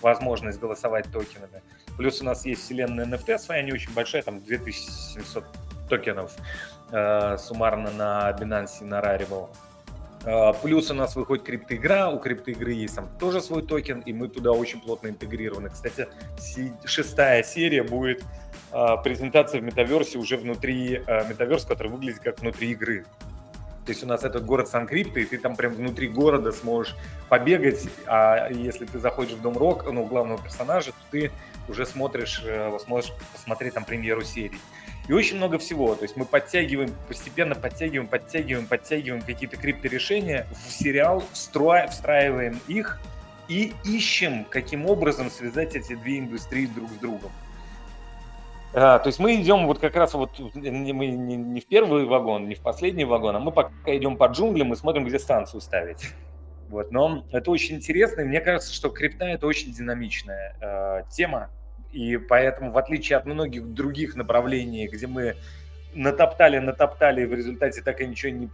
возможность 0.00 0.58
голосовать 0.60 1.10
токенами. 1.12 1.62
Плюс 2.00 2.22
у 2.22 2.24
нас 2.24 2.46
есть 2.46 2.62
вселенная 2.62 3.04
NFT 3.04 3.38
своя, 3.38 3.60
не 3.60 3.72
очень 3.72 3.92
большая, 3.92 4.22
там 4.22 4.42
2700 4.42 5.44
токенов 5.86 6.32
э, 6.90 7.36
суммарно 7.36 7.90
на 7.90 8.30
Binance 8.40 8.80
и 8.80 8.84
на 8.84 9.00
Rarible. 9.00 9.50
Э, 10.24 10.54
плюс 10.62 10.90
у 10.90 10.94
нас 10.94 11.14
выходит 11.14 11.44
криптоигра, 11.44 12.08
у 12.08 12.18
криптоигры 12.18 12.72
есть 12.72 12.94
там 12.96 13.10
тоже 13.18 13.42
свой 13.42 13.66
токен, 13.66 14.00
и 14.00 14.14
мы 14.14 14.28
туда 14.28 14.52
очень 14.52 14.80
плотно 14.80 15.08
интегрированы. 15.08 15.68
Кстати, 15.68 16.08
шестая 16.86 17.42
серия 17.42 17.82
будет 17.82 18.24
э, 18.72 18.86
презентация 19.04 19.60
в 19.60 19.64
метаверсе 19.64 20.16
уже 20.16 20.38
внутри 20.38 21.02
э, 21.06 21.28
метаверс, 21.28 21.66
который 21.66 21.88
выглядит 21.88 22.20
как 22.20 22.40
внутри 22.40 22.70
игры. 22.70 23.04
То 23.84 23.92
есть 23.92 24.02
у 24.02 24.06
нас 24.06 24.24
этот 24.24 24.46
город 24.46 24.68
Сан-Крипто, 24.68 25.20
и 25.20 25.26
ты 25.26 25.36
там 25.36 25.54
прям 25.54 25.74
внутри 25.74 26.08
города 26.08 26.50
сможешь 26.52 26.96
побегать, 27.28 27.88
а 28.06 28.48
если 28.50 28.86
ты 28.86 28.98
заходишь 28.98 29.34
в 29.34 29.42
Дом 29.42 29.58
Рок, 29.58 29.84
ну, 29.92 30.06
главного 30.06 30.42
персонажа, 30.42 30.92
то 30.92 30.98
ты 31.10 31.30
уже 31.70 31.86
смотришь, 31.86 32.42
сможешь 32.84 33.12
посмотреть 33.32 33.74
там 33.74 33.84
премьеру 33.84 34.22
серии. 34.22 34.58
и 35.08 35.12
очень 35.12 35.36
много 35.36 35.58
всего. 35.58 35.94
То 35.94 36.02
есть 36.02 36.16
мы 36.16 36.24
подтягиваем, 36.24 36.92
постепенно 37.08 37.54
подтягиваем, 37.54 38.08
подтягиваем, 38.08 38.66
подтягиваем 38.66 39.22
какие-то 39.22 39.56
крипторешения 39.56 40.46
в 40.66 40.70
сериал, 40.70 41.24
встро... 41.32 41.86
встраиваем 41.88 42.60
их 42.68 43.00
и 43.48 43.72
ищем, 43.84 44.44
каким 44.44 44.86
образом 44.86 45.30
связать 45.30 45.74
эти 45.74 45.94
две 45.94 46.18
индустрии 46.18 46.66
друг 46.66 46.90
с 46.90 46.96
другом. 46.96 47.32
А, 48.72 49.00
то 49.00 49.08
есть 49.08 49.18
мы 49.18 49.34
идем 49.34 49.66
вот 49.66 49.80
как 49.80 49.96
раз 49.96 50.14
вот 50.14 50.38
не, 50.54 50.92
мы 50.92 51.08
не, 51.08 51.36
не 51.36 51.60
в 51.60 51.66
первый 51.66 52.04
вагон, 52.04 52.48
не 52.48 52.54
в 52.54 52.60
последний 52.60 53.04
вагон, 53.04 53.34
а 53.34 53.40
мы 53.40 53.50
пока 53.50 53.72
идем 53.96 54.16
по 54.16 54.26
джунглям 54.26 54.72
и 54.72 54.76
смотрим, 54.76 55.04
где 55.04 55.18
станцию 55.18 55.60
ставить. 55.60 56.08
Вот, 56.68 56.92
но 56.92 57.24
это 57.32 57.50
очень 57.50 57.76
интересно, 57.76 58.20
и 58.20 58.24
мне 58.24 58.40
кажется, 58.40 58.72
что 58.72 58.90
крипта 58.90 59.24
это 59.24 59.48
очень 59.48 59.72
динамичная 59.72 60.54
э, 60.60 61.02
тема, 61.10 61.50
и 61.92 62.16
поэтому, 62.16 62.72
в 62.72 62.78
отличие 62.78 63.18
от 63.18 63.26
многих 63.26 63.66
других 63.72 64.14
направлений, 64.16 64.88
где 64.88 65.06
мы 65.06 65.36
натоптали, 65.94 66.58
натоптали, 66.58 67.22
и 67.22 67.26
в 67.26 67.34
результате 67.34 67.82
так 67.82 68.00
и 68.00 68.06
ничего 68.06 68.32
не, 68.32 68.48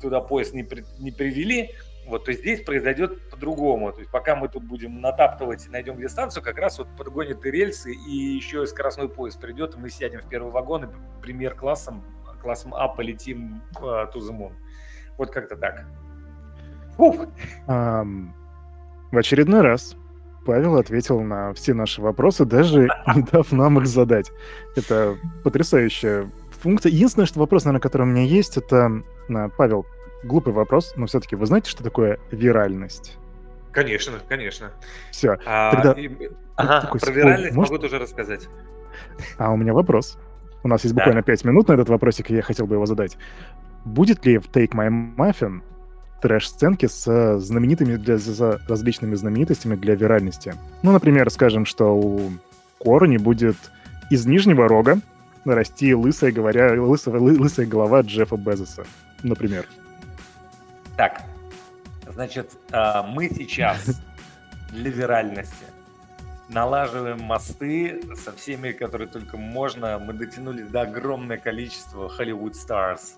туда 0.00 0.20
поезд 0.20 0.54
не, 0.54 0.64
при, 0.64 0.84
не 0.98 1.10
привели, 1.10 1.74
вот, 2.06 2.24
то 2.24 2.32
здесь 2.32 2.62
произойдет 2.62 3.30
по-другому. 3.30 3.92
То 3.92 3.98
есть 3.98 4.10
пока 4.10 4.34
мы 4.34 4.48
тут 4.48 4.64
будем 4.64 5.00
натаптывать 5.00 5.66
и 5.66 5.70
найдем 5.70 5.96
где 5.96 6.08
станцию, 6.08 6.42
как 6.42 6.56
раз 6.56 6.78
вот 6.78 6.88
подгонят 6.96 7.44
и 7.44 7.50
рельсы, 7.50 7.92
и 7.92 8.10
еще 8.10 8.62
и 8.62 8.66
скоростной 8.66 9.10
поезд 9.10 9.40
придет, 9.40 9.74
и 9.74 9.78
мы 9.78 9.90
сядем 9.90 10.20
в 10.20 10.28
первый 10.28 10.50
вагон 10.50 10.84
и 10.84 10.88
пример 11.22 11.54
классом, 11.54 12.02
А 12.72 12.88
полетим 12.88 13.62
to 13.74 14.14
the 14.14 14.32
moon. 14.32 14.52
Вот 15.18 15.30
как-то 15.30 15.56
так. 15.56 15.84
Um, 17.66 18.30
в 19.12 19.16
очередной 19.16 19.60
раз 19.60 19.94
Павел 20.48 20.78
ответил 20.78 21.20
на 21.20 21.52
все 21.52 21.74
наши 21.74 22.00
вопросы, 22.00 22.46
даже 22.46 22.88
не 23.14 23.20
дав 23.20 23.52
нам 23.52 23.80
их 23.80 23.86
задать. 23.86 24.32
Это 24.76 25.18
потрясающая 25.44 26.30
функция. 26.62 26.90
Единственное, 26.90 27.26
что 27.26 27.38
вопрос, 27.40 27.66
наверное, 27.66 27.82
который 27.82 28.04
у 28.04 28.06
меня 28.06 28.22
есть, 28.22 28.56
это, 28.56 29.02
Павел, 29.58 29.84
глупый 30.24 30.54
вопрос, 30.54 30.94
но 30.96 31.04
все-таки 31.04 31.36
вы 31.36 31.44
знаете, 31.44 31.68
что 31.68 31.84
такое 31.84 32.18
виральность? 32.30 33.18
Конечно, 33.72 34.14
конечно. 34.26 34.70
Все. 35.10 35.38
А, 35.44 35.74
тогда... 35.74 35.92
и... 36.00 36.08
Ага, 36.56 36.80
такой, 36.80 37.00
про 37.00 37.10
виральность 37.10 37.54
может... 37.54 37.70
могу 37.70 37.82
тоже 37.82 37.98
рассказать. 37.98 38.48
А 39.36 39.52
у 39.52 39.56
меня 39.58 39.74
вопрос. 39.74 40.18
У 40.62 40.68
нас 40.68 40.82
есть 40.82 40.94
буквально 40.94 41.20
да. 41.20 41.26
5 41.26 41.44
минут 41.44 41.68
на 41.68 41.74
этот 41.74 41.90
вопросик, 41.90 42.30
и 42.30 42.34
я 42.36 42.40
хотел 42.40 42.66
бы 42.66 42.76
его 42.76 42.86
задать. 42.86 43.18
Будет 43.84 44.24
ли 44.24 44.38
в 44.38 44.46
Take 44.46 44.70
My 44.70 44.88
Muffin 45.14 45.60
трэш-сценки 46.20 46.86
с 46.86 47.38
знаменитыми 47.38 47.96
для 47.96 48.18
с 48.18 48.60
различными 48.68 49.14
знаменитостями 49.14 49.76
для 49.76 49.94
виральности? 49.94 50.54
Ну, 50.82 50.92
например, 50.92 51.30
скажем, 51.30 51.66
что 51.66 51.96
у 51.96 52.30
Корни 52.78 53.16
будет 53.16 53.56
из 54.10 54.26
Нижнего 54.26 54.68
Рога 54.68 55.00
расти 55.44 55.94
лысая, 55.94 56.32
говоря, 56.32 56.80
лысая, 56.80 57.18
лысая 57.18 57.66
голова 57.66 58.00
Джеффа 58.00 58.36
Безоса, 58.36 58.84
например. 59.22 59.66
Так, 60.96 61.22
значит, 62.06 62.52
а, 62.70 63.02
мы 63.02 63.28
сейчас 63.28 64.00
для 64.72 64.90
виральности 64.90 65.66
налаживаем 66.48 67.20
мосты 67.20 68.02
со 68.16 68.32
всеми, 68.32 68.72
которые 68.72 69.08
только 69.08 69.36
можно. 69.36 69.98
Мы 69.98 70.12
дотянули 70.12 70.62
до 70.62 70.82
огромное 70.82 71.38
количества 71.38 72.10
Hollywood 72.18 72.52
Stars. 72.52 73.16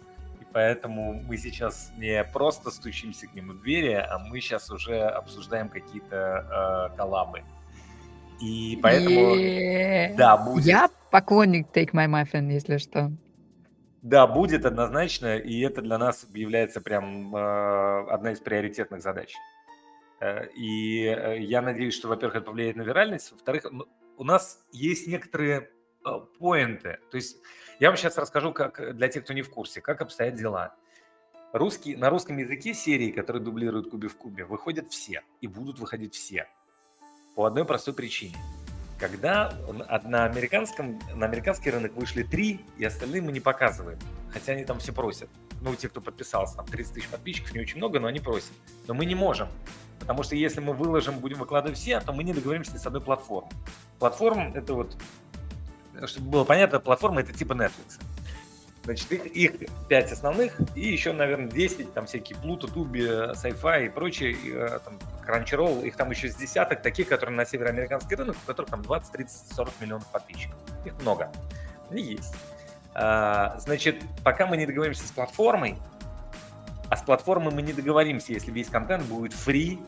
Поэтому 0.52 1.14
мы 1.14 1.36
сейчас 1.36 1.93
не 1.97 2.24
просто 2.24 2.70
стучимся 2.70 3.27
к 3.27 3.35
нему 3.35 3.52
в 3.52 3.62
двери, 3.62 3.93
а 3.93 4.18
мы 4.18 4.40
сейчас 4.40 4.70
уже 4.70 5.01
обсуждаем 5.01 5.68
какие-то 5.68 6.90
э, 6.93 6.97
коллабы. 6.97 7.43
И 8.40 8.78
поэтому, 8.82 9.36
yeah. 9.36 10.14
да, 10.16 10.36
будет. 10.36 10.64
Я 10.64 10.90
поклонник 11.10 11.68
Take 11.72 11.93
My 11.93 12.06
Muffin, 12.09 12.51
если 12.51 12.78
что. 12.78 13.12
Да, 14.02 14.27
будет 14.27 14.64
однозначно, 14.64 15.36
и 15.36 15.60
это 15.60 15.82
для 15.82 15.98
нас 15.98 16.27
является 16.32 16.81
прям 16.81 17.36
э, 17.36 18.10
одна 18.10 18.32
из 18.32 18.40
приоритетных 18.40 19.02
задач. 19.02 19.35
Э, 20.20 20.47
и 20.56 21.05
э, 21.05 21.40
я 21.40 21.60
надеюсь, 21.60 21.94
что, 21.94 22.09
во-первых, 22.09 22.36
это 22.36 22.47
повлияет 22.47 22.77
на 22.77 22.82
виральность, 22.82 23.31
во-вторых, 23.31 23.66
у 24.16 24.24
нас 24.24 24.64
есть 24.72 25.06
некоторые 25.06 25.70
э, 26.05 26.10
поинты. 26.39 26.98
То 27.10 27.16
есть 27.18 27.36
я 27.81 27.89
вам 27.89 27.97
сейчас 27.97 28.16
расскажу, 28.16 28.52
как 28.52 28.97
для 28.97 29.09
тех, 29.09 29.24
кто 29.24 29.32
не 29.32 29.43
в 29.43 29.51
курсе, 29.51 29.81
как 29.81 30.01
обстоят 30.01 30.36
дела. 30.36 30.74
Русский, 31.52 31.97
на 31.97 32.11
русском 32.11 32.36
языке 32.36 32.74
серии, 32.74 33.11
которые 33.11 33.43
дублируют 33.43 33.90
Куби 33.90 34.07
в 34.07 34.16
Кубе, 34.16 34.44
выходят 34.44 34.89
все 34.90 35.23
и 35.40 35.48
будут 35.48 35.81
выходить 35.81 36.15
все. 36.15 36.47
По 37.35 37.47
одной 37.47 37.65
простой 37.65 37.94
причине– 37.94 38.36
когда 39.01 39.55
на, 40.05 40.27
американском, 40.27 41.01
на 41.15 41.24
американский 41.24 41.70
рынок 41.70 41.94
вышли 41.94 42.23
три, 42.23 42.61
и 42.77 42.85
остальные 42.85 43.23
мы 43.23 43.32
не 43.32 43.40
показываем. 43.40 43.98
Хотя 44.31 44.52
они 44.52 44.65
там 44.65 44.78
все 44.78 44.93
просят. 44.93 45.31
Ну, 45.62 45.74
те, 45.74 45.89
кто 45.89 46.02
подписался, 46.02 46.57
там 46.57 46.66
30 46.66 46.94
тысяч 46.94 47.09
подписчиков, 47.09 47.55
не 47.55 47.61
очень 47.61 47.78
много, 47.78 47.98
но 47.98 48.09
они 48.09 48.20
просят. 48.20 48.52
Но 48.86 48.93
мы 48.93 49.07
не 49.07 49.15
можем. 49.15 49.48
Потому 49.98 50.23
что 50.23 50.36
если 50.36 50.61
мы 50.61 50.74
выложим, 50.74 51.19
будем 51.19 51.39
выкладывать 51.39 51.78
все, 51.78 51.98
то 52.01 52.12
мы 52.12 52.24
не 52.24 52.35
договоримся 52.35 52.78
с 52.78 52.86
одной 52.86 53.01
платформой. 53.01 53.51
Платформа, 53.98 54.52
это 54.55 54.74
вот, 54.74 54.97
чтобы 56.06 56.31
было 56.31 56.44
понятно, 56.44 56.81
платформа 56.81 57.20
это 57.20 57.32
типа 57.32 57.52
Netflix. 57.52 58.01
Значит, 58.85 59.12
их, 59.12 59.27
их 59.27 59.52
5 59.89 60.12
основных 60.12 60.55
и 60.74 60.89
еще, 60.89 61.12
наверное, 61.12 61.51
10, 61.51 61.93
там 61.93 62.06
всякие 62.06 62.39
Pluto, 62.39 62.72
Tubi, 62.72 63.32
Sci-Fi 63.35 63.86
и 63.86 63.89
прочие, 63.90 64.32
и, 64.32 64.52
э, 64.55 64.78
там, 64.82 64.98
Crunchyroll, 65.27 65.86
их 65.86 65.97
там 65.97 66.10
еще 66.10 66.31
с 66.31 66.35
десяток 66.35 66.81
таких, 66.81 67.09
которые 67.09 67.36
на 67.36 67.44
североамериканский 67.44 68.16
рынок, 68.16 68.36
у 68.43 68.47
которых 68.47 68.70
там 68.70 68.82
20, 68.82 69.12
30, 69.12 69.55
40 69.55 69.74
миллионов 69.81 70.10
подписчиков. 70.10 70.56
Их 70.86 70.94
много. 71.02 71.31
Они 71.90 72.02
есть. 72.02 72.35
А, 72.94 73.59
значит, 73.59 74.02
пока 74.24 74.47
мы 74.47 74.56
не 74.56 74.66
договоримся 74.66 75.06
с 75.06 75.10
платформой, 75.10 75.77
а 76.89 76.97
с 76.97 77.02
платформой 77.02 77.52
мы 77.55 77.62
не 77.62 77.72
договоримся, 77.72 78.32
если 78.32 78.51
весь 78.51 78.68
контент 78.68 79.05
будет 79.05 79.32
free 79.32 79.78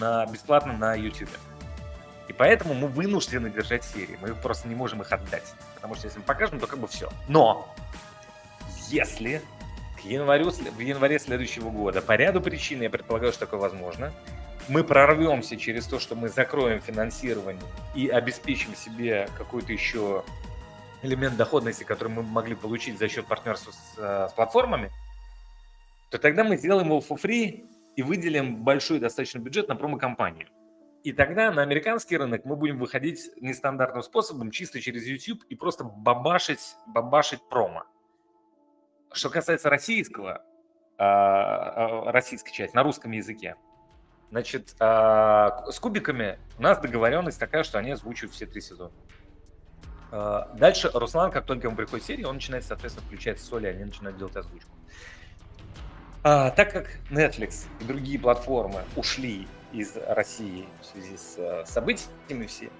на, 0.00 0.26
бесплатно 0.26 0.72
на 0.72 0.94
YouTube. 0.94 1.30
И 2.30 2.32
поэтому 2.32 2.74
мы 2.74 2.86
вынуждены 2.86 3.50
держать 3.50 3.82
серии. 3.82 4.16
Мы 4.22 4.36
просто 4.36 4.68
не 4.68 4.76
можем 4.76 5.02
их 5.02 5.10
отдать. 5.10 5.52
Потому 5.74 5.96
что 5.96 6.06
если 6.06 6.20
мы 6.20 6.24
покажем, 6.24 6.60
то 6.60 6.68
как 6.68 6.78
бы 6.78 6.86
все. 6.86 7.10
Но 7.26 7.74
если 8.88 9.42
к 10.00 10.04
январю, 10.04 10.52
в 10.52 10.78
январе 10.78 11.18
следующего 11.18 11.70
года, 11.70 12.00
по 12.00 12.14
ряду 12.14 12.40
причин, 12.40 12.82
я 12.82 12.88
предполагаю, 12.88 13.32
что 13.32 13.46
такое 13.46 13.58
возможно, 13.58 14.12
мы 14.68 14.84
прорвемся 14.84 15.56
через 15.56 15.88
то, 15.88 15.98
что 15.98 16.14
мы 16.14 16.28
закроем 16.28 16.80
финансирование 16.80 17.64
и 17.96 18.06
обеспечим 18.06 18.76
себе 18.76 19.28
какой-то 19.36 19.72
еще 19.72 20.22
элемент 21.02 21.36
доходности, 21.36 21.82
который 21.82 22.12
мы 22.12 22.22
могли 22.22 22.54
получить 22.54 22.96
за 22.96 23.08
счет 23.08 23.26
партнерства 23.26 23.72
с, 23.72 23.98
э, 23.98 24.28
с 24.30 24.32
платформами, 24.34 24.92
то 26.10 26.18
тогда 26.18 26.44
мы 26.44 26.56
сделаем 26.56 26.86
его 26.86 27.00
for 27.00 27.20
free 27.20 27.66
и 27.96 28.02
выделим 28.04 28.62
большой 28.62 29.00
достаточно 29.00 29.40
бюджет 29.40 29.66
на 29.66 29.74
промо-компанию. 29.74 30.46
И 31.02 31.12
тогда 31.12 31.50
на 31.50 31.62
американский 31.62 32.16
рынок 32.16 32.44
мы 32.44 32.56
будем 32.56 32.78
выходить 32.78 33.30
нестандартным 33.40 34.02
способом, 34.02 34.50
чисто 34.50 34.80
через 34.80 35.06
YouTube 35.06 35.42
и 35.48 35.54
просто 35.54 35.84
бабашить, 35.84 36.76
бабашить 36.86 37.40
промо. 37.48 37.84
Что 39.12 39.30
касается 39.30 39.70
российского, 39.70 40.44
а, 40.98 42.04
а, 42.08 42.12
российской 42.12 42.52
части, 42.52 42.76
на 42.76 42.82
русском 42.82 43.12
языке, 43.12 43.56
значит, 44.30 44.76
а, 44.78 45.64
с 45.70 45.80
кубиками 45.80 46.38
у 46.58 46.62
нас 46.62 46.78
договоренность 46.78 47.40
такая, 47.40 47.62
что 47.62 47.78
они 47.78 47.92
озвучивают 47.92 48.34
все 48.34 48.46
три 48.46 48.60
сезона. 48.60 48.92
Дальше 50.10 50.90
Руслан, 50.92 51.30
как 51.30 51.46
только 51.46 51.68
ему 51.68 51.76
приходит 51.76 52.04
серия, 52.04 52.26
он 52.26 52.34
начинает, 52.34 52.64
соответственно, 52.64 53.06
включать 53.06 53.38
соли, 53.38 53.68
они 53.68 53.84
начинают 53.84 54.18
делать 54.18 54.34
озвучку. 54.34 54.72
А, 56.22 56.50
так 56.50 56.72
как 56.72 56.98
Netflix 57.10 57.66
и 57.80 57.84
другие 57.84 58.18
платформы 58.18 58.82
ушли 58.96 59.46
из 59.72 59.96
России 59.96 60.66
в 60.80 60.86
связи 60.86 61.16
с 61.16 61.64
событиями 61.66 62.46
все, 62.46 62.70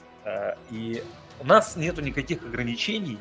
и 0.71 1.03
у 1.41 1.47
нас 1.47 1.77
нету 1.77 2.03
никаких 2.03 2.43
ограничений 2.43 3.19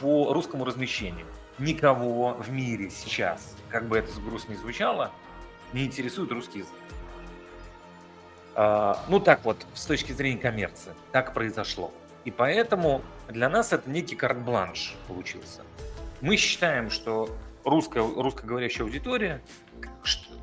по 0.00 0.32
русскому 0.32 0.64
размещению 0.64 1.26
никого 1.58 2.34
в 2.34 2.50
мире 2.50 2.90
сейчас, 2.90 3.56
как 3.70 3.88
бы 3.88 3.98
это 3.98 4.08
грустно 4.20 4.52
не 4.52 4.58
звучало, 4.58 5.10
не 5.72 5.84
интересует 5.84 6.30
русский 6.32 6.60
язык. 6.60 6.72
А, 8.54 9.04
ну 9.08 9.20
так 9.20 9.44
вот, 9.44 9.66
с 9.74 9.86
точки 9.86 10.12
зрения 10.12 10.38
коммерции, 10.38 10.92
так 11.12 11.34
произошло. 11.34 11.92
И 12.24 12.30
поэтому 12.30 13.02
для 13.28 13.48
нас 13.48 13.72
это 13.72 13.88
некий 13.88 14.16
карт-бланш 14.16 14.96
получился. 15.08 15.62
Мы 16.20 16.36
считаем, 16.36 16.90
что 16.90 17.28
русская, 17.64 18.02
русскоговорящая 18.02 18.86
аудитория, 18.86 19.42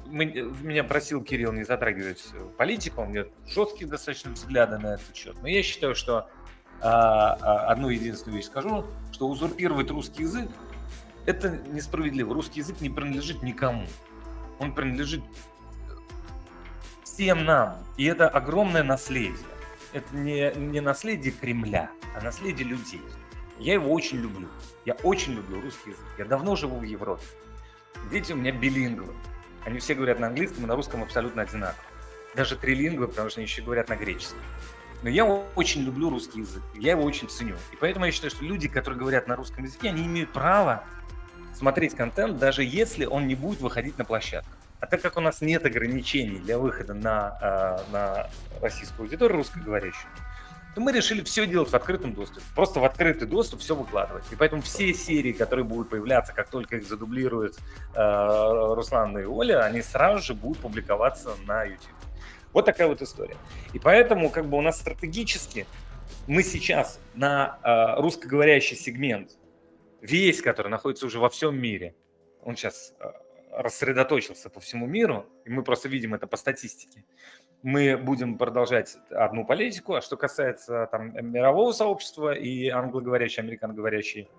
мы, 0.05 0.25
меня 0.25 0.83
просил 0.83 1.23
Кирилл 1.23 1.51
не 1.51 1.63
затрагивать 1.63 2.23
политику, 2.57 3.01
у 3.01 3.05
меня 3.05 3.25
жесткие 3.47 3.89
достаточно 3.89 4.31
взгляды 4.31 4.77
на 4.77 4.95
этот 4.95 5.15
счет, 5.15 5.35
но 5.41 5.47
я 5.47 5.63
считаю, 5.63 5.95
что 5.95 6.29
а, 6.81 7.37
а, 7.41 7.71
одну 7.71 7.89
единственную 7.89 8.37
вещь 8.37 8.47
скажу, 8.47 8.85
что 9.11 9.27
узурпировать 9.27 9.89
русский 9.89 10.23
язык 10.23 10.49
это 11.25 11.49
несправедливо. 11.69 12.33
Русский 12.33 12.59
язык 12.59 12.81
не 12.81 12.89
принадлежит 12.89 13.43
никому. 13.43 13.85
Он 14.59 14.73
принадлежит 14.73 15.21
всем 17.03 17.45
нам. 17.45 17.77
И 17.97 18.05
это 18.05 18.27
огромное 18.27 18.83
наследие. 18.83 19.37
Это 19.93 20.15
не, 20.15 20.51
не 20.55 20.81
наследие 20.81 21.31
Кремля, 21.31 21.91
а 22.15 22.21
наследие 22.21 22.67
людей. 22.67 23.01
Я 23.59 23.73
его 23.73 23.91
очень 23.91 24.17
люблю. 24.17 24.49
Я 24.85 24.95
очень 25.03 25.33
люблю 25.33 25.61
русский 25.61 25.91
язык. 25.91 26.05
Я 26.17 26.25
давно 26.25 26.55
живу 26.55 26.79
в 26.79 26.83
Европе. 26.83 27.23
Дети 28.11 28.33
у 28.33 28.35
меня 28.35 28.51
билингвы. 28.51 29.13
Они 29.65 29.79
все 29.79 29.93
говорят 29.95 30.19
на 30.19 30.27
английском 30.27 30.63
и 30.63 30.67
на 30.67 30.75
русском 30.75 31.03
абсолютно 31.03 31.43
одинаково. 31.43 31.83
Даже 32.35 32.55
трилингвы, 32.55 33.07
потому 33.07 33.29
что 33.29 33.39
они 33.39 33.47
еще 33.47 33.61
говорят 33.61 33.89
на 33.89 33.95
греческом. 33.95 34.39
Но 35.03 35.09
я 35.09 35.25
очень 35.25 35.83
люблю 35.83 36.09
русский 36.09 36.39
язык, 36.39 36.63
я 36.75 36.91
его 36.91 37.03
очень 37.03 37.29
ценю. 37.29 37.55
И 37.73 37.75
поэтому 37.75 38.05
я 38.05 38.11
считаю, 38.11 38.31
что 38.31 38.45
люди, 38.45 38.67
которые 38.69 38.99
говорят 38.99 39.27
на 39.27 39.35
русском 39.35 39.65
языке, 39.65 39.89
они 39.89 40.05
имеют 40.05 40.31
право 40.31 40.85
смотреть 41.53 41.93
контент, 41.93 42.39
даже 42.39 42.63
если 42.63 43.05
он 43.05 43.27
не 43.27 43.35
будет 43.35 43.59
выходить 43.59 43.97
на 43.97 44.05
площадку. 44.05 44.49
А 44.79 44.85
так 44.85 45.01
как 45.01 45.17
у 45.17 45.21
нас 45.21 45.41
нет 45.41 45.65
ограничений 45.65 46.39
для 46.39 46.57
выхода 46.57 46.93
на, 46.93 47.37
э, 47.41 47.91
на 47.91 48.29
российскую 48.61 49.05
аудиторию 49.05 49.37
русскоговорящую, 49.37 50.11
то 50.75 50.81
мы 50.81 50.91
решили 50.91 51.23
все 51.23 51.45
делать 51.45 51.69
в 51.69 51.75
открытом 51.75 52.13
доступе. 52.13 52.45
Просто 52.55 52.79
в 52.79 52.85
открытый 52.85 53.27
доступ 53.27 53.59
все 53.59 53.75
выкладывать. 53.75 54.23
И 54.31 54.35
поэтому 54.35 54.61
все 54.61 54.93
серии, 54.93 55.31
которые 55.31 55.65
будут 55.65 55.89
появляться, 55.89 56.33
как 56.33 56.49
только 56.49 56.77
их 56.77 56.87
задублируют 56.87 57.57
э, 57.95 58.73
Руслан 58.75 59.17
и 59.17 59.25
Оля, 59.25 59.63
они 59.63 59.81
сразу 59.81 60.23
же 60.23 60.33
будут 60.33 60.59
публиковаться 60.59 61.35
на 61.45 61.63
YouTube. 61.63 61.89
Вот 62.53 62.65
такая 62.65 62.87
вот 62.87 63.01
история. 63.01 63.37
И 63.73 63.79
поэтому 63.79 64.29
как 64.29 64.47
бы 64.47 64.57
у 64.57 64.61
нас 64.61 64.79
стратегически 64.79 65.65
мы 66.27 66.43
сейчас 66.43 66.99
на 67.13 67.59
э, 67.63 68.01
русскоговорящий 68.01 68.77
сегмент, 68.77 69.31
весь, 70.01 70.41
который 70.41 70.69
находится 70.69 71.05
уже 71.05 71.19
во 71.19 71.29
всем 71.29 71.57
мире, 71.57 71.95
он 72.41 72.55
сейчас 72.55 72.93
э, 72.99 73.05
рассредоточился 73.51 74.49
по 74.49 74.59
всему 74.59 74.85
миру, 74.85 75.25
и 75.45 75.49
мы 75.49 75.63
просто 75.63 75.89
видим 75.89 76.13
это 76.13 76.27
по 76.27 76.37
статистике. 76.37 77.03
Мы 77.63 77.95
будем 77.95 78.37
продолжать 78.37 78.97
одну 79.09 79.45
политику, 79.45 79.93
а 79.93 80.01
что 80.01 80.17
касается 80.17 80.89
там, 80.91 81.13
мирового 81.31 81.71
сообщества 81.71 82.33
и 82.33 82.67
англоговорящей, 82.67 83.41
американоговорящей, 83.41 84.29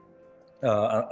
э, 0.61 0.67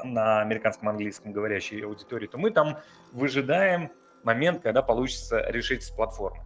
на 0.05 0.43
американском 0.43 0.90
английском 0.90 1.32
говорящей 1.32 1.82
аудитории, 1.82 2.26
то 2.26 2.36
мы 2.36 2.51
там 2.51 2.78
выжидаем 3.12 3.90
момент, 4.24 4.62
когда 4.62 4.82
получится 4.82 5.40
решить 5.48 5.84
с 5.84 5.90
платформой. 5.90 6.43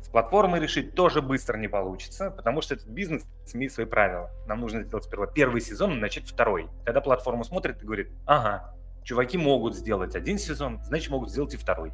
С 0.00 0.08
платформой 0.08 0.60
решить 0.60 0.94
тоже 0.94 1.20
быстро 1.20 1.58
не 1.58 1.66
получится, 1.66 2.30
потому 2.30 2.60
что 2.62 2.74
этот 2.74 2.86
бизнес 2.86 3.26
имеет 3.52 3.72
свои 3.72 3.86
правила. 3.86 4.30
Нам 4.46 4.60
нужно 4.60 4.84
сделать 4.84 5.04
сперва 5.04 5.26
первый 5.26 5.60
сезон 5.60 5.94
и 5.94 6.00
начать 6.00 6.28
второй. 6.28 6.68
Когда 6.84 7.00
платформа 7.00 7.42
смотрит 7.42 7.82
и 7.82 7.84
говорит, 7.84 8.12
ага, 8.24 8.72
чуваки 9.02 9.36
могут 9.36 9.74
сделать 9.74 10.14
один 10.14 10.38
сезон, 10.38 10.80
значит 10.84 11.10
могут 11.10 11.30
сделать 11.30 11.54
и 11.54 11.56
второй. 11.56 11.92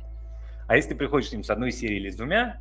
А 0.69 0.77
если 0.77 0.91
ты 0.91 0.95
приходишь 0.95 1.31
к 1.31 1.33
ним 1.33 1.43
с 1.43 1.49
одной 1.49 1.73
серией 1.73 2.01
или 2.01 2.11
с 2.11 2.17
двумя, 2.17 2.61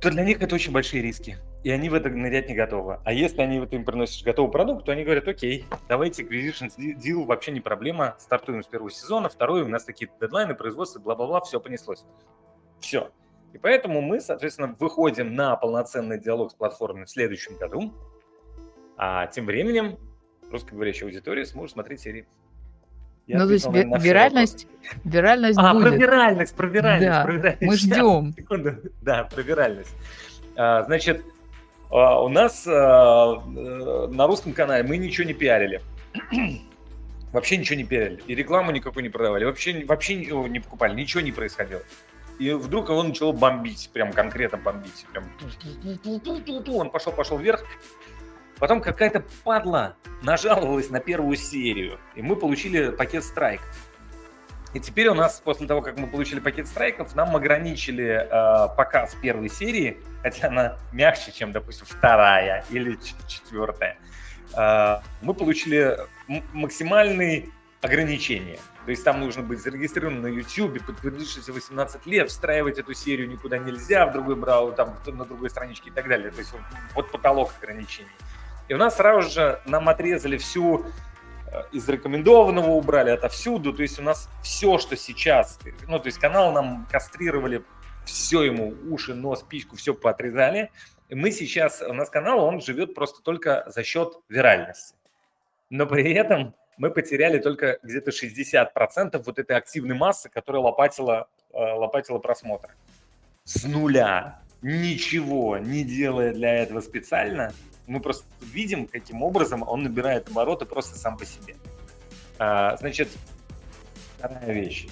то 0.00 0.10
для 0.10 0.24
них 0.24 0.40
это 0.40 0.54
очень 0.54 0.72
большие 0.72 1.02
риски. 1.02 1.38
И 1.64 1.70
они 1.70 1.88
в 1.88 1.94
это 1.94 2.10
нырять 2.10 2.48
не 2.48 2.54
готовы. 2.54 3.00
А 3.04 3.12
если 3.12 3.40
они 3.40 3.58
вот 3.58 3.72
им 3.72 3.84
приносят 3.84 4.24
готовый 4.24 4.52
продукт, 4.52 4.84
то 4.84 4.92
они 4.92 5.04
говорят, 5.04 5.26
окей, 5.26 5.64
давайте 5.88 6.22
acquisition 6.22 6.70
deal 6.76 7.24
вообще 7.24 7.50
не 7.50 7.60
проблема, 7.60 8.14
стартуем 8.18 8.62
с 8.62 8.66
первого 8.66 8.90
сезона, 8.90 9.28
второй, 9.28 9.62
у 9.62 9.68
нас 9.68 9.84
такие 9.84 10.10
дедлайны, 10.20 10.54
производства, 10.54 11.00
бла-бла-бла, 11.00 11.40
все 11.40 11.58
понеслось. 11.58 12.04
Все. 12.78 13.10
И 13.52 13.58
поэтому 13.58 14.00
мы, 14.00 14.20
соответственно, 14.20 14.76
выходим 14.78 15.34
на 15.34 15.56
полноценный 15.56 16.20
диалог 16.20 16.52
с 16.52 16.54
платформой 16.54 17.06
в 17.06 17.10
следующем 17.10 17.56
году, 17.56 17.92
а 18.96 19.26
тем 19.26 19.46
временем 19.46 19.98
русскоговорящая 20.50 21.08
аудитория 21.08 21.44
сможет 21.46 21.72
смотреть 21.72 22.00
серии. 22.00 22.28
Я 23.26 23.38
ну, 23.38 23.46
то 23.46 23.52
есть 23.54 23.66
ви- 23.66 23.86
виральность, 23.98 24.68
виральность 25.04 25.58
а, 25.58 25.74
будет. 25.74 25.88
про 25.88 25.96
виральность, 25.96 26.54
про 26.54 26.66
виральность, 26.68 27.08
да, 27.08 27.24
про 27.24 27.32
виральность. 27.32 27.62
Мы 27.62 27.76
ждем. 27.76 28.34
Секунду. 28.36 28.76
Да, 29.02 29.24
про 29.24 29.42
виральность. 29.42 29.94
А, 30.54 30.84
значит, 30.84 31.24
а, 31.90 32.22
у 32.22 32.28
нас 32.28 32.66
а, 32.68 33.34
э, 33.34 34.06
на 34.12 34.26
русском 34.28 34.52
канале 34.52 34.86
мы 34.86 34.96
ничего 34.96 35.26
не 35.26 35.34
пиарили. 35.34 35.82
вообще 37.32 37.56
ничего 37.56 37.76
не 37.76 37.84
пиарили. 37.84 38.22
И 38.28 38.34
рекламу 38.34 38.70
никакой 38.70 39.02
не 39.02 39.08
продавали. 39.08 39.44
Вообще, 39.44 39.84
вообще 39.84 40.14
не 40.14 40.60
покупали, 40.60 40.94
ничего 40.94 41.20
не 41.20 41.32
происходило. 41.32 41.82
И 42.38 42.50
вдруг 42.52 42.90
его 42.90 43.02
начало 43.02 43.32
бомбить, 43.32 43.90
прям 43.92 44.12
конкретно 44.12 44.58
бомбить. 44.58 45.06
Прям 45.12 45.24
он 46.78 46.90
пошел, 46.90 47.12
пошел 47.12 47.38
вверх. 47.38 47.64
Потом 48.58 48.80
какая-то 48.80 49.22
падла 49.44 49.96
нажаловалась 50.22 50.90
на 50.90 51.00
первую 51.00 51.36
серию, 51.36 51.98
и 52.14 52.22
мы 52.22 52.36
получили 52.36 52.90
пакет 52.90 53.24
страйков. 53.24 53.68
И 54.74 54.80
теперь 54.80 55.08
у 55.08 55.14
нас, 55.14 55.40
после 55.42 55.66
того, 55.66 55.80
как 55.80 55.98
мы 55.98 56.06
получили 56.06 56.40
пакет 56.40 56.66
страйков, 56.66 57.14
нам 57.14 57.34
ограничили 57.34 58.28
э, 58.28 58.76
показ 58.76 59.16
первой 59.22 59.48
серии, 59.48 59.98
хотя 60.22 60.48
она 60.48 60.76
мягче, 60.92 61.32
чем, 61.32 61.52
допустим, 61.52 61.86
вторая 61.86 62.64
или 62.70 62.98
четвертая. 63.26 63.96
Э, 64.54 64.98
мы 65.22 65.32
получили 65.34 65.98
максимальные 66.52 67.48
ограничения. 67.80 68.58
То 68.84 68.90
есть 68.90 69.02
там 69.02 69.20
нужно 69.20 69.42
быть 69.42 69.60
зарегистрированным 69.60 70.22
на 70.22 70.26
YouTube, 70.26 70.84
подтвердить, 70.84 71.28
что 71.28 71.52
18 71.52 72.06
лет, 72.06 72.30
встраивать 72.30 72.78
эту 72.78 72.94
серию 72.94 73.28
никуда 73.28 73.58
нельзя 73.58 74.06
в 74.06 74.12
другой 74.12 74.36
браузер, 74.36 74.76
там, 74.76 74.94
на 75.06 75.24
другой 75.24 75.50
страничке 75.50 75.90
и 75.90 75.92
так 75.92 76.06
далее. 76.06 76.30
То 76.30 76.38
есть 76.38 76.52
вот, 76.52 76.60
вот 76.94 77.10
потолок 77.10 77.50
ограничений. 77.60 78.10
И 78.68 78.74
у 78.74 78.78
нас 78.78 78.96
сразу 78.96 79.30
же 79.30 79.60
нам 79.66 79.88
отрезали 79.88 80.36
всю 80.36 80.84
э, 81.52 81.62
из 81.72 81.88
рекомендованного 81.88 82.70
убрали 82.70 83.10
отовсюду. 83.10 83.72
То 83.72 83.82
есть 83.82 83.98
у 83.98 84.02
нас 84.02 84.28
все, 84.42 84.78
что 84.78 84.96
сейчас, 84.96 85.58
ну, 85.86 85.98
то 85.98 86.06
есть 86.06 86.18
канал 86.18 86.52
нам 86.52 86.86
кастрировали, 86.90 87.62
все 88.04 88.42
ему, 88.42 88.74
уши, 88.90 89.14
нос, 89.14 89.42
пичку, 89.42 89.76
все 89.76 89.94
поотрезали. 89.94 90.70
И 91.08 91.14
мы 91.14 91.30
сейчас, 91.30 91.82
у 91.82 91.92
нас 91.92 92.10
канал, 92.10 92.44
он 92.44 92.60
живет 92.60 92.94
просто 92.94 93.22
только 93.22 93.64
за 93.66 93.84
счет 93.84 94.14
виральности. 94.28 94.96
Но 95.70 95.86
при 95.86 96.12
этом 96.12 96.54
мы 96.76 96.90
потеряли 96.90 97.38
только 97.38 97.78
где-то 97.82 98.10
60% 98.10 99.22
вот 99.24 99.38
этой 99.38 99.56
активной 99.56 99.96
массы, 99.96 100.28
которая 100.28 100.62
лопатила, 100.62 101.28
э, 101.52 101.58
лопатила 101.58 102.18
просмотры. 102.18 102.74
С 103.44 103.64
нуля, 103.64 104.40
ничего 104.62 105.58
не 105.58 105.84
делая 105.84 106.32
для 106.32 106.54
этого 106.54 106.80
специально, 106.80 107.52
мы 107.86 108.00
просто 108.00 108.24
видим, 108.40 108.86
каким 108.86 109.22
образом 109.22 109.62
он 109.66 109.82
набирает 109.82 110.28
обороты 110.28 110.64
просто 110.64 110.98
сам 110.98 111.16
по 111.16 111.24
себе. 111.24 111.56
А, 112.38 112.76
значит, 112.76 113.08
вторая 114.18 114.52
вещь. 114.52 114.86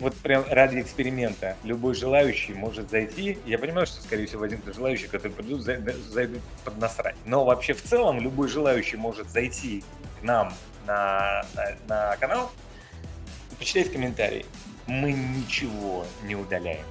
Вот 0.00 0.14
прям 0.16 0.44
ради 0.48 0.80
эксперимента 0.80 1.54
любой 1.62 1.94
желающий 1.94 2.54
может 2.54 2.88
зайти. 2.88 3.38
Я 3.44 3.58
понимаю, 3.58 3.86
что, 3.86 4.00
скорее 4.00 4.26
всего, 4.26 4.44
один 4.44 4.60
из 4.60 4.74
желающих, 4.74 5.10
которые 5.10 5.36
придут, 5.36 5.60
зайдут 5.60 6.40
под 6.64 6.78
насрать. 6.78 7.16
Но 7.26 7.44
вообще 7.44 7.74
в 7.74 7.82
целом 7.82 8.18
любой 8.18 8.48
желающий 8.48 8.96
может 8.96 9.28
зайти 9.28 9.84
к 10.20 10.22
нам 10.22 10.54
на, 10.86 11.44
на, 11.54 11.76
на 11.86 12.16
канал 12.16 12.50
и 13.52 13.54
почитать 13.56 13.92
комментарии. 13.92 14.46
Мы 14.86 15.12
ничего 15.12 16.06
не 16.22 16.34
удаляем. 16.34 16.84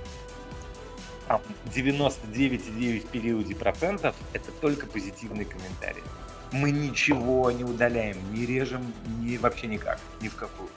Там 1.27 1.41
99,9 1.65 2.99
в 3.01 3.07
периоде 3.07 3.55
процентов 3.55 4.15
это 4.33 4.51
только 4.51 4.87
позитивные 4.87 5.45
комментарии. 5.45 6.03
Мы 6.51 6.71
ничего 6.71 7.51
не 7.51 7.65
удаляем, 7.65 8.17
не 8.33 8.45
режем 8.45 8.93
ни, 9.19 9.35
вообще 9.37 9.67
никак, 9.67 9.99
ни 10.21 10.29
в 10.29 10.35
какую. 10.35 10.69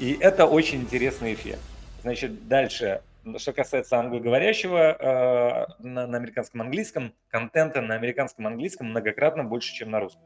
И 0.00 0.16
это 0.20 0.46
очень 0.46 0.80
интересный 0.80 1.34
эффект. 1.34 1.60
Значит, 2.02 2.48
дальше, 2.48 3.02
что 3.36 3.52
касается 3.52 4.00
англоговорящего 4.00 4.96
э, 4.98 5.66
на, 5.78 6.08
на 6.08 6.16
американском 6.16 6.62
английском, 6.62 7.14
контента 7.28 7.80
на 7.80 7.94
американском 7.94 8.48
английском 8.48 8.88
многократно 8.88 9.44
больше, 9.44 9.72
чем 9.72 9.92
на 9.92 10.00
русском. 10.00 10.22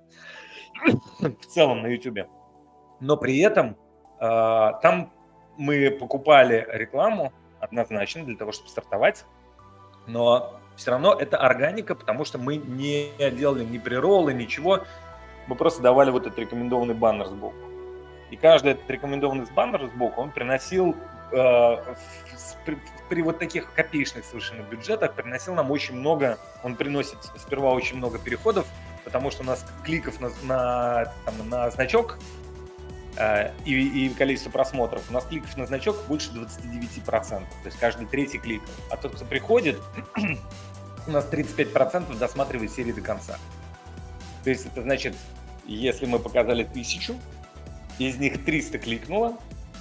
в 1.20 1.47
целом 1.47 1.82
на 1.82 1.89
YouTube. 1.89 2.27
Но 3.01 3.18
при 3.18 3.39
этом 3.40 3.77
э, 4.18 4.70
там 4.82 5.12
мы 5.59 5.90
покупали 5.90 6.66
рекламу 6.70 7.35
однозначно 7.66 8.24
для 8.24 8.36
того, 8.36 8.52
чтобы 8.52 8.70
стартовать, 8.70 9.24
но 10.06 10.59
все 10.76 10.90
равно 10.90 11.14
это 11.14 11.36
органика, 11.38 11.94
потому 11.94 12.24
что 12.24 12.38
мы 12.38 12.56
не 12.56 13.10
делали 13.18 13.64
ни 13.64 13.78
приролы, 13.78 14.32
ничего, 14.32 14.84
мы 15.47 15.56
просто 15.56 15.82
давали 15.82 16.10
вот 16.10 16.26
этот 16.26 16.38
рекомендованный 16.38 16.94
баннер 16.94 17.26
сбоку. 17.26 17.56
И 18.30 18.36
каждый 18.36 18.72
этот 18.72 18.88
рекомендованный 18.90 19.47
баннер 19.55 19.86
сбоку, 19.86 20.20
он 20.20 20.32
приносил 20.32 20.97
э, 21.32 21.94
при, 22.64 22.78
при 23.09 23.22
вот 23.22 23.38
таких 23.38 23.72
копеечных 23.72 24.24
совершенно 24.24 24.62
бюджетах, 24.62 25.14
приносил 25.14 25.55
нам 25.55 25.70
очень 25.70 25.97
много, 25.97 26.38
он 26.62 26.74
приносит 26.74 27.18
сперва 27.36 27.70
очень 27.70 27.97
много 27.97 28.18
переходов, 28.18 28.66
потому 29.05 29.30
что 29.30 29.43
у 29.43 29.47
нас 29.47 29.64
кликов 29.84 30.20
на, 30.20 30.30
на, 30.43 31.12
там, 31.24 31.48
на 31.48 31.70
значок 31.70 32.18
и, 33.64 34.06
и 34.06 34.09
количество 34.10 34.51
просмотров, 34.51 35.02
у 35.09 35.12
нас 35.12 35.24
кликов 35.24 35.56
на 35.56 35.66
значок 35.66 35.97
больше 36.06 36.30
29%, 36.30 37.28
то 37.28 37.47
есть 37.64 37.78
каждый 37.78 38.06
третий 38.06 38.38
клик. 38.38 38.62
А 38.90 38.97
тот, 38.97 39.14
кто 39.14 39.24
приходит, 39.24 39.80
у 41.06 41.10
нас 41.10 41.26
35% 41.30 42.18
досматривает 42.18 42.72
серии 42.72 42.93
до 42.93 43.01
конца. 43.01 43.38
То 44.44 44.51
есть 44.51 44.66
это 44.66 44.82
значит, 44.82 45.14
если 45.66 46.06
мы 46.06 46.18
показали 46.18 46.64
тысячу, 46.64 47.16
из 47.98 48.16
них 48.16 48.44
300 48.44 48.78
кликнуло, 48.78 49.36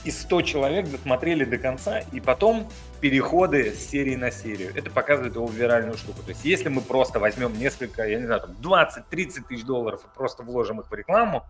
и 0.06 0.12
100 0.12 0.42
человек 0.44 0.90
досмотрели 0.90 1.46
до 1.46 1.58
конца, 1.58 2.00
и 2.12 2.20
потом 2.20 2.70
переходы 3.02 3.74
с 3.74 3.90
серии 3.90 4.16
на 4.16 4.32
серию. 4.32 4.72
Это 4.76 4.92
показывает 4.92 5.36
его 5.36 5.48
виральную 5.48 5.98
штуку. 5.98 6.22
То 6.22 6.30
есть 6.30 6.46
если 6.46 6.70
мы 6.70 6.82
просто 6.82 7.20
возьмем 7.20 7.58
несколько, 7.58 8.08
я 8.08 8.20
не 8.20 8.26
знаю, 8.26 8.42
там 8.42 8.52
20-30 8.62 9.44
тысяч 9.48 9.64
долларов 9.64 10.02
и 10.06 10.16
просто 10.16 10.44
вложим 10.44 10.80
их 10.80 10.90
в 10.90 10.94
рекламу, 10.94 11.44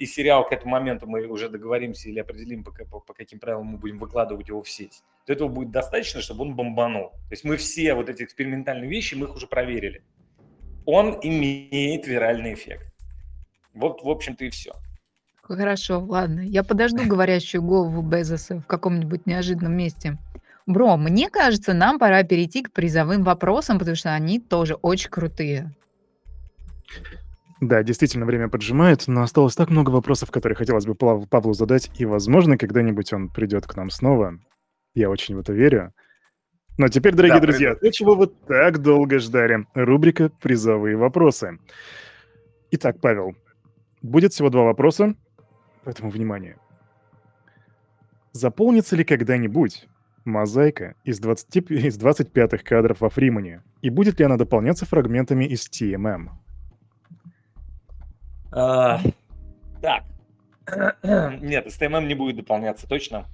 и 0.00 0.06
сериал 0.06 0.48
к 0.48 0.52
этому 0.52 0.72
моменту 0.72 1.06
мы 1.06 1.26
уже 1.26 1.50
договоримся 1.50 2.08
или 2.08 2.20
определим, 2.20 2.64
по, 2.64 2.72
по, 2.72 3.00
по 3.00 3.12
каким 3.12 3.38
правилам 3.38 3.66
мы 3.66 3.76
будем 3.76 3.98
выкладывать 3.98 4.48
его 4.48 4.62
в 4.62 4.68
сеть, 4.68 5.02
то 5.26 5.34
этого 5.34 5.48
будет 5.48 5.70
достаточно, 5.70 6.22
чтобы 6.22 6.42
он 6.42 6.56
бомбанул. 6.56 7.10
То 7.10 7.32
есть 7.32 7.44
мы 7.44 7.58
все 7.58 7.92
вот 7.94 8.08
эти 8.08 8.22
экспериментальные 8.22 8.88
вещи, 8.88 9.14
мы 9.14 9.26
их 9.26 9.34
уже 9.34 9.46
проверили. 9.46 10.02
Он 10.86 11.18
имеет 11.22 12.06
виральный 12.06 12.54
эффект. 12.54 12.90
Вот, 13.74 14.02
в 14.02 14.08
общем-то, 14.08 14.46
и 14.46 14.48
все. 14.48 14.72
Хорошо, 15.42 16.00
ладно. 16.00 16.40
Я 16.40 16.64
подожду 16.64 17.06
говорящую 17.06 17.62
голову 17.62 18.00
Безоса 18.00 18.58
в 18.58 18.66
каком-нибудь 18.66 19.26
неожиданном 19.26 19.76
месте. 19.76 20.16
Бро, 20.64 20.96
мне 20.96 21.28
кажется, 21.28 21.74
нам 21.74 21.98
пора 21.98 22.22
перейти 22.22 22.62
к 22.62 22.72
призовым 22.72 23.22
вопросам, 23.22 23.78
потому 23.78 23.96
что 23.96 24.14
они 24.14 24.40
тоже 24.40 24.76
очень 24.76 25.10
крутые. 25.10 25.74
Да, 27.60 27.82
действительно, 27.82 28.24
время 28.24 28.48
поджимает, 28.48 29.06
но 29.06 29.22
осталось 29.22 29.54
так 29.54 29.68
много 29.68 29.90
вопросов, 29.90 30.30
которые 30.30 30.56
хотелось 30.56 30.86
бы 30.86 30.94
Павлу 30.94 31.52
задать, 31.52 31.90
и, 31.98 32.06
возможно, 32.06 32.56
когда-нибудь 32.56 33.12
он 33.12 33.28
придет 33.28 33.66
к 33.66 33.76
нам 33.76 33.90
снова. 33.90 34.38
Я 34.94 35.10
очень 35.10 35.36
в 35.36 35.40
это 35.40 35.52
верю. 35.52 35.92
Но 36.78 36.88
теперь, 36.88 37.14
дорогие 37.14 37.40
да, 37.40 37.46
друзья, 37.46 37.74
то, 37.74 37.92
чего 37.92 38.14
вы 38.14 38.28
так 38.28 38.78
долго 38.78 39.18
ждали, 39.18 39.66
рубрика 39.74 40.30
«Призовые 40.40 40.96
вопросы». 40.96 41.58
Итак, 42.70 42.96
Павел, 43.02 43.36
будет 44.00 44.32
всего 44.32 44.48
два 44.48 44.62
вопроса, 44.62 45.14
поэтому 45.84 46.10
внимание. 46.10 46.56
Заполнится 48.32 48.96
ли 48.96 49.04
когда-нибудь 49.04 49.86
мозаика 50.24 50.94
из, 51.04 51.18
20, 51.18 51.70
из 51.70 51.98
25 51.98 52.62
кадров 52.62 53.02
во 53.02 53.10
Фримане? 53.10 53.62
И 53.82 53.90
будет 53.90 54.18
ли 54.18 54.24
она 54.24 54.38
дополняться 54.38 54.86
фрагментами 54.86 55.44
из 55.44 55.68
TMM? 55.68 56.30
А, 58.52 59.00
так. 59.80 60.04
Нет, 61.40 61.66
STMM 61.66 62.06
не 62.06 62.14
будет 62.14 62.36
дополняться 62.36 62.86
точно. 62.88 63.26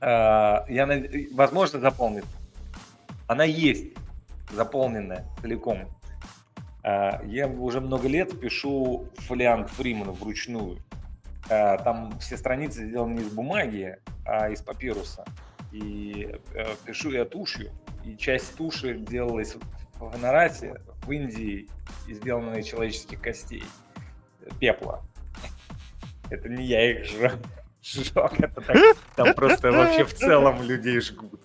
А, 0.00 0.64
я, 0.68 0.88
возможно, 1.32 1.80
заполнит. 1.80 2.24
Она 3.26 3.44
есть 3.44 3.92
заполненная 4.52 5.26
целиком. 5.40 5.88
А, 6.82 7.22
я 7.24 7.48
уже 7.48 7.80
много 7.80 8.08
лет 8.08 8.38
пишу 8.38 9.08
фолиант 9.14 9.70
Фримана 9.70 10.12
вручную. 10.12 10.78
А, 11.50 11.78
там 11.78 12.18
все 12.20 12.36
страницы 12.36 12.86
сделаны 12.86 13.20
не 13.20 13.22
из 13.22 13.32
бумаги, 13.32 13.98
а 14.26 14.48
из 14.50 14.62
папируса. 14.62 15.24
И 15.72 16.38
э, 16.54 16.66
пишу 16.84 17.10
я 17.10 17.24
тушью. 17.24 17.72
И 18.04 18.16
часть 18.16 18.54
туши 18.56 18.96
делалась 18.96 19.56
в 19.94 20.10
Гонорате, 20.12 20.80
в 21.04 21.10
Индии, 21.10 21.68
из 22.06 22.20
человеческих 22.20 23.20
костей 23.20 23.64
пепла. 24.60 25.02
Это 26.30 26.48
не 26.48 26.64
я 26.64 26.90
их 26.90 27.04
жжег, 27.04 27.38
это 28.40 28.60
так, 28.60 28.76
там 29.14 29.34
просто 29.34 29.70
вообще 29.70 30.04
в 30.04 30.14
целом 30.14 30.62
людей 30.62 31.00
жгут. 31.00 31.40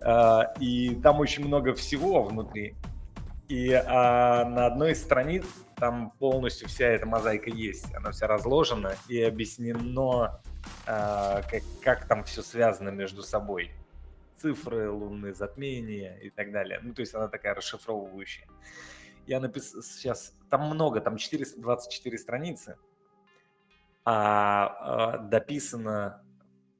А, 0.00 0.52
и 0.60 0.94
там 0.96 1.20
очень 1.20 1.44
много 1.46 1.74
всего 1.74 2.22
внутри. 2.22 2.74
И 3.48 3.72
а, 3.72 4.44
на 4.44 4.66
одной 4.66 4.92
из 4.92 5.02
страниц 5.02 5.44
там 5.76 6.12
полностью 6.18 6.68
вся 6.68 6.86
эта 6.86 7.06
мозаика 7.06 7.50
есть. 7.50 7.92
Она 7.94 8.10
вся 8.10 8.26
разложена 8.26 8.94
и 9.08 9.20
объяснено, 9.22 10.40
а, 10.86 11.42
как, 11.50 11.62
как 11.82 12.06
там 12.06 12.24
все 12.24 12.42
связано 12.42 12.90
между 12.90 13.22
собой. 13.22 13.70
Цифры, 14.40 14.90
лунные 14.90 15.34
затмения 15.34 16.16
и 16.18 16.30
так 16.30 16.52
далее. 16.52 16.78
Ну, 16.82 16.92
то 16.94 17.00
есть 17.00 17.14
она 17.14 17.28
такая 17.28 17.54
расшифровывающая. 17.54 18.46
Я 19.26 19.40
написал 19.40 19.82
сейчас, 19.82 20.34
там 20.50 20.68
много, 20.68 21.00
там 21.00 21.16
424 21.16 22.18
страницы, 22.18 22.76
а, 24.04 25.14
а 25.14 25.18
дописано, 25.18 26.22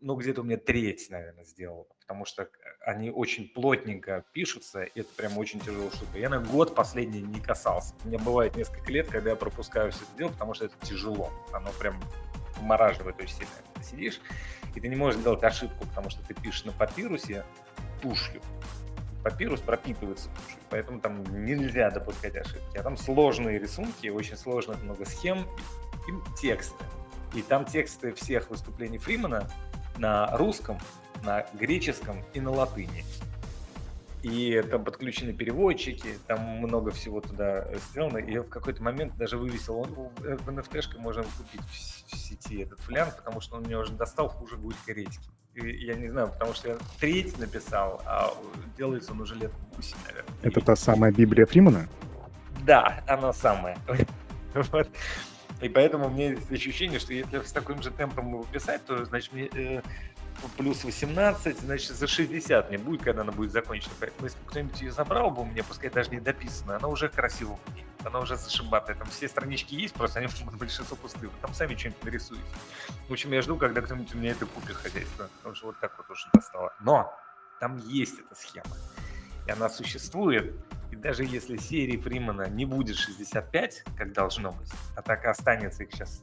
ну, 0.01 0.15
где-то 0.17 0.43
у 0.43 0.45
меня 0.45 0.59
треть, 0.59 1.09
наверное, 1.09 1.45
сделал, 1.45 1.89
потому 2.01 2.27
что 2.27 2.51
они 2.85 3.11
очень 3.11 3.49
плотненько 3.49 4.27
пишутся, 4.33 4.83
и 4.83 5.01
это 5.01 5.09
прям 5.15 5.39
очень 5.39 5.59
тяжелая 5.61 5.91
штука. 5.91 6.19
Я 6.19 6.29
на 6.29 6.41
год 6.41 6.75
последний 6.75 7.23
не 7.23 7.41
касался. 7.41 7.95
У 8.05 8.09
меня 8.09 8.19
бывает 8.19 8.57
несколько 8.57 8.93
лет, 8.93 9.09
когда 9.09 9.31
я 9.31 9.37
пропускаю 9.37 9.91
все 9.91 10.03
это 10.03 10.19
дело, 10.19 10.29
потому 10.29 10.53
что 10.53 10.67
это 10.67 10.75
тяжело. 10.83 11.31
Оно 11.51 11.71
прям 11.81 11.99
вымораживает 12.59 13.19
очень 13.19 13.37
сильно. 13.37 13.53
Ты 13.77 13.83
сидишь, 13.83 14.21
и 14.75 14.81
ты 14.81 14.89
не 14.89 14.97
можешь 14.97 15.21
сделать 15.21 15.43
ошибку, 15.43 15.87
потому 15.87 16.11
что 16.11 16.23
ты 16.27 16.35
пишешь 16.35 16.67
на 16.67 16.73
папирусе 16.73 17.47
тушью 18.03 18.43
папирус 19.25 19.61
пропитывается 19.61 20.29
тушью, 20.29 20.61
поэтому 20.69 21.01
там 21.01 21.25
нельзя 21.45 21.91
допускать 21.91 22.37
ошибки. 22.37 22.77
А 22.77 22.83
там 22.83 22.97
сложные 22.97 23.59
рисунки, 23.59 24.09
очень 24.09 24.37
сложных 24.37 24.83
много 24.83 25.07
схем 25.07 25.47
и 26.07 26.37
тексты. 26.41 26.85
И 27.35 27.43
там 27.43 27.65
тексты 27.65 28.13
всех 28.13 28.51
выступлений 28.51 28.99
Фримана 28.99 29.51
на 29.97 30.37
русском, 30.37 30.79
на 31.25 31.47
греческом 31.55 32.23
и 32.35 32.41
на 32.41 32.51
латыни. 32.51 33.05
И 34.23 34.63
там 34.71 34.85
подключены 34.85 35.33
переводчики, 35.33 36.19
там 36.27 36.41
много 36.41 36.91
всего 36.93 37.21
туда 37.21 37.67
сделано. 37.77 38.19
И 38.19 38.39
в 38.39 38.49
какой-то 38.49 38.83
момент 38.83 39.17
даже 39.17 39.39
вывесил, 39.39 39.79
он 39.79 39.89
в 39.89 40.49
NFT 40.49 40.99
можно 40.99 41.25
купить 41.25 41.61
в 41.63 42.17
сети 42.17 42.61
этот 42.63 42.79
флянг, 42.81 43.17
потому 43.17 43.41
что 43.41 43.57
он 43.57 43.63
мне 43.63 43.77
уже 43.77 43.93
достал, 43.93 44.29
хуже 44.29 44.57
будет 44.57 44.77
корейский 44.87 45.31
я 45.55 45.95
не 45.95 46.09
знаю, 46.09 46.29
потому 46.29 46.55
что 46.55 46.69
я 46.71 46.79
треть 47.01 47.39
написал, 47.39 48.03
а 48.05 48.33
делается 48.77 49.13
он 49.13 49.21
уже 49.21 49.35
лет 49.35 49.53
8, 49.77 49.97
наверное. 50.07 50.35
Это 50.43 50.61
та 50.61 50.77
самая 50.77 51.13
Библия 51.13 51.47
Фримана? 51.47 51.89
Да, 52.65 53.03
она 53.07 53.33
самая. 53.33 53.79
вот. 54.55 54.89
И 55.61 55.69
поэтому 55.69 56.07
у 56.07 56.11
меня 56.11 56.31
есть 56.31 56.51
ощущение, 56.51 56.99
что 56.99 57.13
если 57.13 57.41
с 57.41 57.53
таким 57.53 57.83
же 57.83 57.91
темпом 57.91 58.29
его 58.29 58.45
писать, 58.45 58.85
то, 58.85 59.05
значит, 59.05 59.33
мне 59.33 59.49
э, 59.55 59.81
плюс 60.57 60.85
18, 60.85 61.59
значит, 61.59 61.97
за 61.97 62.07
60 62.07 62.69
мне 62.69 62.79
будет, 62.79 63.03
когда 63.03 63.23
она 63.23 63.33
будет 63.33 63.53
закончена. 63.53 63.95
Поэтому 64.01 64.27
если 64.27 64.39
кто-нибудь 64.47 64.81
ее 64.81 64.93
забрал 64.93 65.31
бы 65.31 65.43
у 65.43 65.45
меня, 65.45 65.63
пускай 65.65 65.91
даже 65.91 66.11
не 66.11 66.21
дописана, 66.21 66.77
она 66.77 66.89
уже 66.89 67.09
красиво 67.09 67.59
будет, 67.67 67.85
она 68.05 68.21
уже 68.21 68.37
зашибатая. 68.37 68.97
Там 68.97 69.09
все 69.09 69.29
странички 69.29 69.75
есть, 69.75 69.95
просто 69.95 70.21
они 70.21 70.29
большинство 70.59 70.97
пустые. 70.97 71.29
Вы 71.29 71.39
там 71.41 71.55
сами 71.55 71.75
что-нибудь 71.77 72.05
нарисуете. 72.05 72.45
В 73.09 73.13
общем, 73.13 73.33
я 73.33 73.43
жду, 73.43 73.57
когда 73.57 73.81
кто-нибудь 73.81 74.15
у 74.15 74.19
меня 74.19 74.33
это 74.33 74.47
купит 74.47 74.77
хозяйство, 74.77 75.29
потому 75.39 75.55
что 75.55 75.67
вот 75.67 75.81
так 75.81 75.97
вот 75.99 76.11
уже 76.11 76.29
достало. 76.33 76.73
Но 76.81 77.13
там 77.61 77.79
есть 77.79 78.19
эта 78.19 78.35
схема, 78.35 78.77
и 79.47 79.51
она 79.51 79.69
существует. 79.69 80.55
И 80.91 80.97
даже 80.97 81.25
если 81.25 81.57
серии 81.57 81.97
Фримана 81.97 82.49
не 82.49 82.67
будет 82.67 82.97
65, 82.97 83.85
как 83.97 84.13
должно 84.13 84.53
быть, 84.53 84.71
а 84.97 85.03
так 85.03 85.25
останется 85.25 85.83
их 85.83 85.91
сейчас 85.93 86.23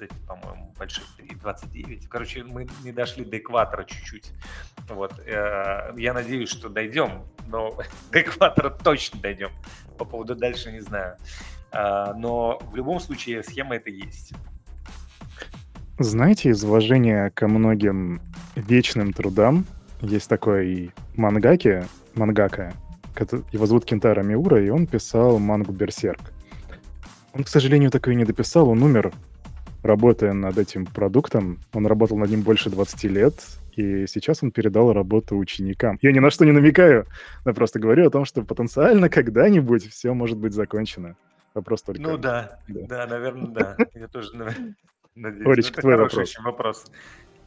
30, 0.00 0.26
по-моему, 0.26 0.72
больших 0.78 1.04
29. 1.18 2.08
Короче, 2.08 2.44
мы 2.44 2.66
не 2.82 2.92
дошли 2.92 3.24
до 3.24 3.38
экватора 3.38 3.84
чуть-чуть. 3.84 4.32
Вот. 4.88 5.18
Э, 5.20 5.92
я 5.96 6.14
надеюсь, 6.14 6.48
что 6.48 6.68
дойдем, 6.68 7.24
но 7.46 7.76
до 8.10 8.20
экватора 8.20 8.70
точно 8.70 9.20
дойдем. 9.20 9.50
По 10.00 10.06
поводу 10.06 10.34
дальше 10.34 10.72
не 10.72 10.80
знаю. 10.80 11.16
А, 11.72 12.14
но 12.14 12.58
в 12.72 12.74
любом 12.74 13.00
случае 13.00 13.42
схема 13.42 13.76
это 13.76 13.90
есть. 13.90 14.32
Знаете, 15.98 16.48
из 16.48 16.64
уважения 16.64 17.28
ко 17.28 17.48
многим 17.48 18.22
вечным 18.56 19.12
трудам 19.12 19.66
есть 20.00 20.26
такой 20.26 20.94
мангаки, 21.16 21.84
мангака, 22.14 22.72
его 23.52 23.66
зовут 23.66 23.84
Кентара 23.84 24.22
Миура, 24.22 24.64
и 24.64 24.70
он 24.70 24.86
писал 24.86 25.38
мангу 25.38 25.72
«Берсерк». 25.72 26.32
Он, 27.34 27.44
к 27.44 27.48
сожалению, 27.48 27.90
такой 27.90 28.14
не 28.14 28.24
дописал, 28.24 28.70
он 28.70 28.82
умер 28.82 29.12
работая 29.82 30.32
над 30.32 30.58
этим 30.58 30.86
продуктом. 30.86 31.58
Он 31.72 31.86
работал 31.86 32.16
над 32.16 32.30
ним 32.30 32.42
больше 32.42 32.70
20 32.70 33.04
лет, 33.04 33.34
и 33.76 34.06
сейчас 34.06 34.42
он 34.42 34.50
передал 34.50 34.92
работу 34.92 35.36
ученикам. 35.36 35.98
Я 36.02 36.12
ни 36.12 36.18
на 36.18 36.30
что 36.30 36.44
не 36.44 36.52
намекаю, 36.52 37.06
я 37.44 37.52
просто 37.52 37.78
говорю 37.78 38.06
о 38.06 38.10
том, 38.10 38.24
что 38.24 38.42
потенциально 38.42 39.08
когда-нибудь 39.08 39.88
все 39.90 40.12
может 40.14 40.38
быть 40.38 40.52
закончено. 40.52 41.16
Вопрос 41.54 41.82
только... 41.82 42.00
Ну 42.00 42.16
да, 42.16 42.60
да, 42.68 42.86
да 42.86 43.06
наверное, 43.06 43.48
да. 43.48 43.76
Я 43.94 44.08
тоже 44.08 44.30
надеюсь. 45.14 45.46
Оречка, 45.46 45.80
твой 45.80 45.96
вопрос. 45.96 46.30
Очень 46.30 46.42
вопрос. 46.42 46.86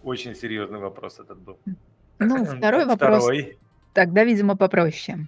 Очень 0.03 0.35
серьезный 0.35 0.79
вопрос 0.79 1.19
этот 1.19 1.39
был. 1.39 1.57
Ну, 2.19 2.45
второй 2.57 2.85
вопрос. 2.85 3.29
Тогда, 3.93 4.23
видимо, 4.23 4.57
попроще. 4.57 5.27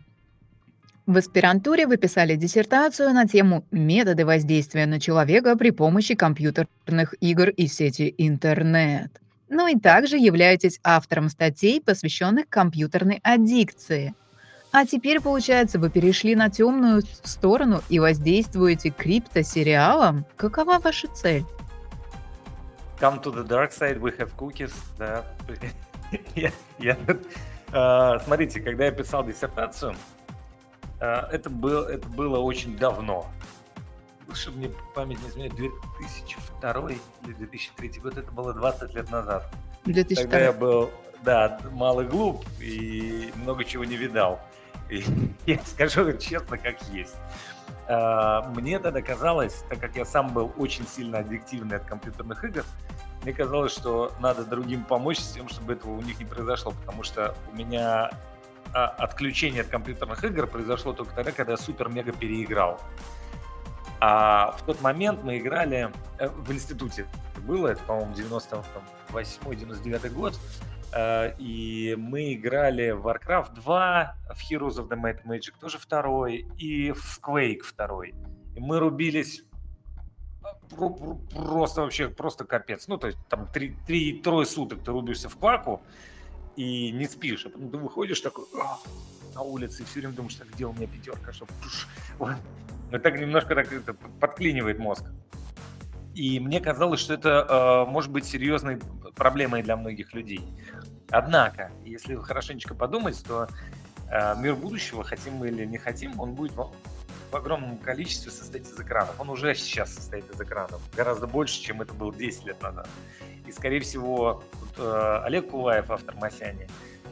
В 1.06 1.18
аспирантуре 1.18 1.86
вы 1.86 1.98
писали 1.98 2.36
диссертацию 2.36 3.14
на 3.14 3.28
тему 3.28 3.66
«Методы 3.72 4.26
воздействия 4.26 4.86
на 4.86 5.00
человека 5.00 5.56
при 5.56 5.70
помощи 5.70 6.16
компьютерных 6.16 7.14
игр 7.22 7.50
и 7.50 7.68
сети 7.68 8.14
интернет». 8.18 9.22
Ну 9.48 9.68
и 9.68 9.80
также 9.80 10.18
являетесь 10.18 10.80
автором 10.84 11.30
статей, 11.30 11.80
посвященных 11.80 12.50
компьютерной 12.50 13.20
аддикции. 13.24 14.16
А 14.72 14.86
теперь, 14.86 15.22
получается, 15.22 15.78
вы 15.78 15.90
перешли 15.90 16.36
на 16.36 16.50
темную 16.50 17.04
сторону 17.24 17.82
и 17.88 18.00
воздействуете 18.00 18.90
криптосериалом? 18.90 20.26
Какова 20.36 20.80
ваша 20.80 21.08
цель? 21.08 21.46
come 23.00 23.22
to 23.22 23.32
the 23.32 23.44
dark 23.44 23.72
side, 23.72 24.00
we 24.00 24.12
have 24.18 24.36
cookies. 24.38 24.74
Да. 24.98 25.24
я, 26.36 26.52
я, 26.80 26.98
uh, 27.72 28.24
смотрите, 28.24 28.60
когда 28.62 28.86
я 28.86 28.92
писал 28.92 29.26
диссертацию, 29.26 29.96
это, 31.32 31.50
был, 31.50 31.84
это 31.84 32.08
было 32.08 32.40
очень 32.40 32.78
давно. 32.78 33.26
Чтобы 34.34 34.58
мне 34.58 34.72
память 34.94 35.22
не 35.22 35.30
изменяет, 35.30 35.56
2002 35.56 36.92
или 36.92 37.34
2003 37.34 37.90
год, 38.02 38.18
это 38.18 38.32
было 38.32 38.54
20 38.54 38.94
лет 38.94 39.10
назад. 39.12 39.52
2002. 39.86 40.24
Тогда 40.24 40.40
я 40.40 40.52
был, 40.52 40.90
да, 41.24 41.60
малый 41.72 42.08
глуп 42.08 42.44
и 42.60 43.32
много 43.36 43.64
чего 43.64 43.86
не 43.86 43.96
видал. 43.96 44.40
И 44.90 45.04
я 45.46 45.60
скажу 45.66 46.12
честно, 46.18 46.58
как 46.58 46.82
есть. 46.90 47.16
А, 47.88 48.50
мне 48.56 48.80
тогда 48.80 49.02
казалось, 49.02 49.64
так 49.70 49.80
как 49.80 49.96
я 49.96 50.06
сам 50.06 50.34
был 50.34 50.52
очень 50.58 50.88
сильно 50.88 51.20
аддиктивный 51.20 51.78
от 51.78 51.86
компьютерных 51.86 52.44
игр, 52.44 52.64
мне 53.24 53.34
казалось, 53.34 53.72
что 53.72 54.12
надо 54.20 54.46
другим 54.46 54.84
помочь 54.84 55.18
с 55.18 55.32
тем, 55.32 55.50
чтобы 55.50 55.74
этого 55.74 55.94
у 55.94 56.02
них 56.02 56.20
не 56.20 56.26
произошло, 56.26 56.72
потому 56.72 57.04
что 57.04 57.36
у 57.52 57.56
меня 57.56 58.12
а, 58.76 58.88
отключение 58.88 59.62
от 59.62 59.70
компьютерных 59.70 60.22
игр 60.26 60.48
произошло 60.48 60.92
только 60.92 61.16
тогда, 61.16 61.32
когда 61.32 61.54
я 61.54 61.58
супер-мега 61.58 62.12
переиграл. 62.12 62.82
А 64.02 64.52
в 64.52 64.64
тот 64.64 64.82
момент 64.82 65.24
мы 65.24 65.38
играли 65.38 65.94
э, 66.20 66.28
в 66.28 66.52
институте. 66.52 67.08
Было, 67.48 67.70
это, 67.70 67.82
по-моему, 67.84 68.14
98-99 68.14 70.10
год. 70.10 70.38
Э, 70.94 71.34
и 71.38 71.96
мы 71.98 72.34
играли 72.34 72.92
в 72.92 73.08
Warcraft 73.08 73.56
2, 73.56 74.16
в 74.34 74.52
Heroes 74.52 74.76
of 74.76 74.90
the 74.90 75.02
Might 75.02 75.24
Magic 75.24 75.54
тоже 75.58 75.78
второй, 75.78 76.46
и 76.58 76.92
в 76.92 77.22
Quake 77.24 77.62
второй. 77.62 78.14
И 78.58 78.60
мы 78.60 78.80
рубились 78.80 79.46
э, 80.44 80.48
просто 81.34 81.80
вообще 81.80 82.10
просто 82.10 82.44
капец. 82.44 82.90
Ну, 82.90 82.98
то 82.98 83.08
есть 83.08 83.20
там 83.30 83.48
три, 83.48 83.78
три, 83.88 84.20
трое 84.20 84.46
суток 84.46 84.84
ты 84.84 84.92
рубишься 84.92 85.30
в 85.30 85.38
кваку 85.38 85.82
и 86.56 86.92
не 86.92 87.06
спишь. 87.08 87.46
А 87.46 87.50
потом 87.50 87.70
ты 87.70 87.78
выходишь 87.78 88.22
такой 88.22 88.46
на 89.34 89.42
улице 89.42 89.84
и 89.84 89.86
все 89.86 90.00
время 90.00 90.14
думаешь, 90.14 90.36
так, 90.36 90.50
где 90.50 90.66
у 90.66 90.74
меня 90.74 90.88
пятерка, 90.88 91.34
чтобы... 91.34 91.52
Вот. 92.18 92.36
Ну, 92.92 93.00
так 93.00 93.20
немножко 93.20 93.56
так 93.56 93.72
это 93.74 93.94
подклинивает 93.94 94.80
мозг. 94.80 95.06
И 96.14 96.40
мне 96.40 96.62
казалось, 96.62 97.02
что 97.02 97.14
это 97.14 97.86
э, 97.88 97.92
может 97.92 98.10
быть 98.12 98.26
серьезной 98.26 98.80
проблемой 99.16 99.64
для 99.64 99.76
многих 99.76 100.14
людей. 100.14 100.42
Однако, 101.10 101.72
если 101.84 102.16
хорошенечко 102.16 102.74
подумать, 102.74 103.22
то 103.28 103.50
э, 104.10 104.36
мир 104.40 104.56
будущего, 104.56 105.04
хотим 105.04 105.34
мы 105.34 105.50
или 105.50 105.66
не 105.66 105.78
хотим, 105.78 106.18
он 106.20 106.34
будет 106.34 106.54
в, 106.54 106.72
в 107.32 107.36
огромном 107.36 107.78
количестве 107.78 108.32
состоять 108.32 108.66
из 108.66 108.80
экранов. 108.80 109.20
Он 109.20 109.30
уже 109.30 109.54
сейчас 109.56 109.94
состоит 109.94 110.30
из 110.30 110.40
экранов, 110.40 110.82
гораздо 110.96 111.28
больше, 111.28 111.60
чем 111.62 111.82
это 111.82 111.94
было 111.94 112.14
10 112.16 112.46
лет 112.46 112.62
назад. 112.62 112.88
И, 113.48 113.52
скорее 113.52 113.80
всего, 113.80 114.44
вот, 114.54 114.70
э, 114.78 115.22
Олег 115.24 115.50
Куваев, 115.50 115.90
автор 115.92 116.16
«Масяни», 116.16 116.68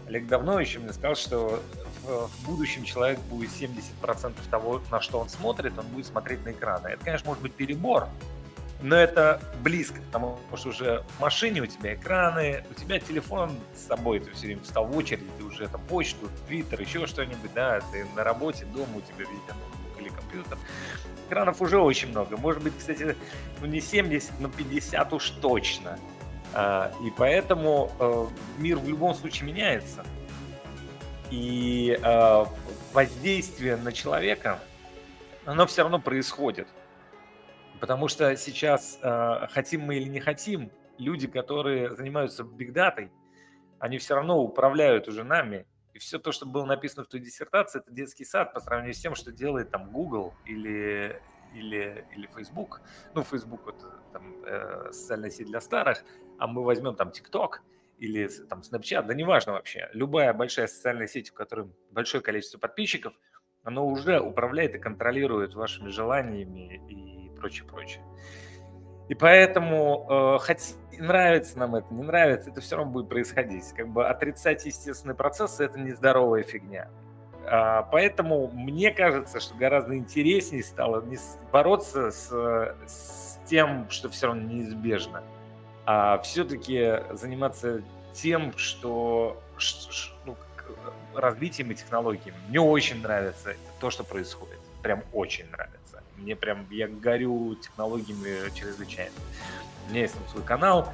Олег 0.08 0.28
давно 0.28 0.60
еще 0.60 0.80
мне 0.80 0.92
сказал, 0.92 1.16
что 1.16 1.64
в, 2.04 2.28
в 2.28 2.46
будущем 2.46 2.84
человек 2.84 3.20
будет 3.30 3.52
70% 3.52 4.34
того, 4.52 4.82
на 4.92 5.00
что 5.02 5.20
он 5.20 5.30
смотрит, 5.30 5.78
он 5.78 5.86
будет 5.88 6.06
смотреть 6.06 6.44
на 6.46 6.52
экраны. 6.52 6.90
Это, 6.90 7.04
конечно, 7.04 7.28
может 7.28 7.42
быть 7.42 7.54
перебор, 7.54 8.08
но 8.82 8.98
это 8.98 9.42
близко, 9.62 10.02
потому 10.02 10.40
что 10.56 10.70
уже 10.70 11.06
в 11.18 11.22
машине 11.22 11.62
у 11.62 11.66
тебя 11.66 11.96
экраны, 11.96 12.66
у 12.70 12.74
тебя 12.74 13.00
телефон 13.00 13.52
с 13.74 13.88
собой, 13.88 14.20
ты 14.20 14.32
все 14.32 14.48
время 14.48 14.62
встал 14.62 14.86
в 14.86 14.98
очередь, 14.98 15.24
ты 15.38 15.44
уже 15.46 15.68
там 15.70 15.82
почту, 15.88 16.30
твиттер, 16.48 16.82
еще 16.82 17.08
что-нибудь, 17.08 17.54
да, 17.54 17.80
ты 17.94 18.06
на 18.16 18.26
работе, 18.26 18.66
дома 18.66 18.98
у 18.98 19.02
тебя 19.02 19.20
везде 19.20 19.54
или 20.00 20.10
компьютер. 20.10 20.58
Экранов 21.28 21.62
уже 21.62 21.80
очень 21.80 22.10
много. 22.10 22.36
Может 22.36 22.62
быть, 22.62 22.78
кстати, 22.78 23.16
ну 23.62 23.68
не 23.68 23.80
70, 23.80 24.40
но 24.40 24.50
50 24.50 25.14
уж 25.14 25.30
точно. 25.30 25.98
А, 26.54 26.92
и 27.04 27.12
поэтому 27.12 27.92
э, 28.00 28.28
мир 28.60 28.78
в 28.78 28.88
любом 28.88 29.14
случае 29.16 29.48
меняется. 29.48 30.06
И 31.32 32.00
э, 32.02 32.46
воздействие 32.94 33.76
на 33.78 33.92
человека, 33.92 34.60
оно 35.46 35.66
все 35.66 35.82
равно 35.82 36.00
происходит. 36.00 36.68
Потому 37.80 38.08
что 38.08 38.36
сейчас, 38.38 39.00
э, 39.02 39.48
хотим 39.52 39.82
мы 39.82 39.96
или 39.96 40.08
не 40.08 40.20
хотим, 40.20 40.72
люди, 40.98 41.28
которые 41.28 41.96
занимаются 41.96 42.44
бигдатой, 42.44 43.12
они 43.80 43.98
все 43.98 44.16
равно 44.16 44.40
управляют 44.40 45.08
уже 45.08 45.24
нами. 45.24 45.66
И 45.94 46.00
все 46.00 46.18
то, 46.18 46.32
что 46.32 46.46
было 46.46 46.66
написано 46.66 47.04
в 47.04 47.08
той 47.08 47.20
диссертации, 47.20 47.80
это 47.80 47.92
детский 47.92 48.26
сад 48.26 48.54
по 48.54 48.60
сравнению 48.60 48.94
с 48.94 49.00
тем, 49.00 49.16
что 49.16 49.32
делает 49.32 49.72
там 49.72 49.92
Google 49.92 50.34
или, 50.46 51.22
или, 51.54 52.06
или 52.16 52.30
Facebook. 52.36 52.82
Ну, 53.14 53.24
Facebook 53.24 53.68
это 53.68 54.22
э, 54.46 54.92
социальная 54.92 55.30
сеть 55.30 55.48
для 55.48 55.62
старых, 55.62 56.04
а 56.38 56.48
мы 56.48 56.64
возьмем 56.64 56.96
там 56.96 57.10
TikTok 57.10 57.60
или 58.00 58.28
там 58.50 58.62
Snapchat, 58.62 59.04
да 59.04 59.14
неважно 59.14 59.54
вообще. 59.54 59.90
Любая 59.94 60.34
большая 60.34 60.68
социальная 60.68 61.08
сеть, 61.08 61.30
в 61.30 61.34
которой 61.34 61.68
большое 61.92 62.22
количество 62.24 62.58
подписчиков, 62.58 63.14
оно 63.64 63.88
уже 63.88 64.20
управляет 64.20 64.76
и 64.76 64.80
контролирует 64.80 65.56
вашими 65.56 65.90
желаниями 65.90 66.82
и 66.90 67.30
прочее, 67.38 67.68
прочее. 67.68 68.04
И 69.10 69.16
поэтому, 69.16 70.08
э, 70.10 70.46
хоть 70.46 70.76
нравится 70.98 71.60
нам 71.60 71.76
это, 71.76 71.94
не 71.94 72.04
нравится, 72.04 72.50
это 72.52 72.62
все 72.62 72.78
равно 72.78 72.92
будет 72.92 73.10
происходить. 73.10 73.72
Как 73.76 73.88
бы 73.88 74.08
отрицать 74.08 74.66
естественный 74.66 75.16
процесс– 75.16 75.60
это 75.60 75.80
нездоровая 75.80 76.44
фигня. 76.44 76.90
А, 77.46 77.84
поэтому 77.84 78.48
мне 78.54 78.92
кажется, 78.92 79.40
что 79.40 79.56
гораздо 79.56 79.98
интереснее 79.98 80.64
стало 80.64 81.02
не 81.02 81.18
бороться 81.52 82.12
с, 82.12 82.30
с 82.88 83.40
тем, 83.46 83.90
что 83.90 84.10
все 84.10 84.28
равно 84.28 84.44
неизбежно, 84.44 85.24
а 85.86 86.20
все-таки 86.20 87.00
заниматься 87.12 87.82
тем, 88.14 88.56
что 88.58 89.42
ну, 90.26 90.36
развитием 91.16 91.72
и 91.72 91.76
технологиями. 91.76 92.38
Мне 92.50 92.60
очень 92.60 93.02
нравится 93.02 93.56
то, 93.80 93.90
что 93.90 94.04
происходит. 94.04 94.60
Прям 94.82 95.04
очень 95.14 95.50
нравится. 95.50 96.04
Мне 96.18 96.36
прям, 96.36 96.66
я 96.70 96.88
горю 96.88 97.56
технологиями 97.56 98.54
чрезвычайно. 98.54 99.16
У 99.88 99.92
меня 99.92 100.02
есть 100.02 100.14
там 100.14 100.28
свой 100.30 100.44
канал, 100.44 100.94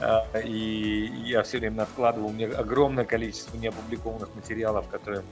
а, 0.00 0.24
и 0.38 1.10
я 1.24 1.42
все 1.42 1.58
время 1.58 1.82
откладывал, 1.82 2.28
у 2.28 2.32
меня 2.32 2.48
огромное 2.56 3.04
количество 3.04 3.56
неопубликованных 3.56 4.34
материалов, 4.34 4.88
которые 4.88 5.22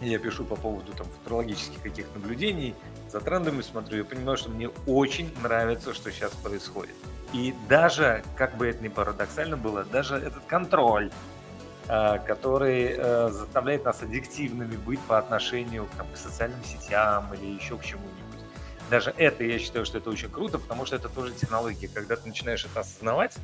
я 0.00 0.18
пишу 0.18 0.44
по 0.44 0.56
поводу 0.56 0.92
там 0.92 1.06
футурологических 1.06 1.80
каких-то 1.80 2.18
наблюдений, 2.18 2.74
за 3.08 3.20
трендами 3.20 3.62
смотрю, 3.62 3.98
я 3.98 4.04
понимаю, 4.04 4.36
что 4.36 4.50
мне 4.50 4.68
очень 4.86 5.32
нравится, 5.42 5.94
что 5.94 6.10
сейчас 6.10 6.32
происходит. 6.32 6.96
И 7.34 7.54
даже, 7.68 8.22
как 8.36 8.56
бы 8.56 8.68
это 8.68 8.82
ни 8.82 8.88
парадоксально 8.88 9.56
было, 9.56 9.84
даже 9.84 10.16
этот 10.16 10.44
контроль, 10.46 11.10
а, 11.88 12.18
который 12.18 12.94
э, 12.96 13.28
заставляет 13.30 13.84
нас 13.84 14.02
аддиктивными 14.02 14.76
быть 14.76 15.00
по 15.00 15.18
отношению 15.18 15.86
там, 15.98 16.06
к 16.14 16.16
социальным 16.16 16.62
сетям 16.64 17.34
или 17.34 17.46
еще 17.56 17.76
к 17.76 17.84
чему-нибудь 17.84 18.24
даже 18.90 19.14
это, 19.16 19.44
я 19.44 19.58
считаю, 19.58 19.84
что 19.84 19.98
это 19.98 20.10
очень 20.10 20.30
круто, 20.30 20.58
потому 20.58 20.86
что 20.86 20.96
это 20.96 21.08
тоже 21.08 21.32
технология. 21.32 21.88
Когда 21.88 22.16
ты 22.16 22.28
начинаешь 22.28 22.64
это 22.64 22.80
осознавать, 22.80 23.34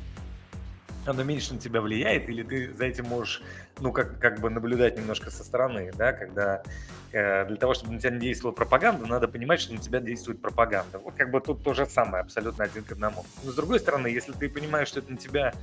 оно 1.05 1.23
меньше 1.23 1.53
на 1.53 1.59
тебя 1.59 1.81
влияет, 1.81 2.29
или 2.29 2.43
ты 2.43 2.73
за 2.73 2.85
этим 2.85 3.05
можешь, 3.05 3.41
ну, 3.79 3.91
как, 3.91 4.19
как 4.19 4.39
бы 4.39 4.49
наблюдать 4.49 4.97
немножко 4.97 5.31
со 5.31 5.43
стороны, 5.43 5.91
да, 5.97 6.13
когда 6.13 6.63
э, 7.11 7.45
для 7.45 7.55
того, 7.57 7.73
чтобы 7.73 7.93
на 7.93 7.99
тебя 7.99 8.11
не 8.11 8.19
действовала 8.19 8.53
пропаганда, 8.53 9.05
надо 9.07 9.27
понимать, 9.27 9.59
что 9.59 9.73
на 9.73 9.79
тебя 9.79 9.99
действует 9.99 10.41
пропаганда. 10.41 10.99
Вот 10.99 11.15
как 11.15 11.31
бы 11.31 11.41
тут 11.41 11.63
то 11.63 11.73
же 11.73 11.85
самое, 11.85 12.21
абсолютно 12.21 12.63
один 12.63 12.83
к 12.83 12.91
одному. 12.91 13.25
Но 13.43 13.51
с 13.51 13.55
другой 13.55 13.79
стороны, 13.79 14.07
если 14.07 14.31
ты 14.31 14.49
понимаешь, 14.49 14.89
что 14.89 14.99
это 14.99 15.11
на 15.11 15.17
тебя, 15.17 15.53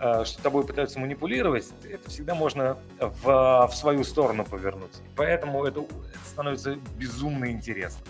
э, 0.00 0.24
что 0.24 0.42
тобой 0.42 0.66
пытаются 0.66 0.98
манипулировать, 0.98 1.68
это 1.88 2.10
всегда 2.10 2.34
можно 2.34 2.76
в, 2.98 3.68
в 3.70 3.74
свою 3.74 4.02
сторону 4.04 4.44
повернуть. 4.44 5.02
Поэтому 5.16 5.64
это, 5.64 5.80
это 5.80 6.28
становится 6.28 6.76
безумно 6.96 7.50
интересно. 7.50 8.04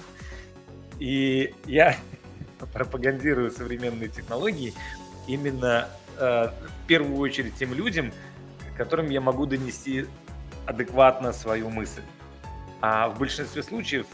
И 0.98 1.54
я 1.66 1.96
пропагандирую 2.72 3.50
современные 3.50 4.08
технологии 4.08 4.72
именно 5.26 5.88
в 6.20 6.86
первую 6.86 7.18
очередь 7.18 7.54
тем 7.56 7.74
людям, 7.74 8.12
которым 8.76 9.10
я 9.10 9.20
могу 9.20 9.44
донести 9.46 10.06
адекватно 10.66 11.32
свою 11.32 11.68
мысль. 11.68 12.02
А 12.80 13.08
в 13.08 13.18
большинстве 13.18 13.62
случаев, 13.62 14.06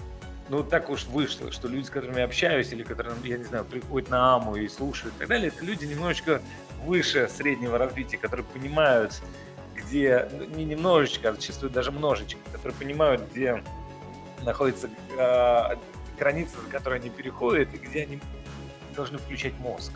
ну 0.49 0.65
так 0.65 0.91
уж 0.91 1.05
вышло, 1.05 1.53
что 1.53 1.69
люди, 1.69 1.87
с 1.87 1.91
которыми 1.91 2.19
я 2.19 2.25
общаюсь, 2.25 2.73
или 2.73 2.83
которые, 2.83 3.15
я 3.25 3.39
не 3.39 3.45
знаю, 3.45 3.65
приходят 3.65 4.11
на 4.11 4.35
АМУ 4.35 4.57
и 4.57 4.69
слушают 4.69 5.15
и 5.15 5.19
так 5.21 5.29
далее, 5.29 5.53
это 5.55 5.65
люди 5.65 5.85
немножечко 5.85 6.43
выше 6.85 7.29
среднего 7.29 7.79
развития, 7.79 8.17
которые 8.17 8.45
понимают, 8.45 9.23
где, 9.77 10.29
ну, 10.33 10.47
не 10.57 10.65
немножечко, 10.65 11.29
а 11.29 11.35
зачастую 11.35 11.71
даже 11.71 11.93
множечко, 11.93 12.41
которые 12.51 12.77
понимают, 12.77 13.23
где 13.31 13.63
находится 14.43 14.89
э, 15.17 15.77
границы, 16.19 16.57
за 16.65 16.71
которые 16.71 17.01
они 17.01 17.11
переходят, 17.11 17.73
и 17.73 17.79
где 17.79 18.03
они 18.03 18.21
должны 18.97 19.19
включать 19.19 19.57
мозг. 19.61 19.93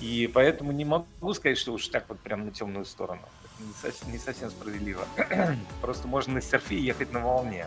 И 0.00 0.30
поэтому 0.32 0.72
не 0.72 0.84
могу 0.84 1.34
сказать, 1.34 1.58
что 1.58 1.72
уж 1.72 1.86
так 1.88 2.04
вот 2.08 2.18
прям 2.20 2.46
на 2.46 2.50
темную 2.50 2.84
сторону. 2.84 3.20
Это 3.58 3.64
не 3.66 3.74
совсем, 3.74 4.12
не 4.12 4.18
совсем 4.18 4.50
справедливо. 4.50 5.04
Просто 5.82 6.08
можно 6.08 6.34
на 6.34 6.40
серфе 6.40 6.78
ехать 6.78 7.12
на 7.12 7.20
волне. 7.20 7.66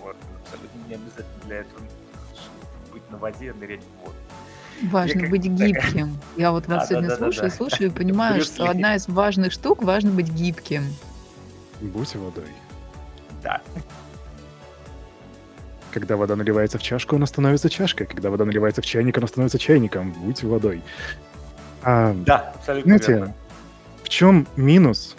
Вот. 0.00 0.16
Абсолютно 0.42 0.78
не 0.88 0.94
обязательно 0.94 1.44
для 1.46 1.56
этого 1.56 1.80
быть 2.92 3.10
на 3.10 3.16
воде, 3.16 3.52
нырять 3.54 3.80
в 3.82 4.04
воду. 4.04 4.16
Важно 4.90 5.22
как- 5.22 5.30
быть 5.30 5.44
гибким. 5.44 6.18
Я 6.36 6.52
вот 6.52 6.66
вас 6.66 6.82
да, 6.82 6.86
сегодня 6.86 7.08
да, 7.08 7.16
слушаю, 7.16 7.50
да. 7.50 7.56
слушаю 7.56 7.90
и 7.90 7.92
понимаю, 7.92 8.42
что 8.42 8.64
Ли. 8.64 8.70
одна 8.70 8.96
из 8.96 9.08
важных 9.08 9.52
штук 9.52 9.82
важно 9.82 10.10
быть 10.10 10.28
гибким. 10.28 10.84
Будь 11.80 12.14
водой. 12.14 12.52
Да. 13.42 13.60
Когда 15.92 16.16
вода 16.16 16.34
наливается 16.36 16.78
в 16.78 16.82
чашку, 16.82 17.16
она 17.16 17.26
становится 17.26 17.70
чашкой. 17.70 18.06
Когда 18.06 18.30
вода 18.30 18.44
наливается 18.44 18.82
в 18.82 18.86
чайник, 18.86 19.16
она 19.16 19.26
становится 19.26 19.58
чайником. 19.58 20.12
Будь 20.12 20.42
водой. 20.42 20.82
А, 21.84 22.14
Да, 22.14 22.52
абсолютно 22.56 22.88
знаете, 22.88 23.12
верно. 23.12 23.34
в 24.02 24.08
чем 24.08 24.46
минус 24.56 25.16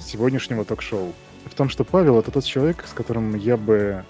сегодняшнего 0.00 0.64
ток-шоу? 0.64 1.12
В 1.46 1.54
том, 1.54 1.68
что 1.68 1.84
Павел— 1.84 2.18
это 2.20 2.30
тот 2.30 2.44
человек, 2.44 2.84
с 2.86 2.92
которым 2.92 3.34
я 3.34 3.56
бы... 3.56 4.04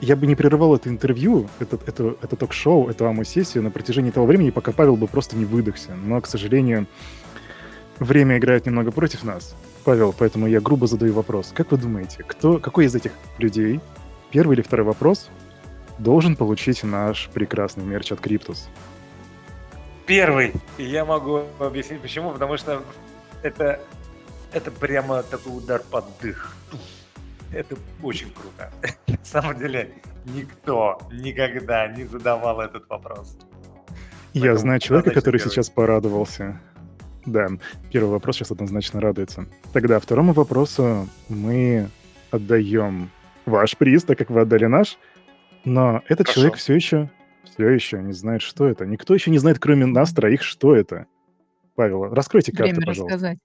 Я 0.00 0.16
бы 0.16 0.26
не 0.26 0.34
прерывал 0.34 0.74
это 0.74 0.88
интервью, 0.88 1.48
это, 1.60 1.78
это, 1.86 2.16
это 2.20 2.36
ток-шоу, 2.36 2.88
эту 2.88 3.06
аму-сессию 3.06 3.62
на 3.62 3.70
протяжении 3.70 4.10
того 4.10 4.26
времени, 4.26 4.50
пока 4.50 4.72
Павел 4.72 4.96
бы 4.96 5.06
просто 5.06 5.36
не 5.36 5.44
выдохся. 5.44 5.94
Но, 5.94 6.20
к 6.20 6.26
сожалению, 6.26 6.86
время 8.00 8.38
играет 8.38 8.66
немного 8.66 8.90
против 8.90 9.22
нас. 9.22 9.54
Павел, 9.84 10.12
поэтому 10.16 10.46
я 10.48 10.60
грубо 10.60 10.86
задаю 10.88 11.12
вопрос. 11.12 11.52
Как 11.54 11.70
вы 11.70 11.78
думаете, 11.78 12.24
кто, 12.26 12.58
какой 12.58 12.86
из 12.86 12.94
этих 12.94 13.12
людей, 13.38 13.80
первый 14.30 14.54
или 14.54 14.62
второй 14.62 14.86
вопрос, 14.86 15.28
должен 15.98 16.34
получить 16.34 16.82
наш 16.82 17.28
прекрасный 17.32 17.84
мерч 17.84 18.10
от 18.10 18.20
Криптус? 18.20 18.68
Первый. 20.06 20.52
И 20.78 20.84
я 20.84 21.04
могу 21.04 21.44
объяснить 21.58 22.00
почему, 22.00 22.32
потому 22.32 22.56
что 22.56 22.82
это, 23.42 23.80
это 24.52 24.70
прямо 24.70 25.22
такой 25.22 25.56
удар 25.56 25.82
под 25.90 26.04
дых. 26.20 26.56
Это 27.52 27.76
очень 28.02 28.30
круто. 28.32 28.70
На 29.06 29.24
самом 29.24 29.58
деле, 29.58 29.92
никто 30.24 31.00
никогда 31.12 31.86
не 31.88 32.04
задавал 32.04 32.60
этот 32.60 32.88
вопрос. 32.88 33.38
Я 34.32 34.40
Поэтому 34.40 34.58
знаю 34.58 34.80
человека, 34.80 35.10
который 35.10 35.38
первый. 35.38 35.50
сейчас 35.50 35.68
порадовался. 35.70 36.60
Да, 37.26 37.48
первый 37.90 38.10
вопрос 38.10 38.36
сейчас 38.36 38.50
однозначно 38.50 39.00
радуется. 39.00 39.46
Тогда 39.72 40.00
второму 40.00 40.32
вопросу 40.32 41.08
мы 41.28 41.88
отдаем 42.30 43.10
ваш 43.46 43.76
приз, 43.76 44.04
так 44.04 44.18
как 44.18 44.30
вы 44.30 44.40
отдали 44.40 44.66
наш. 44.66 44.98
Но 45.64 46.02
этот 46.08 46.26
Хорошо. 46.26 46.40
человек 46.40 46.56
все 46.58 46.74
еще, 46.74 47.10
все 47.54 47.68
еще 47.68 48.02
не 48.02 48.12
знает, 48.12 48.42
что 48.42 48.66
это. 48.66 48.86
Никто 48.86 49.14
еще 49.14 49.30
не 49.30 49.38
знает, 49.38 49.58
кроме 49.58 49.86
нас 49.86 50.12
троих, 50.12 50.42
что 50.42 50.74
это. 50.74 51.06
Павел, 51.74 52.04
раскройте 52.12 52.52
карты, 52.52 52.74
Время 52.74 52.86
пожалуйста. 52.86 53.14
рассказать. 53.14 53.38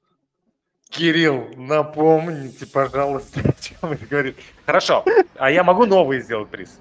Кирилл, 0.89 1.49
напомните, 1.57 2.65
пожалуйста, 2.65 3.41
о 3.43 3.53
чем 3.61 3.91
это 3.91 4.05
говорит. 4.05 4.37
Хорошо, 4.65 5.03
а 5.35 5.51
я 5.51 5.63
могу 5.63 5.85
новый 5.85 6.21
сделать 6.21 6.47
приз? 6.49 6.77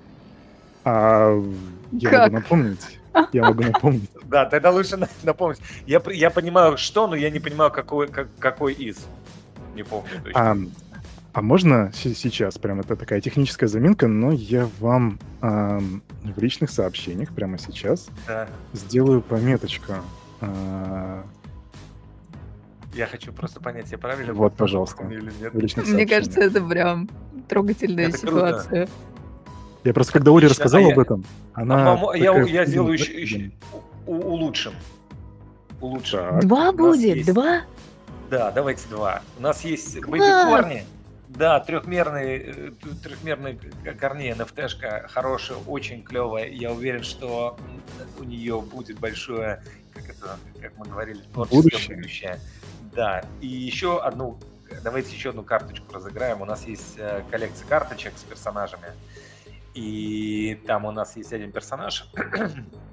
А, 0.84 1.32
я 1.92 2.10
Как? 2.10 2.32
могу 2.32 2.34
напомнить. 2.36 3.00
Я 3.32 3.44
могу 3.44 3.62
напомнить. 3.62 4.10
Да, 4.24 4.44
тогда 4.44 4.70
лучше 4.70 4.96
на- 4.98 5.08
напомнить. 5.22 5.58
Я, 5.86 6.02
я 6.12 6.28
понимаю, 6.28 6.76
что, 6.76 7.06
но 7.06 7.16
я 7.16 7.30
не 7.30 7.40
понимаю, 7.40 7.70
какой, 7.70 8.08
как- 8.08 8.28
какой 8.38 8.74
из. 8.74 9.06
Не 9.74 9.82
помню 9.84 10.10
точно. 10.22 10.68
А, 11.36 11.38
а 11.38 11.42
можно 11.42 11.92
се- 11.92 12.14
сейчас, 12.14 12.56
прям 12.58 12.80
это 12.80 12.96
такая 12.96 13.20
техническая 13.20 13.68
заминка, 13.68 14.08
но 14.08 14.32
я 14.32 14.68
вам 14.80 15.18
ам, 15.42 16.02
в 16.22 16.38
личных 16.42 16.70
сообщениях 16.70 17.30
прямо 17.34 17.58
сейчас 17.58 18.08
Да. 18.26 18.48
сделаю 18.72 19.20
пометочку. 19.20 19.92
А, 20.40 21.24
Я 22.94 23.06
хочу 23.06 23.30
просто 23.32 23.60
понять, 23.60 23.90
я 23.92 23.98
правильно 23.98 24.32
Вот, 24.32 24.52
помню 24.54 24.56
пожалуйста. 24.56 25.04
или 25.04 25.30
нет. 25.40 25.52
Мне 25.86 26.06
кажется, 26.06 26.40
это 26.40 26.62
прям 26.62 27.10
трогательная 27.48 28.08
Это 28.08 28.18
круто. 28.18 28.36
ситуация. 28.36 28.88
Я 29.84 29.92
просто, 29.92 30.12
когда 30.14 30.32
Оля 30.32 30.48
рассказала 30.48 30.84
а 30.84 30.88
я- 30.88 30.94
об 30.94 30.98
этом, 31.00 31.24
А, 31.52 31.62
она... 31.62 31.98
я, 32.14 32.32
такая, 32.32 32.46
я 32.46 32.64
сделаю 32.64 32.92
«Блин, 32.92 33.02
еще, 33.02 33.20
еще- 33.20 33.36
блин». 33.36 33.52
у- 34.06 34.12
улучшим. 34.14 34.72
Улучшим. 35.82 36.20
Так. 36.20 36.44
Два 36.46 36.72
будет? 36.72 37.16
есть- 37.16 37.32
Два? 37.32 37.60
Да, 38.30 38.50
давайте 38.50 38.88
два. 38.88 39.20
У 39.38 39.42
нас 39.42 39.62
есть 39.64 40.00
Класс! 40.00 40.18
бэби-корни. 40.18 40.84
Да, 41.38 41.60
трехмерный, 41.60 42.36
э, 42.38 42.70
трехмерный 43.02 43.58
корней 43.98 44.32
NFT-шка 44.32 45.06
хорошая, 45.08 45.58
очень 45.66 46.02
клевая. 46.02 46.48
Я 46.48 46.72
уверен, 46.72 47.02
что 47.02 47.58
у 48.18 48.24
нее 48.24 48.60
будет 48.62 48.98
большое, 48.98 49.62
как 49.92 50.08
это, 50.08 50.38
как 50.60 50.76
мы 50.78 50.86
говорили, 50.86 51.20
творческое 51.32 51.62
Будущее. 51.62 51.96
будущее. 51.96 52.40
Да, 52.94 53.22
и 53.42 53.46
еще 53.46 54.00
одну, 54.00 54.38
давайте 54.82 55.14
еще 55.14 55.30
одну 55.30 55.42
карточку 55.42 55.92
разыграем. 55.92 56.40
У 56.40 56.46
нас 56.46 56.66
есть 56.66 56.94
э, 56.96 57.22
коллекция 57.30 57.68
карточек 57.68 58.16
с 58.16 58.22
персонажами. 58.22 58.88
И 59.74 60.58
там 60.66 60.86
у 60.86 60.90
нас 60.90 61.16
есть 61.16 61.34
один 61.34 61.52
персонаж, 61.52 62.10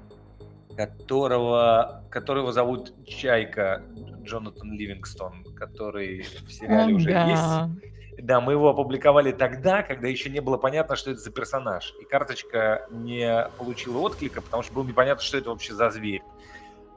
которого, 0.76 2.04
которого 2.10 2.52
зовут 2.52 2.92
Чайка 3.06 3.82
Джонатан 4.22 4.70
Ливингстон, 4.72 5.44
который 5.56 6.26
в 6.46 6.52
сериале 6.52 6.92
уже 6.92 7.10
да. 7.10 7.70
есть. 7.70 7.93
Да, 8.18 8.40
мы 8.40 8.52
его 8.52 8.70
опубликовали 8.70 9.32
тогда, 9.32 9.82
когда 9.82 10.08
еще 10.08 10.30
не 10.30 10.40
было 10.40 10.56
понятно, 10.56 10.96
что 10.96 11.10
это 11.10 11.20
за 11.20 11.30
персонаж. 11.30 11.94
И 12.00 12.04
карточка 12.04 12.86
не 12.90 13.48
получила 13.58 13.98
отклика, 13.98 14.40
потому 14.40 14.62
что 14.62 14.74
было 14.74 14.84
непонятно, 14.84 15.22
что 15.22 15.38
это 15.38 15.50
вообще 15.50 15.74
за 15.74 15.90
зверь. 15.90 16.22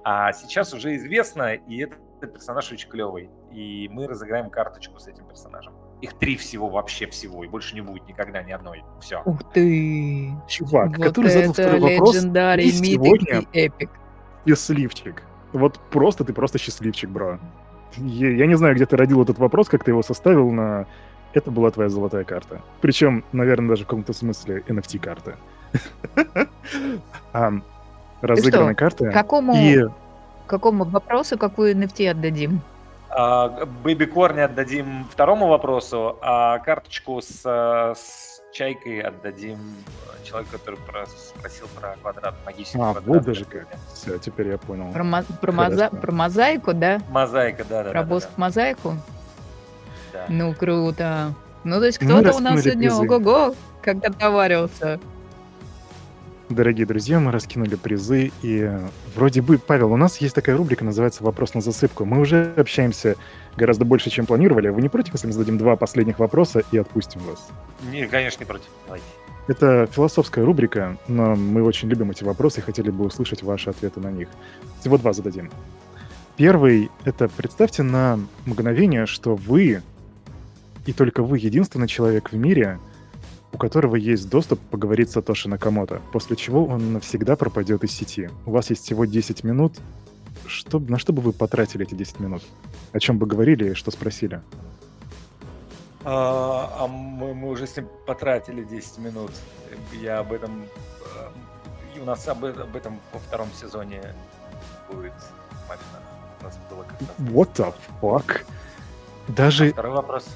А 0.04 0.32
сейчас 0.32 0.74
уже 0.74 0.96
известно, 0.96 1.54
и 1.54 1.80
этот 1.80 2.00
персонаж 2.34 2.72
очень 2.72 2.90
клевый. 2.90 3.30
И 3.52 3.90
мы 3.92 4.08
разыграем 4.08 4.50
карточку 4.50 5.00
с 5.00 5.08
этим 5.08 5.26
персонажем. 5.26 5.74
Их 6.02 6.14
три 6.14 6.38
всего, 6.38 6.70
вообще 6.70 7.08
всего, 7.08 7.44
и 7.44 7.48
больше 7.48 7.74
не 7.76 7.82
будет 7.82 8.08
никогда 8.08 8.44
ни 8.44 8.52
одной. 8.52 8.84
Все. 9.02 9.22
Ух 9.26 9.52
ты! 9.52 10.32
Чувак, 10.48 10.98
вот 10.98 11.08
который 11.08 11.32
задал 11.32 11.52
это 11.52 11.62
второй 11.62 11.80
вопрос, 11.80 12.24
митик 12.24 12.86
сегодня 12.86 13.40
и 13.52 13.60
эпик. 13.60 13.90
счастливчик. 14.46 15.24
Вот 15.54 15.80
просто 15.92 16.24
ты 16.24 16.34
просто 16.34 16.60
счастливчик, 16.60 17.10
бро. 17.10 17.40
Я, 17.98 18.30
я 18.30 18.46
не 18.46 18.56
знаю, 18.56 18.76
где 18.76 18.86
ты 18.86 18.96
родил 18.96 19.24
этот 19.24 19.40
вопрос, 19.40 19.70
как 19.70 19.84
ты 19.84 19.92
его 19.92 20.04
составил, 20.04 20.52
но 20.52 20.86
это 21.34 21.52
была 21.52 21.72
твоя 21.72 21.90
золотая 21.90 22.24
карта. 22.24 22.62
Причем, 22.82 23.24
наверное, 23.32 23.70
даже 23.70 23.84
в 23.84 23.88
каком-то 23.88 24.14
смысле 24.14 24.64
NFT-карта. 24.68 25.36
Ам, 27.34 27.64
Разыграны 28.22 28.74
карты. 28.76 29.12
Какому, 29.12 29.56
И 29.56 29.86
какому 30.48 30.86
вопросу 30.86 31.38
какую 31.38 31.76
NFT 31.76 32.10
отдадим? 32.10 32.62
А, 33.10 33.66
Бэби 33.84 34.06
Корни 34.06 34.40
отдадим 34.42 35.06
второму 35.12 35.48
вопросу, 35.48 36.18
а 36.22 36.60
карточку 36.60 37.22
с, 37.22 37.42
с 37.46 38.42
чайкой 38.52 39.00
отдадим 39.02 39.60
человеку, 40.24 40.52
который 40.54 40.78
про- 40.80 41.06
спросил 41.06 41.68
про 41.80 41.96
квадрат, 42.02 42.36
магический 42.46 42.78
А, 42.80 42.92
квадрат. 42.94 43.06
вот 43.06 43.24
даже 43.24 43.46
как. 43.46 43.68
Все, 43.94 44.18
теперь 44.18 44.50
я 44.50 44.58
понял. 44.58 44.92
Про, 44.92 45.06
про, 45.42 45.52
моза- 45.52 45.96
про 45.96 46.12
мозаику, 46.12 46.74
да? 46.74 47.00
Мозаика, 47.10 47.64
да, 47.64 47.84
да. 47.84 47.92
про 47.92 48.02
да, 48.04 48.08
боск 48.10 48.28
да, 48.36 48.42
мозаику? 48.42 48.94
Да. 50.18 50.26
Ну, 50.34 50.54
круто. 50.54 51.34
Ну, 51.64 51.80
то 51.80 51.86
есть 51.86 51.98
кто-то 51.98 52.34
у 52.34 52.40
нас 52.40 52.62
сегодня, 52.62 52.90
призы. 52.90 53.02
ого-го, 53.02 53.56
как 53.82 54.04
отоварился. 54.04 55.00
Дорогие 56.50 56.86
друзья, 56.86 57.20
мы 57.20 57.34
раскинули 57.34 57.76
призы, 57.76 58.32
и 58.42 58.72
вроде 59.14 59.42
бы, 59.42 59.58
Павел, 59.58 59.92
у 59.92 59.98
нас 59.98 60.18
есть 60.22 60.34
такая 60.34 60.56
рубрика, 60.56 60.86
называется 60.86 61.24
«Вопрос 61.26 61.54
на 61.54 61.60
засыпку». 61.60 62.06
Мы 62.06 62.22
уже 62.22 62.54
общаемся 62.56 63.18
гораздо 63.58 63.84
больше, 63.84 64.10
чем 64.10 64.26
планировали. 64.26 64.70
Вы 64.70 64.82
не 64.82 64.88
против, 64.88 65.14
если 65.14 65.28
мы 65.28 65.34
зададим 65.34 65.58
два 65.58 65.76
последних 65.76 66.20
вопроса 66.20 66.64
и 66.72 66.78
отпустим 66.78 67.20
вас? 67.22 67.50
Не, 67.92 68.08
конечно, 68.08 68.40
не 68.40 68.46
против. 68.46 68.68
Давайте. 68.86 69.06
Это 69.50 69.88
философская 69.92 70.46
рубрика, 70.46 70.98
но 71.10 71.36
мы 71.36 71.64
очень 71.64 71.90
любим 71.90 72.12
эти 72.12 72.24
вопросы 72.24 72.62
и 72.62 72.64
хотели 72.64 72.92
бы 72.92 73.06
услышать 73.06 73.44
ваши 73.44 73.70
ответы 73.70 74.00
на 74.00 74.12
них. 74.12 74.30
Всего 74.80 74.98
два 74.98 75.12
зададим. 75.12 75.52
Первый— 76.38 76.92
это 77.04 77.28
представьте 77.28 77.84
на 77.84 78.20
мгновение, 78.46 79.06
что 79.06 79.36
вы, 79.36 79.82
и 80.88 80.94
только 80.94 81.22
вы, 81.22 81.38
единственный 81.38 81.88
человек 81.88 82.32
в 82.32 82.36
мире, 82.36 82.80
у 83.52 83.58
которого 83.58 83.96
есть 83.98 84.30
доступ 84.30 84.60
поговорить 84.72 85.10
с 85.10 85.14
Сатоши 85.14 85.50
Накамото, 85.50 86.02
после 86.14 86.36
чего 86.38 86.66
он 86.66 86.94
навсегда 86.94 87.36
пропадет 87.36 87.84
из 87.84 87.92
сети. 87.92 88.30
У 88.46 88.52
вас 88.52 88.70
есть 88.70 88.86
всего 88.86 89.04
10 89.06 89.44
минут. 89.44 89.74
Что, 90.46 90.80
на 90.80 90.98
что 90.98 91.12
бы 91.12 91.22
вы 91.22 91.34
потратили 91.34 91.86
эти 91.86 91.94
10 91.94 92.22
минут? 92.22 92.42
О 92.94 93.00
чем 93.00 93.18
бы 93.20 93.26
говорили 93.26 93.72
и 93.72 93.74
что 93.74 93.92
спросили? 93.92 94.42
А, 96.06 96.78
а 96.80 96.88
мы, 96.88 97.34
мы 97.34 97.50
уже 97.50 97.68
с 97.68 97.76
ним 97.76 97.90
потратили 98.06 98.64
10 98.64 98.98
минут. 99.00 99.32
Я 100.02 100.20
об 100.20 100.32
этом... 100.32 100.64
э, 100.64 101.98
И 101.98 102.00
у 102.00 102.06
нас 102.06 102.26
об, 102.30 102.46
об 102.46 102.76
этом 102.76 103.02
во 103.12 103.20
втором 103.20 103.50
сезоне 103.60 104.02
будет. 104.90 105.12
У 106.40 106.44
нас 106.46 106.58
было 106.70 106.84
как 106.84 107.02
раз... 107.02 107.10
What 107.30 107.50
the 107.56 107.74
fuck? 108.02 108.46
А 109.28 109.32
Даже, 109.34 109.72
Второй 109.74 109.92
вопрос. 109.92 110.28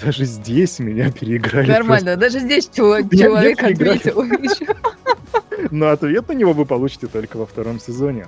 Даже 0.00 0.24
здесь 0.24 0.78
меня 0.78 1.10
переиграли. 1.10 1.70
Нормально, 1.70 2.16
даже 2.16 2.40
здесь 2.40 2.68
я 2.72 2.84
человек 2.84 3.60
переиграю. 3.60 3.94
ответил. 3.94 4.24
Но 5.70 5.88
ответ 5.88 6.28
на 6.28 6.32
него 6.32 6.52
вы 6.52 6.66
получите 6.66 7.06
только 7.06 7.36
во 7.36 7.46
втором 7.46 7.80
сезоне. 7.80 8.26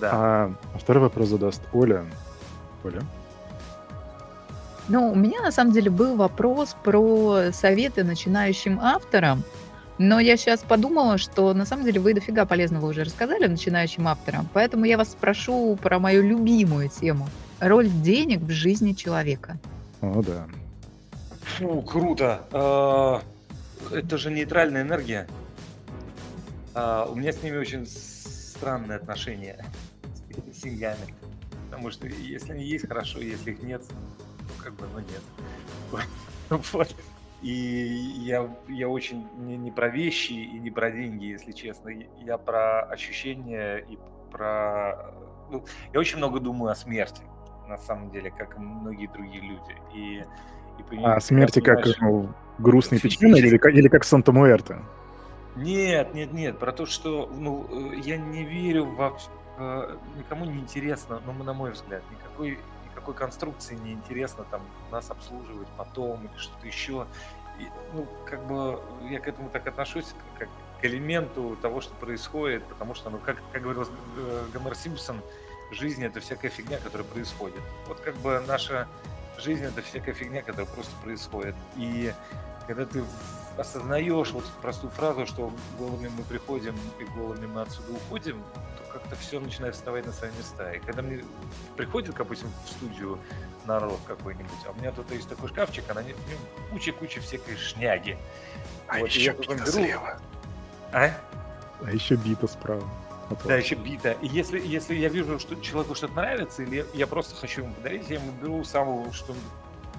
Да. 0.00 0.10
А, 0.12 0.54
а 0.74 0.78
второй 0.78 1.04
вопрос 1.04 1.28
задаст 1.28 1.62
Оля. 1.72 2.04
Оля? 2.84 3.02
Ну, 4.88 5.12
у 5.12 5.14
меня 5.14 5.40
на 5.40 5.50
самом 5.50 5.72
деле 5.72 5.90
был 5.90 6.14
вопрос 6.14 6.76
про 6.84 7.52
советы 7.52 8.04
начинающим 8.04 8.78
авторам. 8.80 9.42
Но 9.96 10.18
я 10.18 10.36
сейчас 10.36 10.60
подумала, 10.60 11.18
что 11.18 11.54
на 11.54 11.64
самом 11.64 11.84
деле 11.84 12.00
вы 12.00 12.14
дофига 12.14 12.44
полезного 12.44 12.86
уже 12.86 13.04
рассказали 13.04 13.46
начинающим 13.46 14.08
авторам, 14.08 14.48
поэтому 14.52 14.84
я 14.84 14.98
вас 14.98 15.12
спрошу 15.12 15.78
про 15.80 16.00
мою 16.00 16.22
любимую 16.22 16.88
тему. 16.88 17.28
Роль 17.60 17.88
денег 17.88 18.40
в 18.40 18.50
жизни 18.50 18.92
человека. 18.92 19.56
О, 20.00 20.20
да. 20.20 20.46
Фу, 21.44 21.82
круто. 21.82 22.46
А, 22.52 23.22
Это 23.92 24.16
же 24.16 24.30
нейтральная 24.30 24.82
энергия. 24.82 25.26
А, 26.74 27.06
У 27.10 27.14
меня 27.14 27.32
с 27.32 27.42
ними 27.42 27.56
очень 27.56 27.86
странные 27.86 28.96
отношения 28.96 29.64
с 30.52 30.62
деньгами. 30.62 31.14
Потому 31.66 31.90
что 31.90 32.06
если 32.06 32.52
они 32.52 32.64
есть, 32.64 32.88
хорошо, 32.88 33.18
если 33.20 33.52
их 33.52 33.62
нет, 33.62 33.82
ну 34.40 34.62
как 34.62 34.74
бы, 34.74 34.86
ну 34.92 35.00
нет. 35.00 35.22
Вот. 36.72 36.94
И 37.42 37.50
я, 37.50 38.48
я 38.68 38.88
очень 38.88 39.26
не, 39.38 39.56
не 39.56 39.70
про 39.70 39.88
вещи 39.88 40.32
и 40.32 40.58
не 40.58 40.70
про 40.70 40.90
деньги, 40.90 41.26
если 41.26 41.52
честно. 41.52 41.90
Я 42.22 42.38
про 42.38 42.82
ощущения 42.84 43.78
и 43.78 43.98
про... 44.30 45.12
Ну, 45.50 45.64
я 45.92 46.00
очень 46.00 46.18
много 46.18 46.40
думаю 46.40 46.72
о 46.72 46.74
смерти, 46.74 47.22
на 47.68 47.76
самом 47.76 48.10
деле, 48.10 48.30
как 48.30 48.56
и 48.56 48.60
многие 48.60 49.08
другие 49.08 49.42
люди. 49.42 49.76
И, 49.94 50.24
А 51.02 51.20
смерти 51.20 51.60
как 51.60 51.84
ну, 52.00 52.28
грустный 52.58 53.00
печальный 53.00 53.38
или, 53.38 53.56
как- 53.58 53.72
или 53.74 53.88
как 53.88 54.04
Санта 54.04 54.32
Муэрте? 54.32 54.78
Нет, 55.56 56.14
нет, 56.14 56.32
нет, 56.32 56.58
про 56.58 56.72
то, 56.72 56.84
что 56.86 57.30
ну, 57.32 57.66
э, 57.92 57.96
я 58.00 58.16
не 58.16 58.44
верю 58.44 58.86
во... 58.86 59.16
э, 59.58 59.96
Никому 60.18 60.44
не 60.44 60.58
интересно, 60.58 61.20
ну, 61.24 61.32
на 61.44 61.52
мой 61.52 61.70
взгляд, 61.70 62.02
никакой, 62.10 62.58
никакой 62.90 63.14
конструкции 63.14 63.76
не 63.76 63.92
интересно 63.92 64.44
там 64.50 64.62
нас 64.90 65.10
обслуживать 65.10 65.68
потом 65.76 66.24
или 66.24 66.36
что-то 66.38 66.66
еще. 66.66 67.06
И, 67.60 67.66
ну, 67.92 68.06
как 68.28 68.44
бы 68.46 68.80
я 69.08 69.20
к 69.20 69.28
этому 69.28 69.48
так 69.48 69.64
отношусь, 69.68 70.06
к- 70.06 70.38
как 70.40 70.48
к 70.80 70.84
элементу 70.84 71.56
того, 71.62 71.80
что 71.80 71.94
происходит, 71.94 72.64
потому 72.64 72.94
что, 72.94 73.10
ну, 73.10 73.18
как, 73.18 73.36
как 73.52 73.62
говорил 73.62 73.84
э, 74.16 74.44
Гомер 74.52 74.74
Симпсон, 74.74 75.20
жизнь— 75.70 76.04
это 76.04 76.18
всякая 76.18 76.48
фигня, 76.50 76.78
которая 76.78 77.06
происходит. 77.06 77.60
Вот 77.86 78.00
как 78.00 78.16
бы 78.16 78.42
наша 78.48 78.88
жизнь— 79.38 79.64
это 79.64 79.82
всякая 79.82 80.14
фигня, 80.14 80.42
которая 80.42 80.66
просто 80.66 80.92
происходит. 81.02 81.54
И 81.76 82.12
когда 82.66 82.86
ты 82.86 83.04
осознаешь 83.56 84.30
вот 84.32 84.44
простую 84.62 84.90
фразу, 84.90 85.26
что 85.26 85.52
голыми 85.78 86.08
мы 86.08 86.24
приходим 86.24 86.74
и 86.98 87.04
голыми 87.16 87.46
мы 87.46 87.62
отсюда 87.62 87.92
уходим, 87.92 88.42
то 88.54 88.92
как-то 88.92 89.16
все 89.16 89.38
начинает 89.40 89.74
вставать 89.74 90.06
на 90.06 90.12
свои 90.12 90.30
места. 90.32 90.72
И 90.72 90.80
когда 90.80 91.02
мне 91.02 91.24
приходит, 91.76 92.14
допустим, 92.16 92.48
в 92.64 92.68
студию 92.70 93.18
народ 93.64 94.00
какой-нибудь, 94.06 94.50
а 94.66 94.70
у 94.70 94.74
меня 94.74 94.92
тут 94.92 95.10
есть 95.12 95.28
такой 95.28 95.48
шкафчик, 95.48 95.84
а 95.88 95.94
на 95.94 96.02
нем 96.02 96.16
куча-куча 96.70 97.20
всякой 97.20 97.56
шняги. 97.56 98.18
А 98.88 98.98
Вот, 98.98 99.08
еще 99.08 99.32
бита 99.32 99.54
беру- 99.54 99.66
слева. 99.66 100.20
А? 100.92 101.10
А 101.84 101.90
еще 101.90 102.16
бита 102.16 102.46
справа. 102.46 102.82
Вот 103.30 103.38
Да, 103.44 103.56
еще 103.56 103.74
бита. 103.74 104.12
И 104.12 104.28
если, 104.28 104.60
если 104.60 104.94
я 104.94 105.08
вижу, 105.08 105.38
что 105.38 105.56
человеку 105.56 105.94
что-то 105.94 106.14
нравится, 106.14 106.62
или 106.62 106.86
я 106.94 107.06
просто 107.06 107.34
хочу 107.34 107.62
ему 107.62 107.74
подарить, 107.74 108.08
я 108.10 108.16
ему 108.16 108.32
беру 108.40 108.64
самую 108.64 109.12
что 109.12 109.34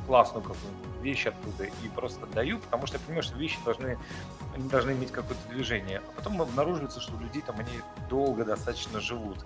классную 0.06 0.44
какую-нибудь 0.44 1.02
вещь 1.02 1.26
оттуда 1.26 1.64
и 1.64 1.90
просто 1.96 2.26
даю, 2.28 2.60
потому 2.60 2.86
что 2.86 2.98
я 2.98 3.04
понимаю, 3.04 3.24
что 3.24 3.38
вещи 3.38 3.58
должны, 3.66 3.98
они 4.54 4.70
должны 4.70 4.92
иметь 4.92 5.12
какое-то 5.12 5.42
движение. 5.50 6.02
А 6.08 6.12
потом 6.16 6.42
обнаруживается, 6.42 7.00
что 7.00 7.14
люди 7.20 7.42
там, 7.42 7.56
они 7.60 7.82
долго 8.10 8.46
достаточно 8.46 9.00
живут. 9.00 9.38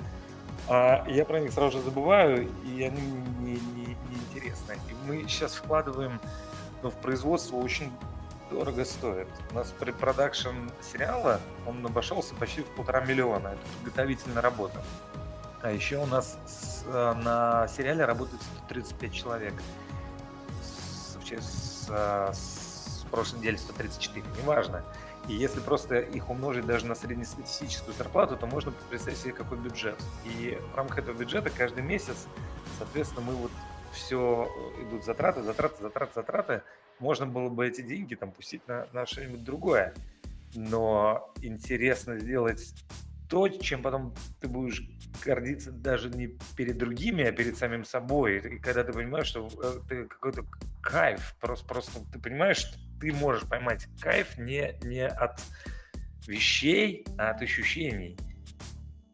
А 0.67 1.05
я 1.07 1.25
про 1.25 1.39
них 1.39 1.51
сразу 1.51 1.77
же 1.77 1.83
забываю, 1.83 2.49
и 2.65 2.83
они 2.83 3.01
не, 3.39 3.53
не, 3.53 3.85
не 3.85 4.15
интересны. 4.29 4.77
И 4.89 5.07
мы 5.07 5.23
сейчас 5.27 5.55
вкладываем 5.55 6.19
ну, 6.83 6.89
в 6.89 6.95
производство 6.95 7.55
очень 7.55 7.91
дорого 8.49 8.85
стоит. 8.85 9.27
У 9.51 9.55
нас 9.55 9.73
предпродакшн 9.79 10.69
сериала, 10.81 11.39
он 11.67 11.85
обошелся 11.85 12.33
почти 12.35 12.61
в 12.61 12.67
полтора 12.75 13.01
миллиона. 13.01 13.49
Это 13.49 13.59
подготовительная 13.77 14.41
работа. 14.41 14.81
А 15.61 15.71
еще 15.71 15.97
у 15.97 16.05
нас 16.05 16.37
с- 16.47 16.83
э, 16.85 17.13
на 17.13 17.67
сериале 17.67 18.05
работает 18.05 18.41
135 18.41 19.13
человек. 19.13 19.53
С, 20.63 21.17
с, 21.41 21.87
э, 21.89 22.31
с 22.33 23.05
прошлой 23.11 23.39
недели 23.39 23.57
134, 23.57 24.25
неважно. 24.41 24.83
И 25.27 25.33
если 25.33 25.59
просто 25.59 25.99
их 25.99 26.29
умножить 26.29 26.65
даже 26.65 26.85
на 26.85 26.95
среднестатистическую 26.95 27.93
зарплату, 27.93 28.37
то 28.37 28.47
можно 28.47 28.71
представить 28.89 29.19
себе, 29.19 29.33
какой 29.33 29.57
бюджет. 29.57 30.01
И 30.25 30.57
в 30.73 30.77
рамках 30.77 30.99
этого 30.99 31.15
бюджета 31.15 31.49
каждый 31.49 31.83
месяц, 31.83 32.25
соответственно, 32.77 33.21
мы 33.21 33.33
вот 33.35 33.51
все 33.93 34.47
идут 34.81 35.03
затраты, 35.03 35.41
затраты, 35.43 35.81
затраты, 35.81 36.11
затраты. 36.15 36.61
Можно 36.99 37.25
было 37.25 37.49
бы 37.49 37.67
эти 37.67 37.81
деньги 37.81 38.15
там 38.15 38.31
пустить 38.31 38.67
на, 38.67 38.87
на 38.93 39.05
что-нибудь 39.05 39.43
другое. 39.43 39.93
Но 40.55 41.33
интересно 41.41 42.19
сделать 42.19 42.73
то, 43.29 43.47
чем 43.47 43.83
потом 43.83 44.13
ты 44.41 44.47
будешь 44.47 44.83
гордиться 45.23 45.71
даже 45.71 46.09
не 46.09 46.35
перед 46.57 46.77
другими, 46.77 47.23
а 47.23 47.31
перед 47.31 47.57
самим 47.57 47.85
собой. 47.85 48.37
И 48.37 48.59
когда 48.59 48.83
ты 48.83 48.91
понимаешь, 48.91 49.27
что 49.27 49.47
э, 49.61 49.79
ты 49.87 50.05
какой-то 50.05 50.45
кайф, 50.81 51.35
просто, 51.39 51.67
просто 51.67 51.91
ты 52.11 52.19
понимаешь, 52.19 52.57
что 52.57 52.77
ты 52.99 53.13
можешь 53.13 53.47
поймать 53.47 53.87
кайф 54.01 54.37
не, 54.39 54.73
не 54.83 55.07
от 55.07 55.39
вещей, 56.27 57.05
а 57.17 57.29
от 57.29 57.41
ощущений. 57.43 58.17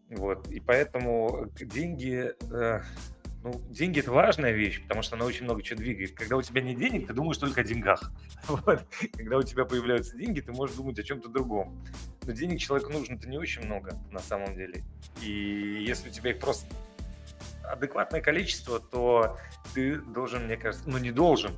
Вот. 0.10 0.48
И 0.49 0.62
поэтому 0.62 1.48
деньги, 1.60 2.32
э, 2.52 2.82
ну, 3.45 3.61
деньги 3.69 3.99
это 3.99 4.11
важная 4.11 4.53
вещь, 4.53 4.81
потому 4.81 5.03
что 5.03 5.15
она 5.15 5.26
очень 5.26 5.43
много 5.43 5.61
чего 5.61 5.77
двигает. 5.77 6.13
Когда 6.13 6.35
у 6.35 6.41
тебя 6.41 6.63
нет 6.63 6.80
денег, 6.80 7.05
ты 7.05 7.13
думаешь 7.13 7.38
только 7.38 7.61
о 7.61 7.63
деньгах. 7.63 8.11
Вот. 8.47 8.84
Когда 9.15 9.38
у 9.38 9.43
тебя 9.43 9.65
появляются 9.65 10.17
деньги, 10.17 10.39
ты 10.39 10.51
можешь 10.51 10.76
думать 10.76 10.97
о 10.97 11.03
чем-то 11.03 11.30
другом. 11.30 11.85
Но 12.23 12.31
денег 12.31 12.59
человеку 12.59 12.91
нужно-то 12.91 13.30
не 13.30 13.38
очень 13.38 13.63
много 13.63 13.99
на 14.11 14.19
самом 14.19 14.55
деле. 14.55 14.84
И 15.22 15.84
если 15.88 16.09
у 16.09 16.11
тебя 16.11 16.31
их 16.31 16.39
просто 16.39 16.65
адекватное 17.63 18.19
количество, 18.19 18.80
то 18.80 19.38
ты 19.76 19.97
должен, 19.97 20.45
мне 20.45 20.57
кажется, 20.57 20.89
ну 20.89 20.97
не 20.97 21.11
должен, 21.11 21.53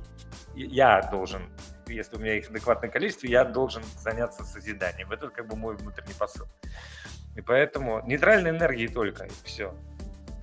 я 0.54 1.00
должен, 1.10 1.48
если 1.86 2.16
у 2.16 2.18
меня 2.18 2.36
их 2.36 2.50
адекватное 2.50 2.90
количество, 2.90 3.26
я 3.26 3.44
должен 3.44 3.82
заняться 3.96 4.44
созиданием. 4.44 5.10
Это 5.10 5.30
как 5.30 5.46
бы 5.46 5.56
мой 5.56 5.74
внутренний 5.74 6.14
посыл. 6.18 6.46
И 7.34 7.40
поэтому 7.40 8.06
нейтральной 8.06 8.50
энергии 8.50 8.88
только, 8.88 9.24
и 9.24 9.30
все. 9.44 9.74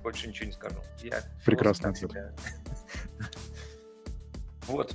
Больше 0.06 0.28
ничего 0.28 0.46
не 0.46 0.52
скажу. 0.52 0.76
Я 1.02 1.20
Прекрасный 1.44 1.90
ответ. 1.90 2.12
Вот. 4.68 4.94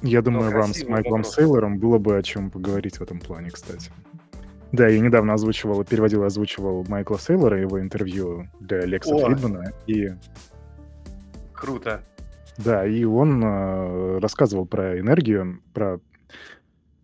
Я 0.00 0.22
думаю, 0.22 0.50
вам 0.50 0.72
с 0.72 0.82
Майклом. 0.88 1.24
Сейлором 1.24 1.78
было 1.78 1.98
бы 1.98 2.16
о 2.16 2.22
чем 2.22 2.50
поговорить 2.50 2.96
в 2.96 3.02
этом 3.02 3.20
плане, 3.20 3.50
кстати. 3.50 3.90
Да, 4.72 4.88
я 4.88 4.98
недавно 4.98 5.34
озвучивал, 5.34 5.84
переводил 5.84 6.22
и 6.22 6.26
озвучивал 6.26 6.86
Майкла 6.88 7.18
Сейлора, 7.18 7.60
его 7.60 7.78
интервью 7.78 8.48
для 8.60 8.80
Лекса 8.86 9.14
О! 9.14 9.26
Фридмана. 9.26 9.74
И 9.86 10.08
Круто. 11.52 12.02
да, 12.56 12.86
и 12.86 13.04
он 13.04 13.44
э, 13.44 14.18
рассказывал 14.20 14.64
про 14.64 14.98
энергию, 14.98 15.62
про, 15.74 16.00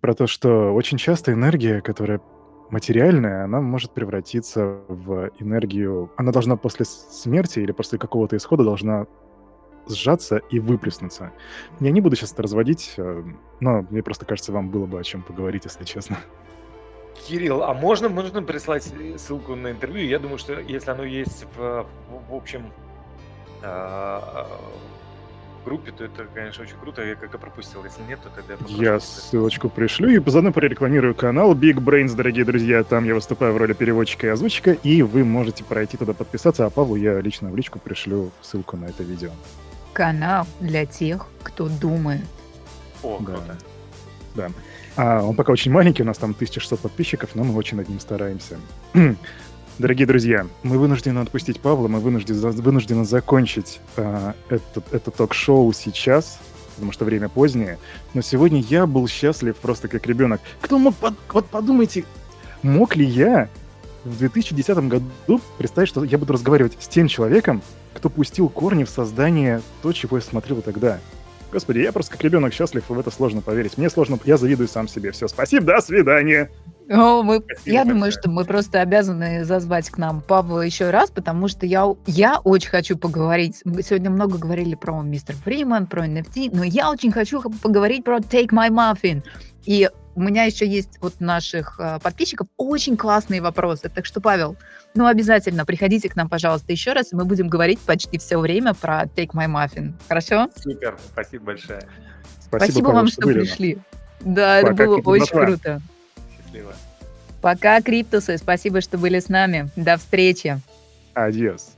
про 0.00 0.14
то, 0.14 0.26
что 0.26 0.72
очень 0.72 0.96
часто 0.96 1.34
энергия, 1.34 1.82
которая 1.82 2.22
материальная, 2.70 3.44
она 3.44 3.60
может 3.60 3.92
превратиться 3.92 4.80
в 4.88 5.30
энергию... 5.38 6.10
Она 6.16 6.32
должна 6.32 6.56
после 6.56 6.84
смерти 6.84 7.60
или 7.60 7.72
после 7.72 7.98
какого-то 7.98 8.36
исхода 8.36 8.64
должна 8.64 9.06
сжаться 9.88 10.38
и 10.50 10.58
выплеснуться. 10.58 11.32
Я 11.80 11.90
не 11.90 12.00
буду 12.00 12.16
сейчас 12.16 12.32
это 12.32 12.42
разводить, 12.42 12.94
э, 12.96 13.22
но 13.60 13.86
мне 13.90 14.02
просто 14.02 14.24
кажется, 14.24 14.52
вам 14.52 14.70
было 14.70 14.86
бы 14.86 14.98
о 14.98 15.04
чем 15.04 15.22
поговорить, 15.22 15.64
если 15.64 15.84
честно. 15.84 16.18
Кирилл, 17.26 17.62
а 17.62 17.72
можно, 17.72 18.08
можно 18.08 18.42
прислать 18.42 18.92
ссылку 19.16 19.54
на 19.54 19.70
интервью? 19.70 20.06
Я 20.06 20.18
думаю, 20.18 20.38
что 20.38 20.60
если 20.60 20.90
оно 20.90 21.04
есть 21.04 21.46
в, 21.56 21.86
в, 22.28 22.34
общем 22.34 22.70
а, 23.62 24.46
группе, 25.66 25.90
то 25.90 26.04
это, 26.04 26.26
конечно, 26.32 26.62
очень 26.62 26.76
круто. 26.80 27.04
Я 27.04 27.16
как-то 27.16 27.38
пропустил. 27.38 27.82
Если 27.84 28.00
нет, 28.08 28.20
то 28.22 28.30
тогда 28.30 28.52
я 28.52 28.56
попрошу 28.56 28.80
Я 28.82 29.00
ссылочку 29.00 29.68
пришлю 29.68 30.08
и 30.08 30.30
заодно 30.30 30.52
прорекламирую 30.52 31.14
канал 31.14 31.54
Big 31.54 31.74
Brains, 31.78 32.14
дорогие 32.14 32.44
друзья. 32.44 32.84
Там 32.84 33.04
я 33.04 33.14
выступаю 33.14 33.52
в 33.52 33.56
роли 33.56 33.72
переводчика 33.72 34.28
и 34.28 34.30
озвучика, 34.30 34.72
и 34.72 35.02
вы 35.02 35.24
можете 35.24 35.64
пройти 35.64 35.96
туда 35.96 36.12
подписаться, 36.12 36.66
а 36.66 36.70
Павлу 36.70 36.94
я 36.94 37.20
лично 37.20 37.50
в 37.50 37.56
личку 37.56 37.80
пришлю 37.80 38.30
ссылку 38.42 38.76
на 38.76 38.84
это 38.86 39.02
видео. 39.02 39.30
Канал 39.92 40.46
для 40.60 40.86
тех, 40.86 41.26
кто 41.42 41.68
думает. 41.68 42.24
О, 43.02 43.18
Да. 43.18 43.24
круто. 43.26 43.58
Да. 44.36 44.50
А 44.94 45.22
он 45.22 45.34
пока 45.34 45.52
очень 45.52 45.72
маленький, 45.72 46.02
у 46.02 46.06
нас 46.06 46.16
там 46.18 46.30
1600 46.30 46.78
подписчиков, 46.78 47.30
но 47.34 47.42
мы 47.42 47.54
очень 47.56 47.76
над 47.76 47.88
ним 47.88 47.98
стараемся. 47.98 48.56
Дорогие 49.78 50.06
друзья, 50.06 50.46
мы 50.62 50.78
вынуждены 50.78 51.18
отпустить 51.18 51.60
Павла, 51.60 51.86
мы 51.88 52.00
вынуждены, 52.00 52.38
вынуждены 52.52 53.04
закончить 53.04 53.80
а, 53.98 54.34
этот, 54.48 54.84
это 54.92 55.10
ток-шоу 55.10 55.70
сейчас, 55.74 56.38
потому 56.76 56.92
что 56.92 57.04
время 57.04 57.28
позднее. 57.28 57.78
Но 58.14 58.22
сегодня 58.22 58.60
я 58.60 58.86
был 58.86 59.06
счастлив 59.06 59.54
просто 59.56 59.88
как 59.88 60.06
ребенок. 60.06 60.40
Кто 60.62 60.78
мог... 60.78 60.94
под- 60.96 61.14
Вот 61.30 61.46
подумайте, 61.48 62.04
мог 62.62 62.96
ли 62.96 63.04
я 63.04 63.50
в 64.04 64.16
2010 64.16 64.78
году 64.88 65.40
представить, 65.58 65.90
что 65.90 66.04
я 66.04 66.16
буду 66.16 66.32
разговаривать 66.32 66.78
с 66.80 66.88
тем 66.88 67.06
человеком, 67.06 67.60
кто 67.92 68.08
пустил 68.08 68.48
корни 68.48 68.84
в 68.84 68.88
создание 68.90 69.60
то, 69.82 69.92
чего 69.92 70.16
я 70.16 70.22
смотрел 70.22 70.62
тогда? 70.62 71.00
Господи, 71.56 71.78
я 71.78 71.90
просто 71.90 72.12
как 72.12 72.22
ребенок 72.22 72.52
счастлив, 72.52 72.84
в 72.86 72.98
это 72.98 73.10
сложно 73.10 73.40
поверить. 73.40 73.78
Мне 73.78 73.88
сложно, 73.88 74.18
я 74.26 74.36
завидую 74.36 74.68
сам 74.68 74.88
себе. 74.88 75.10
Все, 75.12 75.26
спасибо, 75.26 75.64
до 75.64 75.80
свидания. 75.80 76.50
О, 76.90 77.22
мы, 77.22 77.40
Спасибо 77.40 77.74
я 77.74 77.86
думаю, 77.86 78.12
что 78.12 78.28
мы 78.28 78.44
просто 78.44 78.82
обязаны 78.82 79.42
зазвать 79.42 79.88
к 79.88 79.96
нам 79.96 80.20
Павла 80.20 80.60
еще 80.60 80.90
раз, 80.90 81.10
потому 81.10 81.48
что 81.48 81.64
я, 81.64 81.86
я 82.06 82.40
очень 82.44 82.68
хочу 82.68 82.98
поговорить. 82.98 83.62
Мы 83.64 83.82
сегодня 83.82 84.10
много 84.10 84.36
говорили 84.36 84.74
про 84.74 85.00
мистер 85.00 85.34
Фриман, 85.34 85.86
про 85.86 86.06
NFT, 86.06 86.50
но 86.52 86.62
я 86.62 86.90
очень 86.90 87.10
хочу 87.10 87.40
поговорить 87.40 88.04
про 88.04 88.18
Take 88.18 88.50
My 88.50 88.68
Muffin. 88.68 89.24
И 89.64 89.88
у 90.14 90.20
меня 90.20 90.44
еще 90.44 90.66
есть 90.66 90.98
вот 91.00 91.20
наших 91.20 91.80
э, 91.80 92.00
подписчиков 92.02 92.48
очень 92.58 92.98
классные 92.98 93.40
вопросы. 93.40 93.90
Так 93.94 94.04
что, 94.04 94.20
Павел, 94.20 94.56
ну 94.96 95.06
обязательно 95.06 95.64
приходите 95.64 96.08
к 96.08 96.16
нам, 96.16 96.28
пожалуйста, 96.28 96.72
еще 96.72 96.92
раз, 96.92 97.12
и 97.12 97.16
мы 97.16 97.24
будем 97.24 97.48
говорить 97.48 97.78
почти 97.80 98.18
все 98.18 98.38
время 98.38 98.74
про 98.74 99.04
Take 99.04 99.30
My 99.32 99.46
Muffin. 99.46 99.92
Хорошо? 100.08 100.48
Супер, 100.56 100.98
спасибо 101.12 101.44
большое. 101.46 101.82
Спасибо, 102.40 102.86
вам, 102.86 102.94
Павел, 102.96 103.08
что 103.08 103.22
были. 103.22 103.40
пришли. 103.40 103.78
Да, 104.20 104.58
это 104.58 104.70
Пока, 104.70 104.84
было 104.86 104.94
Крипту, 104.96 105.10
очень 105.10 105.24
братва. 105.26 105.46
круто. 105.46 105.82
Счастливо. 106.36 106.72
Пока, 107.42 107.80
Криптусы, 107.82 108.38
спасибо, 108.38 108.80
что 108.80 108.98
были 108.98 109.20
с 109.20 109.28
нами. 109.28 109.70
До 109.76 109.96
встречи. 109.98 110.60
Адьос. 111.14 111.75